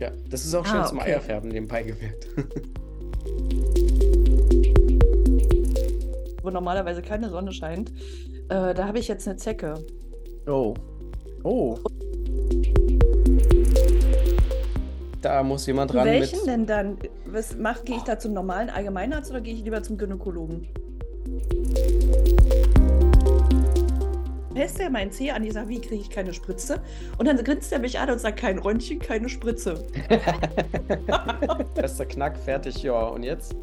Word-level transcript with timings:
Ja, 0.00 0.12
das 0.30 0.44
ist 0.44 0.54
auch 0.54 0.64
schön 0.64 0.78
Ah, 0.80 0.86
zum 0.86 0.98
okay. 0.98 1.10
Eierfärben 1.12 1.50
nebenbei 1.50 1.82
gewirkt. 1.82 2.28
Wo 6.42 6.50
normalerweise 6.50 7.02
keine 7.02 7.28
Sonne 7.30 7.50
scheint. 7.52 7.90
Äh, 8.48 8.74
da 8.74 8.86
habe 8.86 8.98
ich 9.00 9.08
jetzt 9.08 9.26
eine 9.26 9.36
Zecke. 9.36 9.74
Oh. 10.46 10.74
Oh. 11.42 11.76
Da 15.20 15.42
muss 15.42 15.66
jemand 15.66 15.92
ran 15.94 16.06
welchen 16.06 16.38
mit. 16.38 16.46
denn 16.46 16.64
dann? 16.66 16.96
Was 17.26 17.56
gehe 17.84 17.96
ich 17.96 18.02
da 18.02 18.20
zum 18.20 18.34
normalen 18.34 18.70
Allgemeinarzt 18.70 19.30
oder 19.32 19.40
gehe 19.40 19.54
ich 19.54 19.64
lieber 19.64 19.82
zum 19.82 19.98
Gynäkologen? 19.98 20.68
Fässt 24.58 24.80
er 24.80 24.90
meinen 24.90 25.12
Zeh 25.12 25.30
an, 25.30 25.44
ich 25.44 25.52
sage, 25.52 25.68
wie 25.68 25.80
kriege 25.80 26.02
ich 26.02 26.10
keine 26.10 26.34
Spritze? 26.34 26.80
Und 27.16 27.28
dann 27.28 27.36
grinst 27.44 27.72
er 27.72 27.78
mich 27.78 27.96
an 27.96 28.10
und 28.10 28.18
sagt, 28.18 28.40
kein 28.40 28.58
Röntgen, 28.58 28.98
keine 28.98 29.28
Spritze. 29.28 29.86
Bester 31.76 32.04
Knack, 32.04 32.36
fertig, 32.36 32.82
ja. 32.82 33.06
Und 33.06 33.22
jetzt? 33.22 33.54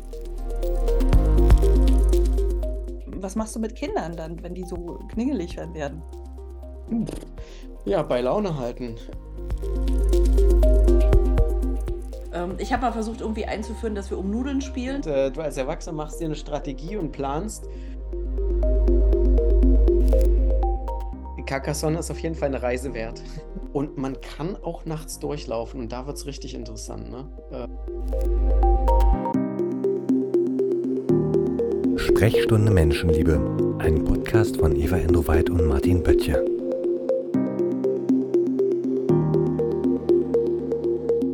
Was 3.08 3.36
machst 3.36 3.58
du 3.58 3.60
mit 3.60 3.76
Kindern 3.76 4.16
dann, 4.16 4.42
wenn 4.42 4.54
die 4.54 4.64
so 4.64 5.02
kningelig 5.12 5.58
werden? 5.58 6.02
Ja, 7.84 8.02
bei 8.02 8.22
Laune 8.22 8.58
halten. 8.58 8.96
Ähm, 12.32 12.56
ich 12.58 12.72
habe 12.72 12.84
mal 12.84 12.94
versucht, 12.94 13.20
irgendwie 13.20 13.46
einzuführen, 13.46 13.96
dass 13.96 14.10
wir 14.12 14.18
um 14.18 14.32
Nudeln 14.32 14.62
spielen. 14.62 14.98
Und, 14.98 15.08
äh, 15.08 15.30
du 15.30 15.42
als 15.42 15.58
Erwachsener 15.58 15.98
machst 15.98 16.22
dir 16.22 16.26
eine 16.26 16.36
Strategie 16.36 16.96
und 16.96 17.12
planst. 17.12 17.68
Carcassonne 21.46 22.00
ist 22.00 22.12
auf 22.12 22.20
jeden 22.20 22.36
Fall 22.36 22.50
eine 22.50 22.62
Reise 22.62 22.94
wert. 22.94 23.22
Und 23.74 23.98
man 23.98 24.20
kann 24.22 24.56
auch 24.64 24.86
nachts 24.86 25.20
durchlaufen 25.20 25.82
und 25.82 25.92
da 25.92 26.08
wird 26.08 26.16
es 26.16 26.26
richtig 26.26 26.56
interessant, 26.56 27.12
ne? 27.12 27.28
Äh, 27.52 27.68
Sprechstunde 31.98 32.72
Menschenliebe, 32.72 33.78
ein 33.80 34.06
Podcast 34.06 34.56
von 34.56 34.74
Eva 34.78 34.96
Endoweit 34.96 35.50
und 35.50 35.68
Martin 35.68 36.02
Böttcher. 36.02 36.42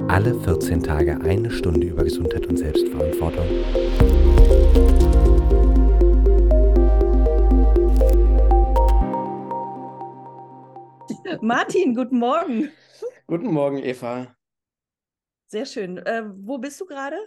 Alle 0.07 0.33
14 0.39 0.81
Tage 0.81 1.21
eine 1.21 1.51
Stunde 1.51 1.85
über 1.85 2.03
Gesundheit 2.03 2.47
und 2.47 2.57
Selbstverantwortung. 2.57 3.45
Martin, 11.41 11.95
guten 11.95 12.19
Morgen. 12.19 12.69
Guten 13.25 13.51
Morgen, 13.51 13.79
Eva. 13.79 14.35
Sehr 15.47 15.65
schön. 15.65 15.97
Äh, 15.97 16.23
wo 16.35 16.59
bist 16.59 16.79
du 16.79 16.85
gerade? 16.85 17.17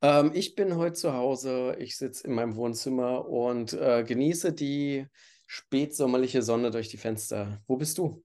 Ähm, 0.00 0.30
ich 0.32 0.54
bin 0.54 0.76
heute 0.76 0.94
zu 0.94 1.12
Hause. 1.12 1.76
Ich 1.78 1.98
sitze 1.98 2.26
in 2.26 2.34
meinem 2.34 2.56
Wohnzimmer 2.56 3.28
und 3.28 3.74
äh, 3.74 4.04
genieße 4.04 4.54
die 4.54 5.06
spätsommerliche 5.46 6.40
Sonne 6.40 6.70
durch 6.70 6.88
die 6.88 6.96
Fenster. 6.96 7.62
Wo 7.66 7.76
bist 7.76 7.98
du? 7.98 8.24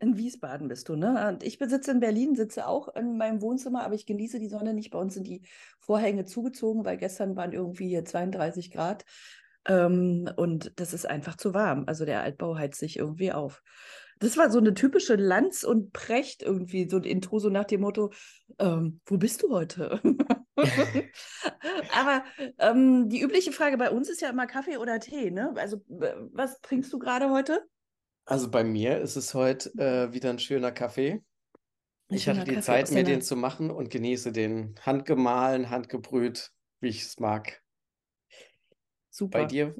In 0.00 0.16
Wiesbaden 0.16 0.68
bist 0.68 0.88
du, 0.88 0.94
ne? 0.94 1.28
Und 1.28 1.42
ich 1.42 1.58
sitze 1.58 1.90
in 1.90 1.98
Berlin, 1.98 2.36
sitze 2.36 2.68
auch 2.68 2.94
in 2.94 3.16
meinem 3.16 3.42
Wohnzimmer, 3.42 3.82
aber 3.84 3.96
ich 3.96 4.06
genieße 4.06 4.38
die 4.38 4.48
Sonne 4.48 4.74
nicht. 4.74 4.90
Bei 4.90 4.98
uns 5.00 5.14
sind 5.14 5.26
die 5.26 5.42
Vorhänge 5.80 6.24
zugezogen, 6.24 6.84
weil 6.84 6.98
gestern 6.98 7.34
waren 7.34 7.52
irgendwie 7.52 7.88
hier 7.88 8.04
32 8.04 8.70
Grad. 8.70 9.04
Ähm, 9.66 10.30
und 10.36 10.72
das 10.76 10.92
ist 10.92 11.06
einfach 11.06 11.36
zu 11.36 11.54
warm. 11.54 11.84
Also 11.86 12.04
der 12.04 12.22
Altbau 12.22 12.56
heizt 12.56 12.78
sich 12.78 12.98
irgendwie 12.98 13.32
auf. 13.32 13.62
Das 14.20 14.36
war 14.36 14.50
so 14.50 14.58
eine 14.58 14.74
typische 14.74 15.14
Lanz 15.14 15.62
und 15.62 15.92
Precht 15.92 16.42
irgendwie, 16.42 16.88
so 16.88 16.96
ein 16.96 17.04
Intro, 17.04 17.38
so 17.38 17.50
nach 17.50 17.64
dem 17.64 17.82
Motto, 17.82 18.12
ähm, 18.58 19.00
wo 19.06 19.16
bist 19.16 19.42
du 19.42 19.50
heute? 19.50 20.00
Aber 21.92 22.24
ähm, 22.58 23.08
die 23.08 23.20
übliche 23.20 23.52
Frage 23.52 23.76
bei 23.76 23.90
uns 23.90 24.08
ist 24.08 24.20
ja 24.20 24.30
immer 24.30 24.46
Kaffee 24.46 24.76
oder 24.76 24.98
Tee, 24.98 25.30
ne? 25.30 25.52
Also, 25.56 25.82
was 25.86 26.60
trinkst 26.60 26.92
du 26.92 26.98
gerade 26.98 27.30
heute? 27.30 27.64
Also 28.24 28.50
bei 28.50 28.62
mir 28.62 29.00
ist 29.00 29.16
es 29.16 29.32
heute 29.32 29.70
äh, 29.78 30.12
wieder 30.12 30.30
ein 30.30 30.38
schöner 30.38 30.72
Kaffee. 30.72 31.22
Ich 32.10 32.24
schöner 32.24 32.40
hatte 32.40 32.50
die 32.50 32.56
Kaffee 32.56 32.66
Zeit, 32.66 32.90
mir 32.90 33.04
den 33.04 33.22
zu 33.22 33.36
machen 33.36 33.70
und 33.70 33.90
genieße 33.90 34.32
den 34.32 34.74
handgemahlen, 34.82 35.70
handgebrüht, 35.70 36.50
wie 36.80 36.88
ich 36.88 37.02
es 37.02 37.18
mag. 37.20 37.62
Super. 39.18 39.40
Bei 39.40 39.44
dir? 39.46 39.74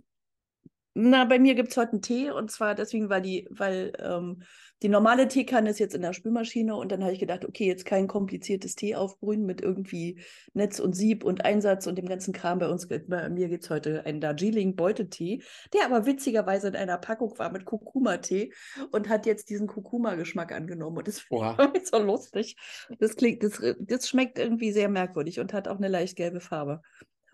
Na, 0.94 1.24
bei 1.26 1.38
mir 1.38 1.54
gibt 1.54 1.68
es 1.68 1.76
heute 1.76 1.92
einen 1.92 2.02
Tee 2.02 2.32
und 2.32 2.50
zwar 2.50 2.74
deswegen, 2.74 3.08
weil 3.08 3.22
die, 3.22 3.46
weil 3.50 3.92
ähm, 4.00 4.42
die 4.82 4.88
normale 4.88 5.28
Teekanne 5.28 5.70
ist 5.70 5.78
jetzt 5.78 5.94
in 5.94 6.02
der 6.02 6.12
Spülmaschine 6.12 6.74
und 6.74 6.90
dann 6.90 7.04
habe 7.04 7.12
ich 7.12 7.20
gedacht, 7.20 7.44
okay, 7.44 7.68
jetzt 7.68 7.84
kein 7.84 8.08
kompliziertes 8.08 8.74
Tee 8.74 8.96
aufbrühen 8.96 9.46
mit 9.46 9.60
irgendwie 9.60 10.20
Netz 10.54 10.80
und 10.80 10.94
Sieb 10.94 11.22
und 11.22 11.44
Einsatz 11.44 11.86
und 11.86 11.96
dem 11.98 12.08
ganzen 12.08 12.32
Kram. 12.32 12.58
Bei 12.58 12.68
uns, 12.68 12.88
bei 12.88 13.28
mir 13.28 13.48
gibt 13.48 13.62
es 13.62 13.70
heute 13.70 14.06
einen 14.06 14.20
Darjeeling 14.20 14.74
Beutetee, 14.74 15.40
der 15.72 15.84
aber 15.84 16.04
witzigerweise 16.04 16.66
in 16.66 16.74
einer 16.74 16.98
Packung 16.98 17.38
war 17.38 17.52
mit 17.52 17.64
Kurkuma-Tee 17.64 18.52
und 18.90 19.08
hat 19.08 19.24
jetzt 19.24 19.50
diesen 19.50 19.68
Kurkuma-Geschmack 19.68 20.50
angenommen 20.50 20.98
und 20.98 21.06
das 21.06 21.24
war 21.30 21.72
so 21.84 21.98
lustig. 21.98 22.56
Das 22.98 23.14
klingt, 23.14 23.44
das, 23.44 23.62
das 23.78 24.08
schmeckt 24.08 24.40
irgendwie 24.40 24.72
sehr 24.72 24.88
merkwürdig 24.88 25.38
und 25.38 25.52
hat 25.52 25.68
auch 25.68 25.76
eine 25.76 25.88
leicht 25.88 26.16
gelbe 26.16 26.40
Farbe. 26.40 26.82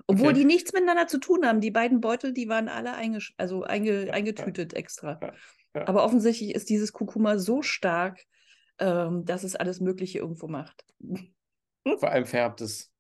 Obwohl 0.07 0.29
Okay. 0.29 0.41
die 0.41 0.45
nichts 0.45 0.73
miteinander 0.73 1.07
zu 1.07 1.19
tun 1.19 1.47
haben. 1.47 1.61
Die 1.61 1.71
beiden 1.71 2.01
Beutel, 2.01 2.33
die 2.33 2.49
waren 2.49 2.69
alle 2.69 2.95
eingesch 2.95 3.35
also 3.39 3.63
einge 3.63 4.13
eingetütet 4.13 4.75
extra. 4.75 5.19
ja, 5.23 5.33
ja. 5.75 5.89
Aber 5.89 6.05
offensichtlich 6.05 6.55
ist 6.55 6.69
dieses 6.69 6.93
Kurkuma 6.93 7.39
so 7.39 7.63
stark, 7.63 8.23
ähm, 8.79 9.25
dass 9.25 9.45
es 9.45 9.57
alles 9.57 9.81
Mögliche 9.81 10.19
irgendwo 10.19 10.47
macht. 10.47 10.85
Vor 11.99 12.11
allem 12.11 12.27
färbt 12.27 12.61
es. 12.61 12.91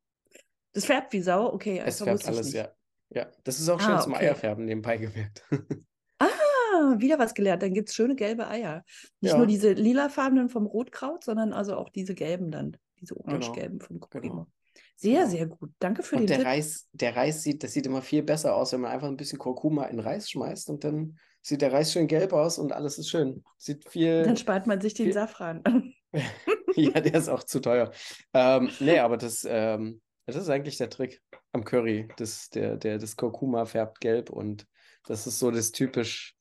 Das 0.72 0.86
färbt 0.86 1.12
wie 1.12 1.20
Sau, 1.20 1.52
okay, 1.52 1.78
Es 1.84 2.00
einfach 2.02 2.20
färbt 2.22 2.26
alles, 2.28 2.52
ja. 2.52 2.68
Ja, 3.10 3.30
das 3.44 3.60
ist 3.60 3.68
auch 3.68 3.80
schön 3.80 3.94
Ah, 3.94 4.00
zum 4.00 4.12
okay. 4.14 4.24
Eierfärben 4.26 4.64
nebenbei 4.64 4.96
gewirkt. 4.96 5.44
Ah, 6.18 6.94
wieder 6.98 7.18
was 7.20 7.34
gelernt. 7.34 7.62
Dann 7.62 7.72
gibt 7.72 7.88
es 7.88 7.94
schöne 7.94 8.16
gelbe 8.16 8.48
Eier. 8.48 8.84
Nicht 9.20 9.30
Ja. 9.32 9.36
nur 9.38 9.46
diese 9.46 9.72
lilafarbenen 9.72 10.48
vom 10.48 10.66
Rotkraut, 10.66 11.22
sondern 11.22 11.52
also 11.52 11.76
auch 11.76 11.88
diese 11.88 12.14
gelben 12.14 12.50
dann. 12.50 12.76
Diese 13.00 13.14
Genau, 13.14 13.28
orange-gelben 13.28 13.80
vom 13.80 14.00
Kurkuma. 14.00 14.22
genau. 14.22 14.46
Sehr, 14.96 15.24
Genau. 15.24 15.30
sehr 15.30 15.46
gut. 15.46 15.70
Danke 15.80 16.02
für 16.02 16.16
Und 16.16 16.22
den 16.22 16.26
der 16.28 16.36
Tipp. 16.38 16.46
Reis, 16.46 16.88
der 16.92 17.16
Reis 17.16 17.42
sieht, 17.42 17.62
das 17.62 17.72
sieht 17.72 17.86
immer 17.86 18.02
viel 18.02 18.22
besser 18.22 18.54
aus, 18.54 18.72
wenn 18.72 18.80
man 18.80 18.92
einfach 18.92 19.08
ein 19.08 19.16
bisschen 19.16 19.38
Kurkuma 19.38 19.84
in 19.86 20.00
Reis 20.00 20.30
schmeißt 20.30 20.70
und 20.70 20.84
dann 20.84 21.18
sieht 21.42 21.60
der 21.62 21.72
Reis 21.72 21.92
schön 21.92 22.06
gelb 22.06 22.32
aus 22.32 22.58
und 22.58 22.72
alles 22.72 22.98
ist 22.98 23.10
schön. 23.10 23.44
Sieht 23.58 23.88
viel. 23.88 24.22
Dann 24.22 24.36
spart 24.36 24.66
man 24.66 24.80
sich 24.80 24.94
den 24.94 25.06
viel- 25.06 25.12
Safran. 25.12 25.62
ja, 26.76 27.00
der 27.00 27.14
ist 27.14 27.28
auch 27.28 27.42
zu 27.44 27.60
teuer. 27.60 27.90
Ähm, 28.32 28.70
nee, 28.80 28.98
aber 28.98 29.16
das, 29.16 29.46
ähm, 29.48 30.00
das 30.26 30.36
ist 30.36 30.48
eigentlich 30.48 30.78
der 30.78 30.90
Trick 30.90 31.20
am 31.52 31.64
Curry. 31.64 32.08
Das, 32.16 32.48
der, 32.50 32.76
der, 32.76 32.98
das 32.98 33.16
Kurkuma 33.16 33.66
färbt 33.66 34.00
gelb 34.00 34.30
und 34.30 34.66
das 35.06 35.26
ist 35.26 35.38
so 35.38 35.50
das 35.50 35.72
typisch 35.72 36.36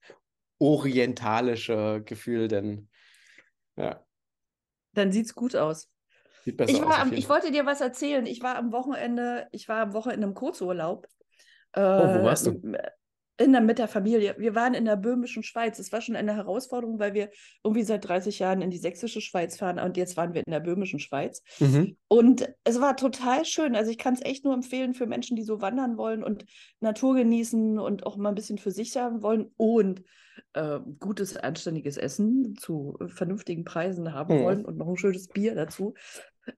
orientalische 0.60 2.02
Gefühl, 2.06 2.48
denn 2.48 2.88
ja, 3.76 4.06
Dann 4.94 5.12
sieht 5.12 5.26
es 5.26 5.36
gut 5.36 5.56
aus. 5.56 5.90
Sieht 6.44 6.58
besser 6.58 6.72
Ich, 6.72 6.80
aus. 6.82 6.86
war 6.86 6.96
auf 6.96 7.02
am, 7.02 7.14
ich 7.14 7.30
wollte 7.30 7.52
dir 7.52 7.66
was 7.66 7.82
erzählen. 7.82 8.26
Ich 8.26 8.42
war 8.42 8.56
am 8.56 8.72
Wochenende, 8.72 9.48
ich 9.52 9.68
war 9.68 9.82
am 9.82 9.94
Wochenende 9.94 10.28
im 10.28 10.34
Kurzurlaub. 10.34 11.08
Oh, 11.76 11.80
wo 11.82 12.24
warst 12.24 12.46
du? 12.46 12.62
In 13.40 13.52
der, 13.52 13.62
mit 13.62 13.80
der 13.80 13.88
Familie. 13.88 14.36
Wir 14.38 14.54
waren 14.54 14.76
in 14.76 14.86
der 14.86 14.96
böhmischen 14.96 15.42
Schweiz. 15.42 15.80
Es 15.80 15.92
war 15.92 16.02
schon 16.02 16.16
eine 16.16 16.36
Herausforderung, 16.36 17.00
weil 17.00 17.16
wir 17.16 17.32
irgendwie 17.64 17.82
seit 17.82 18.08
30 18.08 18.38
Jahren 18.38 18.62
in 18.62 18.70
die 18.70 18.78
sächsische 18.78 19.22
Schweiz 19.22 19.58
fahren 19.58 19.80
und 19.80 19.98
jetzt 19.98 20.16
waren 20.18 20.36
wir 20.36 20.44
in 20.46 20.52
der 20.52 20.60
böhmischen 20.60 21.00
Schweiz. 21.00 21.42
Mhm. 21.60 21.98
Und 22.08 22.48
es 22.64 22.80
war 22.80 22.96
total 22.96 23.44
schön. 23.44 23.76
Also 23.76 23.90
ich 23.90 23.98
kann 23.98 24.14
es 24.14 24.22
echt 24.22 24.46
nur 24.46 24.54
empfehlen 24.54 24.94
für 24.94 25.08
Menschen, 25.08 25.36
die 25.36 25.42
so 25.42 25.62
wandern 25.62 25.98
wollen 25.98 26.24
und 26.24 26.46
Natur 26.80 27.16
genießen 27.16 27.80
und 27.80 28.06
auch 28.06 28.18
mal 28.18 28.30
ein 28.30 28.36
bisschen 28.36 28.60
für 28.60 28.70
sich 28.72 28.92
sein 28.92 29.24
wollen 29.24 29.52
und 29.58 30.04
äh, 30.54 30.80
gutes, 31.00 31.36
anständiges 31.36 31.98
Essen 31.98 32.56
zu 32.56 33.00
vernünftigen 33.08 33.64
Preisen 33.66 34.14
haben 34.14 34.38
Mhm. 34.38 34.44
wollen 34.44 34.66
und 34.66 34.78
noch 34.78 34.88
ein 34.88 34.98
schönes 34.98 35.28
Bier 35.28 35.56
dazu. 35.56 35.96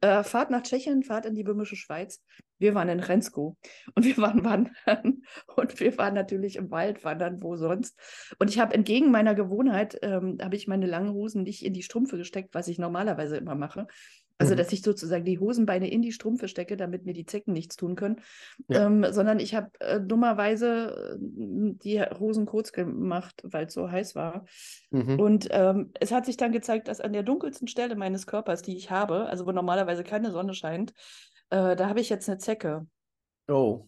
Äh, 0.01 0.23
fahrt 0.23 0.49
nach 0.49 0.63
Tschechien, 0.63 1.03
fahrt 1.03 1.25
in 1.25 1.35
die 1.35 1.43
böhmische 1.43 1.75
Schweiz. 1.75 2.21
Wir 2.57 2.73
waren 2.73 2.89
in 2.89 2.99
Rensko 2.99 3.57
und 3.95 4.05
wir 4.05 4.17
waren 4.17 4.43
wandern 4.43 5.21
und 5.55 5.79
wir 5.79 5.97
waren 5.97 6.13
natürlich 6.13 6.55
im 6.55 6.71
Wald 6.71 7.03
wandern, 7.03 7.41
wo 7.41 7.55
sonst. 7.55 7.99
Und 8.39 8.49
ich 8.49 8.59
habe 8.59 8.73
entgegen 8.73 9.11
meiner 9.11 9.35
Gewohnheit, 9.35 9.97
ähm, 10.01 10.37
habe 10.41 10.55
ich 10.55 10.67
meine 10.67 10.87
langen 10.87 11.11
Hosen 11.13 11.43
nicht 11.43 11.63
in 11.65 11.73
die 11.73 11.83
Strümpfe 11.83 12.17
gesteckt, 12.17 12.53
was 12.53 12.67
ich 12.67 12.79
normalerweise 12.79 13.37
immer 13.37 13.55
mache. 13.55 13.87
Also, 14.37 14.53
Mhm. 14.53 14.57
dass 14.57 14.73
ich 14.73 14.81
sozusagen 14.81 15.23
die 15.23 15.39
Hosenbeine 15.39 15.89
in 15.89 16.01
die 16.01 16.11
Strümpfe 16.11 16.47
stecke, 16.47 16.75
damit 16.75 17.05
mir 17.05 17.13
die 17.13 17.25
Zecken 17.25 17.53
nichts 17.53 17.77
tun 17.77 17.95
können. 17.95 18.21
Ja. 18.67 18.85
Ähm, 18.85 19.05
sondern 19.11 19.39
ich 19.39 19.55
habe 19.55 19.69
äh, 19.79 20.01
dummerweise 20.01 21.15
äh, 21.15 21.17
die 21.19 22.01
Hosen 22.01 22.45
kurz 22.45 22.73
gemacht, 22.73 23.41
weil 23.43 23.67
es 23.67 23.73
so 23.73 23.89
heiß 23.89 24.15
war. 24.15 24.45
Mhm. 24.91 25.19
Und 25.19 25.47
ähm, 25.51 25.91
es 25.99 26.11
hat 26.11 26.25
sich 26.25 26.35
dann 26.35 26.51
gezeigt, 26.51 26.87
dass 26.89 26.99
an 26.99 27.13
der 27.13 27.23
dunkelsten 27.23 27.67
Stelle 27.67 27.95
meines 27.95 28.27
Körpers, 28.27 28.61
die 28.61 28.75
ich 28.75 28.91
habe, 28.91 29.27
also 29.27 29.45
wo 29.45 29.51
normalerweise 29.51 30.03
keine 30.03 30.31
Sonne 30.31 30.53
scheint, 30.53 30.91
äh, 31.49 31.75
da 31.75 31.87
habe 31.87 32.01
ich 32.01 32.09
jetzt 32.09 32.27
eine 32.27 32.37
Zecke. 32.37 32.87
Oh. 33.47 33.87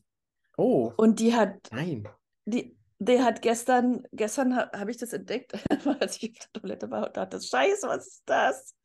Oh. 0.58 0.94
Und 0.96 1.20
die 1.20 1.36
hat, 1.36 1.56
Nein. 1.72 2.08
die, 2.46 2.78
die 3.00 3.20
hat 3.22 3.42
gestern, 3.42 4.04
gestern 4.12 4.56
ha, 4.56 4.72
habe 4.74 4.92
ich 4.92 4.98
das 4.98 5.14
entdeckt, 5.14 5.54
als 6.00 6.22
ich 6.22 6.40
auf 6.40 6.48
der 6.54 6.62
Toilette 6.62 6.90
war 6.90 7.08
und 7.08 7.18
dachte, 7.18 7.42
Scheiße, 7.42 7.88
was 7.88 8.08
ist 8.08 8.24
das? 8.26 8.76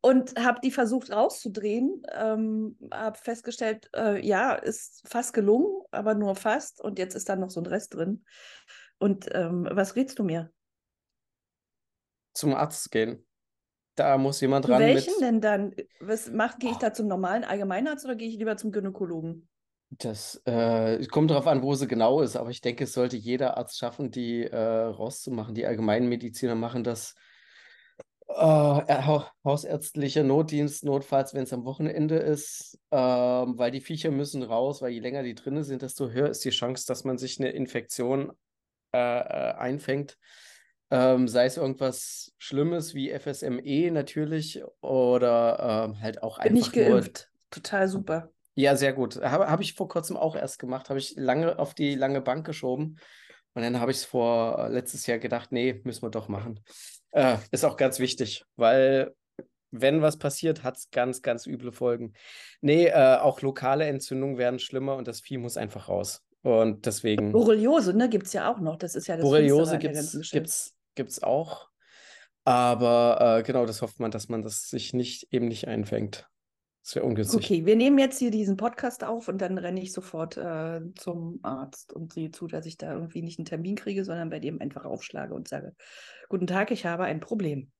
Und 0.00 0.38
habe 0.38 0.60
die 0.62 0.70
versucht 0.70 1.10
rauszudrehen. 1.10 2.02
Ähm, 2.12 2.76
habe 2.92 3.18
festgestellt, 3.18 3.90
äh, 3.94 4.24
ja, 4.26 4.54
ist 4.54 5.02
fast 5.08 5.32
gelungen, 5.32 5.82
aber 5.90 6.14
nur 6.14 6.34
fast. 6.34 6.80
Und 6.80 6.98
jetzt 6.98 7.14
ist 7.14 7.28
da 7.28 7.36
noch 7.36 7.50
so 7.50 7.60
ein 7.60 7.66
Rest 7.66 7.94
drin. 7.94 8.24
Und 8.98 9.28
ähm, 9.32 9.68
was 9.70 9.96
rätst 9.96 10.18
du 10.18 10.24
mir? 10.24 10.50
Zum 12.34 12.54
Arzt 12.54 12.90
gehen. 12.90 13.26
Da 13.94 14.18
muss 14.18 14.40
jemand 14.42 14.68
ran 14.68 14.80
welchen 14.80 15.14
mit. 15.14 15.22
denn 15.22 15.40
dann? 15.40 15.74
Was 16.00 16.30
macht, 16.30 16.60
gehe 16.60 16.70
ich 16.70 16.76
da 16.76 16.92
zum 16.92 17.06
normalen 17.06 17.44
Allgemeinarzt 17.44 18.04
oder 18.04 18.14
gehe 18.14 18.28
ich 18.28 18.36
lieber 18.36 18.56
zum 18.56 18.70
Gynäkologen? 18.70 19.48
Das 19.88 20.42
äh, 20.44 21.04
kommt 21.06 21.30
darauf 21.30 21.46
an, 21.46 21.62
wo 21.62 21.74
sie 21.74 21.86
genau 21.86 22.20
ist, 22.20 22.36
aber 22.36 22.50
ich 22.50 22.60
denke, 22.60 22.84
es 22.84 22.92
sollte 22.92 23.16
jeder 23.16 23.56
Arzt 23.56 23.78
schaffen, 23.78 24.10
die 24.10 24.42
äh, 24.42 24.56
rauszumachen. 24.56 25.54
Die 25.54 25.64
Allgemeinmediziner 25.64 26.56
machen 26.56 26.84
das 26.84 27.14
äh, 28.28 28.32
ha- 28.34 29.30
hausärztlicher 29.44 30.22
Notdienst, 30.22 30.84
notfalls, 30.84 31.34
wenn 31.34 31.44
es 31.44 31.52
am 31.52 31.64
Wochenende 31.64 32.16
ist, 32.16 32.78
ähm, 32.90 33.58
weil 33.58 33.70
die 33.70 33.80
Viecher 33.80 34.10
müssen 34.10 34.42
raus, 34.42 34.82
weil 34.82 34.92
je 34.92 35.00
länger 35.00 35.22
die 35.22 35.34
drinne 35.34 35.64
sind, 35.64 35.82
desto 35.82 36.10
höher 36.10 36.28
ist 36.30 36.44
die 36.44 36.50
Chance, 36.50 36.86
dass 36.86 37.04
man 37.04 37.18
sich 37.18 37.38
eine 37.40 37.50
Infektion 37.50 38.32
äh, 38.92 38.98
äh, 38.98 39.54
einfängt. 39.54 40.18
Ähm, 40.90 41.26
sei 41.26 41.46
es 41.46 41.56
irgendwas 41.56 42.32
Schlimmes 42.38 42.94
wie 42.94 43.10
FSME 43.10 43.90
natürlich 43.90 44.62
oder 44.80 45.86
ähm, 45.90 46.00
halt 46.00 46.22
auch 46.22 46.38
Bin 46.38 46.56
ich 46.56 46.66
einfach 46.68 46.76
nur 46.76 47.00
geimpft. 47.00 47.30
Total 47.50 47.88
super. 47.88 48.30
ja, 48.54 48.76
sehr 48.76 48.92
gut. 48.92 49.16
Habe 49.22 49.48
hab 49.50 49.60
ich 49.60 49.74
vor 49.74 49.88
kurzem 49.88 50.16
auch 50.16 50.36
erst 50.36 50.58
gemacht. 50.58 50.88
Habe 50.88 50.98
ich 50.98 51.14
lange 51.16 51.58
auf 51.58 51.74
die 51.74 51.94
lange 51.94 52.20
Bank 52.20 52.46
geschoben. 52.46 52.98
Und 53.54 53.62
dann 53.62 53.80
habe 53.80 53.90
ich 53.90 53.98
es 53.98 54.04
vor 54.04 54.58
äh, 54.58 54.68
letztes 54.68 55.06
Jahr 55.06 55.18
gedacht, 55.18 55.50
nee, 55.52 55.80
müssen 55.84 56.02
wir 56.02 56.10
doch 56.10 56.28
machen. 56.28 56.60
Äh, 57.16 57.38
ist 57.50 57.64
auch 57.64 57.78
ganz 57.78 57.98
wichtig, 57.98 58.44
weil 58.56 59.14
wenn 59.70 60.02
was 60.02 60.18
passiert, 60.18 60.62
hat 60.62 60.76
es 60.76 60.90
ganz, 60.90 61.22
ganz 61.22 61.46
üble 61.46 61.72
Folgen. 61.72 62.12
Nee, 62.60 62.88
äh, 62.88 63.16
auch 63.16 63.40
lokale 63.40 63.86
Entzündungen 63.86 64.36
werden 64.36 64.58
schlimmer 64.58 64.96
und 64.96 65.08
das 65.08 65.20
Vieh 65.20 65.38
muss 65.38 65.56
einfach 65.56 65.88
raus. 65.88 66.22
Und 66.42 66.84
deswegen, 66.84 67.32
Borreliose, 67.32 67.94
ne, 67.94 68.10
gibt 68.10 68.26
es 68.26 68.34
ja 68.34 68.52
auch 68.52 68.60
noch. 68.60 68.76
Das 68.76 68.94
ist 68.94 69.06
ja 69.06 69.16
das 69.16 69.24
Borreliose 69.24 69.78
gibt 69.78 69.96
es 69.96 70.12
Geschichte. 70.12 70.38
gibt's, 70.38 70.74
gibt's 70.94 71.22
auch. 71.22 71.70
Aber 72.44 73.38
äh, 73.38 73.42
genau, 73.42 73.64
das 73.64 73.80
hofft 73.80 73.98
man, 73.98 74.10
dass 74.10 74.28
man 74.28 74.42
das 74.42 74.68
sich 74.68 74.92
nicht 74.92 75.26
eben 75.32 75.48
nicht 75.48 75.66
einfängt. 75.66 76.28
Das 76.86 76.94
wäre 76.94 77.04
ungünstig. 77.04 77.44
Okay, 77.44 77.66
wir 77.66 77.74
nehmen 77.74 77.98
jetzt 77.98 78.20
hier 78.20 78.30
diesen 78.30 78.56
Podcast 78.56 79.02
auf 79.02 79.26
und 79.26 79.42
dann 79.42 79.58
renne 79.58 79.82
ich 79.82 79.92
sofort 79.92 80.36
äh, 80.36 80.80
zum 80.94 81.40
Arzt 81.42 81.92
und 81.92 82.12
sehe 82.12 82.30
zu, 82.30 82.46
dass 82.46 82.64
ich 82.64 82.78
da 82.78 82.92
irgendwie 82.92 83.22
nicht 83.22 83.40
einen 83.40 83.44
Termin 83.44 83.74
kriege, 83.74 84.04
sondern 84.04 84.30
bei 84.30 84.38
dem 84.38 84.60
einfach 84.60 84.84
aufschlage 84.84 85.34
und 85.34 85.48
sage, 85.48 85.74
guten 86.28 86.46
Tag, 86.46 86.70
ich 86.70 86.86
habe 86.86 87.02
ein 87.02 87.18
Problem. 87.18 87.72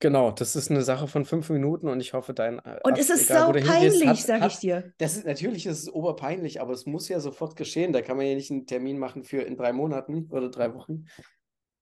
Genau, 0.00 0.32
das 0.32 0.54
ist 0.54 0.70
eine 0.70 0.82
Sache 0.82 1.08
von 1.08 1.24
fünf 1.24 1.48
Minuten 1.48 1.88
und 1.88 1.98
ich 2.00 2.12
hoffe, 2.12 2.34
dein 2.34 2.58
äh, 2.58 2.78
Und 2.84 2.98
Arzt, 2.98 3.08
es 3.08 3.22
ist 3.22 3.30
egal 3.30 3.58
sau 3.58 3.72
peinlich, 3.72 4.28
hat, 4.28 4.52
ich 4.52 4.58
dir. 4.58 4.92
Das 4.98 5.16
ist, 5.16 5.24
natürlich 5.24 5.64
ist 5.64 5.84
es 5.84 5.90
oberpeinlich, 5.90 6.60
aber 6.60 6.74
es 6.74 6.84
muss 6.84 7.08
ja 7.08 7.20
sofort 7.20 7.56
geschehen. 7.56 7.94
Da 7.94 8.02
kann 8.02 8.18
man 8.18 8.26
ja 8.26 8.34
nicht 8.34 8.50
einen 8.50 8.66
Termin 8.66 8.98
machen 8.98 9.24
für 9.24 9.40
in 9.40 9.56
drei 9.56 9.72
Monaten 9.72 10.28
oder 10.30 10.50
drei 10.50 10.74
Wochen. 10.74 11.06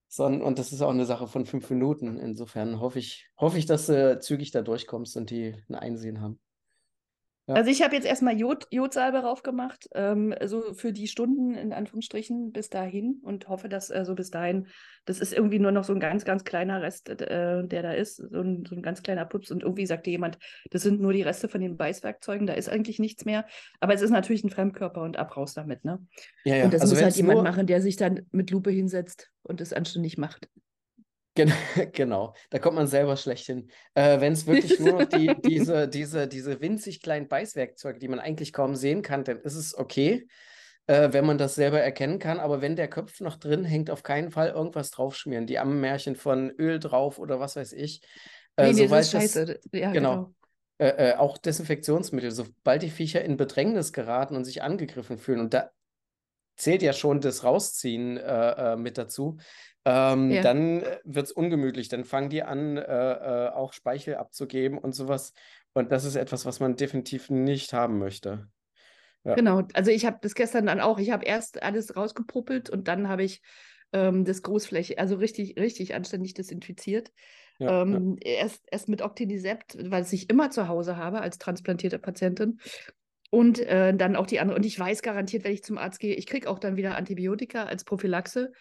Sondern, 0.06 0.42
und 0.42 0.60
das 0.60 0.70
ist 0.70 0.82
auch 0.82 0.90
eine 0.90 1.06
Sache 1.06 1.26
von 1.26 1.46
fünf 1.46 1.68
Minuten. 1.70 2.16
Insofern 2.16 2.78
hoffe 2.78 3.00
ich, 3.00 3.28
hoffe 3.36 3.58
ich, 3.58 3.66
dass 3.66 3.86
du 3.86 4.20
zügig 4.20 4.52
da 4.52 4.62
durchkommst 4.62 5.16
und 5.16 5.30
die 5.30 5.56
ein 5.68 5.74
Einsehen 5.74 6.20
haben. 6.20 6.38
Ja. 7.46 7.55
Also 7.56 7.70
ich 7.70 7.82
habe 7.82 7.94
jetzt 7.94 8.06
erstmal 8.06 8.38
Jod, 8.38 8.67
Jodsalbe 8.70 9.19
raufgemacht, 9.19 9.88
ähm, 9.94 10.35
so 10.46 10.73
für 10.73 10.93
die 10.93 11.08
Stunden 11.08 11.55
in 11.55 11.75
Anführungsstrichen 11.75 12.52
bis 12.52 12.70
dahin 12.70 13.20
und 13.23 13.49
hoffe, 13.49 13.69
dass 13.69 13.91
äh, 13.91 14.05
so 14.06 14.14
bis 14.14 14.31
dahin, 14.31 14.69
das 15.05 15.20
ist 15.20 15.35
irgendwie 15.35 15.58
nur 15.58 15.70
noch 15.70 15.85
so 15.85 15.93
ein 15.93 16.00
ganz, 16.00 16.25
ganz 16.25 16.44
kleiner 16.44 16.81
Rest, 16.81 17.11
äh, 17.11 17.67
der 17.67 17.82
da 17.82 17.93
ist, 17.93 18.17
so 18.17 18.41
ein, 18.41 18.64
so 18.67 18.75
ein 18.75 18.81
ganz 18.82 19.02
kleiner 19.02 19.26
Pups 19.26 19.50
und 19.50 19.62
irgendwie 19.62 19.85
sagte 19.85 20.11
jemand, 20.11 20.38
das 20.70 20.82
sind 20.82 21.02
nur 21.02 21.12
die 21.12 21.23
Reste 21.23 21.49
von 21.49 21.61
den 21.61 21.76
Beißwerkzeugen, 21.76 22.46
da 22.46 22.55
ist 22.55 22.70
eigentlich 22.70 22.99
nichts 22.99 23.26
mehr, 23.26 23.44
aber 23.79 23.93
es 23.93 24.00
ist 24.00 24.11
natürlich 24.11 24.43
ein 24.44 24.50
Fremdkörper 24.50 25.02
und 25.02 25.19
ab 25.19 25.37
raus 25.37 25.52
damit, 25.52 25.85
ne? 25.85 25.99
Ja, 26.44 26.56
ja. 26.56 26.64
Und 26.64 26.73
das 26.73 26.81
Also 26.81 26.94
muss 26.94 27.02
halt 27.02 27.17
jemand 27.17 27.37
nur, 27.37 27.44
machen, 27.44 27.67
der 27.67 27.82
sich 27.82 27.96
dann 27.96 28.23
mit 28.31 28.50
Lupe 28.50 28.70
hinsetzt 28.70 29.31
und 29.43 29.61
es 29.61 29.75
anständig 29.75 30.17
macht. 30.17 30.49
Gen 31.34 31.52
genau, 31.92 32.34
da 32.50 32.58
kommt 32.58 32.76
man 32.76 32.86
selber 32.86 33.16
schlecht 33.16 33.46
hin. 33.46 33.69
Äh, 33.94 34.20
wenn 34.20 34.32
es 34.32 34.46
wirklich 34.46 34.78
nur 34.78 35.00
noch 35.00 35.08
die, 35.08 35.34
diese, 35.44 35.88
diese, 35.88 36.28
diese 36.28 36.60
winzig 36.60 37.02
kleinen 37.02 37.28
Beißwerkzeuge, 37.28 37.98
die 37.98 38.08
man 38.08 38.20
eigentlich 38.20 38.52
kaum 38.52 38.76
sehen 38.76 39.02
kann, 39.02 39.25
dann 39.25 39.40
ist 39.40 39.56
es 39.56 39.76
okay, 39.76 40.28
äh, 40.86 41.12
wenn 41.12 41.26
man 41.26 41.38
das 41.38 41.56
selber 41.56 41.81
erkennen 41.81 42.19
kann. 42.19 42.38
Aber 42.38 42.60
wenn 42.60 42.76
der 42.76 42.88
Kopf 42.88 43.20
noch 43.20 43.36
drin 43.36 43.64
hängt, 43.64 43.90
auf 43.90 44.02
keinen 44.02 44.31
Fall 44.31 44.50
irgendwas 44.50 44.90
draufschmieren. 44.90 45.46
Die 45.46 45.58
Ammenmärchen 45.58 46.14
von 46.14 46.50
Öl 46.50 46.78
drauf 46.78 47.19
oder 47.19 47.40
was 47.40 47.56
weiß 47.56 47.72
ich. 47.72 48.02
Äh, 48.56 48.72
Nee, 48.72 48.72
nee, 48.72 48.88
das 48.88 49.06
ist 49.06 49.10
sobald 49.10 49.14
das, 49.14 49.32
scheiße. 49.34 49.60
Ja, 49.72 49.90
genau. 49.90 50.14
genau. 50.14 50.34
äh, 50.78 51.10
äh, 51.10 51.14
auch 51.16 51.38
Desinfektionsmittel, 51.38 52.31
sobald 52.31 52.82
die 52.82 52.90
Viecher 52.90 53.25
in 53.25 53.36
Bedrängnis 53.36 53.92
geraten 53.92 54.36
und 54.36 54.44
sich 54.44 54.62
angegriffen 54.62 55.19
fühlen, 55.19 55.40
und 55.40 55.54
da 55.54 55.70
zählt 56.56 56.82
ja 56.82 56.92
schon 56.92 57.20
das 57.20 57.42
Rausziehen 57.42 58.16
äh, 58.16 58.75
äh, 58.75 58.76
mit 58.76 58.96
dazu, 58.96 59.38
ähm, 59.84 60.31
Ja. 60.31 60.42
dann 60.42 60.82
wird 61.04 61.26
es 61.26 61.32
ungemütlich. 61.32 61.88
Dann 61.88 62.04
fangen 62.04 62.31
die 62.31 62.42
an, 62.42 62.76
äh, 62.76 62.82
äh, 62.82 63.48
auch 63.50 63.72
Speichel 63.72 64.16
abzugeben 64.16 64.78
und 64.78 64.94
sowas. 64.94 65.32
Und 65.72 65.92
das 65.92 66.04
ist 66.04 66.16
etwas, 66.16 66.46
was 66.46 66.60
man 66.60 66.76
definitiv 66.76 67.31
nicht 67.31 67.72
haben 67.72 67.98
möchte. 67.98 68.48
Ja. 69.25 69.34
Genau, 69.34 69.62
also 69.72 69.90
ich 69.90 70.04
habe 70.04 70.19
das 70.20 70.34
gestern 70.34 70.66
dann 70.66 70.81
auch, 70.81 70.98
ich 70.98 71.10
habe 71.10 71.25
erst 71.25 71.62
alles 71.62 71.96
rausgepuppelt 71.96 72.69
und 72.70 72.88
dann 72.88 73.08
habe 73.08 73.25
ich 73.25 73.40
ähm, 73.92 74.25
das 74.25 74.42
Großfläche, 74.42 74.98
also 74.98 75.16
richtig, 75.16 75.58
richtig 75.58 75.94
anständig 75.94 76.34
desinfiziert. 76.34 77.10
Ja, 77.58 77.66
ja. 77.70 77.82
ähm, 77.82 78.16
erst, 78.20 78.62
erst 78.70 78.88
mit 78.88 79.00
Octinisept, 79.00 79.78
weil 79.90 80.04
ich 80.10 80.28
immer 80.28 80.50
zu 80.50 80.69
Hause 80.69 80.96
habe 80.96 81.20
als 81.20 81.38
transplantierte 81.38 81.98
Patientin. 81.98 82.58
Und 83.31 83.58
äh, 83.58 83.94
dann 83.94 84.14
auch 84.14 84.26
die 84.26 84.38
andere. 84.38 84.56
Und 84.56 84.64
ich 84.64 84.78
weiß 84.78 85.02
garantiert, 85.02 85.42
wenn 85.42 85.52
ich 85.54 85.64
zum 85.64 85.76
Arzt 85.76 85.98
gehe, 85.98 86.14
ich 86.14 86.26
kriege 86.26 86.48
auch 86.48 86.60
dann 86.60 86.76
wieder 86.76 86.96
Antibiotika 86.96 87.64
als 87.64 87.82
Prophylaxe, 87.82 88.52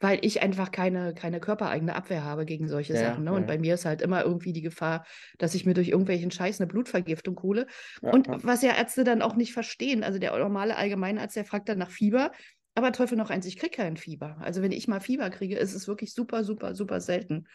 weil 0.00 0.18
ich 0.22 0.42
einfach 0.42 0.70
keine, 0.72 1.14
keine 1.14 1.40
körpereigene 1.40 1.94
Abwehr 1.94 2.24
habe 2.24 2.46
gegen 2.46 2.68
solche 2.68 2.94
Ja, 2.94 2.96
Sachen. 2.96 3.24
Ne? 3.24 3.32
ja, 3.32 3.34
Und 3.34 3.46
bei 3.46 3.58
mir 3.58 3.74
ist 3.74 3.84
halt 3.84 4.02
immer 4.02 4.24
irgendwie 4.24 4.52
die 4.52 4.62
Gefahr, 4.62 5.04
dass 5.38 5.54
ich 5.54 5.66
mir 5.66 5.74
durch 5.74 5.88
irgendwelchen 5.88 6.30
Scheiß 6.30 6.60
eine 6.60 6.66
Blutvergiftung 6.68 7.38
hole. 7.42 7.66
Ja, 8.02 8.12
Und 8.12 8.28
was 8.42 8.62
ja 8.62 8.74
Ärzte 8.74 9.04
dann 9.04 9.22
auch 9.22 9.36
nicht 9.36 9.52
verstehen, 9.52 10.02
also 10.02 10.18
der 10.18 10.36
normale 10.36 10.76
Allgemeinarzt, 10.76 11.36
der 11.36 11.44
fragt 11.44 11.68
dann 11.68 11.78
nach 11.78 11.90
Fieber, 11.90 12.32
aber 12.74 12.92
Teufel 12.92 13.18
noch 13.18 13.30
eins, 13.30 13.46
ich 13.46 13.56
kriege 13.58 13.76
kein 13.76 13.96
Fieber. 13.96 14.38
Also 14.40 14.62
wenn 14.62 14.72
ich 14.72 14.88
mal 14.88 15.00
Fieber 15.00 15.28
kriege, 15.30 15.56
ist 15.58 15.74
es 15.74 15.86
wirklich 15.88 16.14
super, 16.14 16.44
super, 16.44 16.74
super 16.74 17.00
selten. 17.00 17.46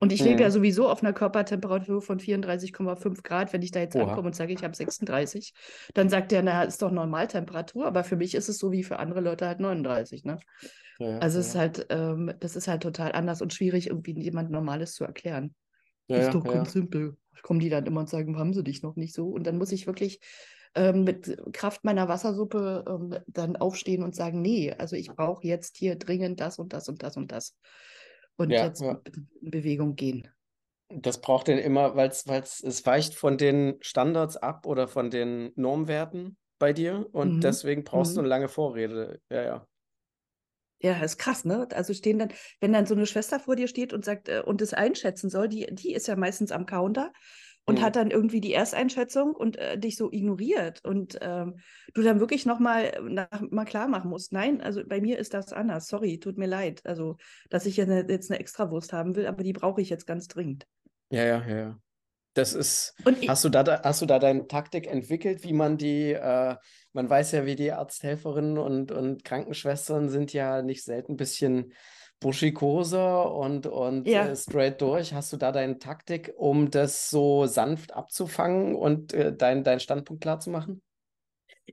Und 0.00 0.12
ich 0.12 0.24
lebe 0.24 0.42
ja 0.42 0.50
Mhm. 0.50 0.50
sowieso 0.50 0.88
auf 0.88 1.02
einer 1.02 1.12
Körpertemperatur 1.12 2.02
von 2.02 2.18
34,5 2.20 3.22
Grad. 3.22 3.52
Wenn 3.52 3.62
ich 3.62 3.70
da 3.70 3.80
jetzt 3.80 3.94
Oha. 3.94 4.00
ankomme 4.00 4.28
und 4.28 4.34
sage, 4.34 4.52
ich 4.54 4.64
habe 4.64 4.74
36, 4.76 5.52
dann 5.94 6.08
sagt 6.08 6.32
der, 6.32 6.42
na, 6.42 6.62
ist 6.64 6.82
doch 6.82 6.90
Normaltemperatur, 6.90 7.86
aber 7.86 8.04
für 8.04 8.16
mich 8.16 8.34
ist 8.34 8.48
es 8.48 8.58
so 8.58 8.72
wie 8.72 8.82
für 8.84 8.98
andere 8.98 9.20
Leute 9.20 9.46
halt 9.46 9.60
39, 9.60 10.24
ne? 10.24 10.38
Ja, 10.98 11.08
ja, 11.10 11.18
Also 11.18 11.38
es 11.38 11.48
ist 11.48 11.54
ja. 11.54 11.60
halt, 11.60 11.86
ähm, 11.90 12.32
das 12.40 12.56
ist 12.56 12.68
halt 12.68 12.82
total 12.82 13.12
anders 13.12 13.42
und 13.42 13.52
schwierig, 13.52 13.88
irgendwie 13.88 14.18
jemand 14.20 14.50
Normales 14.50 14.94
zu 14.94 15.04
erklären. 15.04 15.54
Ja, 16.08 16.16
Ist 16.16 16.28
ja, 16.28 16.34
doch 16.34 16.44
ja. 16.44 16.52
ganz 16.52 16.72
simpel. 16.72 17.16
Kommen 17.42 17.60
die 17.60 17.70
dann 17.70 17.86
immer 17.86 18.00
und 18.00 18.08
sagen, 18.10 18.38
haben 18.38 18.54
sie 18.54 18.64
dich 18.64 18.82
noch 18.82 18.96
nicht 18.96 19.14
so? 19.14 19.28
Und 19.28 19.46
dann 19.46 19.58
muss 19.58 19.72
ich 19.72 19.86
wirklich 19.86 20.20
ähm, 20.74 21.04
mit 21.04 21.36
Kraft 21.52 21.84
meiner 21.84 22.08
Wassersuppe 22.08 22.84
ähm, 22.88 23.18
dann 23.26 23.56
aufstehen 23.56 24.02
und 24.02 24.14
sagen, 24.14 24.40
nee, 24.42 24.72
also 24.72 24.96
ich 24.96 25.14
brauche 25.14 25.46
jetzt 25.46 25.76
hier 25.76 25.96
dringend 25.96 26.40
das 26.40 26.58
und 26.58 26.72
das 26.72 26.88
und 26.88 27.02
das 27.02 27.16
und 27.16 27.32
das. 27.32 27.50
Und 27.50 27.58
Ja, 28.46 28.74
jetzt 28.74 28.80
ja. 28.80 29.02
in 29.04 29.28
Bewegung 29.50 29.96
gehen. 29.96 30.28
Das 30.92 31.20
braucht 31.20 31.46
denn 31.48 31.58
immer, 31.58 31.94
weil 31.96 32.08
es 32.08 32.24
es 32.62 32.84
weicht 32.86 33.14
von 33.14 33.38
den 33.38 33.78
Standards 33.80 34.36
ab 34.36 34.66
oder 34.66 34.88
von 34.88 35.10
den 35.10 35.52
Normwerten 35.54 36.36
bei 36.58 36.72
dir 36.72 37.08
und 37.12 37.42
Mhm. 37.42 37.42
deswegen 37.44 37.84
brauchst 37.84 38.16
du 38.16 38.20
Mhm. 38.20 38.20
eine 38.20 38.28
lange 38.28 38.48
Vorrede. 38.48 39.20
Ja, 39.30 39.42
ja. 39.42 39.66
Ja, 40.82 41.02
ist 41.02 41.18
krass, 41.18 41.44
ne? 41.44 41.68
Also 41.74 41.92
stehen 41.92 42.18
dann, 42.18 42.32
wenn 42.60 42.72
dann 42.72 42.86
so 42.86 42.94
eine 42.94 43.04
Schwester 43.06 43.38
vor 43.38 43.54
dir 43.54 43.68
steht 43.68 43.92
und 43.92 44.02
sagt 44.04 44.28
äh, 44.30 44.40
und 44.44 44.62
es 44.62 44.72
einschätzen 44.72 45.28
soll, 45.28 45.48
die, 45.48 45.66
die 45.70 45.92
ist 45.92 46.08
ja 46.08 46.16
meistens 46.16 46.52
am 46.52 46.64
Counter 46.64 47.12
und 47.70 47.80
Mhm. 47.80 47.84
hat 47.84 47.96
dann 47.96 48.10
irgendwie 48.10 48.40
die 48.40 48.52
Ersteinschätzung 48.52 49.34
und 49.34 49.56
äh, 49.56 49.78
dich 49.78 49.96
so 49.96 50.10
ignoriert 50.12 50.84
und 50.84 51.18
ähm, 51.22 51.58
du 51.94 52.02
dann 52.02 52.20
wirklich 52.20 52.44
nochmal 52.46 53.00
mal 53.50 53.64
klar 53.64 53.88
machen 53.88 54.10
musst, 54.10 54.32
nein, 54.32 54.60
also 54.60 54.82
bei 54.86 55.00
mir 55.00 55.18
ist 55.18 55.32
das 55.34 55.52
anders, 55.52 55.86
sorry, 55.86 56.18
tut 56.18 56.36
mir 56.36 56.46
leid, 56.46 56.80
also 56.84 57.16
dass 57.48 57.66
ich 57.66 57.76
jetzt 57.76 57.88
eine, 57.90 58.06
jetzt 58.10 58.30
eine 58.30 58.40
Extrawurst 58.40 58.92
haben 58.92 59.16
will, 59.16 59.26
aber 59.26 59.42
die 59.42 59.52
brauche 59.52 59.80
ich 59.80 59.88
jetzt 59.90 60.06
ganz 60.06 60.28
dringend. 60.28 60.66
Ja, 61.10 61.24
ja, 61.24 61.46
ja, 61.46 61.56
ja. 61.56 61.80
Das 62.34 62.52
ist, 62.52 62.94
Und 63.04 63.20
ich, 63.20 63.28
hast 63.28 63.44
du 63.44 63.48
da, 63.48 63.64
da, 63.64 63.82
hast 63.82 64.02
du 64.02 64.06
da 64.06 64.18
deine 64.20 64.46
Taktik 64.46 64.86
entwickelt, 64.86 65.42
wie 65.42 65.52
man 65.52 65.78
die, 65.78 66.12
äh, 66.12 66.56
man 66.92 67.10
weiß 67.10 67.32
ja, 67.32 67.44
wie 67.44 67.56
die 67.56 67.72
Arzthelferinnen 67.72 68.56
und, 68.58 68.92
und 68.92 69.24
Krankenschwestern 69.24 70.08
sind 70.08 70.32
ja 70.32 70.62
nicht 70.62 70.84
selten 70.84 71.12
ein 71.12 71.16
bisschen 71.16 71.72
buschikoser 72.20 73.34
und, 73.34 73.66
und 73.66 74.08
Ja. 74.08 74.24
äh, 74.24 74.36
straight 74.36 74.80
durch. 74.82 75.14
Hast 75.14 75.32
du 75.32 75.36
da 75.36 75.52
deine 75.52 75.78
Taktik, 75.78 76.32
um 76.36 76.70
das 76.70 77.10
so 77.10 77.46
sanft 77.46 77.92
abzufangen 77.94 78.74
und 78.76 79.12
äh, 79.14 79.34
dein, 79.36 79.64
deinen 79.64 79.80
Standpunkt 79.80 80.22
klar 80.22 80.40
zu 80.40 80.50
machen? 80.50 80.82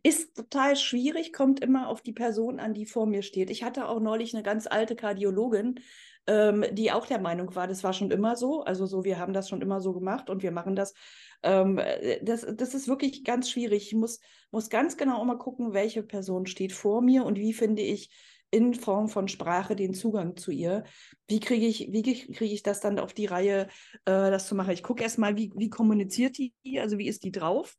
Ist 0.03 0.35
total 0.35 0.75
schwierig, 0.75 1.33
kommt 1.33 1.59
immer 1.59 1.87
auf 1.89 2.01
die 2.01 2.13
Person 2.13 2.59
an, 2.59 2.73
die 2.73 2.85
vor 2.85 3.07
mir 3.07 3.23
steht. 3.23 3.49
Ich 3.49 3.63
hatte 3.63 3.87
auch 3.89 3.99
neulich 3.99 4.33
eine 4.33 4.43
ganz 4.43 4.67
alte 4.67 4.95
Kardiologin, 4.95 5.79
ähm, 6.27 6.63
die 6.71 6.91
auch 6.91 7.07
der 7.07 7.19
Meinung 7.19 7.55
war, 7.55 7.67
das 7.67 7.83
war 7.83 7.93
schon 7.93 8.11
immer 8.11 8.35
so. 8.35 8.61
Also 8.63 8.85
so, 8.85 9.03
wir 9.03 9.17
haben 9.17 9.33
das 9.33 9.49
schon 9.49 9.61
immer 9.61 9.81
so 9.81 9.93
gemacht 9.93 10.29
und 10.29 10.43
wir 10.43 10.51
machen 10.51 10.75
das. 10.75 10.93
Ähm, 11.41 11.79
äh, 11.79 12.23
das, 12.23 12.45
das 12.55 12.75
ist 12.75 12.87
wirklich 12.87 13.23
ganz 13.23 13.49
schwierig. 13.49 13.87
Ich 13.87 13.95
muss, 13.95 14.19
muss 14.51 14.69
ganz 14.69 14.97
genau 14.97 15.21
immer 15.21 15.37
gucken, 15.37 15.73
welche 15.73 16.03
Person 16.03 16.45
steht 16.45 16.73
vor 16.73 17.01
mir 17.01 17.25
und 17.25 17.37
wie 17.37 17.53
finde 17.53 17.81
ich 17.81 18.11
in 18.51 18.73
Form 18.73 19.09
von 19.09 19.27
Sprache 19.27 19.75
den 19.75 19.93
Zugang 19.93 20.37
zu 20.37 20.51
ihr. 20.51 20.83
Wie 21.27 21.39
kriege 21.39 21.65
ich, 21.65 21.89
wie 21.91 22.53
ich 22.53 22.63
das 22.63 22.79
dann 22.79 22.99
auf 22.99 23.13
die 23.13 23.25
Reihe, 23.25 23.67
äh, 24.05 24.31
das 24.31 24.47
zu 24.47 24.55
machen? 24.55 24.71
Ich 24.71 24.83
gucke 24.83 25.03
erstmal, 25.03 25.35
wie, 25.35 25.51
wie 25.55 25.69
kommuniziert 25.69 26.37
die, 26.37 26.53
also 26.79 26.97
wie 26.97 27.07
ist 27.07 27.23
die 27.23 27.31
drauf? 27.31 27.75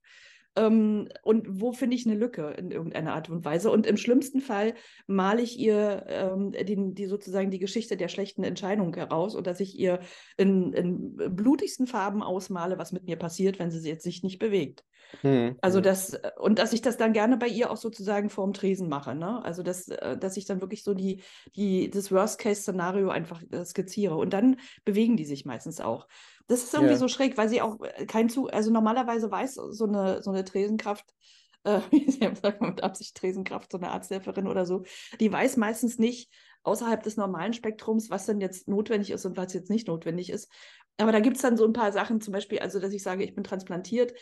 Ähm, 0.56 1.08
und 1.22 1.60
wo 1.60 1.72
finde 1.72 1.96
ich 1.96 2.06
eine 2.06 2.16
Lücke 2.16 2.50
in 2.58 2.70
irgendeiner 2.70 3.14
Art 3.14 3.30
und 3.30 3.44
Weise? 3.44 3.70
Und 3.70 3.86
im 3.86 3.96
schlimmsten 3.96 4.40
Fall 4.40 4.74
male 5.06 5.42
ich 5.42 5.58
ihr 5.58 6.04
ähm, 6.08 6.52
den, 6.52 6.94
die 6.94 7.06
sozusagen 7.06 7.50
die 7.50 7.58
Geschichte 7.58 7.96
der 7.96 8.08
schlechten 8.08 8.44
Entscheidung 8.44 8.94
heraus 8.94 9.34
und 9.34 9.46
dass 9.46 9.60
ich 9.60 9.78
ihr 9.78 10.00
in, 10.36 10.72
in 10.72 11.16
blutigsten 11.16 11.86
Farben 11.86 12.22
ausmale, 12.22 12.78
was 12.78 12.92
mit 12.92 13.04
mir 13.04 13.16
passiert, 13.16 13.58
wenn 13.58 13.70
sie 13.70 13.78
sich 13.78 13.90
jetzt 13.90 14.04
sich 14.04 14.22
nicht 14.22 14.38
bewegt. 14.38 14.84
Hm, 15.22 15.56
also 15.60 15.78
hm. 15.78 15.82
das, 15.84 16.18
und 16.38 16.58
dass 16.58 16.72
ich 16.72 16.82
das 16.82 16.96
dann 16.96 17.12
gerne 17.12 17.36
bei 17.36 17.46
ihr 17.46 17.70
auch 17.70 17.76
sozusagen 17.76 18.28
vorm 18.28 18.52
Tresen 18.52 18.88
mache, 18.88 19.14
ne? 19.14 19.42
Also 19.44 19.62
dass, 19.62 19.88
äh, 19.88 20.16
dass 20.16 20.36
ich 20.36 20.44
dann 20.44 20.60
wirklich 20.60 20.84
so 20.84 20.94
die, 20.94 21.22
die, 21.56 21.90
das 21.90 22.12
Worst-Case-Szenario 22.12 23.08
einfach 23.08 23.42
äh, 23.50 23.64
skizziere. 23.64 24.16
Und 24.16 24.32
dann 24.32 24.56
bewegen 24.84 25.16
die 25.16 25.24
sich 25.24 25.44
meistens 25.44 25.80
auch. 25.80 26.06
Das 26.46 26.62
ist 26.62 26.74
irgendwie 26.74 26.92
ja. 26.92 26.98
so 26.98 27.08
schräg, 27.08 27.36
weil 27.36 27.48
sie 27.48 27.62
auch 27.62 27.78
äh, 27.80 28.06
kein 28.06 28.28
Zug, 28.28 28.52
also 28.52 28.70
normalerweise 28.70 29.30
weiß 29.30 29.54
so 29.54 29.84
eine, 29.84 30.22
so 30.22 30.30
eine 30.30 30.44
Tresenkraft, 30.44 31.06
äh, 31.64 31.80
wie 31.90 32.10
sie 32.10 32.30
sagt 32.40 32.60
mit 32.60 32.82
Absicht 32.82 33.16
Tresenkraft, 33.16 33.72
so 33.72 33.78
eine 33.78 33.90
Arzthelferin 33.90 34.46
oder 34.46 34.64
so, 34.66 34.84
die 35.20 35.32
weiß 35.32 35.56
meistens 35.56 35.98
nicht 35.98 36.30
außerhalb 36.62 37.02
des 37.02 37.16
normalen 37.16 37.52
Spektrums, 37.52 38.10
was 38.10 38.26
denn 38.26 38.40
jetzt 38.40 38.68
notwendig 38.68 39.10
ist 39.10 39.24
und 39.24 39.36
was 39.36 39.52
jetzt 39.54 39.70
nicht 39.70 39.88
notwendig 39.88 40.30
ist. 40.30 40.50
Aber 40.98 41.12
da 41.12 41.20
gibt 41.20 41.36
es 41.36 41.42
dann 41.42 41.56
so 41.56 41.64
ein 41.64 41.72
paar 41.72 41.92
Sachen, 41.92 42.20
zum 42.20 42.32
Beispiel, 42.32 42.58
also 42.58 42.80
dass 42.80 42.92
ich 42.92 43.02
sage, 43.02 43.24
ich 43.24 43.34
bin 43.34 43.44
transplantiert, 43.44 44.12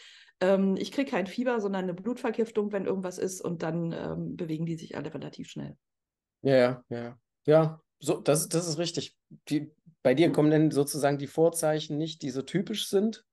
ähm, 0.40 0.76
ich 0.76 0.92
kriege 0.92 1.10
kein 1.10 1.26
Fieber, 1.26 1.60
sondern 1.60 1.84
eine 1.84 1.94
Blutvergiftung, 1.94 2.72
wenn 2.72 2.86
irgendwas 2.86 3.18
ist, 3.18 3.40
und 3.40 3.62
dann 3.62 3.92
ähm, 3.92 4.36
bewegen 4.36 4.66
die 4.66 4.76
sich 4.76 4.96
alle 4.96 5.12
relativ 5.12 5.48
schnell. 5.48 5.76
Ja, 6.42 6.56
ja, 6.56 6.82
ja. 6.90 7.18
Ja, 7.46 7.80
so, 8.00 8.20
das, 8.20 8.48
das 8.48 8.68
ist 8.68 8.78
richtig. 8.78 9.16
Die, 9.48 9.70
bei 10.02 10.14
dir 10.14 10.32
kommen 10.32 10.50
dann 10.50 10.70
sozusagen 10.70 11.18
die 11.18 11.26
Vorzeichen 11.28 11.96
nicht, 11.96 12.22
die 12.22 12.30
so 12.30 12.42
typisch 12.42 12.88
sind, 12.88 13.24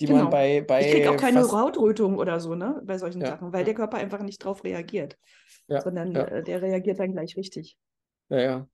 die 0.00 0.06
genau. 0.06 0.22
man 0.22 0.30
bei, 0.30 0.60
bei. 0.62 0.80
Ich 0.80 0.92
kriege 0.92 1.10
auch 1.10 1.16
keine 1.16 1.40
fast... 1.40 1.52
Hautrötung 1.52 2.18
oder 2.18 2.40
so, 2.40 2.54
ne, 2.54 2.82
bei 2.84 2.98
solchen 2.98 3.20
ja, 3.20 3.28
Sachen, 3.28 3.52
weil 3.52 3.60
ja. 3.60 3.66
der 3.66 3.74
Körper 3.74 3.98
einfach 3.98 4.22
nicht 4.22 4.44
drauf 4.44 4.64
reagiert. 4.64 5.16
Ja, 5.68 5.80
sondern 5.80 6.14
äh, 6.14 6.42
der 6.42 6.62
reagiert 6.62 6.98
dann 6.98 7.12
gleich 7.12 7.36
richtig. 7.36 7.78
Ja, 8.28 8.40
ja. 8.40 8.68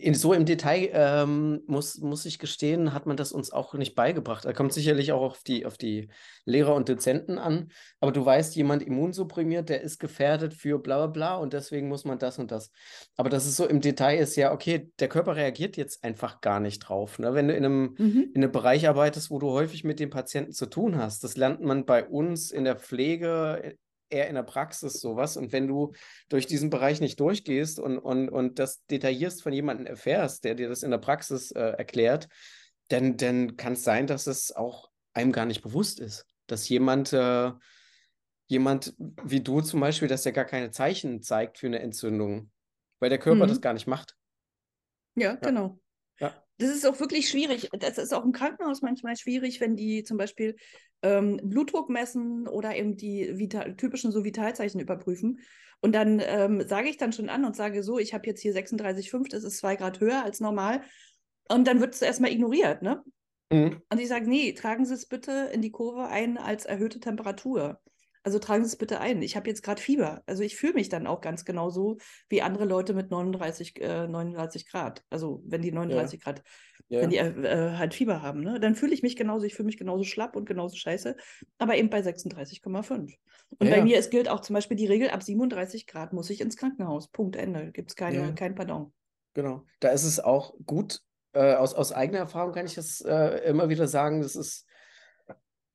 In, 0.00 0.14
so 0.14 0.32
im 0.32 0.46
Detail 0.46 0.90
ähm, 0.92 1.62
muss, 1.66 1.98
muss 1.98 2.24
ich 2.24 2.38
gestehen, 2.38 2.94
hat 2.94 3.06
man 3.06 3.16
das 3.16 3.32
uns 3.32 3.52
auch 3.52 3.74
nicht 3.74 3.94
beigebracht. 3.94 4.44
Da 4.44 4.52
kommt 4.52 4.72
sicherlich 4.72 5.12
auch 5.12 5.20
auf 5.20 5.42
die, 5.42 5.66
auf 5.66 5.76
die 5.76 6.08
Lehrer 6.44 6.74
und 6.74 6.88
Dozenten 6.88 7.38
an. 7.38 7.70
Aber 8.00 8.12
du 8.12 8.24
weißt, 8.24 8.56
jemand 8.56 8.82
immunsupprimiert, 8.82 9.68
der 9.68 9.82
ist 9.82 9.98
gefährdet 9.98 10.54
für 10.54 10.78
bla 10.78 10.98
bla 10.98 11.06
bla 11.06 11.36
und 11.36 11.52
deswegen 11.52 11.88
muss 11.88 12.04
man 12.04 12.18
das 12.18 12.38
und 12.38 12.50
das. 12.50 12.70
Aber 13.16 13.28
das 13.28 13.46
ist 13.46 13.56
so 13.56 13.66
im 13.66 13.80
Detail 13.80 14.18
ist 14.18 14.36
ja, 14.36 14.52
okay, 14.52 14.90
der 14.98 15.08
Körper 15.08 15.36
reagiert 15.36 15.76
jetzt 15.76 16.02
einfach 16.02 16.40
gar 16.40 16.60
nicht 16.60 16.78
drauf. 16.78 17.18
Ne? 17.18 17.34
Wenn 17.34 17.48
du 17.48 17.54
in 17.54 17.64
einem, 17.64 17.94
mhm. 17.98 18.30
in 18.34 18.42
einem 18.42 18.52
Bereich 18.52 18.88
arbeitest, 18.88 19.30
wo 19.30 19.38
du 19.38 19.50
häufig 19.50 19.84
mit 19.84 20.00
dem 20.00 20.10
Patienten 20.10 20.52
zu 20.52 20.66
tun 20.66 20.96
hast, 20.96 21.24
das 21.24 21.36
lernt 21.36 21.60
man 21.60 21.84
bei 21.84 22.06
uns 22.06 22.50
in 22.50 22.64
der 22.64 22.76
Pflege, 22.76 23.76
eher 24.12 24.28
in 24.28 24.34
der 24.34 24.42
Praxis 24.42 25.00
sowas. 25.00 25.36
Und 25.36 25.52
wenn 25.52 25.66
du 25.66 25.92
durch 26.28 26.46
diesen 26.46 26.70
Bereich 26.70 27.00
nicht 27.00 27.18
durchgehst 27.18 27.78
und, 27.80 27.98
und, 27.98 28.28
und 28.28 28.58
das 28.58 28.84
detaillierst 28.86 29.42
von 29.42 29.52
jemandem 29.52 29.86
erfährst, 29.86 30.44
der 30.44 30.54
dir 30.54 30.68
das 30.68 30.82
in 30.82 30.90
der 30.90 30.98
Praxis 30.98 31.50
äh, 31.52 31.60
erklärt, 31.60 32.28
dann, 32.88 33.16
dann 33.16 33.56
kann 33.56 33.72
es 33.72 33.84
sein, 33.84 34.06
dass 34.06 34.26
es 34.26 34.54
auch 34.54 34.90
einem 35.14 35.32
gar 35.32 35.46
nicht 35.46 35.62
bewusst 35.62 36.00
ist, 36.00 36.26
dass 36.46 36.68
jemand, 36.68 37.12
äh, 37.12 37.52
jemand 38.46 38.94
wie 38.98 39.40
du 39.40 39.60
zum 39.60 39.80
Beispiel, 39.80 40.08
dass 40.08 40.22
der 40.22 40.32
gar 40.32 40.44
keine 40.44 40.70
Zeichen 40.70 41.22
zeigt 41.22 41.58
für 41.58 41.66
eine 41.66 41.80
Entzündung, 41.80 42.50
weil 43.00 43.10
der 43.10 43.18
Körper 43.18 43.44
mhm. 43.44 43.48
das 43.48 43.60
gar 43.60 43.72
nicht 43.72 43.86
macht. 43.86 44.16
Ja, 45.14 45.32
ja. 45.32 45.34
genau. 45.36 45.78
Das 46.62 46.70
ist 46.70 46.86
auch 46.86 47.00
wirklich 47.00 47.28
schwierig. 47.28 47.68
Das 47.78 47.98
ist 47.98 48.14
auch 48.14 48.24
im 48.24 48.32
Krankenhaus 48.32 48.82
manchmal 48.82 49.16
schwierig, 49.16 49.60
wenn 49.60 49.74
die 49.74 50.04
zum 50.04 50.16
Beispiel 50.16 50.54
ähm, 51.02 51.40
Blutdruck 51.42 51.90
messen 51.90 52.46
oder 52.46 52.76
eben 52.76 52.96
die 52.96 53.36
Vital 53.36 53.76
typischen 53.76 54.12
so 54.12 54.22
Vitalzeichen 54.22 54.80
überprüfen. 54.80 55.40
Und 55.80 55.92
dann 55.92 56.22
ähm, 56.24 56.66
sage 56.68 56.88
ich 56.88 56.96
dann 56.96 57.12
schon 57.12 57.28
an 57.28 57.44
und 57.44 57.56
sage 57.56 57.82
so, 57.82 57.98
ich 57.98 58.14
habe 58.14 58.26
jetzt 58.28 58.40
hier 58.40 58.54
36,5, 58.54 59.28
das 59.28 59.42
ist 59.42 59.58
zwei 59.58 59.74
Grad 59.74 59.98
höher 59.98 60.22
als 60.22 60.38
normal. 60.38 60.82
Und 61.48 61.66
dann 61.66 61.80
wird 61.80 61.94
es 61.94 62.02
erstmal 62.02 62.30
ignoriert, 62.30 62.82
ne? 62.82 63.02
Mhm. 63.50 63.82
Und 63.90 64.00
ich 64.00 64.06
sage, 64.06 64.28
nee, 64.28 64.52
tragen 64.52 64.86
Sie 64.86 64.94
es 64.94 65.06
bitte 65.06 65.50
in 65.52 65.60
die 65.60 65.72
Kurve 65.72 66.06
ein 66.06 66.38
als 66.38 66.64
erhöhte 66.64 67.00
Temperatur. 67.00 67.80
Also 68.24 68.38
tragen 68.38 68.64
Sie 68.64 68.68
es 68.68 68.76
bitte 68.76 69.00
ein. 69.00 69.20
Ich 69.22 69.36
habe 69.36 69.48
jetzt 69.48 69.62
gerade 69.62 69.80
Fieber. 69.80 70.22
Also 70.26 70.42
ich 70.42 70.56
fühle 70.56 70.74
mich 70.74 70.88
dann 70.88 71.06
auch 71.06 71.20
ganz 71.20 71.44
genau 71.44 71.70
so 71.70 71.98
wie 72.28 72.42
andere 72.42 72.64
Leute 72.64 72.94
mit 72.94 73.10
39, 73.10 73.80
äh, 73.80 74.06
39 74.06 74.68
Grad. 74.68 75.02
Also 75.10 75.42
wenn 75.44 75.62
die 75.62 75.72
39 75.72 76.20
ja. 76.20 76.24
Grad, 76.24 76.42
ja. 76.88 77.00
wenn 77.00 77.10
die 77.10 77.16
äh, 77.16 77.28
äh, 77.28 77.76
halt 77.76 77.94
Fieber 77.94 78.22
haben, 78.22 78.40
ne? 78.42 78.60
dann 78.60 78.76
fühle 78.76 78.94
ich 78.94 79.02
mich 79.02 79.16
genauso. 79.16 79.44
Ich 79.44 79.54
fühle 79.54 79.66
mich 79.66 79.76
genauso 79.76 80.04
schlapp 80.04 80.36
und 80.36 80.46
genauso 80.46 80.76
scheiße, 80.76 81.16
aber 81.58 81.76
eben 81.76 81.90
bei 81.90 82.00
36,5. 82.00 82.90
Und 83.58 83.68
ja. 83.68 83.76
bei 83.76 83.82
mir 83.82 83.98
es 83.98 84.10
gilt 84.10 84.28
auch 84.28 84.40
zum 84.40 84.54
Beispiel 84.54 84.76
die 84.76 84.86
Regel, 84.86 85.10
ab 85.10 85.22
37 85.22 85.86
Grad 85.86 86.12
muss 86.12 86.30
ich 86.30 86.40
ins 86.40 86.56
Krankenhaus. 86.56 87.08
Punkt, 87.08 87.36
Ende. 87.36 87.72
Gibt 87.72 87.90
es 87.90 87.96
keine, 87.96 88.34
kein 88.34 88.54
Pardon. 88.54 88.92
Genau. 89.34 89.64
Da 89.80 89.88
ist 89.90 90.04
es 90.04 90.20
auch 90.20 90.54
gut, 90.64 91.00
äh, 91.32 91.54
aus, 91.54 91.74
aus 91.74 91.92
eigener 91.92 92.18
Erfahrung 92.18 92.52
kann 92.52 92.66
ich 92.66 92.74
das 92.74 93.00
äh, 93.00 93.48
immer 93.48 93.68
wieder 93.68 93.88
sagen, 93.88 94.20
das 94.20 94.36
ist 94.36 94.66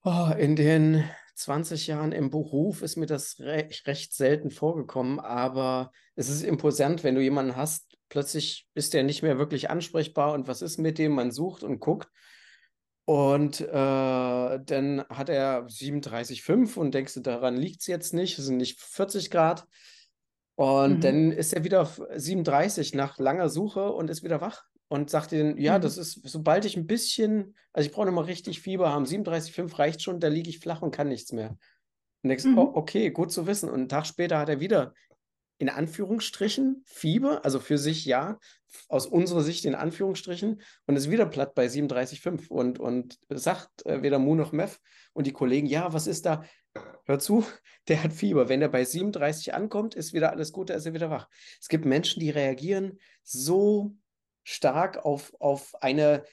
oh, 0.04 0.32
in 0.38 0.56
den 0.56 1.04
20 1.38 1.88
Jahren 1.88 2.12
im 2.12 2.30
Beruf 2.30 2.82
ist 2.82 2.96
mir 2.96 3.06
das 3.06 3.40
recht, 3.40 3.86
recht 3.88 4.14
selten 4.14 4.50
vorgekommen, 4.50 5.20
aber 5.20 5.92
es 6.16 6.30
ist 6.30 6.44
imposant, 6.44 7.04
wenn 7.04 7.16
du 7.16 7.22
jemanden 7.22 7.56
hast, 7.56 7.98
plötzlich 8.10 8.68
ist 8.74 8.94
der 8.94 9.04
nicht 9.04 9.22
mehr 9.22 9.38
wirklich 9.38 9.70
ansprechbar 9.70 10.34
und 10.34 10.48
was 10.48 10.62
ist 10.62 10.78
mit 10.78 10.98
dem? 10.98 11.14
Man 11.14 11.32
sucht 11.32 11.64
und 11.64 11.80
guckt. 11.80 12.10
Und 13.06 13.62
äh, 13.62 13.66
dann 13.72 15.06
hat 15.10 15.30
er 15.30 15.66
37,5 15.68 16.76
und 16.78 16.94
denkst 16.94 17.14
du, 17.14 17.20
daran 17.22 17.56
liegt 17.56 17.82
es 17.82 17.88
jetzt 17.88 18.14
nicht, 18.14 18.38
es 18.38 18.46
sind 18.46 18.58
nicht 18.58 18.82
40 18.82 19.30
Grad. 19.30 19.66
Und 20.56 20.98
mhm. 20.98 21.02
dann 21.02 21.32
ist 21.32 21.54
er 21.54 21.64
wieder 21.64 21.84
auf 21.84 22.02
37 22.14 22.96
nach 22.96 23.18
langer 23.20 23.48
Suche 23.50 23.92
und 23.92 24.10
ist 24.10 24.24
wieder 24.24 24.42
wach 24.42 24.64
und 24.90 25.10
sagt 25.10 25.32
ihnen, 25.32 25.58
ja, 25.58 25.78
mhm. 25.78 25.82
das 25.82 25.98
ist, 25.98 26.22
sobald 26.24 26.66
ich 26.66 26.78
ein 26.78 26.88
bisschen, 26.88 27.56
also 27.74 27.88
ich 27.88 27.94
brauche 27.94 28.06
nochmal 28.06 28.26
richtig 28.26 28.62
Fieber 28.62 28.90
haben, 28.90 29.06
37,5 29.06 29.78
reicht 29.78 30.02
schon, 30.02 30.20
da 30.20 30.28
liege 30.28 30.50
ich 30.50 30.60
flach 30.60 30.82
und 30.82 30.92
kann 30.92 31.10
nichts 31.10 31.32
mehr. 31.32 31.58
Und 32.24 32.30
denkst, 32.30 32.46
mhm. 32.46 32.58
oh, 32.58 32.72
okay, 32.74 33.12
gut 33.12 33.32
zu 33.32 33.48
wissen. 33.48 33.70
Und 33.70 33.76
einen 33.76 33.90
Tag 33.90 34.06
später 34.08 34.40
hat 34.40 34.50
er 34.50 34.60
wieder 34.60 34.94
in 35.60 35.70
Anführungsstrichen 35.70 36.84
Fieber, 36.86 37.44
also 37.44 37.60
für 37.60 37.78
sich 37.78 38.06
ja, 38.06 38.40
aus 38.90 39.08
unserer 39.08 39.42
Sicht 39.42 39.66
in 39.66 39.76
Anführungsstrichen, 39.76 40.62
und 40.86 40.96
ist 40.96 41.10
wieder 41.10 41.26
platt 41.26 41.56
bei 41.56 41.66
37,5 41.66 42.50
und, 42.50 42.80
und 42.80 43.18
sagt 43.30 43.86
äh, 43.86 44.02
weder 44.04 44.20
Mu 44.20 44.36
noch 44.36 44.52
Meth. 44.52 44.80
Und 45.14 45.26
die 45.26 45.34
Kollegen, 45.34 45.68
ja, 45.68 45.94
was 45.94 46.06
ist 46.06 46.26
da? 46.26 46.44
Hör 47.06 47.20
zu, 47.20 47.44
der 47.88 48.04
hat 48.04 48.14
Fieber. 48.14 48.50
Wenn 48.50 48.62
er 48.62 48.70
bei 48.70 48.86
37 48.86 49.54
ankommt, 49.54 49.96
ist 49.96 50.14
wieder 50.14 50.32
alles 50.32 50.52
gut, 50.52 50.70
da 50.70 50.76
ist 50.76 50.86
er 50.86 50.94
wieder 50.94 51.10
wach. 51.10 51.28
Es 51.60 51.70
gibt 51.70 51.86
Menschen, 51.86 52.20
die 52.20 52.30
reagieren 52.30 53.00
so 53.24 53.96
stark 54.48 55.04
auf, 55.04 55.34
auf 55.42 55.76
eine 55.84 56.24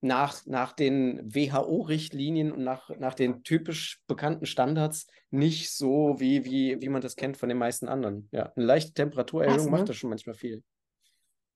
nach, 0.00 0.46
nach 0.46 0.72
den 0.72 1.34
WHO-Richtlinien 1.34 2.52
und 2.52 2.62
nach, 2.62 2.90
nach 2.98 3.14
den 3.14 3.42
typisch 3.42 4.00
bekannten 4.06 4.46
Standards 4.46 5.08
nicht 5.30 5.72
so, 5.72 6.20
wie, 6.20 6.44
wie, 6.44 6.80
wie 6.80 6.88
man 6.88 7.02
das 7.02 7.16
kennt 7.16 7.36
von 7.36 7.48
den 7.48 7.58
meisten 7.58 7.88
anderen. 7.88 8.28
Ja, 8.30 8.52
eine 8.54 8.64
leichte 8.64 8.92
Temperaturerhöhung 8.94 9.56
Krass, 9.56 9.66
ne? 9.66 9.70
macht 9.72 9.88
das 9.88 9.96
schon 9.96 10.10
manchmal 10.10 10.36
viel. 10.36 10.62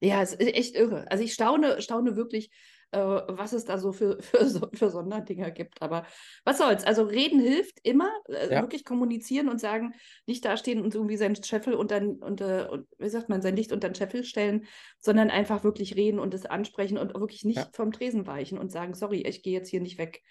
Ja, 0.01 0.23
es 0.23 0.35
ist 0.35 0.55
echt 0.55 0.75
irre. 0.75 1.09
Also 1.09 1.23
ich 1.23 1.33
staune, 1.33 1.81
staune 1.81 2.17
wirklich, 2.17 2.51
äh, 2.97 3.23
was 3.29 3.53
es 3.53 3.65
da 3.65 3.79
so 3.79 3.93
für, 3.93 4.19
für, 4.23 4.71
für 4.73 4.91
Sonderdinger 4.91 5.51
gibt. 5.51 5.83
Aber 5.83 6.07
was 6.45 6.59
soll's? 6.59 6.85
Also 6.85 7.03
reden 7.05 7.41
hilft 7.41 7.79
immer, 7.83 8.11
äh, 8.29 8.55
ja. 8.55 8.63
wirklich 8.63 8.85
kommunizieren 8.85 9.49
und 9.49 9.61
sagen, 9.61 9.95
nicht 10.27 10.45
dastehen 10.45 10.81
und 10.81 10.95
irgendwie 10.95 11.17
seinen 11.17 11.43
Scheffel 11.43 11.75
unter, 11.75 12.01
unter 12.21 12.73
und, 12.73 12.87
wie 12.99 13.09
sagt 13.09 13.29
man, 13.29 13.43
sein 13.43 13.57
Licht 13.57 13.73
unter 13.73 13.89
den 13.89 13.95
Scheffel 13.95 14.25
stellen, 14.25 14.67
sondern 14.99 15.31
einfach 15.31 15.63
wirklich 15.65 15.97
reden 15.97 16.19
und 16.19 16.35
es 16.35 16.47
ansprechen 16.47 16.99
und 16.99 17.15
wirklich 17.15 17.45
nicht 17.45 17.59
ja. 17.59 17.69
vom 17.73 17.93
Tresen 17.93 18.27
weichen 18.27 18.59
und 18.59 18.73
sagen, 18.73 18.95
sorry, 18.95 19.23
ich 19.23 19.43
gehe 19.43 19.53
jetzt 19.53 19.69
hier 19.69 19.81
nicht 19.81 19.99
weg. 19.99 20.23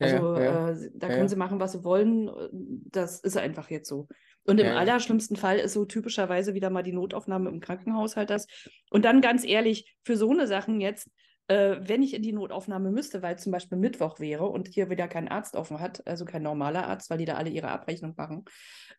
Also 0.00 0.36
ja, 0.36 0.70
äh, 0.70 0.90
da 0.94 1.08
können 1.08 1.28
sie 1.28 1.36
machen, 1.36 1.58
was 1.58 1.72
sie 1.72 1.82
wollen. 1.82 2.30
Das 2.52 3.20
ist 3.20 3.36
einfach 3.36 3.68
jetzt 3.68 3.88
so. 3.88 4.06
Und 4.44 4.60
im 4.60 4.66
ja. 4.66 4.76
allerschlimmsten 4.76 5.36
Fall 5.36 5.58
ist 5.58 5.74
so 5.74 5.84
typischerweise 5.84 6.54
wieder 6.54 6.70
mal 6.70 6.82
die 6.82 6.92
Notaufnahme 6.92 7.50
im 7.50 7.60
Krankenhaus 7.60 8.16
halt 8.16 8.30
das. 8.30 8.46
Und 8.90 9.04
dann 9.04 9.20
ganz 9.20 9.44
ehrlich, 9.44 9.96
für 10.04 10.16
so 10.16 10.30
eine 10.30 10.46
Sachen 10.46 10.80
jetzt, 10.80 11.10
äh, 11.48 11.76
wenn 11.80 12.02
ich 12.02 12.14
in 12.14 12.22
die 12.22 12.32
Notaufnahme 12.32 12.90
müsste, 12.90 13.22
weil 13.22 13.38
zum 13.38 13.52
Beispiel 13.52 13.78
Mittwoch 13.78 14.20
wäre 14.20 14.46
und 14.46 14.68
hier 14.68 14.90
wieder 14.90 15.08
kein 15.08 15.28
Arzt 15.28 15.56
offen 15.56 15.80
hat, 15.80 16.06
also 16.06 16.24
kein 16.24 16.42
normaler 16.42 16.86
Arzt, 16.86 17.10
weil 17.10 17.18
die 17.18 17.24
da 17.24 17.34
alle 17.34 17.50
ihre 17.50 17.68
Abrechnung 17.68 18.14
machen, 18.16 18.44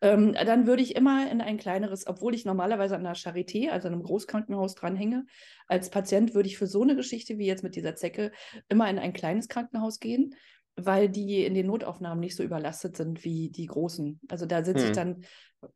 ähm, 0.01 0.33
dann 0.33 0.65
würde 0.65 0.81
ich 0.81 0.95
immer 0.95 1.31
in 1.31 1.41
ein 1.41 1.57
kleineres, 1.57 2.07
obwohl 2.07 2.33
ich 2.33 2.45
normalerweise 2.45 2.95
an 2.95 3.03
der 3.03 3.15
Charité, 3.15 3.69
also 3.69 3.87
einem 3.87 4.01
Großkrankenhaus 4.01 4.75
dranhänge, 4.75 5.25
als 5.67 5.89
Patient 5.89 6.33
würde 6.33 6.49
ich 6.49 6.57
für 6.57 6.67
so 6.67 6.81
eine 6.81 6.95
Geschichte 6.95 7.37
wie 7.37 7.45
jetzt 7.45 7.63
mit 7.63 7.75
dieser 7.75 7.95
Zecke 7.95 8.31
immer 8.67 8.89
in 8.89 8.97
ein 8.97 9.13
kleines 9.13 9.47
Krankenhaus 9.47 9.99
gehen, 9.99 10.35
weil 10.75 11.07
die 11.09 11.45
in 11.45 11.53
den 11.53 11.67
Notaufnahmen 11.67 12.19
nicht 12.19 12.35
so 12.35 12.43
überlastet 12.43 12.97
sind 12.97 13.23
wie 13.23 13.49
die 13.49 13.67
großen. 13.67 14.19
Also 14.27 14.45
da 14.45 14.63
sitze 14.63 14.83
hm. 14.83 14.89
ich 14.89 14.95
dann, 14.95 15.23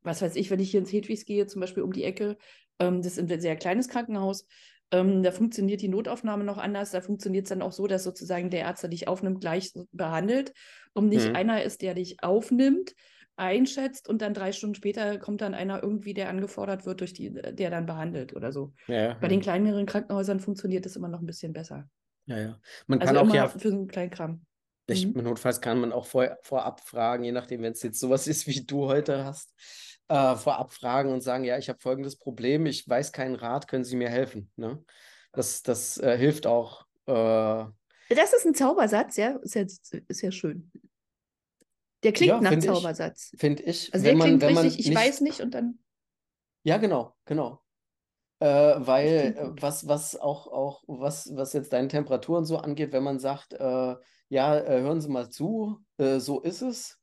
was 0.01 0.21
weiß 0.21 0.35
ich, 0.37 0.49
wenn 0.49 0.59
ich 0.59 0.71
hier 0.71 0.79
ins 0.79 0.91
Hedwigs 0.91 1.25
gehe, 1.25 1.45
zum 1.45 1.61
Beispiel 1.61 1.83
um 1.83 1.91
die 1.91 2.03
Ecke, 2.03 2.37
ähm, 2.79 3.01
das 3.01 3.17
ist 3.17 3.31
ein 3.31 3.39
sehr 3.39 3.55
kleines 3.57 3.89
Krankenhaus, 3.89 4.47
ähm, 4.93 5.23
da 5.23 5.31
funktioniert 5.31 5.81
die 5.81 5.87
Notaufnahme 5.87 6.43
noch 6.43 6.59
anders. 6.59 6.91
Da 6.91 7.01
funktioniert 7.01 7.45
es 7.45 7.49
dann 7.49 7.63
auch 7.63 7.71
so, 7.71 7.87
dass 7.87 8.03
sozusagen 8.03 8.51
der 8.51 8.67
Arzt, 8.67 8.83
der 8.83 8.91
dich 8.91 9.07
aufnimmt, 9.07 9.41
gleich 9.41 9.73
behandelt 9.91 10.53
und 10.93 11.09
nicht 11.09 11.29
mhm. 11.29 11.35
einer 11.35 11.63
ist, 11.63 11.81
der 11.81 11.95
dich 11.95 12.23
aufnimmt, 12.23 12.93
einschätzt 13.35 14.07
und 14.07 14.21
dann 14.21 14.35
drei 14.35 14.51
Stunden 14.51 14.75
später 14.75 15.17
kommt 15.17 15.41
dann 15.41 15.55
einer 15.55 15.81
irgendwie, 15.81 16.13
der 16.13 16.29
angefordert 16.29 16.85
wird, 16.85 17.01
durch 17.01 17.13
die, 17.13 17.33
der 17.33 17.71
dann 17.71 17.87
behandelt 17.87 18.35
oder 18.35 18.51
so. 18.51 18.73
Ja, 18.87 19.15
Bei 19.15 19.23
ja. 19.23 19.27
den 19.29 19.41
kleineren 19.41 19.87
Krankenhäusern 19.87 20.39
funktioniert 20.39 20.85
das 20.85 20.95
immer 20.95 21.07
noch 21.07 21.19
ein 21.19 21.25
bisschen 21.25 21.51
besser. 21.51 21.89
Ja, 22.27 22.37
ja. 22.37 22.59
Man 22.85 23.01
also 23.01 23.13
kann 23.13 23.27
auch 23.27 23.33
ja 23.33 23.47
für 23.47 23.59
so 23.59 23.69
einen 23.69 23.87
kleinen 23.87 24.11
Kram. 24.11 24.45
Ich, 24.85 25.07
mhm. 25.07 25.23
Notfalls 25.23 25.61
kann 25.61 25.79
man 25.79 25.91
auch 25.91 26.05
vor, 26.05 26.37
vorab 26.43 26.81
fragen, 26.81 27.23
je 27.23 27.31
nachdem, 27.31 27.63
wenn 27.63 27.73
es 27.73 27.81
jetzt 27.81 27.99
sowas 27.99 28.27
ist, 28.27 28.45
wie 28.45 28.63
du 28.63 28.85
heute 28.85 29.25
hast, 29.25 29.51
äh, 30.07 30.35
vorab 30.35 30.71
fragen 30.73 31.11
und 31.11 31.21
sagen, 31.21 31.43
ja, 31.43 31.57
ich 31.57 31.69
habe 31.69 31.79
folgendes 31.79 32.17
Problem, 32.17 32.65
ich 32.65 32.87
weiß 32.87 33.11
keinen 33.11 33.35
Rat, 33.35 33.67
können 33.67 33.83
Sie 33.83 33.95
mir 33.95 34.09
helfen? 34.09 34.51
Ne? 34.55 34.83
Das, 35.31 35.63
das 35.63 35.97
äh, 35.97 36.17
hilft 36.17 36.47
auch. 36.47 36.85
Äh, 37.05 37.65
das 38.09 38.33
ist 38.33 38.45
ein 38.45 38.53
Zaubersatz, 38.53 39.17
ja, 39.17 39.37
ist 39.37 39.55
ja, 39.55 39.61
ist 39.61 40.21
ja 40.21 40.31
schön. 40.31 40.71
Der 42.03 42.11
klingt 42.11 42.29
ja, 42.29 42.41
nach 42.41 42.59
Zaubersatz. 42.59 43.31
Finde 43.37 43.63
ich. 43.63 43.93
Also 43.93 44.03
der 44.05 44.15
man, 44.15 44.39
klingt 44.39 44.43
richtig, 44.43 44.79
ich 44.79 44.89
nicht... 44.89 44.97
weiß 44.97 45.21
nicht 45.21 45.41
und 45.41 45.53
dann. 45.53 45.79
Ja, 46.63 46.77
genau, 46.77 47.15
genau. 47.25 47.61
Äh, 48.39 48.45
weil 48.45 49.35
äh, 49.37 49.61
was, 49.61 49.87
was 49.87 50.17
auch, 50.17 50.47
auch, 50.47 50.83
was, 50.87 51.31
was 51.33 51.53
jetzt 51.53 51.71
deine 51.71 51.87
Temperaturen 51.87 52.45
so 52.45 52.57
angeht, 52.57 52.91
wenn 52.91 53.03
man 53.03 53.19
sagt, 53.19 53.53
äh, 53.53 53.95
ja, 54.29 54.57
äh, 54.57 54.81
hören 54.81 54.99
Sie 54.99 55.09
mal 55.09 55.29
zu, 55.29 55.79
äh, 55.97 56.19
so 56.19 56.41
ist 56.41 56.61
es, 56.61 56.99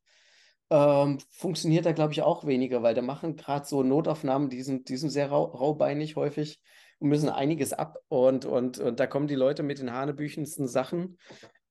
ähm, 0.70 1.18
funktioniert 1.30 1.84
da, 1.84 1.92
glaube 1.92 2.12
ich, 2.12 2.22
auch 2.22 2.46
weniger, 2.46 2.82
weil 2.82 2.94
da 2.94 3.02
machen 3.02 3.36
gerade 3.36 3.66
so 3.66 3.82
Notaufnahmen, 3.82 4.48
die 4.48 4.62
sind, 4.62 4.88
die 4.88 4.96
sind 4.96 5.10
sehr 5.10 5.30
rau 5.30 5.44
raubeinig 5.44 6.16
häufig 6.16 6.60
und 7.00 7.08
müssen 7.08 7.28
einiges 7.28 7.72
ab 7.72 7.98
und, 8.08 8.44
und, 8.44 8.78
und 8.78 9.00
da 9.00 9.06
kommen 9.06 9.26
die 9.26 9.34
Leute 9.34 9.62
mit 9.62 9.80
den 9.80 9.92
hanebüchensten 9.92 10.68
Sachen. 10.68 11.18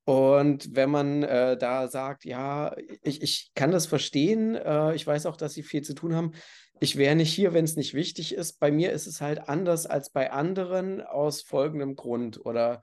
Und 0.04 0.74
wenn 0.74 0.90
man 0.90 1.22
äh, 1.22 1.56
da 1.56 1.88
sagt, 1.88 2.24
ja, 2.24 2.74
ich, 3.02 3.22
ich 3.22 3.52
kann 3.54 3.70
das 3.70 3.86
verstehen, 3.86 4.54
äh, 4.56 4.94
ich 4.94 5.06
weiß 5.06 5.26
auch, 5.26 5.36
dass 5.36 5.54
sie 5.54 5.62
viel 5.62 5.82
zu 5.82 5.94
tun 5.94 6.14
haben, 6.14 6.32
ich 6.80 6.96
wäre 6.96 7.14
nicht 7.14 7.32
hier, 7.32 7.52
wenn 7.52 7.64
es 7.64 7.76
nicht 7.76 7.94
wichtig 7.94 8.34
ist. 8.34 8.58
Bei 8.58 8.72
mir 8.72 8.90
ist 8.92 9.06
es 9.06 9.20
halt 9.20 9.48
anders 9.48 9.86
als 9.86 10.10
bei 10.10 10.32
anderen 10.32 11.02
aus 11.02 11.42
folgendem 11.42 11.94
Grund 11.94 12.44
oder, 12.44 12.82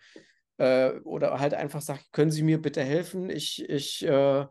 äh, 0.57 0.91
oder 0.99 1.39
halt 1.39 1.55
einfach 1.55 1.81
sagt, 1.81 2.11
können 2.11 2.31
Sie 2.31 2.43
mir 2.43 2.61
bitte 2.61 2.83
helfen? 2.83 3.29
Ich, 3.29 3.67
ich 3.67 4.05
äh, 4.05 4.45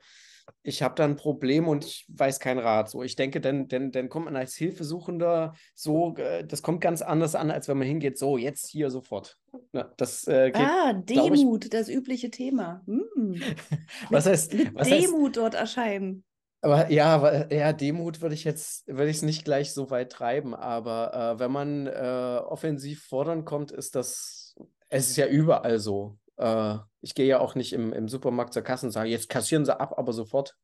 ich 0.67 0.83
habe 0.83 0.97
da 0.97 1.05
ein 1.05 1.17
Problem 1.17 1.69
und 1.69 1.85
ich 1.85 2.07
weiß 2.09 2.41
keinen 2.41 2.59
Rat. 2.59 2.91
So, 2.91 3.05
ich 3.05 3.15
denke, 3.15 3.41
dann, 3.41 3.69
dann, 3.69 3.93
dann 3.93 4.09
kommt 4.09 4.25
man 4.25 4.35
als 4.35 4.57
Hilfesuchender 4.57 5.55
so, 5.75 6.17
äh, 6.17 6.45
das 6.45 6.61
kommt 6.61 6.81
ganz 6.81 7.03
anders 7.03 7.37
an, 7.37 7.53
als 7.53 7.69
wenn 7.69 7.79
man 7.79 7.87
hingeht, 7.87 8.19
so, 8.19 8.37
jetzt 8.37 8.67
hier 8.67 8.91
sofort. 8.91 9.39
Ja, 9.73 9.93
das, 9.97 10.27
äh, 10.27 10.51
geht, 10.51 10.63
ah, 10.63 10.93
Demut, 10.93 11.65
ich, 11.65 11.71
das 11.71 11.89
übliche 11.89 12.31
Thema. 12.31 12.83
Hm. 12.87 13.41
was 14.11 14.27
heißt, 14.27 14.55
mit 14.55 14.75
was 14.75 14.89
Demut 14.89 15.29
heißt, 15.29 15.37
dort 15.37 15.55
erscheinen. 15.55 16.25
Aber 16.63 16.91
ja, 16.91 17.15
aber, 17.15 17.53
ja, 17.55 17.73
Demut 17.73 18.21
würde 18.21 18.35
ich 18.35 18.43
jetzt, 18.43 18.89
würde 18.89 19.09
ich 19.09 19.19
es 19.19 19.23
nicht 19.23 19.45
gleich 19.45 19.73
so 19.73 19.91
weit 19.91 20.11
treiben, 20.11 20.53
aber 20.53 21.37
äh, 21.37 21.39
wenn 21.39 21.53
man 21.53 21.87
äh, 21.87 22.41
offensiv 22.45 23.05
fordern 23.05 23.45
kommt, 23.45 23.71
ist 23.71 23.95
das, 23.95 24.57
es 24.89 25.11
ist 25.11 25.17
ja 25.17 25.29
überall 25.29 25.79
so. 25.79 26.19
Äh, 26.37 26.77
ich 27.01 27.15
gehe 27.15 27.27
ja 27.27 27.41
auch 27.41 27.55
nicht 27.55 27.73
im, 27.73 27.93
im 27.93 28.09
Supermarkt 28.09 28.53
zur 28.53 28.63
Kasse 28.63 28.87
und 28.87 28.93
sage, 28.93 29.09
jetzt 29.09 29.29
kassieren 29.29 29.65
sie 29.65 29.79
ab, 29.79 29.95
aber 29.97 30.13
sofort. 30.13 30.57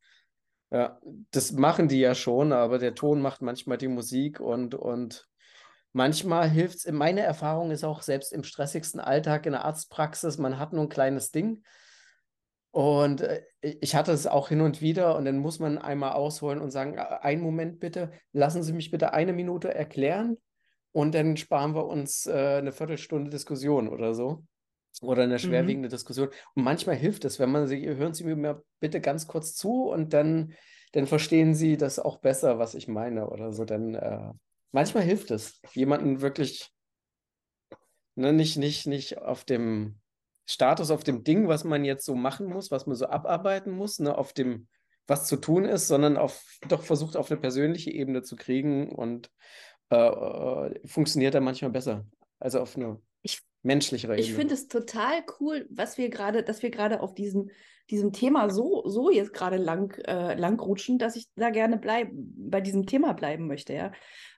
Ja, 0.71 0.99
das 1.33 1.53
machen 1.53 1.89
die 1.89 2.01
ja 2.01 2.15
schon, 2.15 2.53
aber 2.53 2.79
der 2.79 2.95
Ton 2.95 3.21
macht 3.21 3.43
manchmal 3.43 3.77
die 3.77 3.89
Musik 3.89 4.41
und, 4.41 4.75
und 4.75 5.29
manchmal 5.93 6.49
hilft 6.49 6.77
es. 6.79 6.91
Meine 6.91 7.21
Erfahrung 7.21 7.71
ist 7.71 7.85
auch 7.85 8.01
selbst 8.01 8.33
im 8.33 8.43
stressigsten 8.43 8.99
Alltag 8.99 9.45
in 9.45 9.53
der 9.53 9.65
Arztpraxis, 9.65 10.39
man 10.39 10.59
hat 10.59 10.73
nur 10.73 10.85
ein 10.85 10.89
kleines 10.89 11.31
Ding. 11.31 11.63
Und 12.71 13.21
äh, 13.21 13.43
ich 13.61 13.95
hatte 13.95 14.13
es 14.13 14.27
auch 14.27 14.49
hin 14.49 14.63
und 14.63 14.81
wieder 14.81 15.17
und 15.17 15.27
dann 15.27 15.37
muss 15.37 15.59
man 15.59 15.77
einmal 15.77 16.13
ausholen 16.13 16.59
und 16.59 16.71
sagen, 16.71 16.99
einen 16.99 17.43
Moment 17.43 17.81
bitte, 17.81 18.11
lassen 18.33 18.63
Sie 18.63 18.73
mich 18.73 18.91
bitte 18.91 19.13
eine 19.13 19.35
Minute 19.35 19.75
erklären 19.75 20.39
und 20.93 21.15
dann 21.15 21.37
sparen 21.37 21.75
wir 21.75 21.87
uns 21.87 22.27
äh, 22.27 22.57
eine 22.59 22.73
Viertelstunde 22.73 23.31
Diskussion 23.31 23.89
oder 23.89 24.15
so 24.15 24.47
oder 25.01 25.23
eine 25.23 25.39
schwerwiegende 25.39 25.89
mhm. 25.89 25.93
Diskussion. 25.93 26.29
Und 26.55 26.65
manchmal 26.65 26.97
hilft 26.97 27.25
es, 27.25 27.39
wenn 27.39 27.51
man 27.51 27.67
sie, 27.67 27.87
hören 27.87 28.15
Sie 28.15 28.25
mir 28.25 28.63
bitte 28.81 29.01
ganz 29.01 29.27
kurz 29.27 29.55
zu 29.55 29.85
und 29.85 30.13
dann, 30.13 30.55
dann 30.93 31.07
verstehen 31.07 31.55
Sie 31.55 31.77
das 31.77 31.99
auch 31.99 32.19
besser, 32.19 32.59
was 32.59 32.75
ich 32.75 32.89
meine 32.89 33.31
oder 33.31 33.53
so. 33.53 33.65
Dann 33.65 33.95
äh, 33.95 34.33
manchmal 34.73 35.05
hilft 35.05 35.31
es, 35.31 35.61
jemanden 35.75 36.21
wirklich 36.21 36.73
ne, 38.15 38.33
nicht, 38.33 38.57
nicht, 38.57 38.87
nicht 38.87 39.19
auf 39.19 39.45
dem 39.45 39.99
Status, 40.47 40.91
auf 40.91 41.05
dem 41.05 41.25
Ding, 41.25 41.49
was 41.49 41.65
man 41.65 41.85
jetzt 41.85 42.05
so 42.05 42.15
machen 42.15 42.47
muss, 42.47 42.71
was 42.71 42.87
man 42.87 42.97
so 42.97 43.07
abarbeiten 43.07 43.73
muss, 43.73 43.99
ne, 43.99 44.17
auf 44.17 44.33
dem, 44.33 44.69
was 45.07 45.27
zu 45.27 45.37
tun 45.37 45.65
ist, 45.65 45.89
sondern 45.89 46.17
auf, 46.17 46.45
doch 46.69 46.83
versucht 46.83 47.17
auf 47.17 47.31
eine 47.31 47.41
persönliche 47.41 47.91
Ebene 47.91 48.23
zu 48.23 48.37
kriegen 48.37 48.91
und 48.91 49.31
äh, 49.91 49.97
äh 49.97 50.87
funktioniert 50.87 51.35
dann 51.35 51.45
manchmal 51.45 51.71
besser. 51.71 52.07
Also 52.39 52.61
auf 52.61 52.77
eine 52.77 53.01
ich 53.63 53.67
menschlicherer 53.67 54.13
Ebene. 54.13 54.27
Ich 54.27 54.35
finde 54.35 54.55
es 54.55 54.69
total 54.69 55.23
cool, 55.41 55.67
was 55.71 55.99
wir 55.99 56.09
gerade, 56.09 56.43
dass 56.43 56.63
wir 56.63 56.71
gerade 56.71 57.01
auf 57.01 57.15
diesem, 57.15 57.51
diesem 57.91 58.13
Thema 58.13 58.51
so, 58.51 58.83
so 58.87 59.11
jetzt 59.11 59.33
gerade 59.33 59.57
lang, 59.57 59.97
äh, 60.07 60.35
lang 60.35 60.61
rutschen, 60.61 60.99
dass 60.99 61.17
ich 61.17 61.27
da 61.37 61.51
gerne 61.51 61.79
bleiben, 61.79 62.35
bei 62.37 62.61
diesem 62.61 62.87
Thema 62.87 63.13
bleiben 63.15 63.47
möchte, 63.47 63.73
ja. 63.73 63.93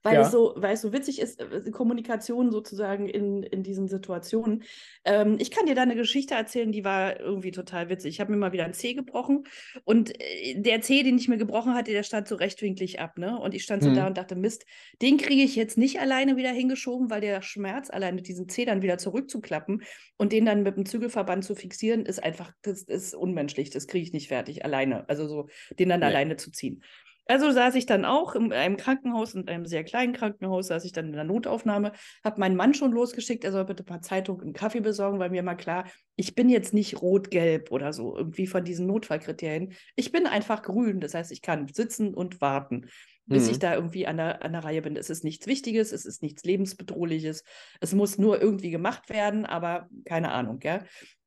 Weil, 0.05 0.17
ja. 0.17 0.21
Es, 0.21 0.31
so, 0.31 0.53
weil 0.57 0.75
es 0.75 0.83
so 0.83 0.93
witzig 0.93 1.19
ist, 1.19 1.41
äh, 1.41 1.71
Kommunikation 1.71 2.53
sozusagen 2.53 3.09
in, 3.09 3.43
in 3.43 3.63
diesen 3.63 3.89
Situationen. 3.89 4.63
Ähm, 5.07 5.37
ich 5.41 5.51
kann 5.51 5.65
dir 5.65 5.75
da 5.75 5.81
eine 5.81 5.97
Geschichte 5.97 6.35
erzählen, 6.35 6.71
die 6.71 6.85
war 6.85 7.19
irgendwie 7.19 7.53
total 7.53 7.89
witzig. 7.89 8.11
Ich 8.11 8.21
habe 8.21 8.31
mir 8.31 8.37
mal 8.37 8.53
wieder 8.53 8.67
ein 8.67 8.75
C 8.75 8.93
gebrochen 8.93 9.45
und 9.85 10.13
äh, 10.21 10.61
der 10.61 10.83
C, 10.83 11.03
den 11.03 11.17
ich 11.17 11.29
mir 11.29 11.39
gebrochen 11.39 11.75
hatte, 11.75 11.91
der 11.91 12.03
stand 12.03 12.29
so 12.29 12.35
rechtwinklig 12.35 13.01
ab, 13.01 13.17
ne? 13.17 13.41
Und 13.41 13.55
ich 13.55 13.63
stand 13.65 13.83
so 13.83 13.89
mhm. 13.89 13.95
da 13.95 14.07
und 14.07 14.19
dachte, 14.19 14.37
Mist, 14.37 14.67
den 15.01 15.17
kriege 15.17 15.43
ich 15.43 15.57
jetzt 15.57 15.79
nicht 15.79 15.99
alleine 16.01 16.37
wieder 16.37 16.51
hingeschoben, 16.51 17.09
weil 17.09 17.23
der 17.23 17.41
Schmerz 17.41 17.89
alleine 17.89 18.21
diesen 18.21 18.47
C 18.51 18.67
dann 18.67 18.83
wieder 18.83 18.99
zurückzuklappen 18.99 19.85
und 20.19 20.33
den 20.33 20.45
dann 20.45 20.63
mit 20.63 20.77
dem 20.77 20.85
Zügelverband 20.85 21.45
zu 21.45 21.55
fixieren, 21.55 22.05
ist 22.05 22.23
einfach, 22.23 22.53
das 22.61 22.83
ist 22.83 23.15
unmenschlich. 23.15 23.71
Das 23.71 23.87
kriege 23.87 24.05
ich 24.05 24.13
nicht 24.13 24.29
fertig, 24.29 24.67
alleine. 24.67 25.09
Also 25.09 25.27
so, 25.27 25.49
den 25.79 25.89
dann 25.89 26.01
nee. 26.01 26.07
alleine 26.07 26.37
zu 26.37 26.53
ziehen. 26.53 26.83
Also 27.27 27.51
saß 27.51 27.75
ich 27.77 27.87
dann 27.87 28.05
auch 28.05 28.35
in 28.35 28.53
einem 28.53 28.77
Krankenhaus, 28.77 29.35
in 29.35 29.49
einem 29.49 29.65
sehr 29.65 29.83
kleinen 29.85 30.13
Krankenhaus, 30.13 30.67
saß 30.67 30.85
ich 30.85 30.93
dann 30.93 31.07
in 31.07 31.13
der 31.13 31.25
Notaufnahme, 31.25 31.93
habe 32.23 32.41
meinen 32.41 32.57
Mann 32.57 32.75
schon 32.75 32.93
losgeschickt, 32.93 33.45
er 33.45 33.53
soll 33.53 33.65
bitte 33.65 33.83
ein 33.83 33.87
paar 33.87 34.03
Zeitungen 34.03 34.43
und 34.43 34.53
Kaffee 34.53 34.81
besorgen, 34.81 35.19
weil 35.19 35.31
mir 35.31 35.43
mal 35.43 35.55
klar, 35.55 35.87
ich 36.17 36.35
bin 36.35 36.49
jetzt 36.49 36.75
nicht 36.75 37.01
rot-gelb 37.01 37.71
oder 37.71 37.93
so, 37.93 38.17
irgendwie 38.17 38.47
von 38.47 38.65
diesen 38.65 38.87
Notfallkriterien. 38.87 39.73
Ich 39.97 40.13
bin 40.13 40.27
einfach 40.27 40.63
grün, 40.63 41.01
das 41.01 41.15
heißt, 41.15 41.33
ich 41.33 41.41
kann 41.41 41.69
sitzen 41.73 42.13
und 42.13 42.41
warten, 42.41 42.87
bis 43.27 43.45
mhm. 43.45 43.51
ich 43.53 43.59
da 43.59 43.75
irgendwie 43.75 44.07
an 44.07 44.19
der, 44.19 44.45
an 44.45 44.53
der 44.53 44.65
Reihe 44.65 44.83
bin. 44.83 44.97
Es 44.97 45.09
ist 45.09 45.25
nichts 45.25 45.47
Wichtiges, 45.47 45.93
es 45.93 46.05
ist 46.05 46.23
nichts 46.23 46.45
Lebensbedrohliches, 46.45 47.43
es 47.81 47.95
muss 47.95 48.19
nur 48.19 48.41
irgendwie 48.41 48.71
gemacht 48.71 49.09
werden, 49.09 49.47
aber 49.47 49.89
keine 50.05 50.31
Ahnung, 50.33 50.61
ja. 50.63 50.85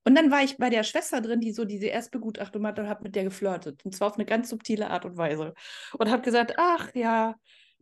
Und 0.08 0.16
dann 0.16 0.32
war 0.32 0.42
ich 0.42 0.58
bei 0.58 0.70
der 0.70 0.84
Schwester 0.84 1.20
drin, 1.20 1.42
die 1.42 1.52
so 1.52 1.66
diese 1.66 1.88
Erstbegutachtung 1.88 2.66
hat 2.66 2.80
und 2.80 2.88
habe 2.88 3.04
mit 3.04 3.14
der 3.14 3.26
geflirtet. 3.26 3.84
Und 3.84 3.94
zwar 3.94 4.08
auf 4.08 4.14
eine 4.14 4.24
ganz 4.24 4.48
subtile 4.48 4.90
Art 4.90 5.04
und 5.04 5.18
Weise. 5.18 5.54
Und 6.00 6.10
habe 6.10 6.22
gesagt, 6.22 6.54
ach 6.56 6.96
ja, 6.96 7.36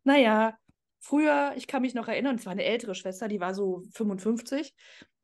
naja, 0.03 0.57
früher, 0.99 1.53
ich 1.55 1.67
kann 1.67 1.83
mich 1.83 1.93
noch 1.93 2.07
erinnern, 2.07 2.37
es 2.37 2.47
war 2.47 2.53
eine 2.53 2.63
ältere 2.63 2.95
Schwester, 2.95 3.27
die 3.27 3.39
war 3.39 3.53
so 3.53 3.83
55. 3.93 4.73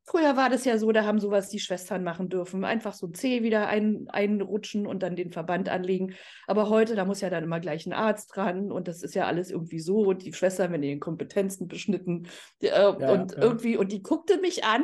Früher 0.04 0.38
war 0.38 0.52
das 0.52 0.64
ja 0.64 0.78
so, 0.78 0.92
da 0.92 1.04
haben 1.04 1.20
sowas 1.20 1.50
die 1.50 1.60
Schwestern 1.60 2.04
machen 2.04 2.30
dürfen. 2.30 2.64
Einfach 2.66 2.94
so 2.94 3.08
ein 3.08 3.16
C 3.16 3.42
wieder 3.42 3.68
ein, 3.68 4.08
einrutschen 4.10 4.86
und 4.86 5.02
dann 5.02 5.16
den 5.16 5.32
Verband 5.32 5.70
anlegen. 5.70 6.14
Aber 6.46 6.70
heute, 6.70 6.94
da 6.94 7.04
muss 7.04 7.22
ja 7.22 7.32
dann 7.32 7.46
immer 7.46 7.60
gleich 7.60 7.88
ein 7.88 7.94
Arzt 7.94 8.36
dran 8.36 8.72
und 8.72 8.88
das 8.88 9.02
ist 9.02 9.16
ja 9.16 9.26
alles 9.26 9.50
irgendwie 9.50 9.80
so. 9.80 10.02
Und 10.02 10.24
die 10.24 10.34
Schwestern 10.34 10.70
werden 10.70 10.84
in 10.84 10.90
den 10.90 11.00
Kompetenzen 11.00 11.68
beschnitten. 11.68 12.28
Äh, 12.62 12.68
ja, 12.68 12.90
und 12.90 13.32
ja. 13.32 13.42
irgendwie, 13.42 13.76
und 13.76 13.92
die 13.92 14.04
guckte 14.04 14.40
mich 14.40 14.64
an 14.64 14.84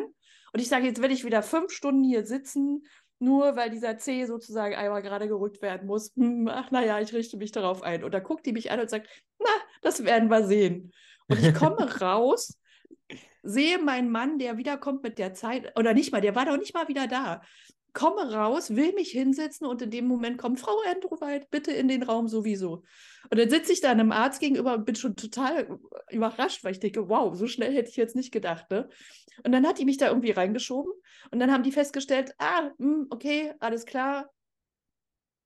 und 0.58 0.62
ich 0.62 0.70
sage, 0.70 0.88
jetzt 0.88 1.04
werde 1.04 1.14
ich 1.14 1.24
wieder 1.24 1.44
fünf 1.44 1.72
Stunden 1.72 2.04
hier 2.04 2.26
sitzen, 2.26 2.84
nur 3.20 3.56
weil 3.56 3.70
dieser 3.70 4.00
C 4.00 4.26
sozusagen 4.26 4.74
einmal 4.74 5.04
gerade 5.04 5.28
gerückt 5.28 5.62
werden 5.62 5.86
muss. 5.86 6.16
Hm, 6.16 6.48
ach, 6.48 6.72
naja, 6.72 7.00
ich 7.00 7.14
richte 7.14 7.38
mich 7.38 7.52
darauf 7.52 7.84
ein. 7.84 8.04
Und 8.04 8.12
da 8.12 8.20
guckt 8.20 8.44
die 8.44 8.54
mich 8.54 8.72
an 8.72 8.80
und 8.80 8.90
sagt, 8.90 9.08
na, 9.38 9.52
das 9.84 10.04
werden 10.04 10.32
wir 10.32 10.48
sehen. 10.48 10.92
Und 11.28 11.44
ich 11.44 11.54
komme 11.54 11.78
raus, 12.02 12.58
sehe 13.44 13.78
meinen 13.78 14.10
Mann, 14.10 14.40
der 14.40 14.58
wiederkommt 14.58 15.04
mit 15.04 15.20
der 15.20 15.36
Zeit, 15.36 15.78
oder 15.78 15.94
nicht 15.94 16.12
mal, 16.12 16.22
der 16.22 16.34
war 16.34 16.48
doch 16.48 16.58
nicht 16.58 16.74
mal 16.74 16.88
wieder 16.88 17.06
da. 17.06 17.44
Komme 17.98 18.32
raus, 18.32 18.76
will 18.76 18.94
mich 18.94 19.10
hinsetzen 19.10 19.66
und 19.66 19.82
in 19.82 19.90
dem 19.90 20.06
Moment 20.06 20.38
kommt 20.38 20.60
Frau 20.60 20.80
Endrowald 20.84 21.50
bitte 21.50 21.72
in 21.72 21.88
den 21.88 22.04
Raum 22.04 22.28
sowieso. 22.28 22.84
Und 23.32 23.40
dann 23.40 23.50
sitze 23.50 23.74
ich 23.74 23.82
da 23.82 23.90
einem 23.90 24.12
Arzt 24.12 24.40
gegenüber 24.40 24.76
und 24.76 24.86
bin 24.86 24.94
schon 24.94 25.16
total 25.16 25.80
überrascht, 26.12 26.64
weil 26.64 26.74
ich 26.74 26.80
denke, 26.80 27.10
wow, 27.10 27.36
so 27.36 27.48
schnell 27.48 27.74
hätte 27.74 27.90
ich 27.90 27.96
jetzt 27.96 28.16
nicht 28.16 28.32
gedacht. 28.32 28.70
Ne? 28.70 28.88
Und 29.44 29.52
dann 29.52 29.66
hat 29.66 29.80
die 29.80 29.86
mich 29.86 29.98
da 29.98 30.10
irgendwie 30.10 30.30
reingeschoben 30.30 30.94
und 31.32 31.40
dann 31.40 31.52
haben 31.52 31.64
die 31.64 31.72
festgestellt, 31.72 32.36
ah, 32.38 32.70
hm, 32.78 33.08
okay, 33.10 33.56
alles 33.60 33.88
klar, 33.88 34.30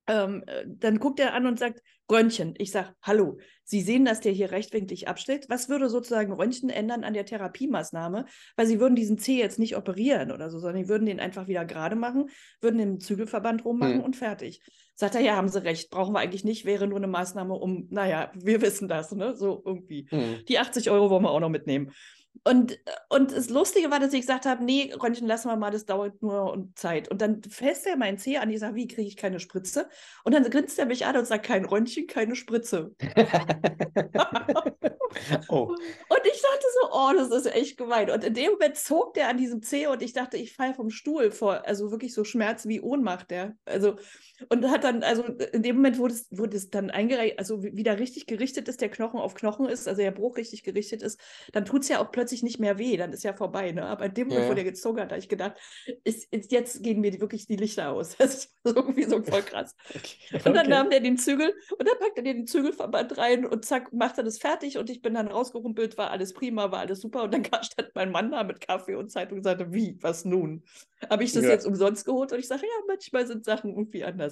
ähm, 0.07 0.43
äh, 0.47 0.63
dann 0.67 0.99
guckt 0.99 1.19
er 1.19 1.33
an 1.33 1.45
und 1.45 1.59
sagt, 1.59 1.81
Röntgen. 2.11 2.53
Ich 2.57 2.71
sage, 2.71 2.93
hallo, 3.01 3.37
Sie 3.63 3.81
sehen, 3.81 4.03
dass 4.03 4.19
der 4.19 4.33
hier 4.33 4.51
rechtwinklig 4.51 5.07
abstellt. 5.07 5.45
Was 5.47 5.69
würde 5.69 5.89
sozusagen 5.89 6.33
Röntgen 6.33 6.69
ändern 6.69 7.03
an 7.05 7.13
der 7.13 7.25
Therapiemaßnahme? 7.25 8.25
Weil 8.57 8.67
Sie 8.67 8.79
würden 8.79 8.95
diesen 8.95 9.17
C 9.17 9.37
jetzt 9.37 9.59
nicht 9.59 9.77
operieren 9.77 10.31
oder 10.31 10.49
so, 10.49 10.59
sondern 10.59 10.83
Sie 10.83 10.89
würden 10.89 11.05
den 11.05 11.21
einfach 11.21 11.47
wieder 11.47 11.63
gerade 11.63 11.95
machen, 11.95 12.29
würden 12.59 12.77
den 12.77 12.99
Zügelverband 12.99 13.63
rummachen 13.63 13.99
hm. 13.99 14.03
und 14.03 14.15
fertig. 14.17 14.61
Sagt 14.95 15.15
er, 15.15 15.21
ja, 15.21 15.37
haben 15.37 15.47
Sie 15.47 15.63
recht, 15.63 15.89
brauchen 15.89 16.13
wir 16.13 16.19
eigentlich 16.19 16.43
nicht, 16.43 16.65
wäre 16.65 16.85
nur 16.85 16.97
eine 16.97 17.07
Maßnahme 17.07 17.53
um, 17.53 17.87
naja, 17.89 18.31
wir 18.35 18.61
wissen 18.61 18.89
das, 18.89 19.11
ne? 19.13 19.35
So 19.35 19.63
irgendwie. 19.65 20.07
Hm. 20.09 20.43
Die 20.47 20.59
80 20.59 20.91
Euro 20.91 21.09
wollen 21.09 21.23
wir 21.23 21.31
auch 21.31 21.39
noch 21.39 21.49
mitnehmen. 21.49 21.91
Und, 22.43 22.79
und 23.09 23.31
das 23.31 23.49
Lustige 23.49 23.91
war, 23.91 23.99
dass 23.99 24.13
ich 24.13 24.21
gesagt 24.21 24.47
habe, 24.47 24.63
nee, 24.63 24.91
Röntgen 24.93 25.27
lassen 25.27 25.49
wir 25.49 25.55
mal, 25.57 25.69
das 25.69 25.85
dauert 25.85 26.21
nur 26.23 26.67
Zeit. 26.75 27.09
Und 27.09 27.21
dann 27.21 27.43
fässt 27.43 27.85
er 27.85 27.97
meinen 27.97 28.17
Zeh 28.17 28.37
an, 28.37 28.49
ich 28.49 28.59
sage, 28.59 28.75
wie 28.75 28.87
kriege 28.87 29.07
ich 29.07 29.15
keine 29.15 29.39
Spritze? 29.39 29.87
Und 30.23 30.33
dann 30.33 30.49
grinst 30.49 30.79
er 30.79 30.87
mich 30.87 31.05
an 31.05 31.17
und 31.17 31.27
sagt, 31.27 31.45
kein 31.45 31.65
Röntgen, 31.65 32.07
keine 32.07 32.35
Spritze. 32.35 32.95
oh. 35.49 35.67
Und 35.67 36.21
ich 36.23 36.41
dachte 36.41 36.65
so, 36.81 36.89
oh, 36.91 37.11
das 37.15 37.29
ist 37.31 37.53
echt 37.53 37.77
gemein. 37.77 38.09
Und 38.09 38.23
in 38.23 38.33
dem 38.33 38.51
Moment 38.51 38.77
zog 38.77 39.13
der 39.13 39.29
an 39.29 39.37
diesem 39.37 39.61
Zeh 39.61 39.87
und 39.87 40.01
ich 40.01 40.13
dachte, 40.13 40.37
ich 40.37 40.53
falle 40.53 40.73
vom 40.73 40.89
Stuhl 40.89 41.31
vor, 41.31 41.65
also 41.65 41.91
wirklich 41.91 42.13
so 42.13 42.23
Schmerz 42.23 42.67
wie 42.67 42.81
Ohnmacht, 42.81 43.31
der. 43.31 43.55
Also, 43.65 43.97
und 44.49 44.69
hat 44.69 44.83
dann, 44.83 45.03
also 45.03 45.23
in 45.23 45.63
dem 45.63 45.77
Moment 45.77 45.97
wurde 45.97 46.13
es, 46.13 46.27
wurde 46.31 46.57
es 46.57 46.69
dann 46.69 46.89
eingereicht, 46.89 47.39
also 47.39 47.63
wieder 47.63 47.99
richtig 47.99 48.25
gerichtet 48.25 48.67
ist, 48.67 48.81
der 48.81 48.89
Knochen 48.89 49.19
auf 49.19 49.33
Knochen 49.33 49.67
ist, 49.67 49.87
also 49.87 50.01
der 50.01 50.11
Bruch 50.11 50.37
richtig 50.37 50.63
gerichtet 50.63 51.01
ist, 51.01 51.19
dann 51.51 51.65
tut 51.65 51.83
es 51.83 51.89
ja 51.89 51.99
auch 51.99 52.11
plötzlich 52.11 52.43
nicht 52.43 52.59
mehr 52.59 52.77
weh, 52.77 52.97
dann 52.97 53.13
ist 53.13 53.23
ja 53.23 53.33
vorbei. 53.33 53.71
Ne? 53.71 53.85
Aber 53.85 54.05
in 54.05 54.13
dem 54.13 54.27
Moment, 54.27 54.45
ja. 54.45 54.51
wo 54.51 54.55
der 54.55 54.63
gezogen 54.63 54.99
hat, 54.99 55.09
habe 55.09 55.19
ich 55.19 55.29
gedacht, 55.29 55.57
ist, 56.03 56.31
ist, 56.31 56.51
jetzt 56.51 56.83
gehen 56.83 57.01
mir 57.01 57.19
wirklich 57.19 57.47
die 57.47 57.55
Lichter 57.55 57.91
aus. 57.91 58.15
Das 58.31 58.45
ist 58.45 58.55
irgendwie 58.63 59.03
so 59.03 59.21
voll 59.23 59.41
krass. 59.41 59.75
Okay. 59.89 60.37
Und 60.45 60.45
dann 60.45 60.59
okay. 60.59 60.69
nahm 60.69 60.89
der 60.89 60.99
den 60.99 61.17
Zügel 61.17 61.53
und 61.77 61.87
dann 61.87 61.97
packt 61.99 62.17
er 62.17 62.23
den 62.23 62.45
Zügelverband 62.45 63.17
rein 63.17 63.45
und 63.45 63.65
zack, 63.65 63.91
macht 63.93 64.17
er 64.19 64.23
das 64.23 64.37
fertig 64.37 64.77
und 64.77 64.89
ich 64.89 65.01
bin 65.01 65.15
dann 65.15 65.27
rausgerumpelt, 65.27 65.97
war 65.97 66.11
alles 66.11 66.33
prima, 66.33 66.71
war 66.71 66.79
alles 66.79 67.01
super 67.01 67.23
und 67.23 67.33
dann 67.33 67.43
stand 67.63 67.91
mein 67.95 68.11
Mann 68.11 68.31
da 68.31 68.43
mit 68.43 68.61
Kaffee 68.61 68.95
und 68.95 69.09
Zeitung 69.09 69.39
und 69.39 69.43
sagte, 69.43 69.73
wie, 69.73 69.97
was 70.01 70.23
nun? 70.23 70.63
Habe 71.09 71.23
ich 71.23 71.33
das 71.33 71.43
ja. 71.43 71.49
jetzt 71.49 71.65
umsonst 71.65 72.05
geholt? 72.05 72.31
Und 72.31 72.39
ich 72.39 72.47
sage, 72.47 72.61
ja, 72.61 72.83
manchmal 72.87 73.25
sind 73.25 73.43
Sachen 73.43 73.71
irgendwie 73.71 74.03
anders. 74.03 74.30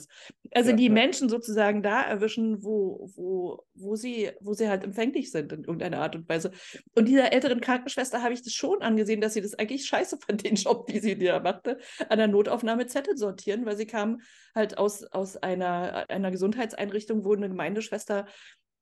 Also 0.51 0.71
ja, 0.71 0.75
die 0.75 0.89
Menschen 0.89 1.27
sozusagen 1.27 1.81
da 1.81 2.01
erwischen, 2.01 2.63
wo, 2.63 3.09
wo, 3.15 3.63
wo, 3.73 3.95
sie, 3.95 4.31
wo 4.41 4.53
sie 4.53 4.69
halt 4.69 4.83
empfänglich 4.83 5.31
sind 5.31 5.51
in 5.51 5.63
irgendeiner 5.63 6.01
Art 6.01 6.15
und 6.15 6.29
Weise. 6.29 6.51
Und 6.95 7.07
dieser 7.07 7.33
älteren 7.33 7.61
Kranken 7.61 7.79
Krankenschwester 7.79 8.21
habe 8.21 8.33
ich 8.33 8.41
das 8.41 8.53
schon 8.53 8.81
angesehen, 8.81 9.21
dass 9.21 9.33
sie 9.33 9.41
das 9.41 9.55
eigentlich 9.55 9.85
scheiße 9.85 10.17
fand, 10.17 10.43
den 10.43 10.55
Job, 10.55 10.87
die 10.87 10.99
sie 10.99 11.17
da 11.17 11.39
machte, 11.39 11.79
an 12.09 12.17
der 12.17 12.27
Notaufnahme 12.27 12.87
Zettel 12.87 13.17
sortieren, 13.17 13.65
weil 13.65 13.77
sie 13.77 13.85
kam 13.85 14.21
halt 14.55 14.77
aus, 14.77 15.03
aus 15.03 15.37
einer, 15.37 16.09
einer 16.09 16.31
Gesundheitseinrichtung, 16.31 17.23
wo 17.23 17.33
eine 17.33 17.49
Gemeindeschwester 17.49 18.25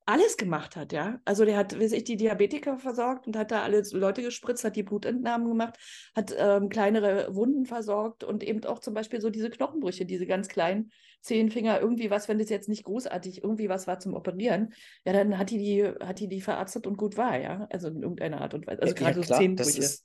alles 0.06 0.38
gemacht 0.38 0.74
hat, 0.74 0.92
ja. 0.94 1.20
Also 1.26 1.44
der 1.44 1.58
hat, 1.58 1.78
weiß 1.78 1.92
ich, 1.92 2.04
die 2.04 2.16
Diabetiker 2.16 2.78
versorgt 2.78 3.26
und 3.26 3.36
hat 3.36 3.50
da 3.50 3.62
alle 3.62 3.82
Leute 3.92 4.22
gespritzt, 4.22 4.64
hat 4.64 4.74
die 4.74 4.82
Blutentnahmen 4.82 5.46
gemacht, 5.46 5.76
hat 6.16 6.34
ähm, 6.36 6.70
kleinere 6.70 7.34
Wunden 7.34 7.66
versorgt 7.66 8.24
und 8.24 8.42
eben 8.42 8.64
auch 8.64 8.78
zum 8.78 8.94
Beispiel 8.94 9.20
so 9.20 9.28
diese 9.28 9.50
Knochenbrüche, 9.50 10.06
diese 10.06 10.26
ganz 10.26 10.48
kleinen 10.48 10.92
Zehenfinger, 11.20 11.80
irgendwie 11.80 12.10
was, 12.10 12.28
wenn 12.28 12.38
das 12.38 12.48
jetzt 12.48 12.68
nicht 12.68 12.84
großartig 12.84 13.42
irgendwie 13.42 13.68
was 13.68 13.86
war 13.86 13.98
zum 13.98 14.14
Operieren, 14.14 14.72
ja, 15.04 15.12
dann 15.12 15.38
hat 15.38 15.50
die 15.50 15.58
die, 15.58 15.84
hat 15.84 16.20
die, 16.20 16.28
die 16.28 16.40
verarztet 16.40 16.86
und 16.86 16.96
gut 16.96 17.16
war, 17.16 17.38
ja. 17.38 17.66
Also 17.70 17.88
in 17.88 18.02
irgendeiner 18.02 18.40
Art 18.40 18.54
und 18.54 18.66
Weise. 18.66 18.82
Also 18.82 18.94
gerade 18.94 19.20
ja, 19.20 19.26
so 19.26 19.34
Zehenbrüche. 19.34 19.78
Das 19.78 19.78
ist, 19.78 20.04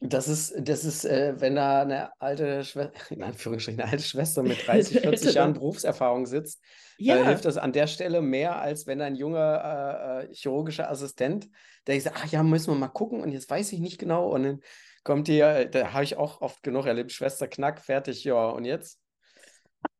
das 0.00 0.28
ist, 0.28 0.54
das 0.58 0.84
ist 0.84 1.04
äh, 1.04 1.34
wenn 1.40 1.56
da 1.56 1.82
eine 1.82 2.10
alte 2.20 2.64
Schwester, 2.64 2.92
in 3.10 3.22
Anführungsstrichen, 3.22 3.80
eine 3.80 3.90
alte 3.90 4.04
Schwester 4.04 4.42
mit 4.42 4.66
30, 4.66 5.00
40 5.00 5.34
Jahren 5.34 5.54
Berufserfahrung 5.54 6.26
sitzt, 6.26 6.62
ja. 6.98 7.16
äh, 7.16 7.24
hilft 7.24 7.44
das 7.44 7.56
an 7.56 7.72
der 7.72 7.86
Stelle 7.86 8.20
mehr, 8.20 8.60
als 8.60 8.86
wenn 8.86 9.00
ein 9.00 9.14
junger 9.14 10.24
äh, 10.24 10.24
äh 10.24 10.34
chirurgischer 10.34 10.90
Assistent, 10.90 11.48
der 11.86 12.00
sagt, 12.00 12.16
ach 12.22 12.30
ja, 12.30 12.42
müssen 12.42 12.72
wir 12.72 12.78
mal 12.78 12.88
gucken 12.88 13.20
und 13.20 13.32
jetzt 13.32 13.50
weiß 13.50 13.72
ich 13.72 13.80
nicht 13.80 13.98
genau 13.98 14.28
und 14.28 14.42
dann 14.42 14.60
kommt 15.04 15.28
hier, 15.28 15.48
äh, 15.48 15.70
da 15.70 15.92
habe 15.92 16.04
ich 16.04 16.16
auch 16.16 16.40
oft 16.40 16.62
genug 16.62 16.86
erlebt, 16.86 17.12
Schwester 17.12 17.48
Knack, 17.48 17.80
fertig, 17.80 18.24
ja, 18.24 18.48
und 18.48 18.64
jetzt? 18.64 18.99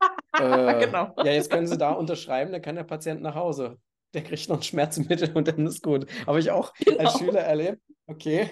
äh, 0.32 0.86
genau. 0.86 1.14
Ja, 1.18 1.32
jetzt 1.32 1.50
können 1.50 1.66
Sie 1.66 1.78
da 1.78 1.92
unterschreiben, 1.92 2.52
dann 2.52 2.62
kann 2.62 2.76
der 2.76 2.84
Patient 2.84 3.22
nach 3.22 3.34
Hause. 3.34 3.78
Der 4.14 4.22
kriegt 4.22 4.48
noch 4.48 4.56
ein 4.56 4.62
Schmerzmittel 4.62 5.32
und 5.34 5.46
dann 5.46 5.66
ist 5.66 5.82
gut. 5.82 6.06
Habe 6.26 6.40
ich 6.40 6.50
auch 6.50 6.72
genau. 6.74 6.98
als 6.98 7.18
Schüler 7.18 7.40
erlebt. 7.40 7.80
Okay, 8.06 8.50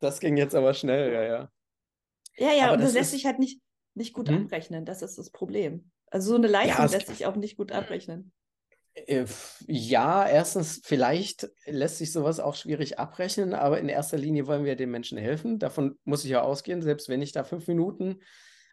das 0.00 0.20
ging 0.20 0.36
jetzt 0.36 0.54
aber 0.54 0.72
schnell, 0.74 1.12
ja, 1.12 1.22
ja. 1.22 1.50
Ja, 2.36 2.52
ja, 2.52 2.64
aber 2.64 2.74
und 2.74 2.80
das, 2.80 2.90
das 2.90 2.94
lässt 2.94 3.10
sich 3.10 3.26
halt 3.26 3.38
nicht, 3.38 3.60
nicht 3.94 4.14
gut 4.14 4.28
hm? 4.28 4.44
abrechnen. 4.44 4.84
Das 4.84 5.02
ist 5.02 5.18
das 5.18 5.30
Problem. 5.30 5.90
Also 6.06 6.30
so 6.30 6.36
eine 6.36 6.46
Leistung 6.46 6.86
ja, 6.86 6.90
lässt 6.90 7.08
sich 7.08 7.26
auch 7.26 7.36
nicht 7.36 7.56
gut 7.56 7.72
abrechnen. 7.72 8.32
Äh, 8.94 9.26
ja, 9.66 10.26
erstens, 10.26 10.80
vielleicht 10.84 11.50
lässt 11.66 11.98
sich 11.98 12.12
sowas 12.12 12.40
auch 12.40 12.54
schwierig 12.54 12.98
abrechnen, 12.98 13.54
aber 13.54 13.78
in 13.78 13.88
erster 13.88 14.16
Linie 14.16 14.46
wollen 14.46 14.64
wir 14.64 14.76
den 14.76 14.90
Menschen 14.90 15.18
helfen. 15.18 15.58
Davon 15.58 15.98
muss 16.04 16.24
ich 16.24 16.30
ja 16.30 16.42
ausgehen, 16.42 16.82
selbst 16.82 17.08
wenn 17.08 17.22
ich 17.22 17.32
da 17.32 17.44
fünf 17.44 17.66
Minuten 17.66 18.20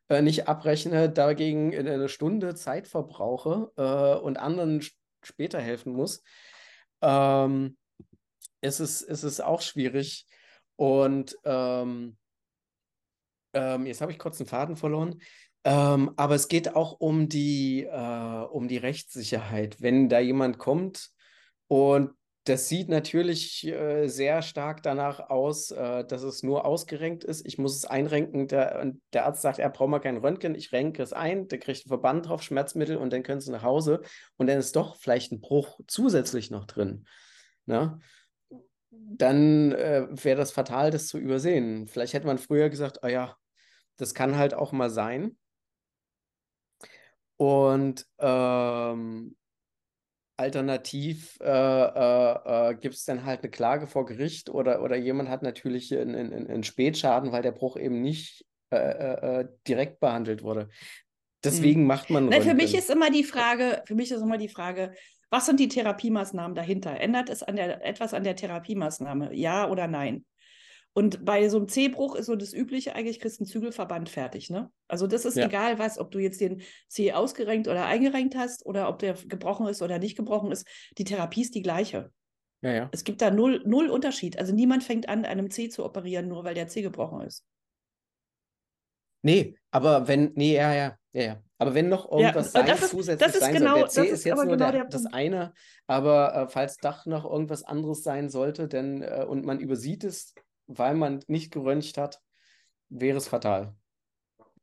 äh, 0.10 0.22
nicht 0.22 0.48
abrechne, 0.48 1.10
dagegen 1.10 1.76
eine 1.76 2.10
Stunde 2.10 2.56
Zeit 2.56 2.88
verbrauche 2.88 3.72
äh, 3.78 4.20
und 4.20 4.38
anderen 4.38 4.84
später 5.24 5.60
helfen 5.60 5.94
muss, 5.94 6.24
ähm, 7.02 7.78
ist, 8.62 8.80
es, 8.80 9.02
ist 9.02 9.24
es 9.24 9.42
auch 9.42 9.62
schwierig. 9.62 10.28
Und 10.76 11.38
ähm, 11.44 12.18
ähm, 13.54 13.86
jetzt 13.86 14.02
habe 14.02 14.12
ich 14.12 14.20
kurz 14.20 14.38
den 14.38 14.48
Faden 14.48 14.76
verloren. 14.76 15.22
Ähm, 15.64 16.14
aber 16.16 16.36
es 16.36 16.48
geht 16.48 16.76
auch 16.76 17.00
um 17.00 17.28
die, 17.28 17.84
äh, 17.84 18.46
um 18.52 18.68
die 18.68 18.78
Rechtssicherheit. 18.78 19.82
Wenn 19.82 20.10
da 20.10 20.20
jemand 20.20 20.60
kommt 20.60 21.10
und 21.68 22.12
das 22.46 22.70
sieht 22.70 22.90
natürlich 22.90 23.66
äh, 23.66 24.08
sehr 24.08 24.44
stark 24.44 24.84
danach 24.84 25.32
aus, 25.32 25.72
äh, 25.72 26.06
dass 26.06 26.22
es 26.22 26.44
nur 26.44 26.66
ausgerenkt 26.66 27.24
ist. 27.24 27.44
Ich 27.44 27.58
muss 27.58 27.76
es 27.76 27.86
einrenken. 27.86 28.48
Der, 28.48 28.94
der 29.14 29.26
Arzt 29.26 29.42
sagt, 29.42 29.58
er 29.58 29.72
braucht 29.72 29.90
mal 29.90 30.00
kein 30.00 30.18
Röntgen. 30.18 30.54
Ich 30.54 30.72
renke 30.72 31.02
es 31.02 31.12
ein. 31.12 31.48
Der 31.48 31.60
kriegt 31.60 31.86
einen 31.86 31.90
Verband 31.90 32.28
drauf, 32.28 32.44
Schmerzmittel 32.44 32.98
und 32.98 33.12
dann 33.12 33.24
können 33.24 33.42
sie 33.42 33.52
nach 33.52 33.64
Hause. 33.64 34.02
Und 34.38 34.46
dann 34.46 34.60
ist 34.60 34.76
doch 34.76 34.96
vielleicht 34.96 35.32
ein 35.32 35.42
Bruch 35.42 35.80
zusätzlich 35.88 36.52
noch 36.52 36.66
drin. 36.66 37.08
Ne? 37.66 38.00
Dann 38.92 39.72
äh, 39.72 40.08
wäre 40.12 40.38
das 40.38 40.52
fatal, 40.52 40.92
das 40.92 41.08
zu 41.08 41.18
übersehen. 41.18 41.88
Vielleicht 41.88 42.14
hätte 42.14 42.28
man 42.28 42.38
früher 42.38 42.70
gesagt, 42.70 43.00
oh 43.02 43.08
ja, 43.08 43.36
das 43.98 44.14
kann 44.14 44.38
halt 44.38 44.54
auch 44.54 44.72
mal 44.72 44.92
sein. 44.92 45.36
Und 47.38 48.06
ähm, 48.20 49.36
Alternativ 50.38 51.38
äh, 51.42 51.46
äh, 51.48 52.70
äh 52.72 52.76
gibt 52.76 52.96
es 52.96 53.06
dann 53.06 53.26
halt 53.26 53.42
eine 53.42 53.52
Klage 53.52 53.88
vor 53.88 54.06
Gericht 54.06 54.50
oder, 54.50 54.82
oder 54.82 54.96
jemand 54.96 55.30
hat 55.30 55.44
natürlich 55.44 55.96
einen, 55.96 56.16
einen, 56.16 56.48
einen 56.48 56.64
Spätschaden, 56.64 57.32
weil 57.32 57.42
der 57.42 57.52
Bruch 57.52 57.78
eben 57.78 58.02
nicht 58.02 58.46
äh, 58.72 58.78
äh, 58.78 59.42
äh 59.42 59.48
direkt 59.68 60.00
behandelt 60.00 60.44
wurde. 60.44 60.70
Deswegen 61.44 61.82
hm. 61.82 61.88
macht 61.88 62.10
man. 62.10 62.28
Nein, 62.28 62.42
für 62.42 62.54
mich 62.54 62.76
ist 62.76 62.90
immer 62.90 63.12
die 63.12 63.24
Frage, 63.24 63.84
für 63.86 63.96
mich 63.96 64.12
ist 64.12 64.22
immer 64.22 64.38
die 64.38 64.50
Frage, 64.50 64.94
was 65.30 65.46
sind 65.46 65.60
die 65.60 65.68
Therapiemaßnahmen 65.68 66.56
dahinter? 66.56 67.00
Ändert 67.00 67.30
es 67.30 67.44
an 67.44 67.56
der, 67.56 67.86
etwas 67.86 68.14
an 68.14 68.24
der 68.24 68.36
Therapiemaßnahme? 68.36 69.34
Ja 69.34 69.70
oder 69.70 69.88
nein? 69.88 70.26
Und 70.98 71.26
bei 71.26 71.50
so 71.50 71.58
einem 71.58 71.68
C-Bruch 71.68 72.16
ist 72.16 72.28
so 72.28 72.38
das 72.38 72.54
Übliche, 72.54 72.96
eigentlich 72.96 73.20
kriegst 73.20 73.40
du 73.40 73.44
einen 73.44 73.50
Zügelverband 73.50 74.08
fertig. 74.08 74.50
Ne? 74.50 74.72
Also 74.88 75.08
das 75.08 75.26
ist 75.26 75.36
ja. 75.36 75.46
egal 75.46 75.78
was, 75.78 76.00
ob 76.00 76.10
du 76.10 76.20
jetzt 76.20 76.40
den 76.40 76.62
C 76.88 77.12
ausgerenkt 77.12 77.68
oder 77.68 77.86
eingerenkt 77.86 78.36
hast 78.38 78.66
oder 78.66 78.88
ob 78.88 79.00
der 79.00 79.14
gebrochen 79.14 79.68
ist 79.68 79.82
oder 79.82 80.00
nicht 80.00 80.16
gebrochen 80.16 80.54
ist. 80.54 80.66
Die 80.98 81.04
Therapie 81.04 81.42
ist 81.42 81.54
die 81.54 81.62
gleiche. 81.62 82.12
Ja, 82.62 82.72
ja. 82.72 82.90
Es 82.94 83.04
gibt 83.04 83.22
da 83.22 83.30
null, 83.30 83.62
null 83.66 83.90
Unterschied. 83.90 84.40
Also 84.40 84.54
niemand 84.54 84.86
fängt 84.86 85.10
an, 85.10 85.26
einem 85.26 85.52
C 85.52 85.68
zu 85.68 85.84
operieren, 85.84 86.30
nur 86.30 86.46
weil 86.46 86.56
der 86.56 86.70
C 86.70 86.82
gebrochen 86.82 87.22
ist. 87.22 87.44
Nee, 89.22 89.58
aber 89.72 90.08
wenn, 90.08 90.32
nee, 90.36 90.56
ja, 90.56 90.74
ja, 90.74 90.98
ja, 91.12 91.24
ja. 91.24 91.44
Aber 91.58 91.74
wenn 91.74 91.90
noch 91.90 92.10
irgendwas 92.10 92.54
ja, 92.54 92.66
sein, 92.66 92.74
ist, 92.74 92.90
zusätzlich 92.90 93.34
sein 93.34 93.54
genau, 93.54 93.72
soll, 93.72 93.80
der 93.80 93.90
C 93.90 94.02
ist, 94.06 94.12
ist 94.12 94.24
jetzt 94.26 94.36
nur 94.36 94.46
genau 94.46 94.72
der, 94.72 94.86
das 94.86 95.06
eine, 95.08 95.54
aber 95.88 96.36
äh, 96.36 96.48
falls 96.48 96.78
doch 96.78 97.06
noch 97.06 97.26
irgendwas 97.26 97.64
anderes 97.64 98.04
sein 98.04 98.30
sollte, 98.30 98.68
denn 98.68 99.02
äh, 99.02 99.26
und 99.28 99.46
man 99.46 99.60
übersieht 99.60 100.04
es, 100.04 100.34
weil 100.68 100.96
man 100.96 101.20
nicht 101.28 101.52
geröntgt 101.52 101.98
hat, 101.98 102.22
wäre 102.90 103.18
es 103.18 103.28
fatal. 103.28 103.76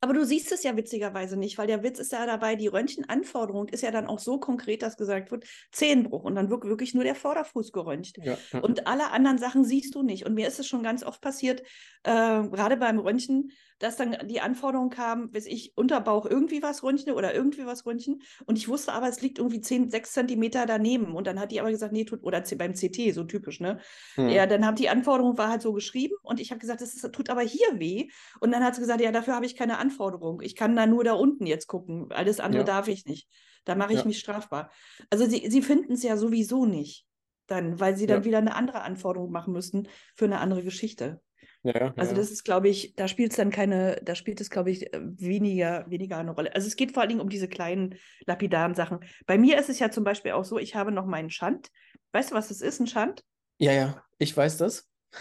Aber 0.02 0.14
du 0.14 0.26
siehst 0.26 0.50
es 0.50 0.64
ja 0.64 0.76
witzigerweise 0.76 1.36
nicht, 1.36 1.58
weil 1.58 1.68
der 1.68 1.84
Witz 1.84 2.00
ist 2.00 2.10
ja 2.10 2.26
dabei, 2.26 2.56
die 2.56 2.66
Röntgenanforderung 2.66 3.68
ist 3.68 3.82
ja 3.82 3.92
dann 3.92 4.08
auch 4.08 4.18
so 4.18 4.40
konkret, 4.40 4.82
dass 4.82 4.96
gesagt 4.96 5.30
wird, 5.30 5.44
Zehenbruch 5.70 6.24
und 6.24 6.34
dann 6.34 6.50
wird 6.50 6.64
wirklich 6.64 6.92
nur 6.92 7.04
der 7.04 7.14
Vorderfuß 7.14 7.70
geröntgt. 7.70 8.18
Ja. 8.18 8.36
Und 8.62 8.88
alle 8.88 9.12
anderen 9.12 9.38
Sachen 9.38 9.64
siehst 9.64 9.94
du 9.94 10.02
nicht. 10.02 10.26
Und 10.26 10.34
mir 10.34 10.48
ist 10.48 10.58
es 10.58 10.66
schon 10.66 10.82
ganz 10.82 11.04
oft 11.04 11.20
passiert, 11.20 11.62
äh, 12.04 12.48
gerade 12.48 12.76
beim 12.76 12.98
Röntgen, 12.98 13.52
dass 13.78 13.96
dann 13.96 14.16
die 14.28 14.40
Anforderung 14.40 14.90
kam, 14.90 15.30
bis 15.30 15.46
ich 15.46 15.76
Unterbauch 15.76 16.26
irgendwie 16.26 16.62
was 16.62 16.82
röntgen 16.82 17.14
oder 17.14 17.34
irgendwie 17.34 17.66
was 17.66 17.84
röntgen. 17.84 18.22
Und 18.46 18.56
ich 18.56 18.68
wusste 18.68 18.92
aber, 18.92 19.08
es 19.08 19.20
liegt 19.22 19.38
irgendwie 19.38 19.60
10, 19.60 19.90
6 19.90 20.12
Zentimeter 20.12 20.66
daneben. 20.66 21.14
Und 21.14 21.26
dann 21.26 21.40
hat 21.40 21.50
die 21.50 21.60
aber 21.60 21.70
gesagt, 21.70 21.92
nee, 21.92 22.04
tut, 22.04 22.22
oder 22.22 22.42
beim 22.56 22.74
CT, 22.74 23.12
so 23.12 23.24
typisch, 23.24 23.60
ne? 23.60 23.80
Hm. 24.14 24.28
Ja, 24.28 24.46
dann 24.46 24.64
haben 24.64 24.76
die 24.76 24.88
Anforderung 24.88 25.36
war 25.38 25.48
halt 25.48 25.62
so 25.62 25.72
geschrieben 25.72 26.14
und 26.22 26.38
ich 26.40 26.50
habe 26.50 26.60
gesagt, 26.60 26.80
das 26.80 26.94
ist, 26.94 27.12
tut 27.12 27.30
aber 27.30 27.42
hier 27.42 27.78
weh. 27.80 28.08
Und 28.40 28.52
dann 28.52 28.62
hat 28.64 28.74
sie 28.74 28.80
gesagt, 28.80 29.00
ja, 29.00 29.10
dafür 29.12 29.34
habe 29.34 29.46
ich 29.46 29.56
keine 29.56 29.78
Anforderung. 29.78 30.40
Ich 30.42 30.54
kann 30.54 30.76
da 30.76 30.86
nur 30.86 31.04
da 31.04 31.14
unten 31.14 31.46
jetzt 31.46 31.66
gucken. 31.66 32.10
Alles 32.12 32.40
andere 32.40 32.60
Ja. 32.60 32.64
darf 32.64 32.88
ich 32.88 33.04
nicht. 33.06 33.28
Da 33.64 33.74
mache 33.74 33.92
ich 33.92 34.00
Ja. 34.00 34.06
mich 34.06 34.18
strafbar. 34.18 34.70
Also 35.10 35.26
sie, 35.26 35.48
sie 35.50 35.62
finden 35.62 35.92
es 35.94 36.02
ja 36.02 36.16
sowieso 36.16 36.66
nicht. 36.66 37.06
Dann, 37.48 37.80
weil 37.80 37.96
sie 37.96 38.06
dann 38.06 38.20
Ja. 38.20 38.24
wieder 38.24 38.38
eine 38.38 38.54
andere 38.54 38.82
Anforderung 38.82 39.32
machen 39.32 39.52
müssten 39.52 39.88
für 40.14 40.24
eine 40.26 40.38
andere 40.38 40.62
Geschichte. 40.62 41.20
Ja, 41.64 41.92
Also 41.96 42.12
ja. 42.12 42.16
das 42.18 42.31
ist, 42.31 42.44
glaube 42.44 42.68
ich, 42.68 42.94
da 42.96 43.07
spielt 43.07 43.31
es 43.31 43.37
dann 43.37 43.51
keine, 43.51 44.01
da 44.03 44.16
spielt 44.16 44.40
es, 44.40 44.51
glaube 44.51 44.70
ich, 44.70 44.92
äh, 44.92 45.01
weniger, 45.01 45.88
weniger 45.88 46.18
eine 46.18 46.33
Rolle. 46.33 46.55
Also 46.55 46.66
es 46.66 46.75
geht 46.75 46.92
vor 46.92 47.03
allen 47.03 47.11
Dingen 47.11 47.20
um 47.20 47.29
diese 47.29 47.48
kleinen 47.48 47.94
lapidaren 48.27 48.75
Sachen. 48.75 49.01
Bei 49.27 49.38
mir 49.38 49.59
ist 49.59 49.68
es 49.68 49.79
ja 49.79 49.90
zum 49.90 50.03
Beispiel 50.03 50.33
auch 50.33 50.44
so, 50.44 50.59
ich 50.59 50.75
habe 50.75 50.90
noch 50.90 51.07
meinen 51.07 51.31
Schand. 51.31 51.68
Weißt 52.12 52.33
du, 52.33 52.35
was 52.35 52.48
das 52.48 52.61
ist, 52.61 52.81
ein 52.81 52.87
Schand? 52.87 53.22
ja, 53.59 53.72
ja, 53.72 54.05
ich 54.18 54.37
weiß 54.37 54.57
das. 54.57 54.88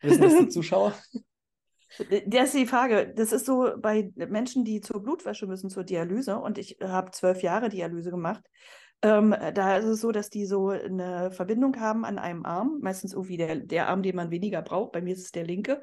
Wissen 0.00 0.22
das 0.22 0.38
die 0.38 0.48
Zuschauer? 0.48 0.94
Das 2.26 2.46
ist 2.46 2.54
die 2.54 2.64
Frage. 2.64 3.12
Das 3.14 3.32
ist 3.32 3.44
so 3.44 3.72
bei 3.76 4.10
Menschen, 4.16 4.64
die 4.64 4.80
zur 4.80 5.02
Blutwäsche 5.02 5.46
müssen, 5.46 5.68
zur 5.68 5.84
Dialyse. 5.84 6.38
Und 6.38 6.56
ich 6.56 6.78
habe 6.80 7.10
zwölf 7.10 7.42
Jahre 7.42 7.68
Dialyse 7.68 8.10
gemacht. 8.10 8.42
Ähm, 9.02 9.34
da 9.54 9.76
ist 9.76 9.84
es 9.84 10.00
so, 10.00 10.12
dass 10.12 10.30
die 10.30 10.46
so 10.46 10.68
eine 10.68 11.32
Verbindung 11.32 11.78
haben 11.80 12.04
an 12.04 12.18
einem 12.18 12.44
Arm, 12.44 12.78
meistens 12.82 13.12
irgendwie 13.12 13.36
der, 13.36 13.56
der 13.56 13.88
Arm, 13.88 14.02
den 14.02 14.14
man 14.14 14.30
weniger 14.30 14.62
braucht. 14.62 14.92
Bei 14.92 15.00
mir 15.00 15.14
ist 15.14 15.24
es 15.24 15.32
der 15.32 15.44
linke, 15.44 15.82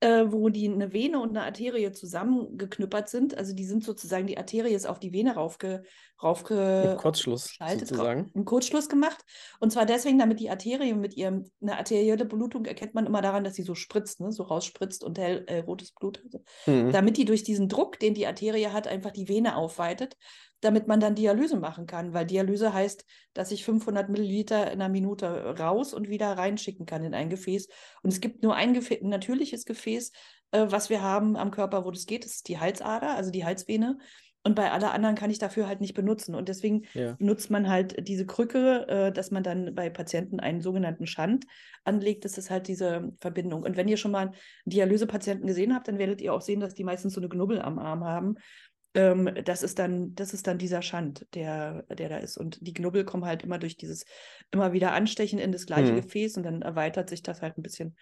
äh, 0.00 0.24
wo 0.28 0.48
die 0.48 0.68
eine 0.68 0.92
Vene 0.92 1.20
und 1.20 1.30
eine 1.30 1.42
Arterie 1.42 1.92
zusammengeknüppert 1.92 3.08
sind. 3.08 3.38
Also 3.38 3.54
die 3.54 3.64
sind 3.64 3.84
sozusagen, 3.84 4.26
die 4.26 4.38
Arterie 4.38 4.74
ist 4.74 4.86
auf 4.86 4.98
die 4.98 5.12
Vene 5.12 5.34
raufge, 5.34 5.82
raufge 6.22 6.96
Kurzschluss 7.00 7.56
sozusagen. 7.58 8.30
einen 8.34 8.44
Kurzschluss 8.44 8.88
gemacht. 8.88 9.18
Und 9.58 9.72
zwar 9.72 9.86
deswegen, 9.86 10.18
damit 10.18 10.40
die 10.40 10.50
Arterie 10.50 10.94
mit 10.94 11.16
ihrem, 11.16 11.50
eine 11.60 11.78
arterielle 11.78 12.24
Blutung 12.24 12.64
erkennt 12.64 12.94
man 12.94 13.06
immer 13.06 13.22
daran, 13.22 13.44
dass 13.44 13.54
sie 13.54 13.62
so 13.62 13.74
spritzt, 13.74 14.20
ne? 14.20 14.32
so 14.32 14.42
rausspritzt 14.42 15.04
und 15.04 15.18
hell, 15.18 15.44
äh, 15.46 15.60
rotes 15.60 15.92
Blut 15.92 16.22
hat. 16.24 16.42
Mhm. 16.66 16.92
Damit 16.92 17.16
die 17.16 17.24
durch 17.24 17.42
diesen 17.42 17.68
Druck, 17.68 17.98
den 17.98 18.14
die 18.14 18.26
Arterie 18.26 18.68
hat, 18.68 18.86
einfach 18.86 19.10
die 19.10 19.28
Vene 19.28 19.56
aufweitet, 19.56 20.16
damit 20.60 20.86
man 20.86 21.00
dann 21.00 21.14
Dialyse 21.14 21.56
machen 21.56 21.86
kann. 21.86 22.12
Weil 22.12 22.26
Dialyse 22.26 22.72
heißt, 22.72 23.04
dass 23.32 23.50
ich 23.50 23.64
500 23.64 24.08
Milliliter 24.08 24.70
in 24.70 24.80
einer 24.80 24.88
Minute 24.88 25.26
raus 25.58 25.94
und 25.94 26.08
wieder 26.08 26.32
reinschicken 26.36 26.86
kann 26.86 27.04
in 27.04 27.14
ein 27.14 27.30
Gefäß. 27.30 27.68
Und 28.02 28.12
es 28.12 28.20
gibt 28.20 28.42
nur 28.42 28.54
ein, 28.54 28.74
Gefä 28.74 29.00
ein 29.02 29.08
natürliches 29.08 29.64
Gefäß, 29.64 30.12
äh, 30.52 30.66
was 30.68 30.90
wir 30.90 31.02
haben 31.02 31.36
am 31.36 31.50
Körper, 31.50 31.84
wo 31.84 31.90
das 31.90 32.06
geht. 32.06 32.24
Das 32.24 32.32
ist 32.32 32.48
die 32.48 32.58
Halsader, 32.58 33.14
also 33.14 33.30
die 33.30 33.44
Halsvene. 33.44 33.98
Und 34.42 34.54
bei 34.54 34.70
aller 34.72 34.92
anderen 34.92 35.16
kann 35.16 35.30
ich 35.30 35.38
dafür 35.38 35.68
halt 35.68 35.80
nicht 35.82 35.94
benutzen. 35.94 36.34
Und 36.34 36.48
deswegen 36.48 36.86
Ja. 36.94 37.16
nutzt 37.18 37.50
man 37.50 37.68
halt 37.68 38.08
diese 38.08 38.24
Krücke, 38.26 38.86
äh, 38.88 39.12
dass 39.12 39.30
man 39.30 39.42
dann 39.42 39.74
bei 39.74 39.90
Patienten 39.90 40.40
einen 40.40 40.62
sogenannten 40.62 41.06
Schand 41.06 41.44
anlegt. 41.84 42.24
Das 42.24 42.38
ist 42.38 42.50
halt 42.50 42.66
diese 42.68 43.12
Verbindung. 43.20 43.62
Und 43.62 43.76
wenn 43.76 43.88
ihr 43.88 43.98
schon 43.98 44.12
mal 44.12 44.28
einen 44.28 44.34
Dialysepatienten 44.64 45.46
gesehen 45.46 45.74
habt, 45.74 45.88
dann 45.88 45.98
werdet 45.98 46.22
ihr 46.22 46.32
auch 46.32 46.40
sehen, 46.40 46.60
dass 46.60 46.74
die 46.74 46.84
meistens 46.84 47.12
so 47.14 47.20
eine 47.20 47.28
Knubbel 47.28 47.60
am 47.60 47.78
Arm 47.78 48.04
haben. 48.04 48.36
Ähm, 48.94 49.30
das 49.44 49.62
ist 49.62 49.78
dann, 49.78 50.14
das 50.14 50.34
ist 50.34 50.46
dann 50.46 50.58
dieser 50.58 50.82
Schand, 50.82 51.26
der, 51.34 51.84
der 51.84 52.08
da 52.08 52.16
ist. 52.18 52.36
Und 52.38 52.58
die 52.66 52.72
Knubbel 52.74 53.04
kommen 53.04 53.24
halt 53.24 53.44
immer 53.44 53.58
durch 53.58 53.76
dieses 53.76 54.04
immer 54.50 54.72
wieder 54.72 54.92
Anstechen 54.92 55.38
in 55.38 55.52
das 55.52 55.66
gleiche 55.66 55.92
Mhm. 55.92 55.96
Gefäß 55.96 56.36
und 56.36 56.42
dann 56.44 56.62
erweitert 56.62 57.08
sich 57.08 57.22
das 57.22 57.40
halt 57.42 57.56
ein 57.58 57.62
bisschen. 57.62 57.96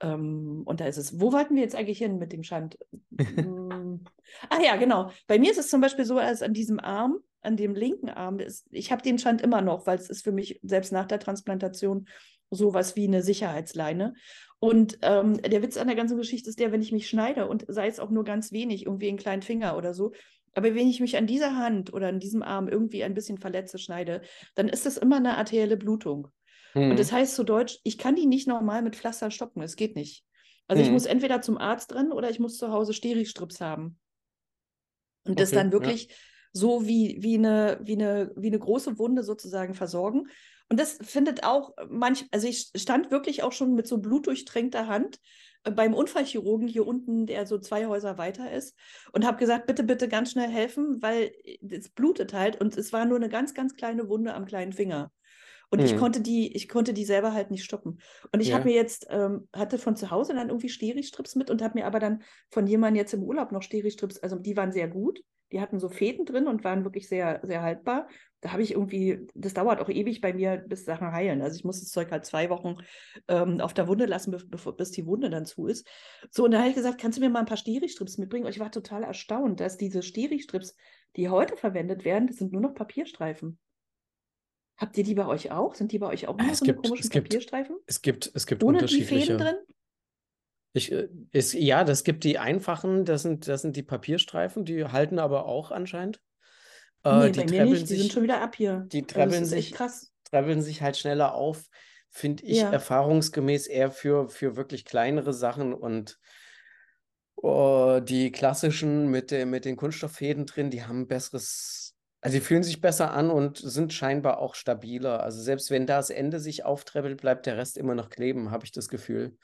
Ähm, 0.00 0.62
und 0.64 0.80
da 0.80 0.86
ist 0.86 0.96
es. 0.96 1.20
Wo 1.20 1.32
wollten 1.32 1.56
wir 1.56 1.62
jetzt 1.62 1.74
eigentlich 1.74 1.98
hin 1.98 2.18
mit 2.18 2.32
dem 2.32 2.42
Schand? 2.42 2.78
Hm. 3.18 4.04
Ach 4.50 4.60
ja, 4.62 4.76
genau. 4.76 5.10
Bei 5.26 5.38
mir 5.38 5.50
ist 5.50 5.58
es 5.58 5.70
zum 5.70 5.80
Beispiel 5.80 6.04
so, 6.04 6.18
als 6.18 6.42
an 6.42 6.52
diesem 6.52 6.78
Arm, 6.80 7.18
an 7.40 7.56
dem 7.56 7.74
linken 7.74 8.10
Arm, 8.10 8.38
ist, 8.38 8.66
ich 8.70 8.92
habe 8.92 9.02
den 9.02 9.18
Schand 9.18 9.40
immer 9.40 9.62
noch, 9.62 9.86
weil 9.86 9.98
es 9.98 10.10
ist 10.10 10.22
für 10.22 10.32
mich 10.32 10.60
selbst 10.62 10.92
nach 10.92 11.06
der 11.06 11.18
Transplantation 11.18 12.06
sowas 12.50 12.96
wie 12.96 13.06
eine 13.06 13.22
Sicherheitsleine. 13.22 14.14
Und 14.60 14.98
ähm, 15.02 15.40
der 15.42 15.62
Witz 15.62 15.76
an 15.76 15.86
der 15.86 15.96
ganzen 15.96 16.16
Geschichte 16.16 16.50
ist 16.50 16.58
der, 16.58 16.72
wenn 16.72 16.82
ich 16.82 16.92
mich 16.92 17.08
schneide 17.08 17.48
und 17.48 17.64
sei 17.68 17.86
es 17.86 18.00
auch 18.00 18.10
nur 18.10 18.24
ganz 18.24 18.52
wenig, 18.52 18.86
irgendwie 18.86 19.08
einen 19.08 19.18
kleinen 19.18 19.42
Finger 19.42 19.76
oder 19.76 19.94
so, 19.94 20.12
aber 20.54 20.74
wenn 20.74 20.88
ich 20.88 20.98
mich 20.98 21.16
an 21.16 21.28
dieser 21.28 21.56
Hand 21.56 21.92
oder 21.92 22.08
an 22.08 22.18
diesem 22.18 22.42
Arm 22.42 22.66
irgendwie 22.66 23.04
ein 23.04 23.14
bisschen 23.14 23.38
verletze, 23.38 23.78
schneide, 23.78 24.22
dann 24.56 24.68
ist 24.68 24.86
das 24.86 24.96
immer 24.96 25.18
eine 25.18 25.36
arterielle 25.38 25.76
Blutung. 25.76 26.28
Mhm. 26.74 26.90
Und 26.90 26.98
das 26.98 27.12
heißt 27.12 27.34
zu 27.34 27.44
Deutsch, 27.44 27.78
ich 27.84 27.98
kann 27.98 28.16
die 28.16 28.26
nicht 28.26 28.48
normal 28.48 28.82
mit 28.82 28.96
Pflaster 28.96 29.30
stoppen. 29.30 29.62
Es 29.62 29.76
geht 29.76 29.96
nicht. 29.96 30.24
Also 30.66 30.82
ich 30.82 30.88
Mhm. 30.88 30.94
muss 30.94 31.06
entweder 31.06 31.40
zum 31.40 31.58
Arzt 31.58 31.94
rennen 31.94 32.12
oder 32.12 32.30
ich 32.30 32.40
muss 32.40 32.58
zu 32.58 32.70
Hause 32.70 32.92
Steri-Strips 32.92 33.60
haben. 33.60 33.98
Und 35.24 35.40
das 35.40 35.50
Okay, 35.50 35.56
dann 35.56 35.66
ja. 35.66 35.72
wirklich 35.72 36.14
so 36.52 36.86
wie, 36.86 37.18
wie, 37.20 37.36
eine, 37.36 37.78
wie, 37.82 37.92
eine, 37.94 38.32
wie 38.36 38.48
eine 38.48 38.58
große 38.58 38.98
Wunde 38.98 39.22
sozusagen 39.22 39.74
versorgen. 39.74 40.28
Und 40.70 40.78
das 40.78 40.98
findet 41.02 41.44
auch 41.44 41.72
manch, 41.88 42.26
also 42.30 42.46
ich 42.46 42.70
stand 42.76 43.10
wirklich 43.10 43.42
auch 43.42 43.52
schon 43.52 43.74
mit 43.74 43.86
so 43.86 43.98
blutdurchtränkter 43.98 44.86
Hand 44.86 45.18
äh, 45.64 45.70
beim 45.70 45.94
Unfallchirurgen 45.94 46.68
hier 46.68 46.86
unten, 46.86 47.26
der 47.26 47.46
so 47.46 47.58
zwei 47.58 47.86
Häuser 47.86 48.18
weiter 48.18 48.50
ist, 48.50 48.76
und 49.12 49.26
habe 49.26 49.38
gesagt, 49.38 49.66
bitte, 49.66 49.82
bitte 49.84 50.08
ganz 50.08 50.32
schnell 50.32 50.50
helfen, 50.50 51.00
weil 51.00 51.32
es 51.70 51.88
blutet 51.90 52.32
halt 52.34 52.60
und 52.60 52.76
es 52.76 52.92
war 52.92 53.04
nur 53.06 53.16
eine 53.16 53.28
ganz, 53.30 53.54
ganz 53.54 53.74
kleine 53.76 54.08
Wunde 54.08 54.34
am 54.34 54.44
kleinen 54.44 54.72
Finger. 54.72 55.10
Und 55.70 55.84
ich 55.84 55.94
Mhm. 55.94 55.96
konnte 55.96 56.20
die, 56.20 56.54
ich 56.56 56.68
konnte 56.68 56.94
die 56.94 57.04
selber 57.04 57.32
halt 57.34 57.50
nicht 57.50 57.64
stoppen. 57.64 58.00
Und 58.32 58.40
ich 58.40 58.48
Ja. 58.48 58.54
habe 58.54 58.68
mir 58.68 58.74
jetzt, 58.74 59.06
ähm, 59.10 59.48
hatte 59.54 59.78
von 59.78 59.96
zu 59.96 60.10
Hause 60.10 60.34
dann 60.34 60.48
irgendwie 60.48 60.68
Steri-Strips 60.68 61.34
mit 61.36 61.50
und 61.50 61.62
habe 61.62 61.78
mir 61.78 61.86
aber 61.86 61.98
dann 62.00 62.22
von 62.50 62.66
jemandem 62.66 62.96
jetzt 63.00 63.12
im 63.14 63.22
Urlaub 63.22 63.52
noch 63.52 63.62
Steri-Strips, 63.62 64.18
also 64.20 64.36
die 64.36 64.56
waren 64.56 64.72
sehr 64.72 64.88
gut. 64.88 65.20
Die 65.50 65.62
hatten 65.62 65.78
so 65.78 65.88
Fäden 65.88 66.26
drin 66.26 66.46
und 66.46 66.62
waren 66.62 66.84
wirklich 66.84 67.08
sehr, 67.08 67.40
sehr 67.42 67.62
haltbar. 67.62 68.08
Da 68.42 68.52
habe 68.52 68.62
ich 68.62 68.72
irgendwie, 68.72 69.26
das 69.34 69.54
dauert 69.54 69.80
auch 69.80 69.88
ewig 69.88 70.20
bei 70.20 70.34
mir, 70.34 70.58
bis 70.58 70.84
Sachen 70.84 71.10
heilen. 71.10 71.40
Also 71.40 71.56
ich 71.56 71.64
muss 71.64 71.80
das 71.80 71.88
Zeug 71.90 72.10
halt 72.10 72.26
zwei 72.26 72.50
Wochen 72.50 72.76
ähm, 73.28 73.60
auf 73.60 73.72
der 73.72 73.88
Wunde 73.88 74.04
lassen, 74.06 74.30
bis 74.76 74.90
die 74.90 75.06
Wunde 75.06 75.30
dann 75.30 75.46
zu 75.46 75.66
ist. 75.66 75.88
So, 76.30 76.44
und 76.44 76.50
da 76.50 76.58
habe 76.58 76.68
ich 76.68 76.74
gesagt, 76.74 77.00
kannst 77.00 77.16
du 77.18 77.22
mir 77.22 77.30
mal 77.30 77.40
ein 77.40 77.46
paar 77.46 77.56
Steri-Strips 77.56 78.18
mitbringen? 78.18 78.44
Und 78.44 78.50
ich 78.52 78.60
war 78.60 78.70
total 78.70 79.02
erstaunt, 79.04 79.60
dass 79.60 79.78
diese 79.78 80.02
Steri-Strips, 80.02 80.76
die 81.16 81.28
heute 81.30 81.56
verwendet 81.56 82.04
werden, 82.04 82.26
das 82.26 82.36
sind 82.36 82.52
nur 82.52 82.60
noch 82.60 82.74
Papierstreifen. 82.74 83.58
Habt 84.78 84.96
ihr 84.96 85.04
die 85.04 85.14
bei 85.14 85.26
euch 85.26 85.50
auch? 85.50 85.74
Sind 85.74 85.92
die 85.92 85.98
bei 85.98 86.06
euch 86.06 86.28
auch 86.28 86.38
Ah, 86.38 86.42
nur 86.44 86.52
es 86.52 86.58
so 86.60 86.64
gibt- 86.64 86.82
komischen 86.84 87.04
es 87.04 87.10
gibt- 87.10 87.28
Papierstreifen? 87.28 87.76
Es 87.86 88.00
gibt, 88.00 88.30
es 88.34 88.46
gibt 88.46 88.62
Ohne 88.62 88.78
die 88.78 88.84
unterschiedliche. 88.84 89.26
Fäden 89.26 89.38
drin? 89.38 89.56
Ich, 90.72 90.92
äh, 90.92 91.08
ist, 91.32 91.54
ja, 91.54 91.82
das 91.84 92.04
gibt 92.04 92.24
die 92.24 92.38
einfachen, 92.38 93.04
das 93.04 93.22
sind, 93.22 93.48
das 93.48 93.62
sind 93.62 93.76
die 93.76 93.82
Papierstreifen, 93.82 94.64
die 94.64 94.84
halten 94.84 95.18
aber 95.18 95.46
auch 95.46 95.70
anscheinend. 95.72 96.20
Äh, 97.04 97.18
nee, 97.26 97.30
die 97.32 97.40
bei 97.40 97.46
mir 97.46 97.64
nicht. 97.64 97.82
Die 97.82 97.86
sind 97.86 98.02
sich, 98.02 98.12
schon 98.12 98.22
wieder 98.22 98.40
ab 98.40 98.54
hier. 98.56 98.86
die 98.92 98.98
Also 99.02 99.06
trebbeln 99.14 99.42
echt 99.52 99.76
sich- 99.76 100.08
trebbeln 100.30 100.62
sich 100.62 100.82
halt 100.82 100.96
schneller 100.96 101.34
auf, 101.34 101.64
finde 102.10 102.44
ich 102.44 102.58
Ja. 102.58 102.70
erfahrungsgemäß 102.72 103.66
eher 103.66 103.90
für, 103.90 104.28
für 104.28 104.56
wirklich 104.56 104.84
kleinere 104.84 105.32
Sachen 105.32 105.74
und 105.74 106.18
oh, 107.36 108.00
die 108.02 108.30
klassischen 108.32 109.08
mit, 109.08 109.30
der, 109.30 109.46
mit 109.46 109.64
den 109.64 109.76
Kunststofffäden 109.76 110.46
drin, 110.46 110.70
die 110.70 110.84
haben 110.84 111.02
ein 111.02 111.08
besseres, 111.08 111.87
also 112.20 112.36
die 112.36 112.40
fühlen 112.40 112.62
sich 112.62 112.80
besser 112.80 113.12
an 113.12 113.30
und 113.30 113.58
sind 113.58 113.92
scheinbar 113.92 114.38
auch 114.38 114.54
stabiler. 114.54 115.22
Also 115.22 115.40
selbst 115.40 115.70
wenn 115.70 115.86
das 115.86 116.10
Ende 116.10 116.40
sich 116.40 116.64
auftrebbelt, 116.64 117.20
bleibt 117.20 117.46
der 117.46 117.56
Rest 117.56 117.78
immer 117.78 117.94
noch 117.94 118.10
kleben, 118.10 118.50
habe 118.50 118.64
ich 118.64 118.72
das 118.72 118.88
Gefühl. 118.88 119.36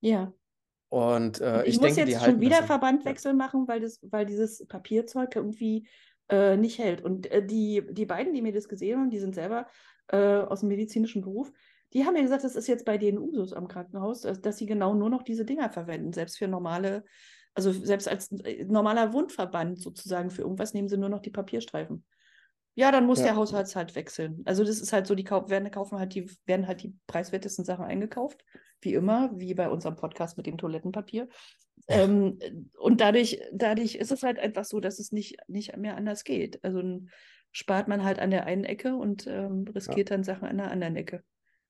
Ja. 0.00 0.32
Und 0.88 1.40
äh, 1.40 1.64
ich, 1.64 1.74
ich, 1.74 1.80
muss 1.80 1.94
denke, 1.94 2.06
die 2.06 2.12
jetzt 2.12 2.24
schon 2.24 2.40
wieder. 2.40 2.62
Verbandwechsel 2.62 3.34
machen, 3.34 3.68
weil, 3.68 3.80
das, 3.80 4.00
weil 4.02 4.24
dieses 4.24 4.66
Papierzeug 4.66 5.36
irgendwie 5.36 5.86
äh, 6.30 6.56
nicht 6.56 6.78
hält. 6.78 7.02
Und 7.02 7.30
äh, 7.30 7.44
die, 7.44 7.82
die 7.90 8.06
beiden, 8.06 8.32
die 8.32 8.40
mir 8.40 8.52
das 8.52 8.68
gesehen 8.68 8.98
haben, 8.98 9.10
die 9.10 9.18
sind 9.18 9.34
selber 9.34 9.66
äh, 10.08 10.16
aus 10.16 10.60
dem 10.60 10.70
medizinischen 10.70 11.20
Beruf, 11.20 11.52
die 11.92 12.04
haben 12.04 12.14
mir 12.14 12.22
gesagt, 12.22 12.44
das 12.44 12.56
ist 12.56 12.68
jetzt 12.68 12.84
bei 12.84 12.98
denen 12.98 13.18
Usus 13.18 13.52
am 13.52 13.68
Krankenhaus, 13.68 14.22
dass, 14.22 14.40
dass 14.40 14.58
sie 14.58 14.66
genau 14.66 14.94
nur 14.94 15.10
noch 15.10 15.22
diese 15.22 15.44
Dinger 15.44 15.70
verwenden, 15.70 16.12
selbst 16.12 16.38
für 16.38 16.48
normale, 16.48 17.04
also 17.58 17.72
selbst 17.72 18.06
als 18.08 18.30
äh, 18.44 18.64
normaler 18.66 19.12
Wundverband 19.12 19.80
sozusagen 19.80 20.30
für 20.30 20.42
irgendwas 20.42 20.74
nehmen 20.74 20.88
sie 20.88 20.96
nur 20.96 21.08
noch 21.08 21.18
die 21.18 21.30
Papierstreifen. 21.30 22.04
Ja, 22.76 22.92
dann 22.92 23.04
muss 23.04 23.18
Ja. 23.18 23.24
der 23.26 23.36
Haushalt 23.36 23.96
wechseln. 23.96 24.42
Also 24.44 24.62
das 24.62 24.80
ist 24.80 24.92
halt 24.92 25.08
so, 25.08 25.16
die 25.16 25.24
kau 25.24 25.50
werden, 25.50 25.68
kaufen 25.72 25.98
halt 25.98 26.14
die, 26.14 26.30
werden 26.46 26.68
halt 26.68 26.84
die 26.84 26.94
preiswertesten 27.08 27.64
Sachen 27.64 27.84
eingekauft, 27.84 28.44
wie 28.80 28.94
immer, 28.94 29.32
wie 29.34 29.54
bei 29.54 29.68
unserem 29.68 29.96
Podcast 29.96 30.36
mit 30.36 30.46
dem 30.46 30.56
Toilettenpapier. 30.56 31.28
Ähm, 31.88 32.38
und 32.78 33.00
dadurch, 33.00 33.40
dadurch 33.52 33.96
ist 33.96 34.12
es 34.12 34.22
halt 34.22 34.38
einfach 34.38 34.64
so, 34.64 34.78
dass 34.78 35.00
es 35.00 35.10
nicht, 35.10 35.38
nicht 35.48 35.76
mehr 35.76 35.96
anders 35.96 36.22
geht. 36.22 36.62
Also 36.62 36.80
spart 37.50 37.88
man 37.88 38.04
halt 38.04 38.20
an 38.20 38.30
der 38.30 38.46
einen 38.46 38.62
Ecke 38.62 38.94
und 38.94 39.26
ähm, 39.26 39.64
riskiert 39.74 40.12
dann 40.12 40.22
Sachen 40.22 40.46
an 40.46 40.58
der 40.58 40.70
anderen 40.70 40.94
Ecke. 40.94 41.24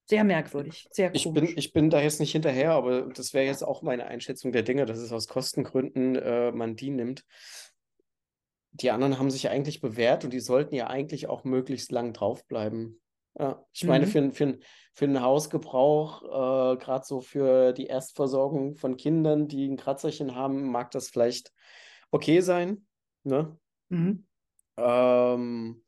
Sehr 0.08 0.24
merkwürdig, 0.24 0.88
sehr 0.90 1.14
Ich 1.14 1.24
komisch. 1.24 1.40
bin, 1.50 1.58
ich 1.58 1.72
bin 1.72 1.90
da 1.90 2.00
jetzt 2.00 2.18
nicht 2.18 2.32
hinterher, 2.32 2.72
aber 2.72 3.02
das 3.02 3.34
wäre 3.34 3.44
jetzt 3.44 3.62
auch 3.62 3.82
meine 3.82 4.06
Einschätzung 4.06 4.52
der 4.52 4.62
Dinge, 4.62 4.86
dass 4.86 4.98
es 4.98 5.12
aus 5.12 5.28
Kostengründen 5.28 6.16
äh, 6.16 6.50
man 6.50 6.76
die 6.76 6.90
nimmt. 6.90 7.24
Die 8.72 8.90
anderen 8.90 9.18
haben 9.18 9.30
sich 9.30 9.48
eigentlich 9.50 9.80
bewährt 9.80 10.24
und 10.24 10.32
die 10.32 10.40
sollten 10.40 10.74
ja 10.74 10.86
eigentlich 10.86 11.28
auch 11.28 11.44
möglichst 11.44 11.92
lang 11.92 12.12
draufbleiben. 12.12 13.00
Ja, 13.38 13.64
ich 13.72 13.84
meine, 13.84 14.06
Mhm. 14.06 14.10
für, 14.10 14.18
ein- 14.18 14.32
für, 14.32 14.44
ein- 14.44 14.62
für 14.94 15.04
einen 15.04 15.22
Hausgebrauch, 15.22 16.22
äh, 16.22 16.76
gerade 16.78 17.04
so 17.04 17.20
für 17.20 17.72
die 17.72 17.86
Erstversorgung 17.86 18.76
von 18.76 18.96
Kindern, 18.96 19.46
die 19.46 19.66
ein 19.68 19.76
Kratzerchen 19.76 20.34
haben, 20.34 20.70
mag 20.70 20.90
das 20.90 21.08
vielleicht 21.10 21.52
okay 22.10 22.40
sein. 22.40 22.86
Ne? 23.24 23.58
Mhm. 23.90 24.26
Ähm, 24.76 25.84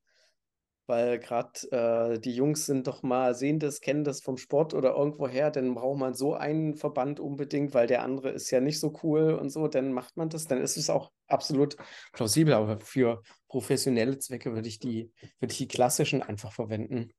weil 0.91 1.19
gerade 1.19 1.53
äh, 1.73 2.19
die 2.21 2.35
Jungs 2.35 2.67
sind 2.67 2.87
doch 2.87 3.03
mal, 3.03 3.35
sehen 3.35 3.59
das, 3.59 3.81
kennen 3.81 4.05
das 4.05 4.21
vom 4.21 4.37
Sport 4.37 4.75
oder 4.75 4.91
irgendwoher, 4.97 5.51
dann 5.51 5.75
braucht 5.75 5.99
man 5.99 6.13
so 6.15 6.35
einen 6.35 6.75
Verband 6.75 7.21
unbedingt, 7.21 7.73
weil 7.73 7.87
der 7.87 8.03
andere 8.03 8.31
ist 8.31 8.51
ja 8.51 8.61
nicht 8.61 8.79
so 8.81 8.93
cool 9.03 9.33
und 9.33 9.49
so, 9.51 9.69
dann 9.69 9.93
macht 9.93 10.19
man 10.19 10.29
das, 10.29 10.47
dann 10.47 10.61
ist 10.61 10.77
es 10.77 10.91
auch 10.91 11.11
absolut 11.29 11.77
plausibel, 12.13 12.53
aber 12.55 12.81
für 12.81 13.23
professionelle 13.49 14.19
Zwecke 14.19 14.53
würde 14.55 14.69
ich 14.69 14.79
die, 14.79 15.13
würde 15.39 15.53
ich 15.53 15.59
die 15.59 15.69
klassischen 15.69 16.23
einfach 16.23 16.53
verwenden. 16.53 17.13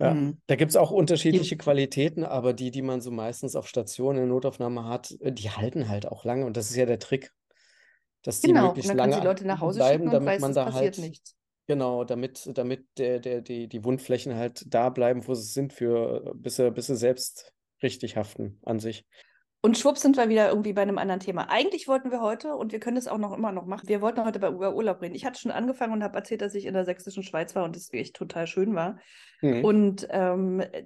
Ja, 0.00 0.14
Mhm. 0.14 0.38
da 0.48 0.56
gibt 0.56 0.70
es 0.70 0.76
auch 0.76 0.90
unterschiedliche 0.90 1.56
Qualitäten, 1.56 2.24
aber 2.24 2.54
die, 2.54 2.70
die 2.70 2.82
man 2.82 3.00
so 3.00 3.10
meistens 3.12 3.54
auf 3.54 3.68
Station 3.68 4.16
in 4.16 4.28
Notaufnahme 4.28 4.84
hat, 4.86 5.12
äh, 5.20 5.32
die 5.32 5.50
halten 5.50 5.88
halt 5.88 6.06
auch 6.06 6.24
lange 6.24 6.44
und 6.46 6.56
das 6.56 6.70
ist 6.70 6.76
ja 6.76 6.86
der 6.86 6.98
Trick, 6.98 7.30
dass 8.22 8.40
die 8.40 8.48
Genau, 8.48 8.62
und 8.62 8.66
möglichst 8.68 8.88
dann 8.90 8.96
können 8.98 9.12
lange 9.12 9.20
sie 9.20 9.26
Leute 9.26 9.46
nach 9.46 9.60
Hause 9.60 9.78
bleiben, 9.78 10.04
und 10.04 10.12
damit 10.12 10.28
weiß, 10.28 10.42
man 10.42 10.54
da 10.54 10.72
halt 10.72 10.98
nichts. 10.98 11.36
Genau, 11.66 12.04
damit, 12.04 12.50
damit 12.54 12.86
der, 12.98 13.20
der, 13.20 13.40
die, 13.40 13.68
die 13.68 13.84
Wundflächen 13.84 14.34
halt 14.34 14.64
da 14.66 14.90
bleiben, 14.90 15.26
wo 15.26 15.34
sie 15.34 15.50
sind, 15.50 15.72
für, 15.72 16.34
bis 16.34 16.56
sie, 16.56 16.70
bis 16.70 16.88
sie 16.88 16.96
selbst 16.96 17.52
richtig 17.82 18.16
haften 18.16 18.58
an 18.62 18.80
sich. 18.80 19.06
Und 19.64 19.78
schwupps 19.78 20.02
sind 20.02 20.16
wir 20.16 20.28
wieder 20.28 20.48
irgendwie 20.48 20.72
bei 20.72 20.82
einem 20.82 20.98
anderen 20.98 21.20
Thema. 21.20 21.48
Eigentlich 21.48 21.86
wollten 21.86 22.10
wir 22.10 22.20
heute, 22.20 22.56
und 22.56 22.72
wir 22.72 22.80
können 22.80 22.96
es 22.96 23.06
auch 23.06 23.18
noch 23.18 23.32
immer 23.32 23.52
noch 23.52 23.64
machen, 23.64 23.88
wir 23.88 24.00
wollten 24.00 24.24
heute 24.24 24.40
bei, 24.40 24.48
über 24.48 24.74
Urlaub 24.74 25.00
reden. 25.00 25.14
Ich 25.14 25.24
hatte 25.24 25.38
schon 25.38 25.52
angefangen 25.52 25.92
und 25.92 26.02
habe 26.02 26.16
erzählt, 26.16 26.42
dass 26.42 26.56
ich 26.56 26.64
in 26.66 26.74
der 26.74 26.84
sächsischen 26.84 27.22
Schweiz 27.22 27.54
war 27.54 27.62
und 27.62 27.76
es 27.76 27.92
echt 27.92 28.16
total 28.16 28.48
schön 28.48 28.74
war. 28.74 28.98
Mhm. 29.40 29.64
Und 29.64 30.08
ähm, 30.10 30.58
äh, 30.58 30.82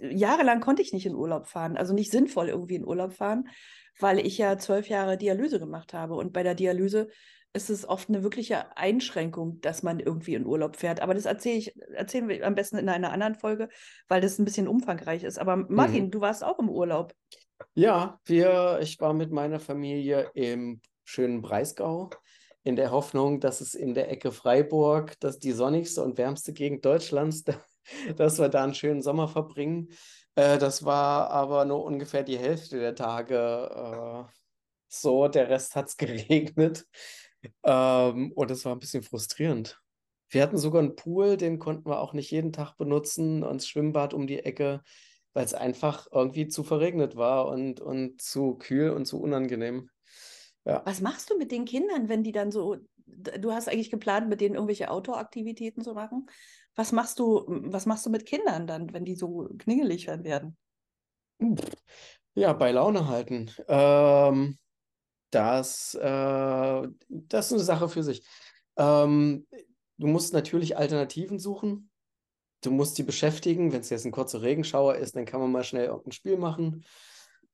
jahrelang 0.00 0.60
konnte 0.60 0.80
ich 0.80 0.92
nicht 0.92 1.06
in 1.06 1.16
Urlaub 1.16 1.48
fahren, 1.48 1.76
also 1.76 1.92
nicht 1.92 2.12
sinnvoll 2.12 2.50
irgendwie 2.50 2.76
in 2.76 2.86
Urlaub 2.86 3.14
fahren, 3.14 3.48
weil 3.98 4.24
ich 4.24 4.38
ja 4.38 4.56
zwölf 4.58 4.88
Jahre 4.88 5.18
Dialyse 5.18 5.58
gemacht 5.58 5.92
habe. 5.92 6.14
Und 6.14 6.32
bei 6.32 6.44
der 6.44 6.54
Dialyse 6.54 7.08
ist 7.52 7.70
es 7.70 7.88
oft 7.88 8.08
eine 8.08 8.22
wirkliche 8.22 8.76
Einschränkung, 8.76 9.60
dass 9.60 9.82
man 9.82 9.98
irgendwie 10.00 10.34
in 10.34 10.46
Urlaub 10.46 10.76
fährt. 10.76 11.00
Aber 11.00 11.14
das 11.14 11.24
erzähle 11.24 11.58
ich, 11.58 11.74
erzählen 11.94 12.28
wir 12.28 12.46
am 12.46 12.54
besten 12.54 12.78
in 12.78 12.88
einer 12.88 13.12
anderen 13.12 13.34
Folge, 13.34 13.68
weil 14.08 14.20
das 14.20 14.38
ein 14.38 14.44
bisschen 14.44 14.68
umfangreich 14.68 15.24
ist. 15.24 15.38
Aber 15.38 15.56
Martin, 15.56 16.06
Mhm. 16.06 16.10
du 16.10 16.20
warst 16.20 16.44
auch 16.44 16.58
im 16.58 16.68
Urlaub. 16.70 17.14
Ja, 17.74 18.20
wir, 18.24 18.78
ich 18.82 19.00
war 19.00 19.12
mit 19.12 19.32
meiner 19.32 19.60
Familie 19.60 20.30
im 20.34 20.80
schönen 21.04 21.42
Breisgau 21.42 22.10
in 22.62 22.76
der 22.76 22.90
Hoffnung, 22.90 23.40
dass 23.40 23.60
es 23.60 23.74
in 23.74 23.94
der 23.94 24.10
Ecke 24.10 24.32
Freiburg, 24.32 25.18
dass 25.20 25.38
die 25.38 25.52
sonnigste 25.52 26.02
und 26.02 26.18
wärmste 26.18 26.52
Gegend 26.52 26.84
Deutschlands, 26.84 27.44
dass 28.16 28.38
wir 28.38 28.48
da 28.48 28.62
einen 28.64 28.74
schönen 28.74 29.02
Sommer 29.02 29.28
verbringen. 29.28 29.88
Äh, 30.36 30.58
das 30.58 30.84
war 30.84 31.30
aber 31.30 31.64
nur 31.64 31.84
ungefähr 31.84 32.22
die 32.22 32.38
Hälfte 32.38 32.78
der 32.78 32.94
Tage 32.94 34.26
äh, 34.28 34.32
so, 34.88 35.28
der 35.28 35.48
Rest 35.48 35.76
hat 35.76 35.88
es 35.88 35.96
geregnet. 35.96 36.84
Ähm, 37.62 38.32
und 38.32 38.50
es 38.50 38.64
war 38.64 38.72
ein 38.72 38.78
bisschen 38.78 39.02
frustrierend. 39.02 39.80
Wir 40.28 40.42
hatten 40.42 40.58
sogar 40.58 40.82
einen 40.82 40.94
Pool, 40.94 41.36
den 41.36 41.58
konnten 41.58 41.88
wir 41.88 42.00
auch 42.00 42.12
nicht 42.12 42.30
jeden 42.30 42.52
Tag 42.52 42.76
benutzen 42.76 43.42
und 43.42 43.56
das 43.60 43.68
Schwimmbad 43.68 44.14
um 44.14 44.26
die 44.26 44.38
Ecke, 44.38 44.82
weil 45.32 45.44
es 45.44 45.54
einfach 45.54 46.06
irgendwie 46.12 46.48
zu 46.48 46.62
verregnet 46.62 47.16
war 47.16 47.48
und, 47.48 47.80
und 47.80 48.20
zu 48.22 48.54
kühl 48.54 48.90
und 48.90 49.06
zu 49.06 49.20
unangenehm. 49.20 49.90
Ja. 50.64 50.82
Was 50.84 51.00
machst 51.00 51.30
du 51.30 51.38
mit 51.38 51.50
den 51.50 51.64
Kindern, 51.64 52.08
wenn 52.08 52.22
die 52.22 52.32
dann 52.32 52.52
so, 52.52 52.76
du 53.06 53.52
hast 53.52 53.68
eigentlich 53.68 53.90
geplant, 53.90 54.28
mit 54.28 54.40
denen 54.40 54.54
irgendwelche 54.54 54.90
Outdoor-Aktivitäten 54.90 55.82
zu 55.82 55.94
machen? 55.94 56.26
Was 56.76 56.92
machst 56.92 57.18
du, 57.18 57.44
was 57.48 57.86
machst 57.86 58.06
du 58.06 58.10
mit 58.10 58.26
Kindern 58.26 58.66
dann, 58.66 58.92
wenn 58.92 59.04
die 59.04 59.16
so 59.16 59.48
kningelig 59.58 60.06
werden? 60.06 60.56
Ja, 62.34 62.52
bei 62.52 62.70
Laune 62.70 63.08
halten. 63.08 63.50
Ähm, 63.66 64.58
das, 65.30 65.94
äh, 65.94 66.88
das 67.08 67.46
ist 67.46 67.52
eine 67.52 67.62
Sache 67.62 67.88
für 67.88 68.02
sich. 68.02 68.22
Ähm, 68.76 69.46
du 69.98 70.06
musst 70.06 70.32
natürlich 70.32 70.76
Alternativen 70.76 71.38
suchen. 71.38 71.90
Du 72.62 72.70
musst 72.70 72.98
die 72.98 73.02
beschäftigen. 73.02 73.72
Wenn 73.72 73.80
es 73.80 73.90
jetzt 73.90 74.04
ein 74.04 74.12
kurzer 74.12 74.42
Regenschauer 74.42 74.96
ist, 74.96 75.16
dann 75.16 75.24
kann 75.24 75.40
man 75.40 75.52
mal 75.52 75.64
schnell 75.64 75.86
irgendein 75.86 76.12
Spiel 76.12 76.36
machen. 76.36 76.84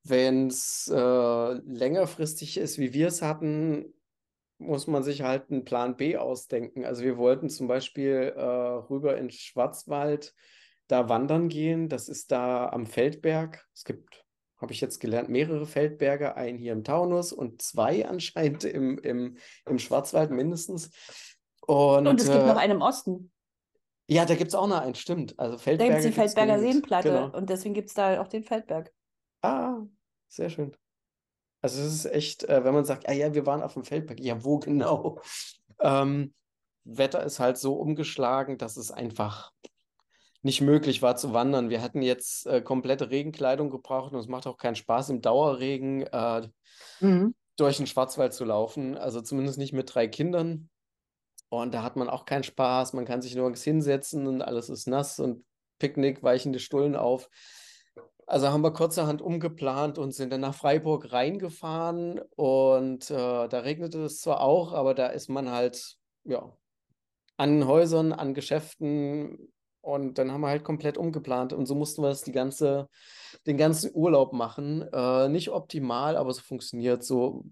Wenn 0.03 0.49
es 0.49 0.91
äh, 0.93 1.53
längerfristig 1.53 2.59
ist, 2.59 2.79
wie 2.79 2.93
wir 2.93 3.09
es 3.09 3.23
hatten, 3.23 3.93
muss 4.59 4.87
man 4.87 5.03
sich 5.03 5.23
halt 5.23 5.51
einen 5.51 5.65
Plan 5.65 5.97
B 5.97 6.17
ausdenken. 6.17 6.85
Also 6.85 7.03
wir 7.03 7.19
wollten 7.19 7.51
zum 7.51 7.69
Beispiel 7.69 8.33
äh, 8.37 8.43
rüber 8.43 9.17
in 9.19 9.31
Schwarzwald 9.31 10.35
da 10.87 11.09
wandern 11.09 11.49
gehen. 11.49 11.89
Das 11.89 12.09
ist 12.09 12.31
da 12.31 12.69
am 12.69 12.87
Feldberg. 12.87 13.67
Es 13.75 13.85
gibt, 13.85 14.25
habe 14.59 14.73
ich 14.73 14.81
jetzt 14.81 15.01
gelernt, 15.01 15.29
mehrere 15.29 15.67
Feldberge, 15.67 16.37
einen 16.37 16.59
hier 16.59 16.73
im 16.73 16.85
Taunus 16.85 17.33
und 17.33 17.61
zwei 17.63 18.07
anscheinend 18.09 18.65
im, 18.65 18.99
im, 18.99 19.37
im 19.67 19.79
Schwarzwald 19.79 20.31
mindestens. 20.31 20.91
Und, 21.67 22.07
Und 22.07 22.21
es 22.21 22.31
gibt 22.31 22.47
noch 22.47 22.57
äh, 22.57 22.61
einen 22.61 22.77
im 22.77 22.83
Osten. 22.83 23.33
ja, 24.09 24.25
da 24.25 24.35
gibt 24.35 24.49
es 24.49 24.55
auch 24.55 24.69
noch 24.69 24.81
einen, 24.81 24.95
stimmt. 24.95 25.39
Also 25.39 25.53
Da 25.53 25.57
gibt 25.57 25.63
Feldberge 25.63 25.97
es 25.97 26.05
die 26.05 26.13
Feldberger. 26.13 26.61
Seenplatte 26.61 27.09
Genau. 27.09 27.37
und 27.37 27.51
deswegen 27.51 27.75
gibt 27.75 27.89
es 27.89 27.95
da 27.95 28.21
auch 28.21 28.29
den 28.29 28.45
Feldberg. 28.45 28.93
Ah, 29.43 29.79
sehr 30.29 30.49
schön. 30.51 30.77
Also 31.63 31.83
es 31.83 31.93
ist 31.95 32.07
echt, 32.07 32.45
äh, 32.45 32.63
wenn 32.65 32.75
man 32.75 32.85
sagt, 32.85 33.09
ah 33.09 33.13
ja, 33.13 33.35
wir 33.35 33.47
waren 33.47 33.63
auf 33.63 33.75
dem 33.75 33.85
Feldberg, 33.85 34.21
ja, 34.21 34.45
wo 34.45 34.59
genau? 34.59 35.21
Ähm, 35.79 36.33
Wetter 36.85 37.23
ist 37.23 37.39
halt 37.39 37.59
so 37.59 37.75
umgeschlagen, 37.75 38.57
dass 38.57 38.79
es 38.79 38.91
einfach 38.91 39.53
nicht 40.43 40.61
möglich 40.61 41.03
war 41.03 41.17
zu 41.17 41.33
wandern. 41.33 41.71
Wir 41.71 41.83
hatten 41.83 42.03
jetzt 42.03 42.47
äh, 42.47 42.61
komplette 42.63 43.11
Regenkleidung 43.11 43.71
gebraucht 43.71 44.13
und 44.13 44.21
es 44.21 44.29
macht 44.29 44.47
auch 44.47 44.59
keinen 44.59 44.77
Spaß, 44.77 45.11
im 45.11 45.21
Dauerregen 45.21 46.03
äh, 46.03 46.49
durch 47.57 47.79
den 47.79 47.87
Schwarzwald 47.87 48.35
zu 48.35 48.45
laufen. 48.45 48.97
Also 48.97 49.21
zumindest 49.21 49.59
nicht 49.59 49.73
mit 49.73 49.95
drei 49.95 50.07
Kindern. 50.09 50.69
Und 51.49 51.75
da 51.75 51.83
hat 51.83 51.97
man 51.97 52.09
auch 52.09 52.25
keinen 52.25 52.43
Spaß. 52.45 52.93
Man 52.93 53.05
kann 53.05 53.23
sich 53.23 53.35
nirgends 53.35 53.63
hinsetzen 53.63 54.27
und 54.27 54.43
alles 54.43 54.69
ist 54.69 54.87
nass 54.87 55.19
und 55.21 55.45
Picknick, 55.79 56.23
weichende 56.23 56.59
Stullen 56.59 56.97
auf. 56.97 57.29
Also 58.27 58.49
haben 58.49 58.63
wir 58.63 58.73
kurzerhand 58.73 59.23
umgeplant 59.23 59.99
und 59.99 60.13
sind 60.13 60.33
dann 60.33 60.41
nach 60.41 60.55
Freiburg 60.55 61.13
reingefahren. 61.13 62.21
Und 62.35 63.11
äh, 63.11 63.49
da 63.49 63.61
regnete 63.61 64.03
es 64.05 64.21
zwar 64.21 64.41
auch, 64.41 64.73
aber 64.73 64.95
da 64.95 65.07
ist 65.07 65.29
man 65.29 65.51
halt, 65.51 65.97
ja, 66.25 66.53
an 67.37 67.67
Häusern, 67.67 68.13
an 68.13 68.35
Geschäften. 68.35 69.53
Und 69.87 70.19
dann 70.19 70.33
haben 70.33 70.41
wir 70.41 70.49
halt 70.49 70.65
komplett 70.65 70.99
umgeplant. 70.99 71.53
Und 71.53 71.67
so 71.67 71.77
mussten 71.77 72.03
wir 72.03 72.09
das 72.09 72.23
die 72.23 72.33
ganze, 72.33 72.89
den 73.47 73.57
ganzen 73.57 73.93
Urlaub 73.95 74.33
machen. 74.33 74.83
Äh, 74.93 75.29
nicht 75.29 75.51
optimal, 75.51 76.17
aber 76.17 76.33
so 76.33 76.43
funktioniert 76.43 77.05
so. 77.05 77.45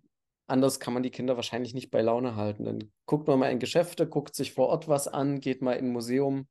Anders 0.49 0.81
kann 0.81 0.93
man 0.93 1.05
die 1.05 1.13
Kinder 1.13 1.37
wahrscheinlich 1.37 1.75
nicht 1.75 1.93
bei 1.93 2.03
Laune 2.03 2.35
halten. 2.35 2.65
Dann 2.65 2.93
guckt 3.07 3.29
man 3.29 3.39
mal 3.39 3.53
in 3.53 3.61
Geschäfte, 3.61 4.09
guckt 4.09 4.35
sich 4.35 4.53
vor 4.53 4.67
Ort 4.67 4.89
was 4.89 5.07
an, 5.07 5.39
geht 5.39 5.63
mal 5.63 5.75
in 5.75 5.87
ein 5.87 5.93
Museum. 5.93 6.49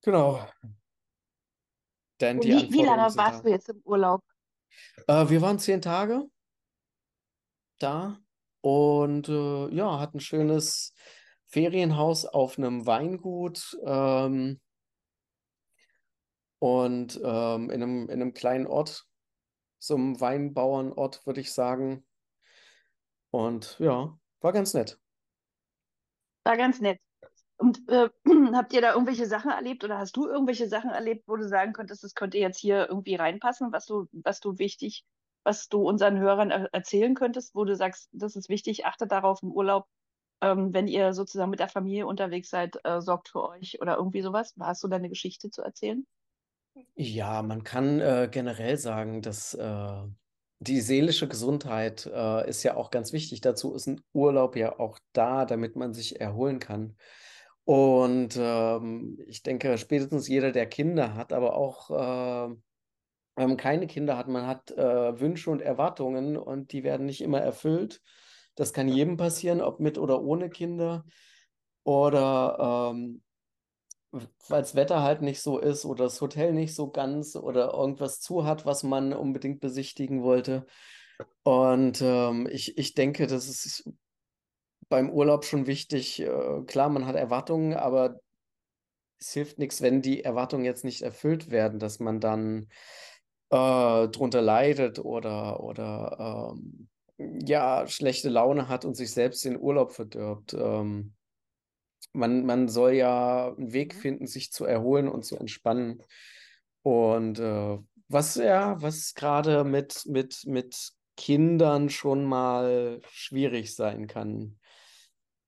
Genau. 0.00 0.42
Und 2.22 2.42
die 2.42 2.48
wie, 2.48 2.72
wie 2.72 2.82
lange 2.82 3.14
warst 3.14 3.40
da. 3.40 3.42
du 3.42 3.50
jetzt 3.50 3.68
im 3.68 3.82
Urlaub? 3.84 4.22
Äh, 5.06 5.28
wir 5.28 5.42
waren 5.42 5.58
zehn 5.58 5.82
Tage 5.82 6.24
da 7.78 8.18
und 8.62 9.28
äh, 9.28 9.68
ja, 9.68 10.00
hatten 10.00 10.16
ein 10.16 10.20
schönes 10.20 10.94
Ferienhaus 11.50 12.26
auf 12.26 12.58
einem 12.58 12.86
Weingut 12.86 13.76
ähm, 13.84 14.60
und 16.60 17.20
ähm, 17.22 17.70
in 17.70 17.82
einem, 17.82 18.08
in 18.08 18.22
einem 18.22 18.34
kleinen 18.34 18.66
Ort, 18.66 19.06
so 19.78 19.96
einem 19.96 20.20
Weinbauernort, 20.20 21.26
würde 21.26 21.40
ich 21.40 21.52
sagen. 21.52 22.06
Und 23.30 23.76
ja, 23.80 24.16
war 24.40 24.52
ganz 24.52 24.74
nett. 24.74 24.98
War 26.44 26.56
ganz 26.56 26.80
nett. 26.80 27.00
Und 27.56 27.80
äh, 27.88 28.08
habt 28.54 28.72
ihr 28.72 28.80
da 28.80 28.92
irgendwelche 28.92 29.26
Sachen 29.26 29.50
erlebt 29.50 29.82
oder 29.82 29.98
hast 29.98 30.16
du 30.16 30.28
irgendwelche 30.28 30.68
Sachen 30.68 30.90
erlebt, 30.90 31.24
wo 31.26 31.36
du 31.36 31.48
sagen 31.48 31.72
könntest, 31.72 32.04
das 32.04 32.14
könnte 32.14 32.38
jetzt 32.38 32.58
hier 32.58 32.88
irgendwie 32.88 33.16
reinpassen, 33.16 33.72
was 33.72 33.86
du, 33.86 34.06
was 34.12 34.40
du 34.40 34.58
wichtig, 34.58 35.04
was 35.42 35.68
du 35.68 35.82
unseren 35.82 36.18
Hörern 36.18 36.50
er 36.50 36.68
erzählen 36.72 37.14
könntest, 37.14 37.54
wo 37.54 37.64
du 37.64 37.74
sagst, 37.74 38.08
das 38.12 38.36
ist 38.36 38.48
wichtig, 38.48 38.86
achtet 38.86 39.10
darauf 39.10 39.42
im 39.42 39.50
Urlaub, 39.50 39.86
ähm, 40.40 40.72
wenn 40.72 40.88
ihr 40.88 41.12
sozusagen 41.12 41.50
mit 41.50 41.60
der 41.60 41.68
Familie 41.68 42.06
unterwegs 42.06 42.50
seid, 42.50 42.76
äh, 42.84 43.00
sorgt 43.00 43.28
für 43.28 43.48
euch 43.48 43.80
oder 43.80 43.96
irgendwie 43.96 44.22
sowas. 44.22 44.54
Hast 44.60 44.82
du 44.82 44.88
da 44.88 44.96
eine 44.96 45.08
Geschichte 45.08 45.50
zu 45.50 45.62
erzählen? 45.62 46.06
Ja, 46.94 47.42
man 47.42 47.64
kann 47.64 48.00
äh, 48.00 48.28
generell 48.30 48.76
sagen, 48.76 49.22
dass 49.22 49.54
äh, 49.54 50.02
die 50.60 50.80
seelische 50.80 51.26
Gesundheit 51.26 52.06
äh, 52.06 52.48
ist 52.48 52.62
ja 52.62 52.76
auch 52.76 52.90
ganz 52.90 53.12
wichtig. 53.12 53.40
Dazu 53.40 53.74
ist 53.74 53.86
ein 53.86 54.00
Urlaub 54.12 54.56
ja 54.56 54.78
auch 54.78 54.98
da, 55.12 55.44
damit 55.46 55.76
man 55.76 55.94
sich 55.94 56.20
erholen 56.20 56.58
kann. 56.58 56.96
Und 57.64 58.36
ähm, 58.38 59.18
ich 59.26 59.42
denke, 59.42 59.78
spätestens 59.78 60.28
jeder, 60.28 60.52
der 60.52 60.66
Kinder 60.66 61.14
hat, 61.14 61.32
aber 61.32 61.56
auch 61.56 61.90
äh, 61.90 62.54
man 63.36 63.56
keine 63.56 63.86
Kinder 63.86 64.16
hat, 64.16 64.28
man 64.28 64.46
hat 64.46 64.70
äh, 64.72 65.20
Wünsche 65.20 65.50
und 65.50 65.62
Erwartungen 65.62 66.36
und 66.36 66.72
die 66.72 66.84
werden 66.84 67.06
nicht 67.06 67.20
immer 67.20 67.40
erfüllt. 67.40 68.02
Das 68.54 68.72
kann 68.72 68.88
jedem 68.88 69.16
passieren, 69.16 69.60
ob 69.60 69.80
mit 69.80 69.98
oder 69.98 70.22
ohne 70.22 70.50
Kinder. 70.50 71.04
Oder 71.84 72.92
ähm, 72.92 73.22
weil 74.12 74.62
das 74.62 74.74
Wetter 74.74 75.02
halt 75.02 75.22
nicht 75.22 75.40
so 75.40 75.58
ist 75.58 75.84
oder 75.84 76.04
das 76.04 76.20
Hotel 76.20 76.52
nicht 76.52 76.74
so 76.74 76.90
ganz 76.90 77.36
oder 77.36 77.72
irgendwas 77.72 78.20
zu 78.20 78.44
hat, 78.44 78.66
was 78.66 78.82
man 78.82 79.12
unbedingt 79.12 79.60
besichtigen 79.60 80.22
wollte. 80.22 80.66
Und 81.42 82.00
ähm, 82.02 82.48
ich, 82.50 82.76
ich 82.76 82.94
denke, 82.94 83.26
das 83.26 83.48
ist 83.48 83.88
beim 84.88 85.10
Urlaub 85.10 85.44
schon 85.44 85.66
wichtig. 85.66 86.20
Äh, 86.20 86.62
klar, 86.66 86.88
man 86.88 87.06
hat 87.06 87.16
Erwartungen, 87.16 87.74
aber 87.74 88.20
es 89.20 89.32
hilft 89.32 89.58
nichts, 89.58 89.80
wenn 89.82 90.02
die 90.02 90.24
Erwartungen 90.24 90.64
jetzt 90.64 90.84
nicht 90.84 91.02
erfüllt 91.02 91.50
werden, 91.50 91.78
dass 91.78 92.00
man 92.00 92.20
dann 92.20 92.68
äh, 93.50 94.08
drunter 94.08 94.42
leidet 94.42 94.98
oder, 94.98 95.60
oder 95.62 96.54
ähm, 96.56 96.88
ja, 97.46 97.86
schlechte 97.86 98.28
Laune 98.28 98.68
hat 98.68 98.84
und 98.84 98.94
sich 98.94 99.12
selbst 99.12 99.44
den 99.44 99.58
Urlaub 99.58 99.92
verdirbt. 99.92 100.54
Ähm, 100.54 101.14
man, 102.12 102.44
man 102.46 102.68
soll 102.68 102.92
ja 102.92 103.54
einen 103.54 103.72
Weg 103.72 103.94
mhm. 103.94 104.00
finden, 104.00 104.26
sich 104.26 104.52
zu 104.52 104.64
erholen 104.64 105.08
und 105.08 105.24
zu 105.24 105.36
entspannen. 105.36 106.02
Und 106.82 107.38
äh, 107.38 107.78
was 108.08 108.34
ja, 108.36 108.80
was 108.80 109.14
gerade 109.14 109.64
mit, 109.64 110.04
mit, 110.06 110.44
mit 110.46 110.92
Kindern 111.16 111.90
schon 111.90 112.24
mal 112.24 113.00
schwierig 113.10 113.74
sein 113.74 114.06
kann. 114.06 114.58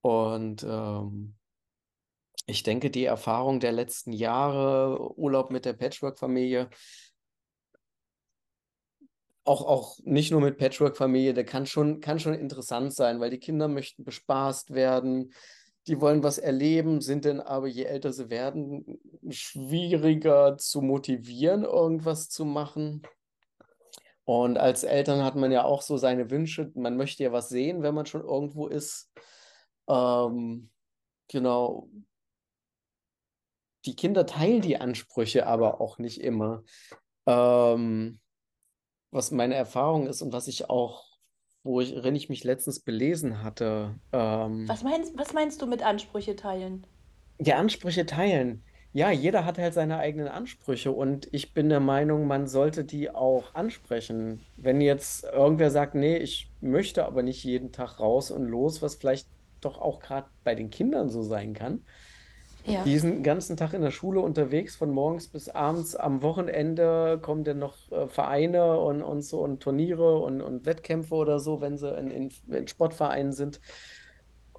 Und 0.02 0.64
ähm, 0.68 1.36
ich 2.46 2.62
denke, 2.62 2.90
die 2.90 3.04
Erfahrung 3.04 3.60
der 3.60 3.72
letzten 3.72 4.12
Jahre, 4.12 5.16
Urlaub 5.16 5.50
mit 5.50 5.64
der 5.64 5.72
Patchwork-Familie, 5.72 6.68
auch, 9.44 9.66
auch 9.66 9.98
nicht 10.04 10.30
nur 10.30 10.40
mit 10.40 10.58
Patchwork-Familie, 10.58 11.34
der 11.34 11.44
kann 11.44 11.66
schon, 11.66 12.00
kann 12.00 12.20
schon 12.20 12.34
interessant 12.34 12.94
sein, 12.94 13.20
weil 13.20 13.30
die 13.30 13.40
Kinder 13.40 13.68
möchten 13.68 14.04
bespaßt 14.04 14.72
werden, 14.72 15.32
die 15.88 16.00
wollen 16.00 16.22
was 16.22 16.38
erleben, 16.38 17.00
sind 17.00 17.24
dann 17.24 17.40
aber, 17.40 17.66
je 17.66 17.84
älter 17.84 18.12
sie 18.12 18.30
werden, 18.30 19.00
schwieriger 19.30 20.56
zu 20.56 20.80
motivieren, 20.80 21.64
irgendwas 21.64 22.28
zu 22.28 22.44
machen. 22.44 23.02
Und 24.24 24.58
als 24.58 24.84
Eltern 24.84 25.24
hat 25.24 25.34
man 25.34 25.50
ja 25.50 25.64
auch 25.64 25.82
so 25.82 25.96
seine 25.96 26.30
Wünsche. 26.30 26.70
Man 26.74 26.96
möchte 26.96 27.24
ja 27.24 27.32
was 27.32 27.48
sehen, 27.48 27.82
wenn 27.82 27.94
man 27.94 28.06
schon 28.06 28.22
irgendwo 28.22 28.68
ist. 28.68 29.10
Ähm, 29.88 30.70
genau. 31.28 31.88
Die 33.84 33.96
Kinder 33.96 34.24
teilen 34.24 34.60
die 34.60 34.76
Ansprüche 34.76 35.48
aber 35.48 35.80
auch 35.80 35.98
nicht 35.98 36.20
immer. 36.20 36.62
Ähm, 37.26 38.20
was 39.12 39.30
meine 39.30 39.54
Erfahrung 39.54 40.06
ist 40.08 40.22
und 40.22 40.32
was 40.32 40.48
ich 40.48 40.68
auch, 40.68 41.04
worin 41.62 42.16
ich 42.16 42.28
mich 42.28 42.42
letztens 42.42 42.80
belesen 42.80 43.44
hatte. 43.44 43.94
Ähm, 44.12 44.68
was, 44.68 44.82
meinst, 44.82 45.16
was 45.16 45.32
meinst 45.32 45.62
du 45.62 45.66
mit 45.66 45.82
Ansprüche 45.82 46.34
teilen? 46.34 46.84
Ja, 47.38 47.56
Ansprüche 47.56 48.06
teilen. 48.06 48.64
Ja, 48.94 49.10
jeder 49.10 49.44
hat 49.46 49.58
halt 49.58 49.72
seine 49.72 49.98
eigenen 49.98 50.28
Ansprüche 50.28 50.92
und 50.92 51.28
ich 51.32 51.54
bin 51.54 51.70
der 51.70 51.80
Meinung, 51.80 52.26
man 52.26 52.46
sollte 52.46 52.84
die 52.84 53.10
auch 53.10 53.54
ansprechen. 53.54 54.44
Wenn 54.56 54.82
jetzt 54.82 55.24
irgendwer 55.24 55.70
sagt, 55.70 55.94
nee, 55.94 56.16
ich 56.18 56.50
möchte 56.60 57.06
aber 57.06 57.22
nicht 57.22 57.42
jeden 57.44 57.72
Tag 57.72 58.00
raus 58.00 58.30
und 58.30 58.44
los, 58.44 58.82
was 58.82 58.96
vielleicht 58.96 59.28
doch 59.62 59.80
auch 59.80 60.00
gerade 60.00 60.28
bei 60.44 60.54
den 60.54 60.68
Kindern 60.68 61.08
so 61.08 61.22
sein 61.22 61.54
kann, 61.54 61.86
ja. 62.64 62.84
Die 62.84 62.98
sind 62.98 63.16
den 63.16 63.22
ganzen 63.22 63.56
Tag 63.56 63.72
in 63.72 63.82
der 63.82 63.90
Schule 63.90 64.20
unterwegs, 64.20 64.76
von 64.76 64.90
morgens 64.90 65.28
bis 65.28 65.48
abends. 65.48 65.96
Am 65.96 66.22
Wochenende 66.22 67.18
kommen 67.20 67.44
dann 67.44 67.58
noch 67.58 67.90
äh, 67.90 68.06
Vereine 68.06 68.78
und, 68.78 69.02
und 69.02 69.22
so 69.22 69.40
und 69.40 69.60
Turniere 69.60 70.18
und, 70.18 70.40
und 70.40 70.64
Wettkämpfe 70.66 71.14
oder 71.14 71.38
so, 71.38 71.60
wenn 71.60 71.76
sie 71.76 71.90
in, 71.90 72.10
in, 72.10 72.32
in 72.48 72.68
Sportvereinen 72.68 73.32
sind. 73.32 73.60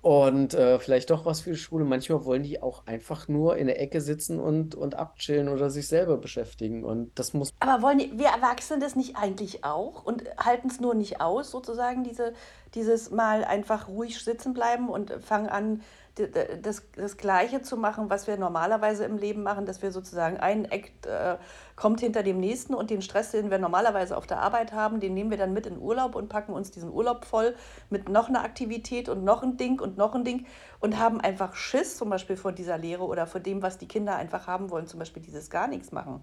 Und 0.04 0.54
äh, 0.54 0.80
vielleicht 0.80 1.12
doch 1.12 1.26
was 1.26 1.40
für 1.40 1.52
die 1.52 1.56
Schule. 1.58 1.86
Manchmal 1.86 2.26
wollen 2.26 2.44
die 2.44 2.62
auch 2.62 2.86
einfach 2.88 3.30
nur 3.30 3.56
in 3.56 3.68
der 3.68 3.80
Ecke 3.80 4.02
sitzen 4.02 4.38
und, 4.38 4.76
und 4.76 4.96
abchillen 4.96 5.48
oder 5.48 5.70
sich 5.70 5.88
selber 5.88 6.18
beschäftigen. 6.18 6.84
Und 6.84 7.18
das 7.18 7.34
muss. 7.34 7.54
Aber 7.62 7.82
wollen 7.82 8.00
die, 8.00 8.20
wir 8.20 8.28
Erwachsene 8.28 8.82
das 8.82 8.98
nicht 8.98 9.16
eigentlich 9.16 9.64
auch 9.64 10.04
und 10.04 10.26
halten 10.38 10.68
es 10.68 10.82
nur 10.82 10.94
nicht 10.94 11.22
aus, 11.22 11.52
sozusagen, 11.52 12.04
diese, 12.04 12.34
dieses 12.76 13.12
Mal 13.12 13.46
einfach 13.46 13.88
ruhig 13.88 14.22
sitzen 14.22 14.54
bleiben 14.54 14.90
und 14.90 15.10
fangen 15.22 15.48
an, 15.48 15.82
das, 16.16 16.84
das 16.96 17.18
Gleiche 17.18 17.64
zu 17.64 17.76
machen, 17.76 18.10
was 18.10 18.28
wir 18.28 18.38
normalerweise 18.38 19.04
im 19.04 19.18
Leben 19.18 19.42
machen, 19.42 19.66
dass 19.66 19.82
wir 19.82 19.92
sozusagen 19.92 20.38
ein 20.38 20.66
Act 20.66 21.08
äh, 21.08 21.38
kommt 21.76 22.02
hinter 22.02 22.22
dem 22.22 22.40
nächsten 22.40 22.76
und 22.76 22.92
den 22.92 23.02
Stress, 23.02 23.32
den 23.32 23.50
wir 23.50 23.58
normalerweise 23.58 24.16
auf 24.16 24.28
der 24.28 24.40
Arbeit 24.40 24.74
haben, 24.74 25.00
den 25.00 25.16
nehmen 25.16 25.32
wir 25.32 25.38
dann 25.38 25.54
mit 25.54 25.66
in 25.66 25.80
Urlaub 25.80 26.16
und 26.16 26.30
packen 26.30 26.54
uns 26.54 26.70
diesen 26.70 26.92
Urlaub 26.92 27.26
voll 27.26 27.56
mit 27.90 28.10
noch 28.10 28.30
einer 28.30 28.44
Aktivität 28.44 29.10
und 29.10 29.24
noch 29.24 29.42
ein 29.42 29.58
Ding 29.58 29.82
und 29.82 29.98
noch 29.98 30.14
ein 30.14 30.24
Ding 30.24 30.46
und 30.80 31.00
haben 31.00 31.20
einfach 31.20 31.56
Schiss 31.56 31.98
zum 31.98 32.12
Beispiel 32.12 32.38
vor 32.38 32.52
dieser 32.52 32.78
Lehre 32.78 33.06
oder 33.06 33.26
vor 33.26 33.42
dem, 33.42 33.64
was 33.64 33.80
die 33.80 33.88
Kinder 33.88 34.16
einfach 34.16 34.46
haben 34.46 34.70
wollen, 34.70 34.86
zum 34.86 35.00
Beispiel 35.00 35.24
dieses 35.24 35.50
gar 35.50 35.68
nichts 35.68 35.92
machen. 35.92 36.22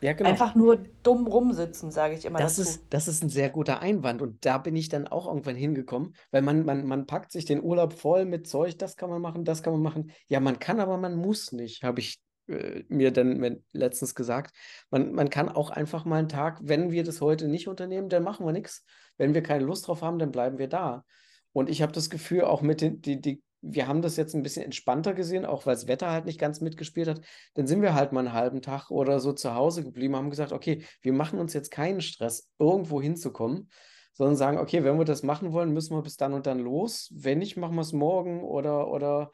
Ja, 0.00 0.12
genau. 0.12 0.28
Einfach 0.28 0.54
nur 0.54 0.76
dumm 1.02 1.26
rumsitzen, 1.26 1.90
sage 1.90 2.14
ich 2.14 2.24
immer 2.24 2.38
Das 2.38 2.56
dazu. 2.56 2.68
ist, 2.68 2.84
das 2.90 3.08
ist 3.08 3.22
ein 3.22 3.28
sehr 3.28 3.50
guter 3.50 3.80
Einwand. 3.80 4.22
Und 4.22 4.44
da 4.44 4.58
bin 4.58 4.76
ich 4.76 4.88
dann 4.88 5.06
auch 5.08 5.26
irgendwann 5.26 5.56
hingekommen, 5.56 6.14
weil 6.30 6.42
man, 6.42 6.64
man, 6.64 6.86
man 6.86 7.06
packt 7.06 7.32
sich 7.32 7.44
den 7.44 7.62
Urlaub 7.62 7.92
voll 7.94 8.24
mit 8.24 8.46
Zeug, 8.46 8.78
das 8.78 8.96
kann 8.96 9.10
man 9.10 9.22
machen, 9.22 9.44
das 9.44 9.62
kann 9.62 9.72
man 9.72 9.82
machen. 9.82 10.10
Ja, 10.28 10.40
man 10.40 10.58
kann, 10.58 10.80
aber 10.80 10.96
man 10.98 11.16
muss 11.16 11.52
nicht, 11.52 11.82
habe 11.82 12.00
ich 12.00 12.18
äh, 12.48 12.84
mir 12.88 13.10
dann 13.10 13.62
letztens 13.72 14.14
gesagt. 14.14 14.54
Man, 14.90 15.12
man 15.12 15.30
kann 15.30 15.48
auch 15.48 15.70
einfach 15.70 16.04
mal 16.04 16.18
einen 16.18 16.28
Tag, 16.28 16.58
wenn 16.62 16.90
wir 16.90 17.02
das 17.04 17.20
heute 17.20 17.48
nicht 17.48 17.68
unternehmen, 17.68 18.08
dann 18.08 18.22
machen 18.22 18.44
wir 18.46 18.52
nichts. 18.52 18.84
Wenn 19.16 19.34
wir 19.34 19.42
keine 19.42 19.64
Lust 19.64 19.88
drauf 19.88 20.02
haben, 20.02 20.18
dann 20.18 20.30
bleiben 20.30 20.58
wir 20.58 20.68
da. 20.68 21.04
Und 21.52 21.70
ich 21.70 21.80
habe 21.80 21.92
das 21.92 22.10
Gefühl, 22.10 22.42
auch 22.42 22.60
mit 22.60 22.82
den 22.82 23.00
die, 23.00 23.18
die 23.20 23.42
wir 23.68 23.88
haben 23.88 24.02
das 24.02 24.16
jetzt 24.16 24.34
ein 24.34 24.42
bisschen 24.42 24.62
entspannter 24.64 25.14
gesehen, 25.14 25.44
auch 25.44 25.66
weil 25.66 25.74
das 25.74 25.86
Wetter 25.86 26.10
halt 26.10 26.24
nicht 26.24 26.38
ganz 26.38 26.60
mitgespielt 26.60 27.08
hat. 27.08 27.20
Dann 27.54 27.66
sind 27.66 27.82
wir 27.82 27.94
halt 27.94 28.12
mal 28.12 28.20
einen 28.20 28.32
halben 28.32 28.62
Tag 28.62 28.90
oder 28.90 29.20
so 29.20 29.32
zu 29.32 29.54
Hause 29.54 29.82
geblieben, 29.84 30.16
haben 30.16 30.30
gesagt, 30.30 30.52
okay, 30.52 30.84
wir 31.02 31.12
machen 31.12 31.38
uns 31.38 31.52
jetzt 31.52 31.70
keinen 31.70 32.00
Stress, 32.00 32.50
irgendwo 32.58 33.02
hinzukommen, 33.02 33.70
sondern 34.12 34.36
sagen, 34.36 34.58
okay, 34.58 34.84
wenn 34.84 34.98
wir 34.98 35.04
das 35.04 35.22
machen 35.22 35.52
wollen, 35.52 35.72
müssen 35.72 35.96
wir 35.96 36.02
bis 36.02 36.16
dann 36.16 36.32
und 36.32 36.46
dann 36.46 36.58
los. 36.58 37.12
Wenn 37.14 37.38
nicht, 37.38 37.56
machen 37.56 37.74
wir 37.74 37.82
es 37.82 37.92
morgen 37.92 38.42
oder, 38.42 38.88
oder 38.88 39.30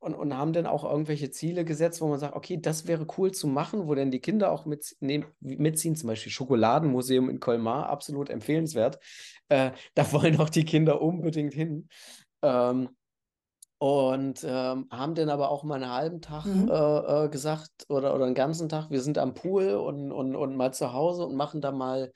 und, 0.00 0.14
und 0.14 0.36
haben 0.36 0.52
dann 0.52 0.66
auch 0.66 0.84
irgendwelche 0.84 1.30
Ziele 1.30 1.64
gesetzt, 1.64 2.00
wo 2.00 2.08
man 2.08 2.18
sagt, 2.18 2.34
okay, 2.34 2.58
das 2.60 2.86
wäre 2.86 3.06
cool 3.18 3.32
zu 3.32 3.46
machen, 3.46 3.86
wo 3.86 3.94
dann 3.94 4.10
die 4.10 4.20
Kinder 4.20 4.50
auch 4.50 4.64
mit, 4.64 4.96
ne, 5.00 5.24
mitziehen, 5.40 5.94
zum 5.94 6.08
Beispiel 6.08 6.32
Schokoladenmuseum 6.32 7.28
in 7.28 7.38
Colmar, 7.38 7.88
absolut 7.88 8.30
empfehlenswert. 8.30 8.98
Äh, 9.48 9.72
da 9.94 10.12
wollen 10.12 10.40
auch 10.40 10.50
die 10.50 10.64
Kinder 10.64 11.02
unbedingt 11.02 11.52
hin. 11.52 11.88
Ähm, 12.42 12.88
und 13.80 14.44
ähm, 14.46 14.88
haben 14.90 15.14
dann 15.14 15.30
aber 15.30 15.50
auch 15.50 15.64
mal 15.64 15.76
einen 15.76 15.90
halben 15.90 16.20
Tag 16.20 16.44
mhm. 16.44 16.68
äh, 16.70 17.24
äh, 17.24 17.28
gesagt 17.30 17.86
oder, 17.88 18.14
oder 18.14 18.26
einen 18.26 18.34
ganzen 18.34 18.68
Tag, 18.68 18.90
wir 18.90 19.00
sind 19.00 19.16
am 19.16 19.32
Pool 19.32 19.70
und, 19.70 20.12
und, 20.12 20.36
und 20.36 20.54
mal 20.54 20.74
zu 20.74 20.92
Hause 20.92 21.24
und 21.24 21.34
machen 21.34 21.62
da 21.62 21.72
mal 21.72 22.12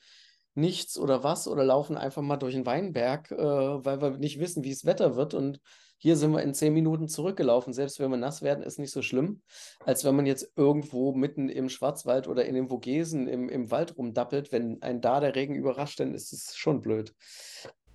nichts 0.53 0.95
oder 0.99 1.23
was 1.23 1.47
oder 1.47 1.63
laufen 1.63 1.97
einfach 1.97 2.21
mal 2.21 2.37
durch 2.37 2.53
den 2.53 2.67
Weinberg, 2.67 3.31
äh, 3.31 3.37
weil 3.37 3.99
wir 3.99 4.11
nicht 4.11 4.39
wissen, 4.39 4.63
wie 4.63 4.69
das 4.69 4.85
Wetter 4.85 5.15
wird. 5.15 5.33
Und 5.33 5.59
hier 5.97 6.17
sind 6.17 6.33
wir 6.33 6.43
in 6.43 6.53
zehn 6.53 6.71
Minuten 6.71 7.07
zurückgelaufen. 7.07 7.73
Selbst 7.73 7.99
wenn 7.99 8.11
wir 8.11 8.17
nass 8.17 8.43
werden, 8.43 8.63
ist 8.63 8.77
nicht 8.77 8.91
so 8.91 9.01
schlimm, 9.01 9.41
als 9.83 10.05
wenn 10.05 10.15
man 10.15 10.27
jetzt 10.27 10.51
irgendwo 10.55 11.13
mitten 11.13 11.49
im 11.49 11.69
Schwarzwald 11.69 12.27
oder 12.27 12.45
in 12.45 12.53
den 12.53 12.69
Vogesen 12.69 13.27
im, 13.27 13.49
im 13.49 13.71
Wald 13.71 13.97
rumdappelt. 13.97 14.51
Wenn 14.51 14.83
einen 14.83 15.01
da 15.01 15.19
der 15.19 15.33
Regen 15.33 15.55
überrascht, 15.55 15.99
dann 15.99 16.13
ist 16.13 16.31
es 16.31 16.55
schon 16.55 16.81
blöd. 16.81 17.15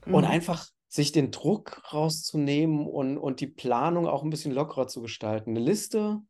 Mhm. 0.07 0.15
Und 0.15 0.25
einfach 0.25 0.67
sich 0.91 1.13
den 1.13 1.31
Druck 1.31 1.95
rauszunehmen 1.95 2.87
und, 2.87 3.17
und 3.17 3.41
die 3.41 3.47
Planung 3.47 4.09
auch 4.09 4.25
ein 4.25 4.31
bisschen 4.31 4.53
lockerer 4.53 4.89
zu 4.89 5.01
gestalten. 5.01 5.51
Eine 5.51 5.61
Liste, 5.61 6.21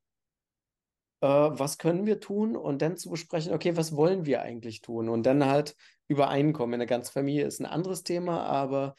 äh, 1.22 1.26
was 1.26 1.78
können 1.78 2.04
wir 2.04 2.20
tun 2.20 2.56
und 2.56 2.82
dann 2.82 2.98
zu 2.98 3.08
besprechen, 3.10 3.54
okay, 3.54 3.76
was 3.76 3.96
wollen 3.96 4.26
wir 4.26 4.42
eigentlich 4.42 4.82
tun 4.82 5.08
und 5.08 5.24
dann 5.24 5.46
halt 5.46 5.74
übereinkommen. 6.08 6.74
In 6.74 6.80
der 6.80 6.86
ganzen 6.86 7.12
Familie 7.12 7.46
ist 7.46 7.60
ein 7.60 7.66
anderes 7.66 8.04
Thema, 8.04 8.44
aber 8.44 8.96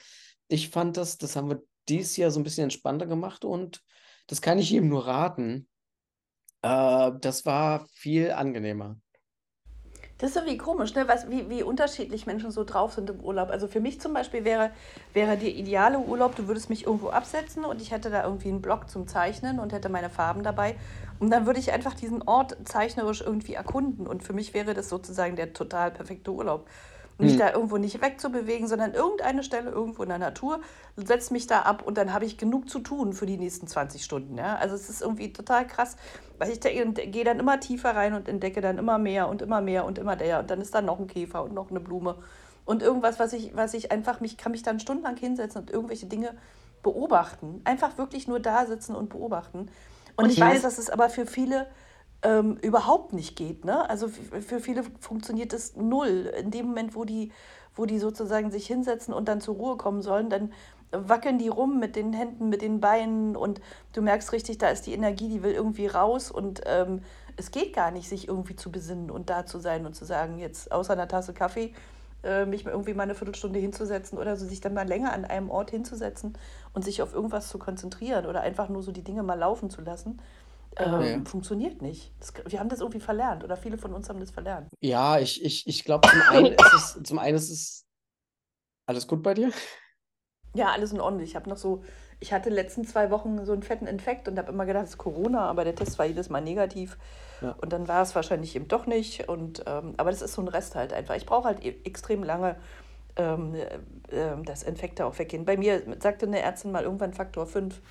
ich 0.47 0.69
fand 0.69 0.97
das, 0.97 1.19
das 1.19 1.35
haben 1.35 1.49
wir 1.49 1.61
dieses 1.87 2.17
Jahr 2.17 2.31
so 2.31 2.39
ein 2.39 2.43
bisschen 2.43 2.63
entspannter 2.63 3.05
gemacht 3.05 3.45
und 3.45 3.83
das 4.25 4.41
kann 4.41 4.57
ich 4.57 4.71
ihm 4.71 4.89
nur 4.89 5.05
raten. 5.05 5.67
Äh, 6.63 7.11
das 7.19 7.45
war 7.45 7.87
viel 7.93 8.31
angenehmer. 8.31 8.99
Das 10.21 10.29
ist 10.29 10.35
irgendwie 10.35 10.59
komisch, 10.59 10.93
ne? 10.93 11.07
Was, 11.07 11.31
wie, 11.31 11.49
wie 11.49 11.63
unterschiedlich 11.63 12.27
Menschen 12.27 12.51
so 12.51 12.63
drauf 12.63 12.93
sind 12.93 13.09
im 13.09 13.21
Urlaub. 13.21 13.49
Also 13.49 13.67
für 13.67 13.79
mich 13.79 13.99
zum 13.99 14.13
Beispiel 14.13 14.45
wäre, 14.45 14.69
wäre 15.13 15.35
der 15.35 15.49
ideale 15.49 15.97
Urlaub, 15.97 16.35
du 16.35 16.47
würdest 16.47 16.69
mich 16.69 16.85
irgendwo 16.85 17.09
absetzen 17.09 17.65
und 17.65 17.81
ich 17.81 17.89
hätte 17.89 18.11
da 18.11 18.23
irgendwie 18.23 18.49
einen 18.49 18.61
Block 18.61 18.87
zum 18.87 19.07
Zeichnen 19.07 19.57
und 19.57 19.73
hätte 19.73 19.89
meine 19.89 20.11
Farben 20.11 20.43
dabei. 20.43 20.75
Und 21.19 21.31
dann 21.31 21.47
würde 21.47 21.59
ich 21.59 21.71
einfach 21.71 21.95
diesen 21.95 22.21
Ort 22.21 22.55
zeichnerisch 22.65 23.21
irgendwie 23.21 23.55
erkunden. 23.55 24.05
Und 24.05 24.21
für 24.21 24.33
mich 24.33 24.53
wäre 24.53 24.75
das 24.75 24.89
sozusagen 24.89 25.35
der 25.35 25.53
total 25.53 25.89
perfekte 25.89 26.31
Urlaub. 26.31 26.67
Mich 27.21 27.33
Hm. 27.33 27.39
da 27.39 27.51
irgendwo 27.53 27.77
nicht 27.77 28.01
wegzubewegen, 28.01 28.67
sondern 28.67 28.93
irgendeine 28.93 29.43
Stelle 29.43 29.69
irgendwo 29.69 30.03
in 30.03 30.09
der 30.09 30.17
Natur, 30.17 30.59
setze 30.97 31.31
mich 31.33 31.47
da 31.47 31.61
ab 31.61 31.83
und 31.85 31.97
dann 31.97 32.13
habe 32.13 32.25
ich 32.25 32.37
genug 32.37 32.69
zu 32.69 32.79
tun 32.79 33.13
für 33.13 33.25
die 33.25 33.37
nächsten 33.37 33.67
20 33.67 34.03
Stunden. 34.03 34.37
Ja? 34.37 34.55
Also 34.57 34.75
es 34.75 34.89
ist 34.89 35.01
irgendwie 35.01 35.31
total 35.31 35.65
krass, 35.65 35.95
weil 36.37 36.51
ich 36.51 36.59
gehe 36.59 37.23
dann 37.23 37.39
immer 37.39 37.59
tiefer 37.59 37.95
rein 37.95 38.13
und 38.13 38.27
entdecke 38.27 38.61
dann 38.61 38.77
immer 38.77 38.97
mehr 38.97 39.27
und 39.29 39.41
immer 39.41 39.61
mehr 39.61 39.85
und 39.85 39.97
immer 39.97 40.15
der 40.15 40.39
und 40.39 40.49
dann 40.51 40.59
ist 40.61 40.73
da 40.75 40.81
noch 40.81 40.99
ein 40.99 41.07
Käfer 41.07 41.43
und 41.43 41.53
noch 41.53 41.69
eine 41.69 41.79
Blume 41.79 42.15
und 42.65 42.81
irgendwas, 42.83 43.19
was 43.19 43.33
ich, 43.33 43.55
was 43.55 43.73
ich 43.73 43.91
einfach 43.91 44.19
mich, 44.19 44.37
kann 44.37 44.51
mich 44.51 44.63
dann 44.63 44.79
stundenlang 44.79 45.17
hinsetzen 45.17 45.61
und 45.61 45.71
irgendwelche 45.71 46.05
Dinge 46.05 46.33
beobachten. 46.83 47.61
Einfach 47.63 47.97
wirklich 47.97 48.27
nur 48.27 48.39
da 48.39 48.65
sitzen 48.65 48.95
und 48.95 49.09
beobachten. 49.09 49.69
Und, 50.15 50.25
Und 50.25 50.29
ich 50.31 50.37
ich 50.37 50.43
weiß- 50.43 50.61
dass 50.63 50.77
es 50.77 50.89
aber 50.89 51.09
für 51.09 51.25
viele 51.25 51.67
ähm, 52.23 52.57
überhaupt 52.61 53.13
nicht 53.13 53.35
geht. 53.35 53.65
Ne? 53.65 53.89
Also 53.89 54.07
für 54.07 54.59
viele 54.59 54.83
funktioniert 54.99 55.53
es 55.53 55.75
null. 55.75 56.31
In 56.39 56.51
dem 56.51 56.67
Moment, 56.67 56.95
wo 56.95 57.05
die, 57.05 57.31
wo 57.75 57.85
die 57.85 57.99
sozusagen 57.99 58.51
sich 58.51 58.67
hinsetzen 58.67 59.13
und 59.13 59.27
dann 59.27 59.41
zur 59.41 59.55
Ruhe 59.55 59.77
kommen 59.77 60.01
sollen, 60.01 60.29
dann 60.29 60.51
wackeln 60.91 61.37
die 61.37 61.47
rum 61.47 61.79
mit 61.79 61.95
den 61.95 62.13
Händen, 62.13 62.49
mit 62.49 62.61
den 62.61 62.81
Beinen 62.81 63.35
und 63.35 63.61
du 63.93 64.01
merkst 64.01 64.33
richtig, 64.33 64.57
da 64.57 64.69
ist 64.69 64.85
die 64.85 64.93
Energie, 64.93 65.29
die 65.29 65.41
will 65.41 65.53
irgendwie 65.53 65.87
raus 65.87 66.31
und 66.31 66.61
ähm, 66.65 67.01
es 67.37 67.51
geht 67.51 67.73
gar 67.73 67.91
nicht, 67.91 68.09
sich 68.09 68.27
irgendwie 68.27 68.55
zu 68.57 68.71
besinnen 68.71 69.09
und 69.09 69.29
da 69.29 69.45
zu 69.45 69.59
sein 69.59 69.85
und 69.85 69.95
zu 69.95 70.05
sagen, 70.05 70.37
jetzt 70.37 70.71
außer 70.71 70.93
einer 70.93 71.07
Tasse 71.07 71.33
Kaffee, 71.33 71.73
äh, 72.23 72.45
mich 72.45 72.65
irgendwie 72.65 72.93
mal 72.93 73.03
eine 73.03 73.15
Viertelstunde 73.15 73.57
hinzusetzen 73.59 74.17
oder 74.17 74.35
so 74.35 74.45
sich 74.45 74.61
dann 74.61 74.73
mal 74.73 74.87
länger 74.87 75.13
an 75.13 75.25
einem 75.25 75.49
Ort 75.49 75.71
hinzusetzen 75.71 76.37
und 76.73 76.83
sich 76.83 77.01
auf 77.01 77.13
irgendwas 77.13 77.47
zu 77.47 77.57
konzentrieren 77.57 78.25
oder 78.25 78.41
einfach 78.41 78.69
nur 78.69 78.83
so 78.83 78.91
die 78.91 79.03
Dinge 79.03 79.23
mal 79.23 79.39
laufen 79.39 79.69
zu 79.69 79.81
lassen, 79.81 80.19
ähm, 80.77 81.01
Ja. 81.01 81.25
funktioniert 81.25 81.81
nicht. 81.81 82.13
Das, 82.19 82.33
wir 82.47 82.59
haben 82.59 82.69
das 82.69 82.79
irgendwie 82.79 82.99
verlernt 82.99 83.43
oder 83.43 83.57
viele 83.57 83.77
von 83.77 83.93
uns 83.93 84.09
haben 84.09 84.19
das 84.19 84.31
verlernt. 84.31 84.69
Ja, 84.81 85.19
ich, 85.19 85.43
ich, 85.43 85.67
ich 85.67 85.83
glaube, 85.83 86.07
zum 86.09 86.21
einen 86.29 86.53
ist 86.53 86.73
es, 86.73 87.03
zum 87.03 87.19
einen 87.19 87.35
ist 87.37 87.49
es 87.49 87.85
alles 88.87 89.07
gut 89.07 89.23
bei 89.23 89.33
dir? 89.33 89.51
Ja, 90.53 90.71
alles 90.71 90.91
in 90.91 90.99
Ordnung. 90.99 91.23
Ich 91.23 91.35
habe 91.35 91.49
noch 91.49 91.57
so, 91.57 91.83
ich 92.19 92.33
hatte 92.33 92.49
letzten 92.49 92.85
zwei 92.85 93.09
Wochen 93.09 93.45
so 93.45 93.53
einen 93.53 93.63
fetten 93.63 93.87
Infekt 93.87 94.27
und 94.27 94.37
habe 94.37 94.51
immer 94.51 94.65
gedacht, 94.65 94.83
es 94.83 94.91
ist 94.91 94.97
Corona, 94.97 95.45
aber 95.45 95.63
der 95.63 95.75
Test 95.75 95.97
war 95.97 96.05
jedes 96.05 96.29
Mal 96.29 96.41
negativ. 96.41 96.97
Ja. 97.41 97.55
Und 97.61 97.71
dann 97.71 97.87
war 97.87 98.01
es 98.01 98.15
wahrscheinlich 98.15 98.55
eben 98.55 98.67
doch 98.67 98.85
nicht. 98.85 99.29
Und, 99.29 99.63
ähm, 99.65 99.93
aber 99.97 100.11
das 100.11 100.21
ist 100.21 100.33
so 100.33 100.41
ein 100.41 100.49
Rest 100.49 100.75
halt 100.75 100.91
einfach. 100.91 101.15
Ich 101.15 101.25
brauche 101.25 101.45
halt 101.45 101.63
e 101.63 101.75
extrem 101.85 102.23
lange, 102.23 102.57
ähm, 103.15 103.55
äh, 103.55 103.79
ähm, 104.11 104.43
dass 104.43 104.63
Infekte 104.63 105.05
auch 105.05 105.17
weggehen. 105.19 105.45
Bei 105.45 105.55
mir 105.55 105.83
sagte 105.99 106.25
eine 106.25 106.41
Ärztin 106.41 106.71
mal 106.71 106.83
irgendwann 106.83 107.13
Faktor 107.13 107.45
5, 107.45 107.81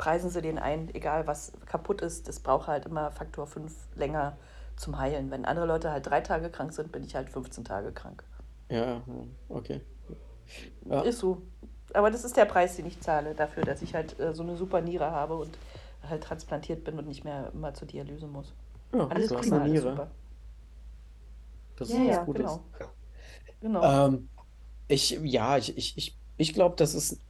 preisen 0.00 0.30
Sie 0.30 0.42
den 0.42 0.58
ein, 0.58 0.94
egal 0.96 1.28
was 1.28 1.52
kaputt 1.66 2.02
ist, 2.02 2.28
das 2.28 2.40
braucht 2.40 2.68
halt 2.68 2.86
immer 2.86 3.12
Faktor 3.12 3.46
5 3.46 3.74
länger 3.96 4.38
zum 4.76 4.98
Heilen. 4.98 5.30
Wenn 5.30 5.46
andere 5.46 5.66
Leute 5.66 5.92
halt 5.92 6.06
drei 6.08 6.22
Tage 6.22 6.50
krank 6.50 6.74
sind, 6.74 6.92
bin 6.92 7.04
ich 7.04 7.14
halt 7.16 7.30
15 7.30 7.64
Tage 7.64 7.92
krank. 7.92 8.24
Ja, 8.68 9.04
okay. 9.48 9.80
Ja. 10.90 11.04
Ist 11.04 11.18
so. 11.18 11.42
Aber 11.92 12.10
das 12.10 12.24
ist 12.24 12.36
der 12.36 12.44
Preis, 12.44 12.76
den 12.76 12.86
ich 12.86 13.00
zahle 13.00 13.34
dafür, 13.34 13.64
dass 13.64 13.82
ich 13.82 13.94
halt 13.94 14.18
äh, 14.20 14.32
so 14.34 14.42
eine 14.42 14.56
super 14.56 14.80
Niere 14.80 15.10
habe 15.10 15.36
und 15.36 15.58
halt 16.08 16.22
transplantiert 16.22 16.84
bin 16.84 16.98
und 16.98 17.08
nicht 17.08 17.24
mehr 17.24 17.50
immer 17.52 17.74
zur 17.74 17.88
Dialyse 17.88 18.26
muss. 18.26 18.52
Ja, 18.92 19.06
Alles 19.08 19.28
du 19.28 19.36
prima, 19.36 19.58
eine 19.58 19.60
alles 19.60 19.80
Niere. 19.80 20.00
super. 20.00 20.10
Das 21.74 21.88
Ja, 21.88 21.96
ist 21.96 22.06
was 22.06 22.20
ja, 22.20 22.24
Gutes. 22.24 22.60
genau. 22.64 22.64
Genau. 23.60 23.96
Ähm, 24.06 24.30
ich, 24.88 25.10
ja, 25.22 25.58
ich, 25.58 25.76
ich, 25.76 25.96
ich, 25.98 26.18
ich 26.36 26.54
glaube, 26.54 26.76
das 26.76 26.94
ist 26.94 27.20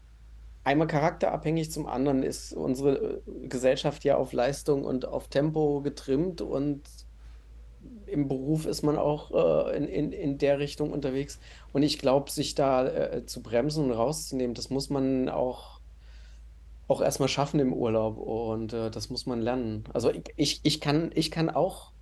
einmal 0.64 0.86
charakterabhängig, 0.86 1.70
zum 1.70 1.86
anderen 1.86 2.22
ist 2.22 2.52
unsere 2.52 2.96
äh, 2.96 3.48
Gesellschaft 3.48 4.04
ja 4.04 4.16
auf 4.16 4.32
Leistung 4.32 4.84
und 4.84 5.06
auf 5.06 5.28
Tempo 5.28 5.80
getrimmt 5.82 6.40
und 6.40 6.82
im 8.06 8.28
Beruf 8.28 8.66
ist 8.66 8.82
man 8.82 8.98
auch 8.98 9.30
äh, 9.30 9.76
in, 9.76 9.86
in, 9.86 10.12
in 10.12 10.38
der 10.38 10.58
Richtung 10.58 10.92
unterwegs. 10.92 11.38
Und 11.72 11.82
ich 11.82 11.98
glaube, 11.98 12.30
sich 12.30 12.54
da 12.54 12.86
äh, 12.86 13.26
zu 13.26 13.42
bremsen 13.42 13.84
und 13.84 13.92
rauszunehmen, 13.92 14.54
das 14.54 14.68
muss 14.70 14.90
man 14.90 15.28
auch, 15.28 15.80
auch 16.88 17.00
erstmal 17.00 17.28
schaffen 17.28 17.60
im 17.60 17.72
Urlaub 17.72 18.18
und 18.18 18.72
äh, 18.72 18.90
das 18.90 19.10
muss 19.10 19.26
man 19.26 19.40
lernen. 19.40 19.84
Also 19.94 20.12
ich, 20.36 20.60
ich, 20.62 20.80
kann, 20.80 21.10
ich 21.14 21.30
kann 21.30 21.48
auch, 21.48 21.92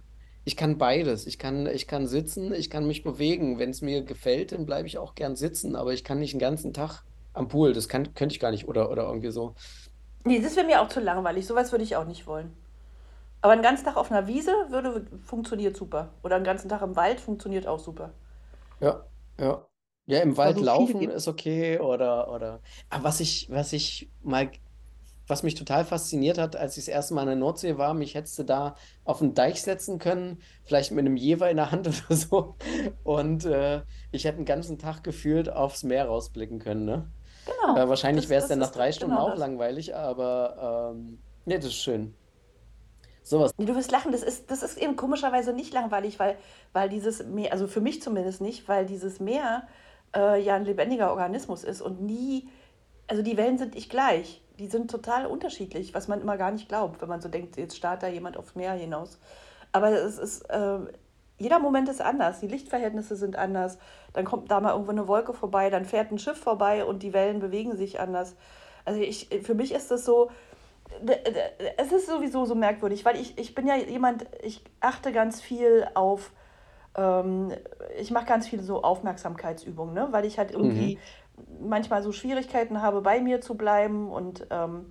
ich 0.45 0.57
kann 0.57 0.79
beides. 0.79 1.27
Ich 1.27 1.39
kann, 1.39 1.67
ich 1.67 1.87
kann 1.87 2.07
sitzen, 2.07 2.53
ich 2.53 2.71
kann 2.71 2.87
mich 2.87 3.03
bewegen. 3.03 3.59
Wenn 3.59 3.71
es 3.71 3.83
mir 3.83 4.03
gefällt, 4.03 4.53
dann 4.53 4.67
bleibe 4.67 4.89
ich 4.89 4.99
auch 4.99 5.15
gern 5.15 5.37
sitzen, 5.37 5.77
aber 5.77 5.93
ich 5.93 6.05
kann 6.05 6.19
nicht 6.19 6.33
den 6.33 6.41
ganzen 6.41 6.73
Tag 6.73 7.05
am 7.39 7.49
Pool. 7.49 7.73
Das 7.73 7.89
kann, 7.89 8.15
könnte 8.15 8.35
ich 8.35 8.41
gar 8.41 8.51
nicht 8.51 8.69
oder, 8.69 8.91
oder 8.91 9.05
irgendwie 9.05 9.31
so. 9.31 9.55
nee, 10.25 10.41
das 10.41 10.57
wäre 10.57 10.67
mir 10.67 10.81
auch 10.83 10.89
zu 10.89 11.01
langweilig. 11.01 11.47
Sowas 11.47 11.73
würde 11.73 11.85
ich 11.85 11.97
auch 11.97 12.05
nicht 12.07 12.27
wollen. 12.27 12.57
Aber 13.41 13.53
einen 13.53 13.63
ganzen 13.63 13.85
Tag 13.85 13.97
auf 13.97 14.11
einer 14.13 14.27
Wiese 14.29 14.53
würde 14.71 15.07
funktioniert 15.25 15.77
super. 15.77 16.15
Oder 16.23 16.37
einen 16.37 16.45
ganzen 16.45 16.69
Tag 16.69 16.83
im 16.83 16.97
Wald 16.97 17.21
funktioniert 17.21 17.67
auch 17.67 17.79
super. 17.81 18.15
Ja, 18.81 19.07
ja. 19.39 19.67
Ja, 20.07 20.21
im 20.21 20.37
Wald 20.39 20.61
laufen 20.61 21.11
ist 21.11 21.29
okay 21.29 21.79
oder, 21.81 22.33
oder. 22.33 22.63
Aber 22.89 23.05
was 23.05 23.21
ich, 23.21 23.49
was 23.51 23.73
ich 23.75 24.11
mal, 24.23 24.51
was 25.27 25.43
mich 25.43 25.55
total 25.55 25.85
fasziniert 25.85 26.39
hat, 26.39 26.57
als 26.57 26.79
ich 26.79 26.87
das 26.87 26.95
erste 26.95 27.15
Mal 27.15 27.23
in 27.23 27.29
der 27.29 27.37
Nordsee 27.37 27.77
war, 27.79 27.95
mich 27.95 28.15
hättest 28.15 28.39
du 28.39 28.45
da 28.45 28.77
auf 29.05 29.19
den 29.21 29.35
Deich 29.35 29.63
setzen 29.63 29.99
können, 29.99 30.43
vielleicht 30.65 30.93
mit 30.93 31.01
einem 31.07 31.17
Jever 31.19 31.51
in 31.51 31.59
der 31.59 31.73
Hand 31.73 31.89
oder 32.09 32.17
so. 32.17 32.57
Und 33.05 33.45
äh, 33.47 33.83
ich 34.13 34.25
hätte 34.25 34.39
den 34.39 34.47
ganzen 34.47 34.79
Tag 34.79 35.05
gefühlt 35.05 35.51
aufs 35.51 35.83
Meer 35.85 36.07
rausblicken 36.07 36.59
können, 36.59 36.87
ne? 36.87 37.13
Genau. 37.49 37.77
Äh, 37.77 37.89
wahrscheinlich 37.89 38.29
wäre 38.29 38.43
es 38.43 38.49
dann 38.49 38.59
nach 38.59 38.71
drei 38.71 38.93
Stunden 38.93 39.15
genau 39.15 39.27
auch 39.27 39.31
das. 39.31 39.39
langweilig, 39.39 39.95
aber 39.95 40.93
ähm, 40.95 41.19
nee, 41.45 41.57
das 41.57 41.67
ist 41.67 41.77
schön. 41.77 42.15
Sowas. 43.23 43.53
Du 43.59 43.75
wirst 43.75 43.91
lachen, 43.91 44.13
das 44.13 44.23
ist, 44.23 44.51
das 44.51 44.63
ist 44.63 44.79
eben 44.79 44.97
komischerweise 44.97 45.53
nicht 45.53 45.75
langweilig, 45.75 46.19
weil, 46.19 46.37
weil 46.73 46.89
dieses 46.89 47.25
Meer, 47.25 47.53
also 47.53 47.67
für 47.67 47.81
mich 47.81 48.01
zumindest 48.01 48.41
nicht, 48.41 48.69
weil 48.69 48.87
dieses 48.87 49.21
Meer 49.21 49.69
äh, 50.17 50.41
ja 50.43 50.55
ein 50.55 50.65
lebendiger 50.65 51.11
Organismus 51.11 51.63
ist 51.63 51.83
und 51.83 52.01
nie, 52.01 52.49
also 53.07 53.23
die 53.23 53.37
Wellen 53.37 53.59
sind 53.59 53.75
nicht 53.75 53.91
gleich. 53.91 54.43
Die 54.59 54.67
sind 54.67 54.91
total 54.91 55.27
unterschiedlich, 55.27 55.95
was 55.95 56.09
man 56.09 56.21
immer 56.21 56.37
gar 56.37 56.51
nicht 56.51 56.69
glaubt, 56.69 57.01
wenn 57.03 57.09
man 57.09 57.21
so 57.21 57.29
denkt, 57.29 57.57
jetzt 57.59 57.77
starrt 57.77 58.03
da 58.03 58.09
jemand 58.09 58.37
aufs 58.37 58.55
Meer 58.55 58.73
hinaus. 58.73 59.19
Aber 59.73 59.91
es 59.91 60.19
ist, 60.19 60.43
äh, 60.51 60.79
jeder 61.39 61.59
Moment 61.59 61.89
ist 61.89 62.01
anders, 62.01 62.41
die 62.41 62.49
Lichtverhältnisse 62.49 63.17
sind 63.17 63.37
anders, 63.37 63.79
dann 64.13 64.25
kommt 64.25 64.51
da 64.51 64.61
mal 64.61 64.73
irgendwo 64.73 64.91
eine 64.91 65.09
Wolke 65.09 65.33
vorbei, 65.33 65.71
dann 65.71 65.85
fährt 65.85 66.11
ein 66.11 66.19
Schiff 66.19 66.39
vorbei 66.39 66.85
und 66.85 67.03
die 67.03 67.13
Wellen 67.13 67.39
bewegen 67.39 67.77
sich 67.77 68.01
anders. 68.01 68.37
Also 68.85 69.01
ich, 69.01 69.29
für 69.43 69.55
mich 69.55 69.73
ist 69.73 69.91
das 69.91 70.05
so, 70.05 70.31
Es 71.77 71.93
ist 71.93 72.07
sowieso 72.07 72.45
so 72.45 72.55
merkwürdig, 72.55 73.05
weil 73.05 73.17
ich, 73.21 73.39
ich 73.39 73.55
bin 73.55 73.67
ja 73.67 73.77
jemand, 73.77 74.27
ich 74.43 74.65
achte 74.81 75.13
ganz 75.13 75.41
viel 75.41 75.87
auf, 75.95 76.33
ähm, 76.97 77.53
ich 77.99 78.11
mache 78.11 78.27
ganz 78.27 78.49
viel 78.49 78.63
so 78.63 78.83
Aufmerksamkeitsübungen, 78.83 79.95
ne? 79.95 80.09
weil 80.11 80.25
ich 80.25 80.39
halt 80.39 80.51
irgendwie 80.51 80.99
manchmal 81.61 82.03
so 82.03 82.11
Schwierigkeiten 82.11 82.83
habe, 82.83 83.01
bei 83.01 83.21
mir 83.21 83.41
zu 83.41 83.55
bleiben 83.55 84.11
und 84.11 84.47
ähm, 84.51 84.87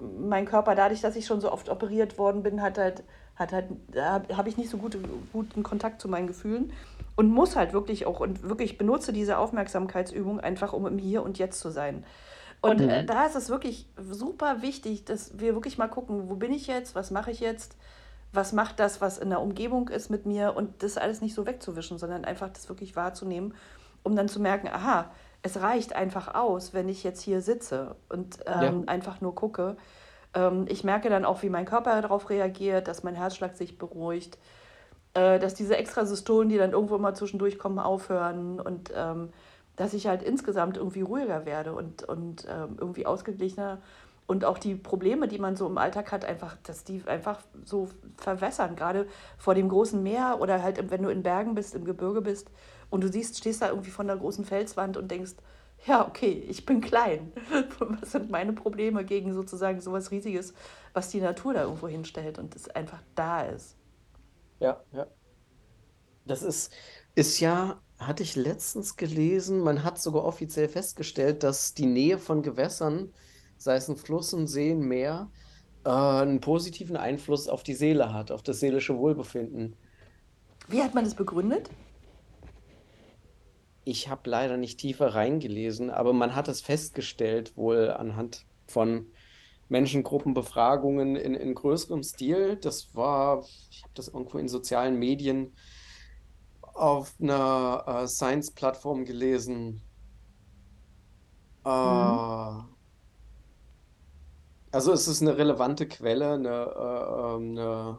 mein 0.00 0.44
Körper, 0.44 0.74
dadurch, 0.74 1.00
dass 1.00 1.16
ich 1.16 1.26
schon 1.26 1.40
so 1.40 1.50
oft 1.50 1.68
operiert 1.68 2.18
worden 2.18 2.42
bin, 2.42 2.62
hat 2.62 2.78
halt, 2.78 3.02
hat 3.38 3.52
halt, 3.52 3.66
da 3.92 4.22
habe 4.36 4.48
ich 4.48 4.56
nicht 4.56 4.70
so 4.70 4.78
gute, 4.78 4.98
guten 5.32 5.62
Kontakt 5.62 6.00
zu 6.00 6.08
meinen 6.08 6.26
Gefühlen 6.26 6.72
und 7.16 7.30
muss 7.30 7.56
halt 7.56 7.72
wirklich 7.72 8.06
auch 8.06 8.20
und 8.20 8.42
wirklich 8.42 8.78
benutze 8.78 9.12
diese 9.12 9.38
Aufmerksamkeitsübung 9.38 10.40
einfach, 10.40 10.72
um 10.72 10.86
im 10.86 10.98
Hier 10.98 11.22
und 11.22 11.38
Jetzt 11.38 11.60
zu 11.60 11.70
sein. 11.70 12.04
Und 12.60 12.80
Mhm. 12.80 13.06
da 13.06 13.26
ist 13.26 13.36
es 13.36 13.48
wirklich 13.50 13.88
super 13.96 14.62
wichtig, 14.62 15.04
dass 15.04 15.38
wir 15.38 15.54
wirklich 15.54 15.78
mal 15.78 15.88
gucken, 15.88 16.28
wo 16.28 16.34
bin 16.34 16.52
ich 16.52 16.66
jetzt, 16.66 16.94
was 16.96 17.10
mache 17.12 17.30
ich 17.30 17.38
jetzt, 17.40 17.76
was 18.32 18.52
macht 18.52 18.80
das, 18.80 19.00
was 19.00 19.18
in 19.18 19.30
der 19.30 19.40
Umgebung 19.40 19.88
ist 19.88 20.10
mit 20.10 20.26
mir 20.26 20.54
und 20.56 20.82
das 20.82 20.98
alles 20.98 21.20
nicht 21.20 21.34
so 21.34 21.46
wegzuwischen, 21.46 21.98
sondern 21.98 22.24
einfach 22.24 22.48
das 22.50 22.68
wirklich 22.68 22.96
wahrzunehmen, 22.96 23.54
um 24.02 24.16
dann 24.16 24.28
zu 24.28 24.40
merken, 24.40 24.68
aha, 24.68 25.10
es 25.42 25.60
reicht 25.60 25.94
einfach 25.94 26.34
aus, 26.34 26.74
wenn 26.74 26.88
ich 26.88 27.04
jetzt 27.04 27.22
hier 27.22 27.40
sitze 27.40 27.94
und 28.08 28.40
ähm, 28.46 28.84
einfach 28.88 29.20
nur 29.20 29.34
gucke. 29.34 29.76
Ähm, 30.34 30.66
ich 30.68 30.84
merke 30.84 31.08
dann 31.08 31.24
auch, 31.24 31.42
wie 31.42 31.50
mein 31.50 31.64
Körper 31.64 32.00
darauf 32.00 32.30
reagiert, 32.30 32.88
dass 32.88 33.02
mein 33.02 33.14
Herzschlag 33.14 33.54
sich 33.54 33.78
beruhigt, 33.78 34.38
äh, 35.14 35.38
dass 35.38 35.54
diese 35.54 35.76
Extrasystolen, 35.76 36.48
die 36.48 36.58
dann 36.58 36.72
irgendwo 36.72 36.98
mal 36.98 37.14
zwischendurch 37.14 37.58
kommen, 37.58 37.78
aufhören 37.78 38.60
und 38.60 38.92
ähm, 38.94 39.30
dass 39.76 39.94
ich 39.94 40.06
halt 40.08 40.22
insgesamt 40.22 40.76
irgendwie 40.76 41.02
ruhiger 41.02 41.46
werde 41.46 41.72
und, 41.72 42.02
und 42.02 42.46
ähm, 42.50 42.76
irgendwie 42.78 43.06
ausgeglichener. 43.06 43.78
Und 44.26 44.44
auch 44.44 44.58
die 44.58 44.74
Probleme, 44.74 45.26
die 45.26 45.38
man 45.38 45.56
so 45.56 45.66
im 45.66 45.78
Alltag 45.78 46.12
hat, 46.12 46.24
einfach, 46.24 46.56
dass 46.64 46.84
die 46.84 47.02
einfach 47.06 47.40
so 47.64 47.88
verwässern, 48.18 48.76
gerade 48.76 49.06
vor 49.38 49.54
dem 49.54 49.70
großen 49.70 50.02
Meer 50.02 50.38
oder 50.40 50.62
halt, 50.62 50.90
wenn 50.90 51.02
du 51.02 51.08
in 51.08 51.22
Bergen 51.22 51.54
bist, 51.54 51.74
im 51.74 51.84
Gebirge 51.84 52.20
bist 52.20 52.50
und 52.90 53.02
du 53.02 53.08
siehst, 53.08 53.38
stehst 53.38 53.62
da 53.62 53.70
irgendwie 53.70 53.90
von 53.90 54.06
der 54.06 54.16
großen 54.16 54.44
Felswand 54.44 54.98
und 54.98 55.10
denkst, 55.10 55.36
ja, 55.86 56.06
okay, 56.06 56.44
ich 56.48 56.66
bin 56.66 56.80
klein. 56.80 57.32
Was 57.78 58.12
sind 58.12 58.30
meine 58.30 58.52
Probleme 58.52 59.04
gegen 59.04 59.32
sozusagen 59.32 59.80
sowas 59.80 60.10
Riesiges, 60.10 60.54
was 60.92 61.08
die 61.10 61.20
Natur 61.20 61.54
da 61.54 61.62
irgendwo 61.62 61.88
hinstellt 61.88 62.38
und 62.38 62.54
es 62.56 62.68
einfach 62.68 63.02
da 63.14 63.42
ist. 63.42 63.76
Ja, 64.60 64.82
ja. 64.92 65.06
Das 66.26 66.42
ist, 66.42 66.72
ist 67.14 67.40
ja, 67.40 67.80
hatte 67.98 68.22
ich 68.22 68.36
letztens 68.36 68.96
gelesen, 68.96 69.60
man 69.60 69.84
hat 69.84 70.00
sogar 70.00 70.24
offiziell 70.24 70.68
festgestellt, 70.68 71.42
dass 71.42 71.74
die 71.74 71.86
Nähe 71.86 72.18
von 72.18 72.42
Gewässern, 72.42 73.12
sei 73.56 73.76
es 73.76 73.88
ein 73.88 73.96
Fluss, 73.96 74.32
ein 74.32 74.46
See, 74.46 74.72
ein 74.72 74.80
Meer, 74.80 75.30
äh, 75.84 75.90
einen 75.90 76.40
positiven 76.40 76.96
Einfluss 76.96 77.48
auf 77.48 77.62
die 77.62 77.74
Seele 77.74 78.12
hat, 78.12 78.30
auf 78.30 78.42
das 78.42 78.60
seelische 78.60 78.96
Wohlbefinden. 78.98 79.76
Wie 80.68 80.82
hat 80.82 80.94
man 80.94 81.04
das 81.04 81.14
begründet? 81.14 81.70
Ich 83.88 84.08
habe 84.08 84.28
leider 84.30 84.56
nicht 84.56 84.80
tiefer 84.80 85.14
reingelesen, 85.14 85.90
aber 85.90 86.12
man 86.12 86.34
hat 86.34 86.48
es 86.48 86.60
festgestellt, 86.60 87.56
wohl 87.56 87.90
anhand 87.90 88.46
von 88.66 89.12
Menschengruppenbefragungen 89.68 91.16
in, 91.16 91.34
in 91.34 91.54
größerem 91.54 92.02
Stil. 92.02 92.56
Das 92.56 92.94
war, 92.94 93.44
ich 93.70 93.82
habe 93.84 93.92
das 93.94 94.08
irgendwo 94.08 94.38
in 94.38 94.48
sozialen 94.48 94.96
Medien 94.98 95.54
auf 96.62 97.14
einer 97.20 97.84
äh, 98.04 98.06
Science-Plattform 98.08 99.04
gelesen. 99.04 99.84
Äh, 101.64 101.70
Mhm. 101.82 102.28
also 104.70 104.92
es 104.92 105.08
ist 105.08 105.22
eine 105.22 105.36
relevante 105.38 105.88
Quelle, 105.88 106.34
eine, 106.34 106.48
äh, 106.48 107.36
ähm, 107.36 107.58
eine, 107.58 107.98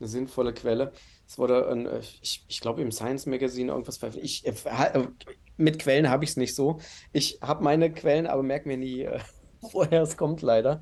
eine 0.00 0.08
sinnvolle 0.08 0.54
Quelle. 0.54 0.92
Es 1.26 1.38
wurde, 1.38 1.68
ein, 1.68 1.86
äh, 1.86 2.00
ich, 2.22 2.44
ich 2.48 2.60
glaube, 2.60 2.82
im 2.82 2.92
Science 2.92 3.26
Magazine 3.26 3.72
irgendwas 3.72 3.98
veröffentlicht. 3.98 4.46
Ich, 4.46 4.66
äh, 4.66 4.98
äh, 4.98 5.06
mit 5.56 5.78
Quellen 5.78 6.08
habe 6.08 6.24
ich 6.24 6.30
es 6.30 6.36
nicht 6.36 6.54
so. 6.54 6.78
Ich 7.12 7.38
habe 7.42 7.64
meine 7.64 7.92
Quellen, 7.92 8.26
aber 8.26 8.42
merke 8.42 8.68
mir 8.68 8.76
nie, 8.76 9.02
äh, 9.02 9.18
woher 9.72 10.02
es 10.02 10.16
kommt, 10.16 10.42
leider. 10.42 10.80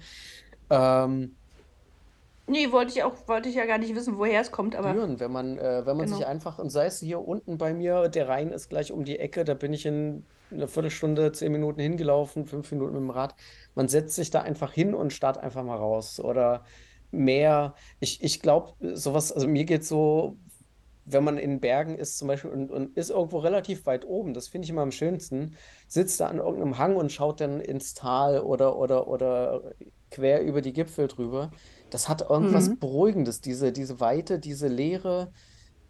Ähm, 0.70 1.36
Nee, 2.46 2.72
wollte 2.72 2.92
ich 2.92 3.02
auch, 3.02 3.26
wollte 3.26 3.48
ich 3.48 3.54
ja 3.54 3.64
gar 3.64 3.78
nicht 3.78 3.94
wissen, 3.94 4.18
woher 4.18 4.40
es 4.40 4.52
kommt, 4.52 4.76
aber 4.76 4.90
spüren, 4.90 5.18
wenn 5.18 5.32
man, 5.32 5.56
äh, 5.56 5.86
wenn 5.86 5.96
man 5.96 6.08
sich 6.08 6.18
genau. 6.18 6.28
einfach, 6.28 6.58
und 6.58 6.68
sei 6.68 6.84
es 6.86 7.00
hier 7.00 7.26
unten 7.26 7.56
bei 7.56 7.72
mir, 7.72 8.08
der 8.08 8.28
Rhein 8.28 8.50
ist 8.50 8.68
gleich 8.68 8.92
um 8.92 9.04
die 9.04 9.18
Ecke, 9.18 9.44
da 9.44 9.54
bin 9.54 9.72
ich 9.72 9.86
in 9.86 10.26
einer 10.50 10.68
Viertelstunde, 10.68 11.32
zehn 11.32 11.52
Minuten 11.52 11.80
hingelaufen, 11.80 12.44
fünf 12.44 12.70
Minuten 12.70 12.92
mit 12.92 13.00
dem 13.00 13.10
Rad. 13.10 13.34
Man 13.74 13.88
setzt 13.88 14.14
sich 14.14 14.30
da 14.30 14.42
einfach 14.42 14.72
hin 14.72 14.94
und 14.94 15.12
starrt 15.12 15.38
einfach 15.38 15.64
mal 15.64 15.76
raus. 15.76 16.20
Oder 16.20 16.64
mehr, 17.14 17.74
ich, 18.00 18.22
ich 18.22 18.40
glaube, 18.40 18.74
sowas, 18.96 19.32
also 19.32 19.48
mir 19.48 19.64
geht 19.64 19.84
so, 19.84 20.38
wenn 21.06 21.24
man 21.24 21.36
in 21.38 21.60
Bergen 21.60 21.96
ist 21.98 22.16
zum 22.18 22.28
Beispiel 22.28 22.50
und, 22.50 22.70
und 22.70 22.96
ist 22.96 23.10
irgendwo 23.10 23.38
relativ 23.38 23.84
weit 23.86 24.06
oben, 24.06 24.32
das 24.34 24.48
finde 24.48 24.64
ich 24.64 24.70
immer 24.70 24.82
am 24.82 24.92
schönsten, 24.92 25.56
sitzt 25.88 26.20
da 26.20 26.28
an 26.28 26.38
irgendeinem 26.38 26.78
Hang 26.78 26.96
und 26.96 27.12
schaut 27.12 27.40
dann 27.40 27.60
ins 27.60 27.94
Tal 27.94 28.40
oder, 28.40 28.76
oder, 28.78 29.06
oder 29.08 29.74
quer 30.10 30.42
über 30.42 30.62
die 30.62 30.72
Gipfel 30.72 31.08
drüber. 31.08 31.50
Das 31.90 32.08
hat 32.08 32.22
irgendwas 32.30 32.70
Mhm. 32.70 32.76
Beruhigendes, 32.78 33.40
diese, 33.42 33.72
diese 33.72 34.00
Weite, 34.00 34.38
diese 34.38 34.68
Leere, 34.68 35.30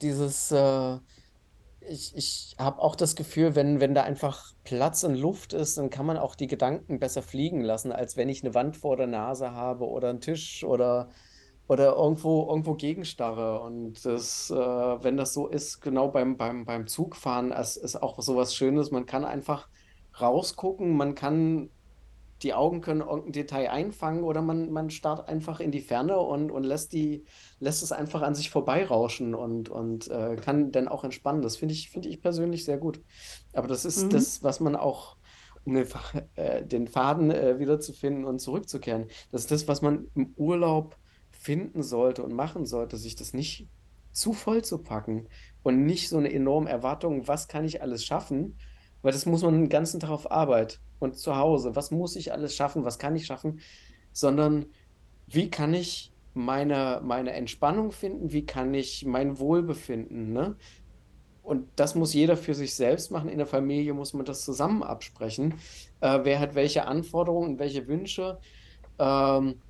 dieses, 0.02 0.50
äh, 0.50 0.98
ich, 1.88 2.16
ich 2.16 2.56
habe 2.58 2.80
auch 2.80 2.96
das 2.96 3.16
Gefühl, 3.16 3.54
wenn, 3.54 3.80
wenn 3.80 3.94
da 3.94 4.02
einfach 4.02 4.52
Platz 4.64 5.04
und 5.04 5.14
Luft 5.14 5.52
ist, 5.52 5.78
dann 5.78 5.90
kann 5.90 6.06
man 6.06 6.16
auch 6.16 6.34
die 6.34 6.46
Gedanken 6.46 6.98
besser 6.98 7.22
fliegen 7.22 7.60
lassen, 7.60 7.92
als 7.92 8.16
wenn 8.16 8.28
ich 8.28 8.42
eine 8.42 8.54
Wand 8.54 8.76
vor 8.76 8.96
der 8.96 9.06
Nase 9.06 9.52
habe 9.52 9.86
oder 9.86 10.10
einen 10.10 10.20
Tisch 10.20 10.64
oder, 10.64 11.08
oder 11.68 11.96
irgendwo, 11.96 12.48
irgendwo 12.48 12.74
gegenstarre. 12.74 13.60
Und 13.60 14.04
das, 14.04 14.50
äh, 14.50 14.54
wenn 14.56 15.16
das 15.16 15.34
so 15.34 15.48
ist, 15.48 15.80
genau 15.80 16.08
beim, 16.08 16.36
beim, 16.36 16.64
beim 16.64 16.86
Zugfahren, 16.86 17.52
es 17.52 17.76
ist 17.76 17.96
auch 17.96 18.20
so 18.20 18.36
was 18.36 18.54
Schönes. 18.54 18.90
Man 18.90 19.06
kann 19.06 19.24
einfach 19.24 19.68
rausgucken, 20.20 20.96
man 20.96 21.14
kann 21.14 21.70
die 22.44 22.54
Augen 22.54 22.80
können 22.82 23.00
irgendein 23.00 23.32
Detail 23.32 23.70
einfangen 23.70 24.24
oder 24.24 24.42
man, 24.42 24.70
man 24.70 24.90
starrt 24.90 25.28
einfach 25.28 25.60
in 25.60 25.72
die 25.72 25.80
Ferne 25.80 26.18
und, 26.18 26.50
und 26.52 26.64
lässt 26.64 26.92
die, 26.92 27.24
lässt 27.60 27.82
es 27.82 27.92
einfach 27.92 28.22
an 28.22 28.34
sich 28.36 28.50
vorbeirauschen 28.50 29.34
und, 29.34 29.68
und 29.70 30.08
äh, 30.08 30.36
kann 30.36 30.72
dann 30.72 30.88
auch 30.88 31.04
entspannen. 31.04 31.42
Das 31.42 31.56
finde 31.56 31.74
ich, 31.74 31.90
finde 31.90 32.08
ich 32.10 32.22
persönlich 32.22 32.64
sehr 32.64 32.78
gut. 32.78 33.02
Aber 33.52 33.68
das 33.68 33.84
ist 33.84 34.12
Mhm. 34.12 34.14
das, 34.14 34.42
was 34.42 34.60
man 34.60 34.76
auch, 34.76 35.16
um 35.64 35.74
den, 35.74 35.86
äh, 36.34 36.64
den 36.66 36.88
Faden 36.88 37.30
äh, 37.30 37.58
wiederzufinden 37.58 38.24
und 38.24 38.40
zurückzukehren, 38.40 39.08
das 39.30 39.42
ist 39.42 39.50
das, 39.50 39.68
was 39.68 39.82
man 39.82 40.10
im 40.14 40.32
Urlaub 40.36 40.98
finden 41.32 41.82
sollte 41.82 42.22
und 42.22 42.32
machen 42.32 42.66
sollte, 42.66 42.96
sich 42.96 43.16
das 43.16 43.32
nicht 43.32 43.68
zu 44.12 44.32
voll 44.32 44.62
zu 44.62 44.82
packen 44.82 45.28
und 45.62 45.84
nicht 45.84 46.08
so 46.08 46.18
eine 46.18 46.32
enorme 46.32 46.70
Erwartung, 46.70 47.26
was 47.26 47.48
kann 47.48 47.64
ich 47.64 47.82
alles 47.82 48.04
schaffen, 48.04 48.58
weil 49.04 49.12
das 49.12 49.26
muss 49.26 49.42
man 49.42 49.52
den 49.52 49.68
ganzen 49.68 50.00
Tag 50.00 50.08
auf 50.08 50.32
Arbeit 50.32 50.80
und 50.98 51.18
zu 51.18 51.36
Hause. 51.36 51.76
Was 51.76 51.90
muss 51.90 52.16
ich 52.16 52.32
alles 52.32 52.56
schaffen? 52.56 52.86
Was 52.86 52.98
kann 52.98 53.14
ich 53.14 53.26
schaffen? 53.26 53.60
Sondern 54.12 54.64
wie 55.26 55.50
kann 55.50 55.74
ich 55.74 56.10
meine, 56.32 57.02
meine 57.04 57.32
Entspannung 57.32 57.92
finden? 57.92 58.32
Wie 58.32 58.46
kann 58.46 58.72
ich 58.72 59.04
mein 59.04 59.38
Wohlbefinden, 59.38 60.32
ne? 60.32 60.56
Und 61.42 61.68
das 61.76 61.94
muss 61.94 62.14
jeder 62.14 62.38
für 62.38 62.54
sich 62.54 62.74
selbst 62.74 63.10
machen. 63.10 63.28
In 63.28 63.36
der 63.36 63.46
Familie 63.46 63.92
muss 63.92 64.14
man 64.14 64.24
das 64.24 64.40
zusammen 64.40 64.82
absprechen. 64.82 65.56
Äh, 66.00 66.20
wer 66.22 66.40
hat 66.40 66.54
welche 66.54 66.86
Anforderungen 66.86 67.50
und 67.50 67.58
welche 67.58 67.86
Wünsche? 67.86 68.38
Ähm, 68.98 69.60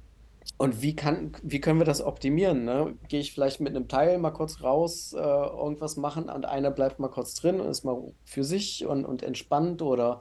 und 0.57 0.82
wie 0.82 0.95
kann, 0.95 1.32
wie 1.42 1.61
können 1.61 1.80
wir 1.80 1.86
das 1.86 2.03
optimieren, 2.03 2.64
ne? 2.64 2.97
Gehe 3.09 3.20
ich 3.20 3.32
vielleicht 3.32 3.61
mit 3.61 3.74
einem 3.74 3.88
Teil 3.88 4.18
mal 4.18 4.30
kurz 4.30 4.62
raus, 4.62 5.12
äh, 5.12 5.18
irgendwas 5.18 5.97
machen 5.97 6.28
und 6.28 6.45
einer 6.45 6.70
bleibt 6.70 7.01
mal 7.01 7.09
kurz 7.09 7.34
drin 7.34 7.61
und 7.61 7.68
ist 7.68 7.84
mal 7.84 8.12
für 8.24 8.45
sich 8.45 8.86
und, 8.86 9.05
und 9.05 9.22
entspannt 9.22 9.82
oder 9.82 10.20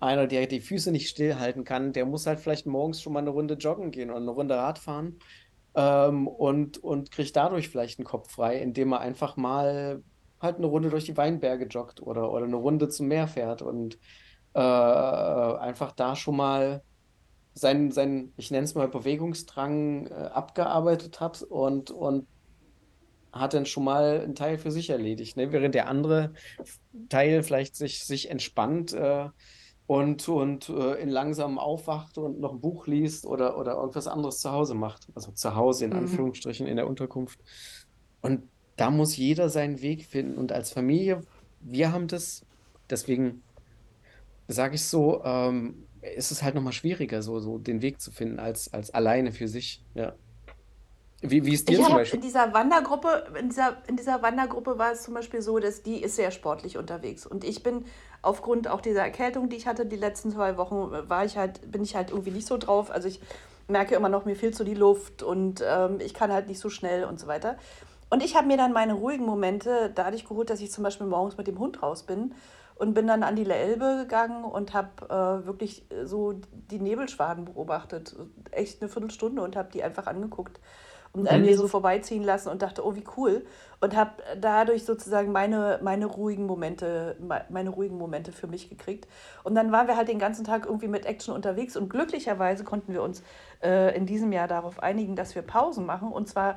einer, 0.00 0.26
der 0.26 0.46
die 0.46 0.60
Füße 0.60 0.92
nicht 0.92 1.08
stillhalten 1.08 1.64
kann, 1.64 1.92
der 1.92 2.06
muss 2.06 2.26
halt 2.26 2.40
vielleicht 2.40 2.66
morgens 2.66 3.00
schon 3.02 3.12
mal 3.12 3.20
eine 3.20 3.30
Runde 3.30 3.54
joggen 3.54 3.90
gehen 3.90 4.10
oder 4.10 4.20
eine 4.20 4.30
Runde 4.30 4.54
Rad 4.54 4.78
fahren 4.78 5.18
ähm, 5.74 6.28
und, 6.28 6.78
und 6.78 7.10
kriegt 7.10 7.34
dadurch 7.34 7.68
vielleicht 7.68 7.98
einen 7.98 8.06
Kopf 8.06 8.30
frei, 8.30 8.58
indem 8.58 8.92
er 8.92 9.00
einfach 9.00 9.36
mal 9.36 10.02
halt 10.40 10.56
eine 10.56 10.66
Runde 10.66 10.90
durch 10.90 11.04
die 11.04 11.16
Weinberge 11.16 11.66
joggt 11.66 12.02
oder, 12.02 12.30
oder 12.30 12.44
eine 12.44 12.56
Runde 12.56 12.88
zum 12.88 13.08
Meer 13.08 13.28
fährt 13.28 13.62
und 13.62 13.98
äh, 14.54 14.58
einfach 14.58 15.92
da 15.92 16.14
schon 16.14 16.36
mal 16.36 16.82
seinen, 17.54 17.92
seinen, 17.92 18.34
ich 18.36 18.50
nenne 18.50 18.64
es 18.64 18.74
mal 18.74 18.88
Bewegungsdrang 18.88 20.06
äh, 20.08 20.14
abgearbeitet 20.14 21.20
hat 21.20 21.42
und, 21.42 21.90
und 21.90 22.28
hat 23.32 23.54
dann 23.54 23.66
schon 23.66 23.84
mal 23.84 24.20
einen 24.22 24.34
Teil 24.36 24.58
für 24.58 24.70
sich 24.70 24.90
erledigt, 24.90 25.36
ne? 25.36 25.50
Während 25.52 25.74
der 25.74 25.88
andere 25.88 26.34
Teil 27.08 27.42
vielleicht 27.42 27.76
sich, 27.76 28.04
sich 28.06 28.30
entspannt 28.30 28.92
äh, 28.92 29.28
und, 29.86 30.28
und 30.28 30.68
äh, 30.68 30.94
in 31.02 31.08
langsam 31.10 31.58
aufwacht 31.58 32.16
und 32.18 32.40
noch 32.40 32.52
ein 32.52 32.60
Buch 32.60 32.86
liest 32.86 33.26
oder, 33.26 33.58
oder 33.58 33.74
irgendwas 33.74 34.06
anderes 34.06 34.38
zu 34.40 34.52
Hause 34.52 34.74
macht. 34.74 35.08
Also 35.14 35.32
zu 35.32 35.54
Hause 35.56 35.84
in 35.86 35.92
Mhm. 35.92 35.98
Anführungsstrichen 35.98 36.66
in 36.66 36.76
der 36.76 36.86
Unterkunft. 36.86 37.40
Und 38.20 38.50
da 38.76 38.90
muss 38.90 39.16
jeder 39.16 39.48
seinen 39.50 39.80
Weg 39.82 40.06
finden. 40.06 40.38
Und 40.38 40.52
als 40.52 40.72
Familie, 40.72 41.26
wir 41.60 41.92
haben 41.92 42.08
das, 42.08 42.46
deswegen 42.90 43.44
sage 44.48 44.74
ich 44.76 44.84
so, 44.84 45.22
ähm, 45.24 45.88
ist 46.16 46.30
es 46.30 46.42
halt 46.42 46.54
nochmal 46.54 46.72
schwieriger, 46.72 47.22
so, 47.22 47.40
so 47.40 47.58
den 47.58 47.82
Weg 47.82 48.00
zu 48.00 48.10
finden, 48.10 48.38
als, 48.38 48.72
als 48.72 48.92
alleine 48.92 49.32
für 49.32 49.48
sich. 49.48 49.82
Ja. 49.94 50.14
Wie, 51.20 51.46
wie 51.46 51.54
ist 51.54 51.68
dir 51.68 51.78
Ich 51.78 51.84
zum 51.84 51.94
Beispiel? 51.94 52.18
in 52.18 52.22
dieser 52.22 52.52
Wandergruppe, 52.52 53.24
in 53.38 53.48
dieser, 53.48 53.78
in 53.86 53.96
dieser 53.96 54.20
Wandergruppe 54.20 54.78
war 54.78 54.92
es 54.92 55.04
zum 55.04 55.14
Beispiel 55.14 55.40
so, 55.40 55.58
dass 55.58 55.82
die 55.82 56.02
ist 56.02 56.16
sehr 56.16 56.30
sportlich 56.30 56.76
unterwegs. 56.76 57.24
Und 57.24 57.44
ich 57.44 57.62
bin 57.62 57.86
aufgrund 58.20 58.68
auch 58.68 58.82
dieser 58.82 59.02
Erkältung, 59.02 59.48
die 59.48 59.56
ich 59.56 59.66
hatte, 59.66 59.86
die 59.86 59.96
letzten 59.96 60.32
zwei 60.32 60.58
Wochen, 60.58 60.90
war 61.08 61.24
ich 61.24 61.38
halt, 61.38 61.70
bin 61.70 61.82
ich 61.82 61.96
halt 61.96 62.10
irgendwie 62.10 62.30
nicht 62.30 62.46
so 62.46 62.58
drauf. 62.58 62.90
Also 62.90 63.08
ich 63.08 63.20
merke 63.68 63.94
immer 63.94 64.10
noch, 64.10 64.26
mir 64.26 64.36
fehlt 64.36 64.54
so 64.54 64.64
die 64.64 64.74
Luft 64.74 65.22
und 65.22 65.64
ähm, 65.66 65.98
ich 66.00 66.12
kann 66.12 66.30
halt 66.30 66.48
nicht 66.48 66.60
so 66.60 66.68
schnell 66.68 67.04
und 67.04 67.18
so 67.18 67.26
weiter. 67.26 67.56
Und 68.10 68.22
ich 68.22 68.36
habe 68.36 68.46
mir 68.46 68.58
dann 68.58 68.74
meine 68.74 68.92
ruhigen 68.92 69.24
Momente 69.24 69.90
dadurch 69.94 70.26
geholt, 70.26 70.50
dass 70.50 70.60
ich 70.60 70.70
zum 70.70 70.84
Beispiel 70.84 71.06
morgens 71.06 71.38
mit 71.38 71.46
dem 71.46 71.58
Hund 71.58 71.82
raus 71.82 72.02
bin 72.02 72.34
und 72.76 72.94
bin 72.94 73.06
dann 73.06 73.22
an 73.22 73.36
die 73.36 73.48
Elbe 73.48 73.98
gegangen 74.02 74.44
und 74.44 74.74
habe 74.74 74.88
äh, 75.08 75.46
wirklich 75.46 75.86
so 76.04 76.34
die 76.52 76.80
Nebelschwaden 76.80 77.44
beobachtet. 77.44 78.16
Echt 78.50 78.82
eine 78.82 78.88
Viertelstunde 78.88 79.42
und 79.42 79.56
habe 79.56 79.70
die 79.72 79.82
einfach 79.82 80.06
angeguckt 80.06 80.60
und 81.12 81.28
an 81.28 81.42
mir 81.42 81.56
so 81.56 81.68
vorbeiziehen 81.68 82.24
lassen 82.24 82.48
und 82.48 82.60
dachte, 82.62 82.84
oh, 82.84 82.96
wie 82.96 83.04
cool. 83.16 83.46
Und 83.80 83.94
habe 83.94 84.10
dadurch 84.40 84.84
sozusagen 84.84 85.30
meine, 85.30 85.78
meine, 85.80 86.06
ruhigen 86.06 86.44
Momente, 86.44 87.16
me- 87.20 87.44
meine 87.50 87.70
ruhigen 87.70 87.96
Momente 87.96 88.32
für 88.32 88.48
mich 88.48 88.68
gekriegt. 88.68 89.06
Und 89.44 89.54
dann 89.54 89.70
waren 89.70 89.86
wir 89.86 89.96
halt 89.96 90.08
den 90.08 90.18
ganzen 90.18 90.44
Tag 90.44 90.66
irgendwie 90.66 90.88
mit 90.88 91.06
Action 91.06 91.32
unterwegs 91.32 91.76
und 91.76 91.88
glücklicherweise 91.88 92.64
konnten 92.64 92.92
wir 92.92 93.04
uns 93.04 93.22
äh, 93.62 93.96
in 93.96 94.06
diesem 94.06 94.32
Jahr 94.32 94.48
darauf 94.48 94.82
einigen, 94.82 95.14
dass 95.14 95.36
wir 95.36 95.42
Pausen 95.42 95.86
machen. 95.86 96.10
Und 96.10 96.28
zwar 96.28 96.56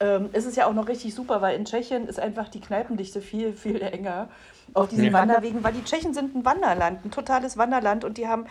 ähm, 0.00 0.30
ist 0.32 0.46
es 0.46 0.56
ja 0.56 0.66
auch 0.66 0.74
noch 0.74 0.88
richtig 0.88 1.14
super, 1.14 1.40
weil 1.42 1.56
in 1.56 1.64
Tschechien 1.64 2.06
ist 2.06 2.20
einfach 2.20 2.48
die 2.48 2.60
Kneipendichte 2.60 3.20
viel, 3.20 3.52
viel 3.52 3.82
enger 3.82 4.28
auf 4.74 4.88
diesen 4.88 5.06
Ja. 5.06 5.12
Wanderwegen, 5.12 5.64
weil 5.64 5.72
die 5.72 5.84
Tschechen 5.84 6.14
sind 6.14 6.34
ein 6.34 6.44
Wanderland, 6.44 7.04
ein 7.04 7.10
totales 7.10 7.56
Wanderland 7.56 8.04
und 8.04 8.18
die 8.18 8.28
haben, 8.28 8.46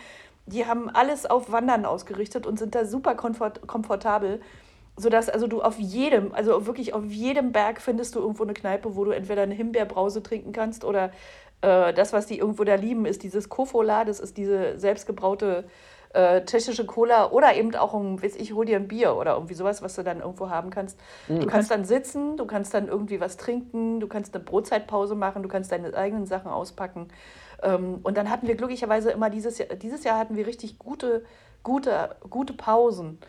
die 0.46 0.66
haben 0.66 0.90
alles 0.90 1.26
auf 1.26 1.52
Wandern 1.52 1.86
ausgerichtet 1.86 2.46
und 2.46 2.60
sind 2.60 2.76
da 2.76 2.86
super 2.86 3.16
komfort, 3.16 3.66
komfortabel, 3.68 4.42
sodass 4.98 5.30
also 5.30 5.48
du 5.48 5.62
auf 5.62 5.78
jedem, 5.80 6.34
also 6.34 6.66
wirklich 6.66 6.94
auf 6.94 7.06
jedem 7.06 7.52
Berg 7.52 7.82
findest 7.82 8.16
du 8.16 8.20
irgendwo 8.20 8.44
eine 8.44 8.54
Kneipe, 8.54 8.96
wo 8.96 9.06
du 9.06 9.12
entweder 9.12 9.44
eine 9.44 9.54
Himbeerbrause 9.54 10.24
trinken 10.24 10.52
kannst 10.52 10.84
oder 10.84 11.12
äh, 11.62 11.94
das, 11.94 12.14
was 12.14 12.26
die 12.26 12.40
irgendwo 12.40 12.64
da 12.64 12.76
lieben, 12.76 13.06
ist 13.06 13.24
dieses 13.24 13.48
Kofola, 13.48 14.06
das 14.06 14.20
ist 14.20 14.38
diese 14.38 14.78
selbstgebraute 14.80 15.66
äh, 16.14 16.44
tschechische 16.46 16.86
Cola 16.86 17.32
oder 17.32 17.56
eben 17.56 17.76
auch 17.76 17.94
ein, 17.94 18.22
weiß 18.22 18.36
ich, 18.38 18.54
hol 18.54 18.66
dir 18.66 18.78
ein 18.78 18.88
Bier 18.88 19.16
oder 19.16 19.34
irgendwie 19.36 19.54
sowas, 19.54 19.82
was 19.82 19.96
du 19.96 20.04
dann 20.04 20.20
irgendwo 20.22 20.50
haben 20.50 20.70
kannst. 20.70 21.00
Du 21.28 21.48
Mhm. 21.48 21.50
kannst 21.50 21.72
dann 21.72 21.86
sitzen, 21.86 22.38
du 22.38 22.46
kannst 22.46 22.74
dann 22.74 22.88
irgendwie 22.88 23.20
was 23.20 23.38
trinken, 23.38 24.00
du 24.00 24.08
kannst 24.08 24.34
eine 24.36 24.44
Brotzeitpause 24.44 25.16
machen, 25.16 25.44
du 25.44 25.50
kannst 25.50 25.72
deine 25.72 25.94
eigenen 25.96 26.26
Sachen 26.26 26.52
auspacken. 26.52 27.08
Ähm, 27.64 28.00
und 28.04 28.18
dann 28.18 28.30
hatten 28.30 28.48
wir 28.48 28.56
glücklicherweise 28.56 29.12
immer 29.12 29.30
dieses 29.30 29.58
Jahr, 29.58 29.70
dieses 29.70 30.04
Jahr 30.04 30.18
hatten 30.20 30.36
wir 30.36 30.48
richtig 30.48 30.80
gute, 30.80 31.26
gute, 31.64 32.16
gute 32.30 32.54
Pausen. 32.54 33.20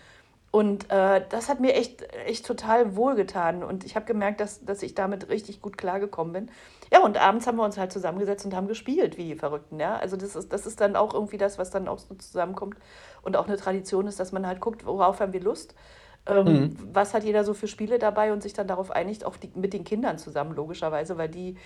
Und 0.50 0.90
äh, 0.90 1.22
das 1.28 1.48
hat 1.48 1.60
mir 1.60 1.74
echt, 1.74 2.02
echt 2.26 2.46
total 2.46 2.96
wohlgetan. 2.96 3.62
Und 3.62 3.84
ich 3.84 3.96
habe 3.96 4.06
gemerkt, 4.06 4.40
dass, 4.40 4.64
dass 4.64 4.82
ich 4.82 4.94
damit 4.94 5.28
richtig 5.28 5.60
gut 5.60 5.76
klargekommen 5.76 6.32
bin. 6.32 6.50
Ja, 6.90 7.00
und 7.00 7.18
abends 7.18 7.46
haben 7.46 7.56
wir 7.56 7.64
uns 7.64 7.76
halt 7.76 7.92
zusammengesetzt 7.92 8.46
und 8.46 8.54
haben 8.54 8.66
gespielt, 8.66 9.18
wie 9.18 9.24
die 9.24 9.34
Verrückten. 9.34 9.78
Ja? 9.78 9.96
Also 9.96 10.16
das 10.16 10.34
ist, 10.34 10.52
das 10.52 10.66
ist 10.66 10.80
dann 10.80 10.96
auch 10.96 11.12
irgendwie 11.12 11.36
das, 11.36 11.58
was 11.58 11.70
dann 11.70 11.86
auch 11.86 11.98
so 11.98 12.14
zusammenkommt. 12.14 12.76
Und 13.22 13.36
auch 13.36 13.46
eine 13.46 13.58
Tradition 13.58 14.06
ist, 14.06 14.18
dass 14.20 14.32
man 14.32 14.46
halt 14.46 14.60
guckt, 14.60 14.86
worauf 14.86 15.20
haben 15.20 15.34
wir 15.34 15.40
Lust. 15.40 15.74
Ähm, 16.26 16.44
mhm. 16.44 16.76
Was 16.92 17.12
hat 17.12 17.24
jeder 17.24 17.44
so 17.44 17.52
für 17.52 17.68
Spiele 17.68 17.98
dabei 17.98 18.32
und 18.32 18.42
sich 18.42 18.54
dann 18.54 18.68
darauf 18.68 18.90
einigt, 18.90 19.26
auch 19.26 19.36
die, 19.36 19.50
mit 19.54 19.74
den 19.74 19.84
Kindern 19.84 20.16
zusammen, 20.16 20.54
logischerweise, 20.54 21.18
weil 21.18 21.28
die 21.28 21.56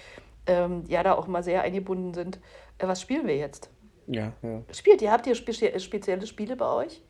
ähm, 0.46 0.84
ja 0.88 1.04
da 1.04 1.14
auch 1.14 1.28
mal 1.28 1.44
sehr 1.44 1.62
eingebunden 1.62 2.14
sind. 2.14 2.40
Äh, 2.78 2.88
was 2.88 3.00
spielen 3.00 3.28
wir 3.28 3.36
jetzt? 3.36 3.70
Ja, 4.08 4.32
ja. 4.42 4.62
Spielt 4.72 5.02
ihr? 5.02 5.12
Habt 5.12 5.26
ihr 5.28 5.36
spe 5.36 5.78
spezielle 5.78 6.26
Spiele 6.26 6.56
bei 6.56 6.66
euch? 6.66 7.02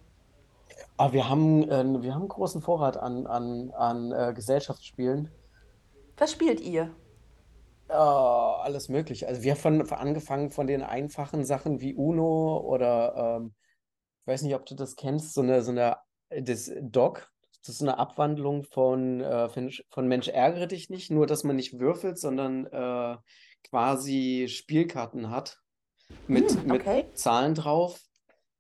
Aber 0.97 1.11
ah, 1.11 1.13
wir 1.13 1.29
haben, 1.29 1.63
äh, 1.69 2.03
wir 2.03 2.15
haben 2.15 2.23
einen 2.23 2.29
großen 2.29 2.63
Vorrat 2.63 2.97
an, 2.97 3.27
an, 3.27 3.71
an 3.73 4.13
äh, 4.13 4.33
Gesellschaftsspielen. 4.35 5.31
Was 6.17 6.33
spielt 6.33 6.61
ihr? 6.61 6.95
Äh, 7.89 7.95
alles 7.95 8.89
mögliche. 8.89 9.27
Also 9.27 9.43
wir 9.43 9.53
haben 9.53 9.87
von, 9.87 9.93
angefangen 9.93 10.51
von 10.51 10.67
den 10.67 10.83
einfachen 10.83 11.45
Sachen 11.45 11.81
wie 11.81 11.95
Uno 11.95 12.59
oder 12.59 13.41
ähm, 13.41 13.55
ich 14.21 14.27
weiß 14.27 14.43
nicht, 14.43 14.55
ob 14.55 14.65
du 14.67 14.75
das 14.75 14.95
kennst, 14.95 15.35
so 15.35 15.41
eine, 15.41 15.63
so 15.63 15.73
eine 15.73 15.97
das 16.31 16.71
Dog. 16.81 17.29
Das 17.65 17.77
ist 17.77 17.83
eine 17.83 17.99
Abwandlung 17.99 18.65
von, 18.65 19.21
äh, 19.21 19.49
von 19.91 20.09
Mensch 20.09 20.29
ärgere 20.29 20.67
dich 20.67 20.91
nicht, 20.91 21.11
nur 21.11 21.27
dass 21.27 21.45
man 21.45 21.57
nicht 21.57 21.79
würfelt, 21.79 22.19
sondern 22.19 22.67
äh, 22.67 23.17
quasi 23.69 24.47
Spielkarten 24.49 25.31
hat 25.31 25.59
mit, 26.27 26.51
hm, 26.51 26.71
okay. 26.71 27.05
mit 27.05 27.19
Zahlen 27.19 27.55
drauf 27.55 28.01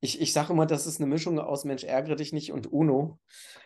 ich, 0.04 0.20
ich 0.20 0.32
sage 0.32 0.52
immer, 0.52 0.66
das 0.66 0.86
ist 0.86 1.00
eine 1.00 1.08
Mischung 1.08 1.38
aus 1.38 1.64
Mensch, 1.64 1.84
ärgere 1.84 2.16
dich 2.16 2.32
nicht 2.32 2.52
und 2.52 2.70
Uno. 2.70 3.18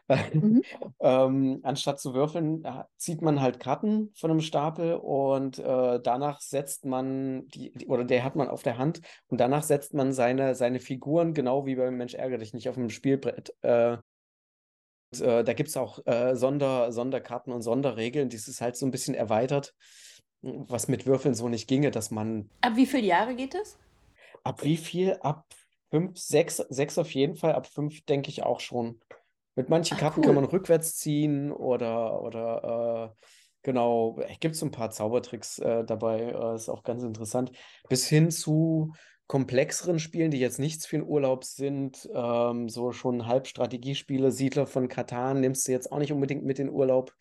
Mhm. 0.33 0.63
ähm, 1.01 1.59
anstatt 1.65 1.99
zu 1.99 2.15
würfeln, 2.15 2.65
zieht 2.97 3.23
man 3.23 3.41
halt 3.41 3.59
Karten 3.59 4.13
von 4.15 4.31
einem 4.31 4.41
Stapel 4.41 4.95
und 4.95 5.59
äh, 5.59 5.99
danach 6.01 6.41
setzt 6.41 6.85
man 6.85 7.49
die, 7.49 7.73
oder 7.89 8.05
der 8.05 8.23
hat 8.23 8.37
man 8.37 8.47
auf 8.47 8.63
der 8.63 8.79
Hand 8.79 9.01
und 9.27 9.41
danach 9.41 9.65
setzt 9.65 9.95
man 9.95 10.13
seine, 10.13 10.55
seine 10.55 10.79
Figuren, 10.79 11.35
genau 11.35 11.67
wie 11.67 11.75
beim 11.75 11.97
Mensch, 11.97 12.15
ärgere 12.15 12.39
dich 12.39 12.55
nicht, 12.55 12.69
auf 12.69 12.77
dem 12.77 12.89
Spielbrett. 12.89 13.53
Äh, 13.63 13.97
und, 15.13 15.21
äh, 15.23 15.43
da 15.43 15.53
gibt 15.55 15.71
es 15.71 15.77
auch 15.77 15.99
äh, 16.07 16.37
Sonder, 16.37 16.93
Sonderkarten 16.93 17.53
und 17.53 17.63
Sonderregeln. 17.63 18.29
Dies 18.29 18.47
ist 18.47 18.61
halt 18.61 18.77
so 18.77 18.87
ein 18.87 18.93
bisschen 18.93 19.15
erweitert, 19.15 19.75
was 20.43 20.87
mit 20.87 21.05
Würfeln 21.05 21.35
so 21.35 21.49
nicht 21.49 21.67
ginge, 21.67 21.91
dass 21.91 22.13
man. 22.13 22.49
Ab 22.61 22.75
wie 22.77 22.87
viele 22.87 23.09
Jahre 23.09 23.35
geht 23.35 23.57
es? 23.57 23.77
Ab 24.45 24.63
wie 24.63 24.77
viel? 24.77 25.19
Ab 25.23 25.47
Fünf, 25.91 26.19
sechs, 26.19 26.57
sechs 26.57 26.99
auf 26.99 27.13
jeden 27.13 27.37
Fall, 27.37 27.55
ab 27.55 27.67
fünf 27.67 28.05
denke 28.05 28.31
ich 28.31 28.43
auch 28.43 28.61
schon. 28.61 29.01
Mit 29.55 29.69
manchen 29.71 29.95
Ach, 29.97 30.01
Karten 30.01 30.21
cool. 30.21 30.27
kann 30.27 30.35
man 30.35 30.45
rückwärts 30.45 30.97
ziehen 30.97 31.51
oder, 31.53 32.23
oder 32.23 33.15
äh, 33.21 33.27
genau, 33.63 34.19
gibt 34.41 34.55
es 34.55 34.63
ein 34.63 34.71
paar 34.71 34.91
Zaubertricks 34.91 35.59
äh, 35.61 35.85
dabei, 35.85 36.21
äh, 36.21 36.55
ist 36.55 36.69
auch 36.69 36.83
ganz 36.83 37.03
interessant. 37.03 37.53
Bis 37.89 38.07
hin 38.07 38.31
zu 38.31 38.93
komplexeren 39.29 39.99
Spielen, 39.99 40.31
die 40.31 40.39
jetzt 40.39 40.59
nichts 40.59 40.87
für 40.87 40.99
den 40.99 41.07
Urlaub 41.07 41.45
sind, 41.45 42.09
ähm, 42.15 42.69
so 42.69 42.93
schon 42.93 43.27
Halbstrategiespiele, 43.27 44.31
Siedler 44.31 44.67
von 44.67 44.89
Katan, 44.89 45.41
nimmst 45.41 45.67
du 45.67 45.73
jetzt 45.73 45.91
auch 45.91 45.99
nicht 45.99 46.13
unbedingt 46.13 46.45
mit 46.45 46.59
in 46.59 46.71
Urlaub. 46.71 47.13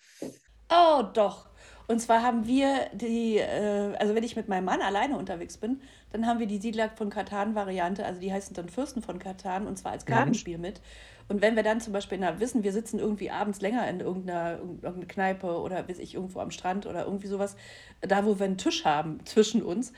Oh, 0.70 1.04
doch. 1.14 1.50
Und 1.88 2.00
zwar 2.00 2.24
haben 2.24 2.48
wir 2.48 2.88
die, 2.94 3.38
äh, 3.38 3.96
also 4.00 4.16
wenn 4.16 4.24
ich 4.24 4.36
mit 4.36 4.48
meinem 4.48 4.66
Mann 4.66 4.82
alleine 4.82 5.18
unterwegs 5.18 5.58
bin, 5.58 5.82
dann 6.12 6.26
haben 6.26 6.40
wir 6.40 6.48
die 6.48 6.58
Siedler 6.58 6.90
von 6.90 7.10
Katan-Variante, 7.10 8.06
also 8.06 8.20
die 8.20 8.32
heißen 8.32 8.56
dann 8.56 8.70
Fürsten 8.70 9.02
von 9.02 9.20
Katan 9.20 9.68
und 9.68 9.78
zwar 9.78 9.92
als. 9.92 10.06
Kartenspiel 10.06 10.58
mit. 10.58 10.82
Und 11.28 11.42
wenn 11.42 11.56
wir 11.56 11.64
dann 11.64 11.82
zum 11.82 11.92
Beispiel 11.92 12.20
na, 12.20 12.40
wissen, 12.40 12.64
wir 12.64 12.72
sitzen 12.72 13.00
irgendwie 13.00 13.32
abends 13.32 13.60
länger 13.60 13.88
in 13.90 14.00
irgendeiner, 14.00 14.60
irgendeiner 14.60 15.06
Kneipe 15.06 15.60
oder 15.60 15.88
weiß 15.90 15.98
ich, 16.00 16.14
irgendwo 16.14 16.40
am 16.40 16.52
Strand 16.52 16.86
oder 16.86 17.06
irgendwie 17.06 17.28
sowas, 17.28 17.56
da 18.02 18.26
wo 18.26 18.38
wir 18.38 18.46
einen 18.46 18.58
Tisch 18.58 18.86
haben 18.86 19.26
zwischen 19.26 19.64
uns, 19.64 19.92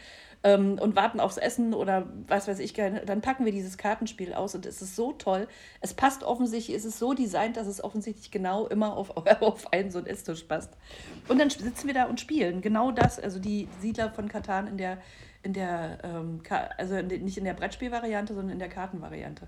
ähm, 0.48 0.80
und 0.80 0.96
warten 0.96 1.20
aufs 1.20 1.38
Essen 1.38 1.74
oder 1.74 2.08
was 2.28 2.48
weiß 2.48 2.60
ich, 2.60 2.72
dann 2.74 3.22
packen 3.22 3.44
wir 3.44 3.52
dieses 3.52 3.78
Kartenspiel 3.78 4.34
aus 4.34 4.56
und 4.56 4.66
es 4.66 4.82
ist 4.82 4.96
so 4.96 5.12
toll. 5.12 5.48
Es 5.82 5.94
passt 5.94 6.24
offensichtlich, 6.24 6.76
es 6.78 6.86
ist 6.86 7.00
so 7.00 7.14
designt, 7.14 7.58
dass 7.58 7.68
es 7.68 7.84
offensichtlich 7.84 8.32
genau 8.32 8.66
immer 8.68 8.96
auf, 8.96 9.12
auf 9.42 9.74
einen 9.74 9.92
so 9.92 9.98
einen 9.98 10.08
Esstisch 10.08 10.44
passt. 10.44 10.72
Und 11.28 11.40
dann 11.40 11.50
sitzen 11.50 11.88
wir 11.88 11.94
da 11.94 12.06
und 12.06 12.22
spielen. 12.22 12.62
Genau 12.62 12.92
das, 12.92 13.20
also 13.20 13.40
die 13.40 13.68
Siedler 13.82 14.10
von 14.12 14.30
Katan 14.30 14.68
in 14.68 14.78
der, 14.78 15.00
in 15.44 15.52
der 15.52 15.98
ähm, 16.04 16.42
also 16.78 16.96
nicht 17.02 17.38
in 17.38 17.44
der 17.44 17.54
Brettspielvariante, 17.54 18.34
sondern 18.34 18.54
in 18.54 18.60
der 18.60 18.70
Kartenvariante. 18.70 19.48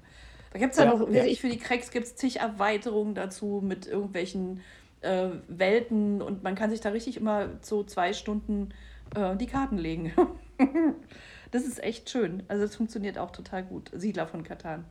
Da 0.51 0.59
gibt 0.59 0.73
es 0.73 0.79
ja, 0.79 0.85
noch, 0.85 1.09
ja. 1.09 1.23
ich, 1.23 1.39
für 1.39 1.49
die 1.49 1.59
Cracks 1.59 1.91
gibt 1.91 2.07
es 2.07 2.15
zig 2.15 2.39
Erweiterungen 2.39 3.15
dazu 3.15 3.61
mit 3.63 3.87
irgendwelchen 3.87 4.61
äh, 5.01 5.29
Welten 5.47 6.21
und 6.21 6.43
man 6.43 6.55
kann 6.55 6.71
sich 6.71 6.81
da 6.81 6.89
richtig 6.89 7.15
immer 7.15 7.49
so 7.61 7.83
zwei 7.83 8.11
Stunden 8.11 8.73
äh, 9.15 9.37
die 9.37 9.45
Karten 9.45 9.77
legen. 9.77 10.11
das 11.51 11.65
ist 11.65 11.81
echt 11.83 12.09
schön. 12.09 12.43
Also 12.47 12.63
es 12.63 12.75
funktioniert 12.75 13.17
auch 13.17 13.31
total 13.31 13.63
gut. 13.63 13.91
Siedler 13.93 14.27
von 14.27 14.43
Katan. 14.43 14.85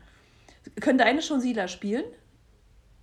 Können 0.81 0.99
deine 0.99 1.23
schon 1.23 1.41
Siedler 1.41 1.69
spielen? 1.69 2.05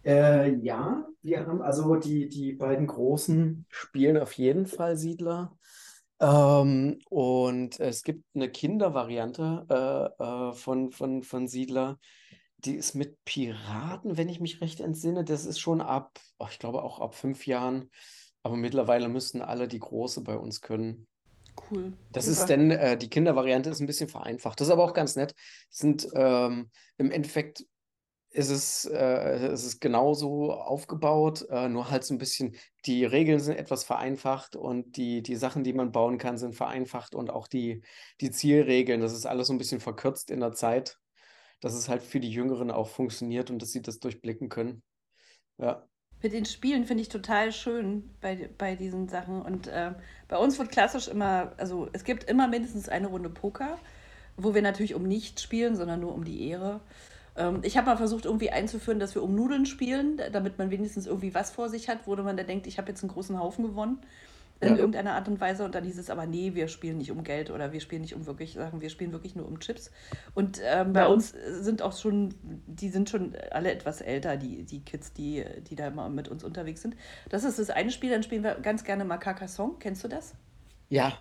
Äh, 0.04 0.56
ja, 0.58 1.08
wir 1.24 1.48
haben 1.48 1.62
also 1.62 1.96
die, 1.96 2.30
die 2.30 2.54
beiden 2.54 2.88
großen 2.88 3.66
spielen 3.70 4.18
auf 4.18 4.34
jeden 4.34 4.68
Fall 4.68 4.98
Siedler. 4.98 5.58
Ähm, 6.20 7.00
und 7.10 7.80
es 7.80 8.04
gibt 8.04 8.24
eine 8.36 8.50
Kindervariante 8.50 9.66
äh, 10.20 10.24
äh, 10.24 10.54
von, 10.54 10.92
von, 10.92 11.24
von 11.24 11.48
Siedler, 11.48 11.98
die 12.60 12.76
ist 12.76 12.96
mit 12.96 13.24
Piraten, 13.26 14.18
wenn 14.18 14.30
ich 14.30 14.40
mich 14.40 14.62
recht 14.62 14.80
entsinne. 14.80 15.24
Das 15.24 15.46
ist 15.46 15.60
schon 15.60 15.82
ab, 15.82 16.20
oh, 16.40 16.48
ich 16.50 16.60
glaube 16.60 16.84
auch 16.84 17.00
ab 17.00 17.16
fünf 17.16 17.46
Jahren. 17.48 17.90
Aber 18.44 18.56
mittlerweile 18.58 19.10
müssten 19.10 19.42
alle 19.42 19.68
die 19.68 19.80
große 19.80 20.22
bei 20.22 20.38
uns 20.38 20.62
können. 20.62 21.08
Cool. 21.72 21.94
Das 22.12 22.26
Super. 22.26 22.40
ist 22.40 22.46
denn, 22.48 22.72
äh, 22.72 22.98
die 22.98 23.10
Kindervariante 23.10 23.70
ist 23.70 23.80
ein 23.80 23.88
bisschen 23.88 24.10
vereinfacht. 24.10 24.60
Das 24.60 24.68
ist 24.68 24.74
aber 24.74 24.84
auch 24.84 24.94
ganz 24.94 25.16
nett. 25.16 25.34
Sind 25.70 26.08
ähm, 26.14 26.70
im 26.98 27.12
Endeffekt 27.12 27.66
ist 28.36 28.50
es, 28.50 28.86
äh, 28.86 29.54
ist 29.54 29.64
es 29.64 29.80
genauso 29.80 30.52
aufgebaut, 30.52 31.46
äh, 31.50 31.70
nur 31.70 31.90
halt 31.90 32.04
so 32.04 32.14
ein 32.14 32.18
bisschen, 32.18 32.58
die 32.86 33.06
Regeln 33.06 33.40
sind 33.40 33.56
etwas 33.56 33.86
vereinfacht 33.86 34.58
und 34.58 34.98
die, 34.98 35.24
die 35.24 35.38
Sachen, 35.38 35.64
die 35.64 35.72
man 35.72 35.94
bauen 35.94 36.18
kann, 36.18 36.38
sind 36.38 36.54
vereinfacht 36.54 37.16
und 37.16 37.30
auch 37.30 37.48
die, 37.48 37.82
die 38.20 38.32
Zielregeln, 38.32 39.00
das 39.00 39.14
ist 39.14 39.26
alles 39.26 39.48
so 39.48 39.54
ein 39.54 39.58
bisschen 39.58 39.80
verkürzt 39.80 40.32
in 40.32 40.42
der 40.42 40.52
Zeit, 40.52 40.98
dass 41.62 41.74
es 41.74 41.88
halt 41.88 42.04
für 42.04 42.20
die 42.20 42.30
Jüngeren 42.30 42.72
auch 42.72 42.90
funktioniert 42.90 43.50
und 43.52 43.62
dass 43.62 43.72
sie 43.72 43.82
das 43.82 44.00
durchblicken 44.00 44.50
können. 44.50 44.84
Ja. 45.58 45.88
Mit 46.26 46.34
den 46.34 46.46
Spielen 46.46 46.86
finde 46.86 47.04
ich 47.04 47.10
total 47.10 47.52
schön 47.52 48.10
bei, 48.20 48.50
bei 48.58 48.74
diesen 48.74 49.08
Sachen. 49.10 49.44
Und 49.44 49.68
äh, 49.68 49.92
bei 50.28 50.38
uns 50.38 50.58
wird 50.58 50.72
klassisch 50.72 51.08
immer, 51.08 51.52
also 51.58 51.88
es 51.94 52.04
gibt 52.04 52.24
immer 52.24 52.48
mindestens 52.48 52.90
eine 52.90 53.06
Runde 53.06 53.30
Poker, 53.30 53.78
wo 54.36 54.56
wir 54.56 54.64
natürlich 54.64 54.96
um 54.96 55.04
nichts 55.04 55.44
spielen, 55.44 55.76
sondern 55.76 56.00
nur 56.00 56.16
um 56.16 56.26
die 56.26 56.50
Ehre. 56.50 56.80
Ähm, 57.36 57.60
ich 57.62 57.78
habe 57.78 57.86
mal 57.86 57.98
versucht, 57.98 58.26
irgendwie 58.26 58.50
einzuführen, 58.50 58.98
dass 58.98 59.14
wir 59.14 59.22
um 59.22 59.36
Nudeln 59.36 59.68
spielen, 59.68 60.20
damit 60.32 60.58
man 60.58 60.72
wenigstens 60.72 61.06
irgendwie 61.06 61.36
was 61.36 61.52
vor 61.52 61.70
sich 61.70 61.90
hat, 61.90 62.08
wo 62.08 62.16
man 62.16 62.38
da 62.38 62.42
denkt, 62.42 62.66
ich 62.66 62.80
habe 62.80 62.90
jetzt 62.90 63.04
einen 63.04 63.12
großen 63.12 63.40
Haufen 63.40 63.64
gewonnen 63.64 64.00
in 64.62 64.70
ja. 64.70 64.76
irgendeiner 64.76 65.14
Art 65.14 65.28
und 65.28 65.40
Weise. 65.40 65.66
Und 65.66 65.76
dann 65.76 65.84
hieß 65.84 65.98
es 65.98 66.10
aber, 66.10 66.26
nee, 66.26 66.56
wir 66.56 66.68
spielen 66.68 66.98
nicht 66.98 67.12
um 67.12 67.24
Geld 67.24 67.52
oder 67.52 67.74
wir 67.74 67.82
spielen 67.82 68.02
nicht 68.02 68.16
um 68.16 68.26
wirklich 68.26 68.54
Sachen, 68.54 68.82
wir 68.82 68.90
spielen 68.90 69.12
wirklich 69.12 69.36
nur 69.36 69.48
um 69.48 69.60
Chips. 69.60 69.92
Und 70.34 70.62
ähm, 70.64 70.94
bei 70.94 71.02
ja. 71.02 71.08
uns 71.08 71.34
sind 71.60 71.82
auch 71.82 71.96
schon, 71.96 72.34
die 72.42 72.90
sind 72.90 73.10
schon 73.10 73.36
alle 73.52 73.72
etwas 73.72 74.02
älter, 74.02 74.38
die, 74.38 74.64
die 74.64 74.84
Kids, 74.84 75.14
die, 75.14 75.44
die 75.70 75.76
da 75.76 75.88
immer 75.88 76.10
mit 76.10 76.28
uns 76.28 76.44
unterwegs 76.44 76.82
sind. 76.82 76.96
Das 77.30 77.44
ist 77.44 77.60
das 77.60 77.70
eine 77.70 77.92
Spiel, 77.92 78.12
dann 78.12 78.24
spielen 78.24 78.44
wir 78.44 78.56
ganz 78.56 78.84
gerne 78.84 79.04
mal 79.04 79.18
Carcassonne. 79.18 79.74
Kennst 79.80 80.04
du 80.04 80.08
das? 80.08 80.36
Ja. 80.90 81.20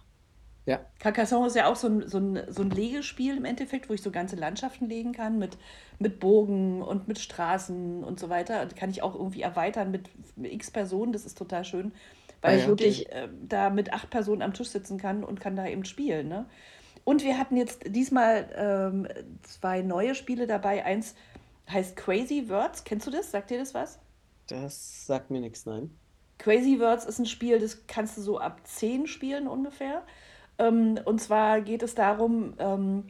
Ja. 0.67 0.81
Carcassonne 0.99 1.49
ist 1.49 1.57
ja 1.57 1.67
auch 1.67 1.77
so 1.77 1.89
ein, 1.89 2.09
so, 2.09 2.19
ein, 2.19 2.41
so 2.49 2.63
ein 2.63 2.71
Legespiel 2.71 3.37
im 3.37 3.45
Endeffekt, 3.45 3.91
wo 3.91 3.95
ich 3.95 4.01
so 4.01 4.11
ganze 4.11 4.37
Landschaften 4.37 4.89
legen 4.89 5.13
kann 5.13 5.39
mit, 5.39 5.59
mit 5.99 6.21
Bogen 6.21 6.81
und 6.81 7.07
mit 7.07 7.19
Straßen 7.19 8.03
und 8.03 8.19
so 8.19 8.31
weiter. 8.31 8.63
Und 8.63 8.75
kann 8.75 8.89
ich 8.89 9.03
auch 9.03 9.15
irgendwie 9.15 9.43
erweitern 9.43 9.91
mit 9.91 10.09
x 10.41 10.71
Personen, 10.71 11.13
das 11.13 11.27
ist 11.27 11.37
total 11.37 11.65
schön 11.65 11.93
weil 12.45 12.59
ah, 12.59 12.61
ich 12.61 12.67
wirklich 12.67 13.11
äh, 13.11 13.27
da 13.49 13.71
mit 13.71 13.95
acht 13.95 14.11
Personen 14.11 14.43
am 14.43 14.53
Tisch 14.53 14.69
sitzen 14.69 14.99
kann 14.99 15.25
und 15.25 15.41
kann 15.41 15.57
da 15.57 15.67
eben 15.67 15.87
spielen. 15.87 16.29
Ne? 16.29 16.45
Und 17.03 17.25
wir 17.25 17.39
hatten 17.39 17.57
jetzt 17.57 17.85
diesmal 17.87 18.51
ähm, 18.55 19.09
zwei 19.41 19.81
neue 19.81 20.15
Spiele 20.15 20.47
dabei. 20.47 20.85
Eins 20.85 21.15
heißt 21.71 21.97
Crazy 21.97 22.51
Words. 22.51 22.85
Kennst 22.85 23.07
du 23.07 23.11
das? 23.11 23.31
Sagt 23.31 23.49
dir 23.49 23.59
das 23.59 23.73
was? 23.73 23.99
Das 24.47 25.07
sagt 25.07 25.31
mir 25.31 25.41
nichts, 25.41 25.65
nein. 25.65 25.91
Crazy 26.37 26.79
Words 26.79 27.07
ist 27.07 27.19
ein 27.19 27.25
Spiel, 27.25 27.59
das 27.59 27.87
kannst 27.87 28.19
du 28.19 28.21
so 28.21 28.39
ab 28.39 28.61
zehn 28.65 29.07
spielen 29.07 29.49
ungefähr. 29.49 30.03
Ähm, 30.59 31.01
und 31.07 31.23
zwar 31.23 31.63
geht 31.63 31.83
es 31.83 31.95
darum, 31.95 32.53
ähm, 32.59 33.05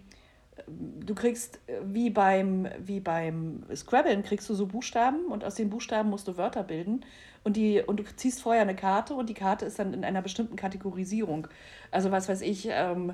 du 0.67 1.15
kriegst 1.15 1.61
äh, 1.67 1.81
wie 1.85 2.11
beim, 2.11 2.69
wie 2.79 3.01
beim 3.01 3.65
Scrabbeln, 3.75 4.23
kriegst 4.23 4.49
du 4.49 4.55
so 4.55 4.67
Buchstaben 4.67 5.27
und 5.27 5.45
aus 5.45 5.55
den 5.55 5.71
Buchstaben 5.71 6.11
musst 6.11 6.29
du 6.29 6.37
Wörter 6.37 6.63
bilden. 6.63 7.05
Und, 7.43 7.59
die, 7.59 7.83
und 7.83 8.01
du 8.01 8.05
ziehst 8.17 8.41
vorher 8.41 8.63
eine 8.63 8.75
Karte 8.75 9.13
und 9.13 9.29
die 9.29 9.35
Karte 9.35 9.67
ist 9.67 9.79
dann 9.79 9.93
in 9.93 10.03
einer 10.03 10.23
bestimmten 10.23 10.57
Kategorisierung. 10.57 11.47
Also 11.91 12.11
was 12.11 12.27
weiß 12.27 12.41
ich, 12.41 12.69
ähm, 12.71 13.13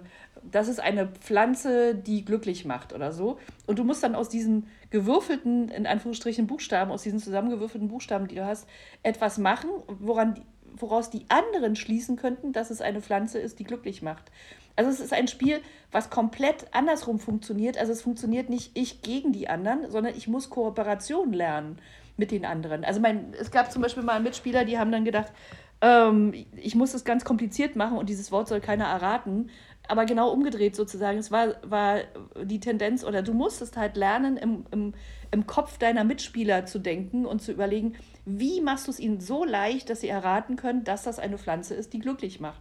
das 0.48 0.68
ist 0.68 0.78
eine 0.78 1.08
Pflanze, 1.08 1.96
die 1.96 2.24
glücklich 2.24 2.64
macht 2.64 2.92
oder 2.92 3.10
so. 3.10 3.38
Und 3.66 3.80
du 3.80 3.84
musst 3.84 4.04
dann 4.04 4.14
aus 4.14 4.28
diesen 4.28 4.68
gewürfelten, 4.90 5.68
in 5.68 5.84
Anführungsstrichen, 5.84 6.46
Buchstaben, 6.46 6.92
aus 6.92 7.02
diesen 7.02 7.18
zusammengewürfelten 7.18 7.88
Buchstaben, 7.88 8.28
die 8.28 8.36
du 8.36 8.46
hast, 8.46 8.68
etwas 9.02 9.36
machen, 9.38 9.68
woran 9.98 10.40
woraus 10.76 11.10
die 11.10 11.24
anderen 11.28 11.76
schließen 11.76 12.16
könnten, 12.16 12.52
dass 12.52 12.70
es 12.70 12.80
eine 12.80 13.00
Pflanze 13.00 13.38
ist, 13.38 13.58
die 13.58 13.64
glücklich 13.64 14.02
macht. 14.02 14.30
Also 14.76 14.90
es 14.90 15.00
ist 15.00 15.12
ein 15.12 15.28
Spiel, 15.28 15.60
was 15.92 16.10
komplett 16.10 16.66
andersrum 16.72 17.18
funktioniert. 17.18 17.76
Also 17.76 17.92
es 17.92 18.02
funktioniert 18.02 18.48
nicht 18.48 18.70
ich 18.74 19.02
gegen 19.02 19.32
die 19.32 19.48
anderen, 19.48 19.90
sondern 19.90 20.14
ich 20.16 20.28
muss 20.28 20.50
Kooperation 20.50 21.32
lernen 21.32 21.78
mit 22.16 22.30
den 22.30 22.44
anderen. 22.44 22.84
Also 22.84 23.00
mein, 23.00 23.34
es 23.38 23.50
gab 23.50 23.72
zum 23.72 23.82
Beispiel 23.82 24.02
mal 24.02 24.14
einen 24.14 24.24
Mitspieler, 24.24 24.64
die 24.64 24.78
haben 24.78 24.92
dann 24.92 25.04
gedacht, 25.04 25.32
ähm, 25.80 26.32
ich 26.56 26.74
muss 26.74 26.94
es 26.94 27.04
ganz 27.04 27.24
kompliziert 27.24 27.76
machen 27.76 27.98
und 27.98 28.08
dieses 28.08 28.30
Wort 28.32 28.48
soll 28.48 28.60
keiner 28.60 28.86
erraten. 28.86 29.50
Aber 29.88 30.04
genau 30.04 30.30
umgedreht 30.30 30.76
sozusagen. 30.76 31.18
Es 31.18 31.32
war, 31.32 31.56
war 31.62 32.00
die 32.44 32.60
Tendenz, 32.60 33.04
oder 33.04 33.22
du 33.22 33.34
musstest 33.34 33.76
halt 33.76 33.96
lernen, 33.96 34.36
im, 34.36 34.64
im, 34.70 34.94
im 35.32 35.46
Kopf 35.46 35.78
deiner 35.78 36.04
Mitspieler 36.04 36.64
zu 36.66 36.78
denken 36.78 37.26
und 37.26 37.42
zu 37.42 37.50
überlegen, 37.50 37.96
wie 38.24 38.60
machst 38.60 38.86
du 38.86 38.90
es 38.90 39.00
ihnen 39.00 39.20
so 39.20 39.44
leicht, 39.44 39.90
dass 39.90 40.00
sie 40.00 40.08
erraten 40.08 40.56
können, 40.56 40.84
dass 40.84 41.02
das 41.02 41.18
eine 41.18 41.38
Pflanze 41.38 41.74
ist, 41.74 41.92
die 41.92 41.98
glücklich 41.98 42.40
macht. 42.40 42.60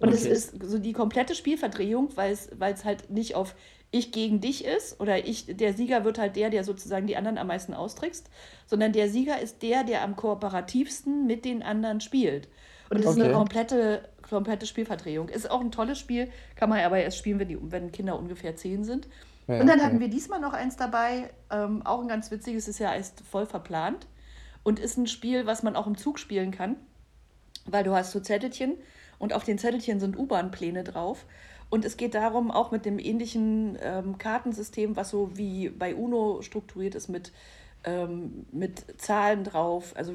Und 0.00 0.12
es 0.12 0.24
ist 0.24 0.62
so 0.62 0.78
die 0.78 0.92
komplette 0.92 1.34
Spielverdrehung, 1.34 2.16
weil 2.16 2.32
es 2.32 2.84
halt 2.84 3.10
nicht 3.10 3.34
auf 3.34 3.54
ich 3.90 4.12
gegen 4.12 4.40
dich 4.40 4.64
ist 4.64 5.00
oder 5.00 5.26
ich, 5.26 5.56
der 5.56 5.72
Sieger 5.72 6.04
wird 6.04 6.18
halt 6.18 6.36
der, 6.36 6.50
der 6.50 6.62
sozusagen 6.62 7.06
die 7.06 7.16
anderen 7.16 7.38
am 7.38 7.46
meisten 7.46 7.72
austrickst, 7.72 8.28
sondern 8.66 8.92
der 8.92 9.08
Sieger 9.08 9.40
ist 9.40 9.62
der, 9.62 9.82
der 9.82 10.02
am 10.02 10.14
kooperativsten 10.14 11.26
mit 11.26 11.44
den 11.46 11.62
anderen 11.62 12.00
spielt. 12.00 12.48
Und 12.90 12.98
das 12.98 13.12
okay. 13.12 13.20
ist 13.20 13.24
eine 13.24 13.34
komplette, 13.34 14.08
komplette 14.28 14.66
Spielverdrehung. 14.66 15.28
Ist 15.30 15.50
auch 15.50 15.60
ein 15.60 15.70
tolles 15.70 15.98
Spiel, 15.98 16.30
kann 16.54 16.68
man 16.68 16.80
aber 16.80 16.98
erst 16.98 17.16
spielen, 17.16 17.38
wenn, 17.38 17.48
die, 17.48 17.58
wenn 17.60 17.90
Kinder 17.90 18.18
ungefähr 18.18 18.56
zehn 18.56 18.84
sind. 18.84 19.08
Ja, 19.46 19.60
und 19.60 19.66
dann 19.66 19.78
okay. 19.78 19.86
hatten 19.86 20.00
wir 20.00 20.08
diesmal 20.08 20.40
noch 20.40 20.52
eins 20.52 20.76
dabei, 20.76 21.30
ähm, 21.50 21.80
auch 21.84 22.02
ein 22.02 22.08
ganz 22.08 22.30
witziges, 22.30 22.68
ist 22.68 22.78
ja 22.80 22.94
erst 22.94 23.22
voll 23.22 23.46
verplant 23.46 24.06
und 24.62 24.78
ist 24.78 24.96
ein 24.98 25.06
Spiel, 25.06 25.46
was 25.46 25.62
man 25.62 25.76
auch 25.76 25.86
im 25.86 25.96
Zug 25.96 26.18
spielen 26.18 26.50
kann, 26.50 26.76
weil 27.66 27.84
du 27.84 27.94
hast 27.94 28.12
so 28.12 28.20
Zettelchen 28.20 28.74
und 29.18 29.32
auf 29.32 29.44
den 29.44 29.58
Zettelchen 29.58 30.00
sind 30.00 30.18
U-Bahn-Pläne 30.18 30.84
drauf. 30.84 31.24
Und 31.70 31.84
es 31.84 31.96
geht 31.96 32.14
darum, 32.14 32.50
auch 32.50 32.70
mit 32.70 32.86
dem 32.86 32.98
ähnlichen 32.98 33.76
ähm, 33.82 34.16
Kartensystem, 34.16 34.96
was 34.96 35.10
so 35.10 35.36
wie 35.36 35.68
bei 35.68 35.94
UNO 35.94 36.40
strukturiert 36.40 36.94
ist, 36.94 37.08
mit, 37.08 37.32
ähm, 37.84 38.46
mit 38.52 38.84
Zahlen 38.98 39.44
drauf. 39.44 39.92
Also 39.94 40.14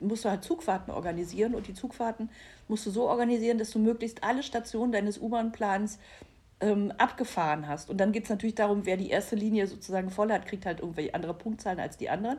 musst 0.00 0.24
du 0.24 0.30
halt 0.30 0.44
Zugfahrten 0.44 0.92
organisieren 0.92 1.54
und 1.54 1.66
die 1.66 1.74
Zugfahrten 1.74 2.30
musst 2.68 2.86
du 2.86 2.90
so 2.90 3.08
organisieren, 3.08 3.58
dass 3.58 3.70
du 3.70 3.78
möglichst 3.78 4.24
alle 4.24 4.42
Stationen 4.42 4.92
deines 4.92 5.18
U-Bahn-Plans 5.18 5.98
ähm, 6.60 6.92
abgefahren 6.98 7.68
hast. 7.68 7.90
Und 7.90 7.98
dann 7.98 8.12
geht 8.12 8.24
es 8.24 8.30
natürlich 8.30 8.54
darum, 8.54 8.84
wer 8.84 8.96
die 8.96 9.10
erste 9.10 9.36
Linie 9.36 9.66
sozusagen 9.66 10.10
voll 10.10 10.32
hat, 10.32 10.46
kriegt 10.46 10.66
halt 10.66 10.80
irgendwelche 10.80 11.14
andere 11.14 11.34
Punktzahlen 11.34 11.80
als 11.80 11.96
die 11.96 12.10
anderen. 12.10 12.38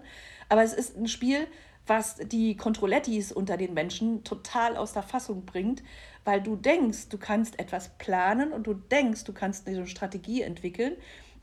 Aber 0.49 0.63
es 0.63 0.73
ist 0.73 0.97
ein 0.97 1.07
Spiel, 1.07 1.47
was 1.87 2.17
die 2.17 2.55
Controlettis 2.55 3.31
unter 3.31 3.57
den 3.57 3.73
Menschen 3.73 4.23
total 4.23 4.77
aus 4.77 4.93
der 4.93 5.03
Fassung 5.03 5.45
bringt, 5.45 5.83
weil 6.23 6.41
du 6.41 6.55
denkst, 6.55 7.09
du 7.09 7.17
kannst 7.17 7.59
etwas 7.59 7.89
planen 7.97 8.51
und 8.51 8.67
du 8.67 8.73
denkst, 8.73 9.23
du 9.23 9.33
kannst 9.33 9.67
eine 9.67 9.87
Strategie 9.87 10.41
entwickeln. 10.41 10.95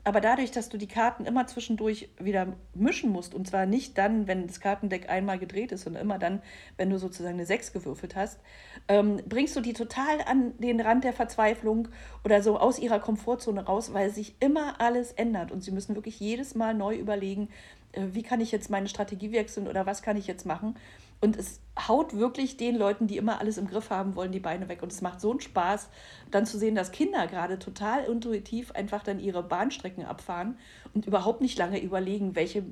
Aber 0.03 0.21
dadurch, 0.21 0.51
dass 0.51 0.69
du 0.69 0.77
die 0.77 0.87
Karten 0.87 1.25
immer 1.25 1.47
zwischendurch 1.47 2.09
wieder 2.17 2.53
mischen 2.73 3.11
musst, 3.11 3.35
und 3.35 3.45
zwar 3.45 3.65
nicht 3.65 3.97
dann, 3.97 4.25
wenn 4.25 4.47
das 4.47 4.61
Kartendeck 4.61 5.09
einmal 5.09 5.37
gedreht 5.37 5.73
ist, 5.73 5.83
sondern 5.83 6.01
immer 6.01 6.17
dann, 6.17 6.41
wenn 6.77 6.89
du 6.89 6.97
sozusagen 6.97 7.35
eine 7.35 7.45
6 7.45 7.73
gewürfelt 7.73 8.15
hast, 8.15 8.39
ähm, 8.87 9.21
bringst 9.27 9.55
du 9.55 9.61
die 9.61 9.73
total 9.73 10.21
an 10.25 10.57
den 10.59 10.79
Rand 10.79 11.03
der 11.03 11.11
Verzweiflung 11.11 11.89
oder 12.23 12.41
so 12.41 12.57
aus 12.57 12.79
ihrer 12.79 12.99
Komfortzone 12.99 13.65
raus, 13.65 13.93
weil 13.93 14.09
sich 14.09 14.35
immer 14.39 14.79
alles 14.79 15.11
ändert 15.11 15.51
und 15.51 15.61
sie 15.61 15.71
müssen 15.71 15.95
wirklich 15.95 16.19
jedes 16.21 16.55
Mal 16.55 16.73
neu 16.73 16.95
überlegen, 16.95 17.49
äh, 17.91 18.03
wie 18.11 18.23
kann 18.23 18.39
ich 18.39 18.51
jetzt 18.51 18.69
meine 18.69 18.87
Strategie 18.87 19.31
wechseln 19.31 19.67
oder 19.67 19.85
was 19.85 20.01
kann 20.01 20.17
ich 20.17 20.27
jetzt 20.27 20.45
machen. 20.45 20.75
Und 21.19 21.35
es 21.35 21.61
haut 21.87 22.15
wirklich 22.15 22.57
den 22.57 22.75
Leuten, 22.75 23.07
die 23.07 23.17
immer 23.17 23.39
alles 23.39 23.57
im 23.57 23.67
Griff 23.67 23.89
haben 23.89 24.15
wollen, 24.15 24.31
die 24.31 24.39
Beine 24.39 24.69
weg. 24.69 24.83
Und 24.83 24.91
es 24.91 25.01
macht 25.01 25.19
so 25.19 25.31
einen 25.31 25.41
Spaß, 25.41 25.89
dann 26.31 26.45
zu 26.45 26.57
sehen, 26.57 26.75
dass 26.75 26.91
Kinder 26.91 27.27
gerade 27.27 27.59
total 27.59 28.03
intuitiv 28.05 28.71
einfach 28.71 29.03
dann 29.03 29.19
ihre 29.19 29.43
Bahnstrecken 29.43 30.05
abfahren 30.05 30.57
und 30.93 31.05
überhaupt 31.05 31.41
nicht 31.41 31.57
lange 31.57 31.81
überlegen, 31.81 32.35
welche 32.35 32.63